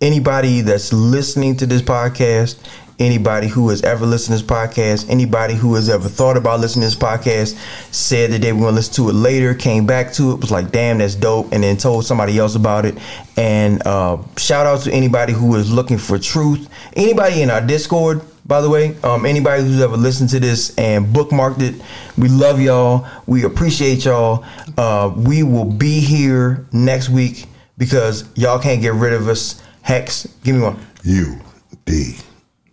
anybody 0.00 0.60
that's 0.62 0.92
listening 0.92 1.56
to 1.58 1.66
this 1.66 1.82
podcast, 1.82 2.56
anybody 2.98 3.46
who 3.46 3.68
has 3.68 3.82
ever 3.82 4.04
listened 4.04 4.38
to 4.38 4.44
this 4.44 4.50
podcast, 4.50 5.08
anybody 5.08 5.54
who 5.54 5.74
has 5.74 5.88
ever 5.88 6.08
thought 6.08 6.36
about 6.36 6.60
listening 6.60 6.88
to 6.88 6.96
this 6.96 7.02
podcast, 7.02 7.56
said 7.92 8.32
that 8.32 8.42
they 8.42 8.52
were 8.52 8.60
going 8.60 8.72
to 8.72 8.76
listen 8.76 8.94
to 8.94 9.10
it 9.10 9.14
later, 9.14 9.54
came 9.54 9.86
back 9.86 10.12
to 10.14 10.32
it, 10.32 10.40
was 10.40 10.50
like, 10.50 10.70
damn, 10.72 10.98
that's 10.98 11.14
dope, 11.14 11.52
and 11.52 11.62
then 11.62 11.76
told 11.76 12.04
somebody 12.04 12.38
else 12.38 12.54
about 12.54 12.84
it. 12.84 12.98
And 13.36 13.84
uh, 13.86 14.18
shout 14.36 14.66
out 14.66 14.80
to 14.82 14.92
anybody 14.92 15.32
who 15.32 15.54
is 15.56 15.70
looking 15.70 15.98
for 15.98 16.18
truth. 16.18 16.68
Anybody 16.94 17.42
in 17.42 17.50
our 17.50 17.64
Discord, 17.64 18.22
by 18.46 18.60
the 18.60 18.70
way, 18.70 18.96
um, 19.02 19.26
anybody 19.26 19.62
who's 19.62 19.80
ever 19.80 19.96
listened 19.96 20.30
to 20.30 20.40
this 20.40 20.74
and 20.76 21.06
bookmarked 21.06 21.60
it, 21.60 21.80
we 22.16 22.28
love 22.28 22.60
y'all. 22.60 23.06
We 23.26 23.44
appreciate 23.44 24.04
y'all. 24.06 24.44
Uh, 24.76 25.12
we 25.14 25.42
will 25.42 25.66
be 25.66 26.00
here 26.00 26.66
next 26.72 27.10
week 27.10 27.44
because 27.76 28.28
y'all 28.34 28.58
can't 28.58 28.80
get 28.80 28.94
rid 28.94 29.12
of 29.12 29.28
us. 29.28 29.62
Hex, 29.82 30.26
give 30.42 30.56
me 30.56 30.62
one. 30.62 30.84
You, 31.04 31.40
D 31.84 32.16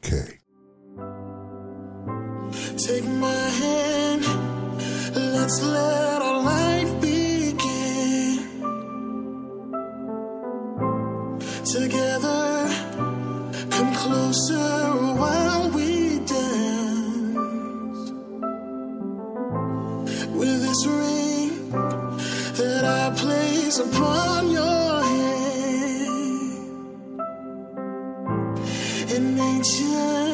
K. 0.06 0.11
Take 2.77 3.06
my 3.06 3.44
hand, 3.61 4.23
let's 5.15 5.64
let 5.64 6.22
our 6.22 6.44
life 6.44 7.02
begin. 7.02 8.38
Together, 11.65 12.69
come 13.72 13.94
closer 13.95 14.69
while 15.22 15.72
we 15.72 16.19
dance. 16.19 18.11
With 20.38 20.61
this 20.65 20.86
ring 20.86 21.72
that 22.61 22.84
I 22.86 23.10
place 23.15 23.80
upon 23.80 24.52
your 24.52 24.85
an 29.68 30.24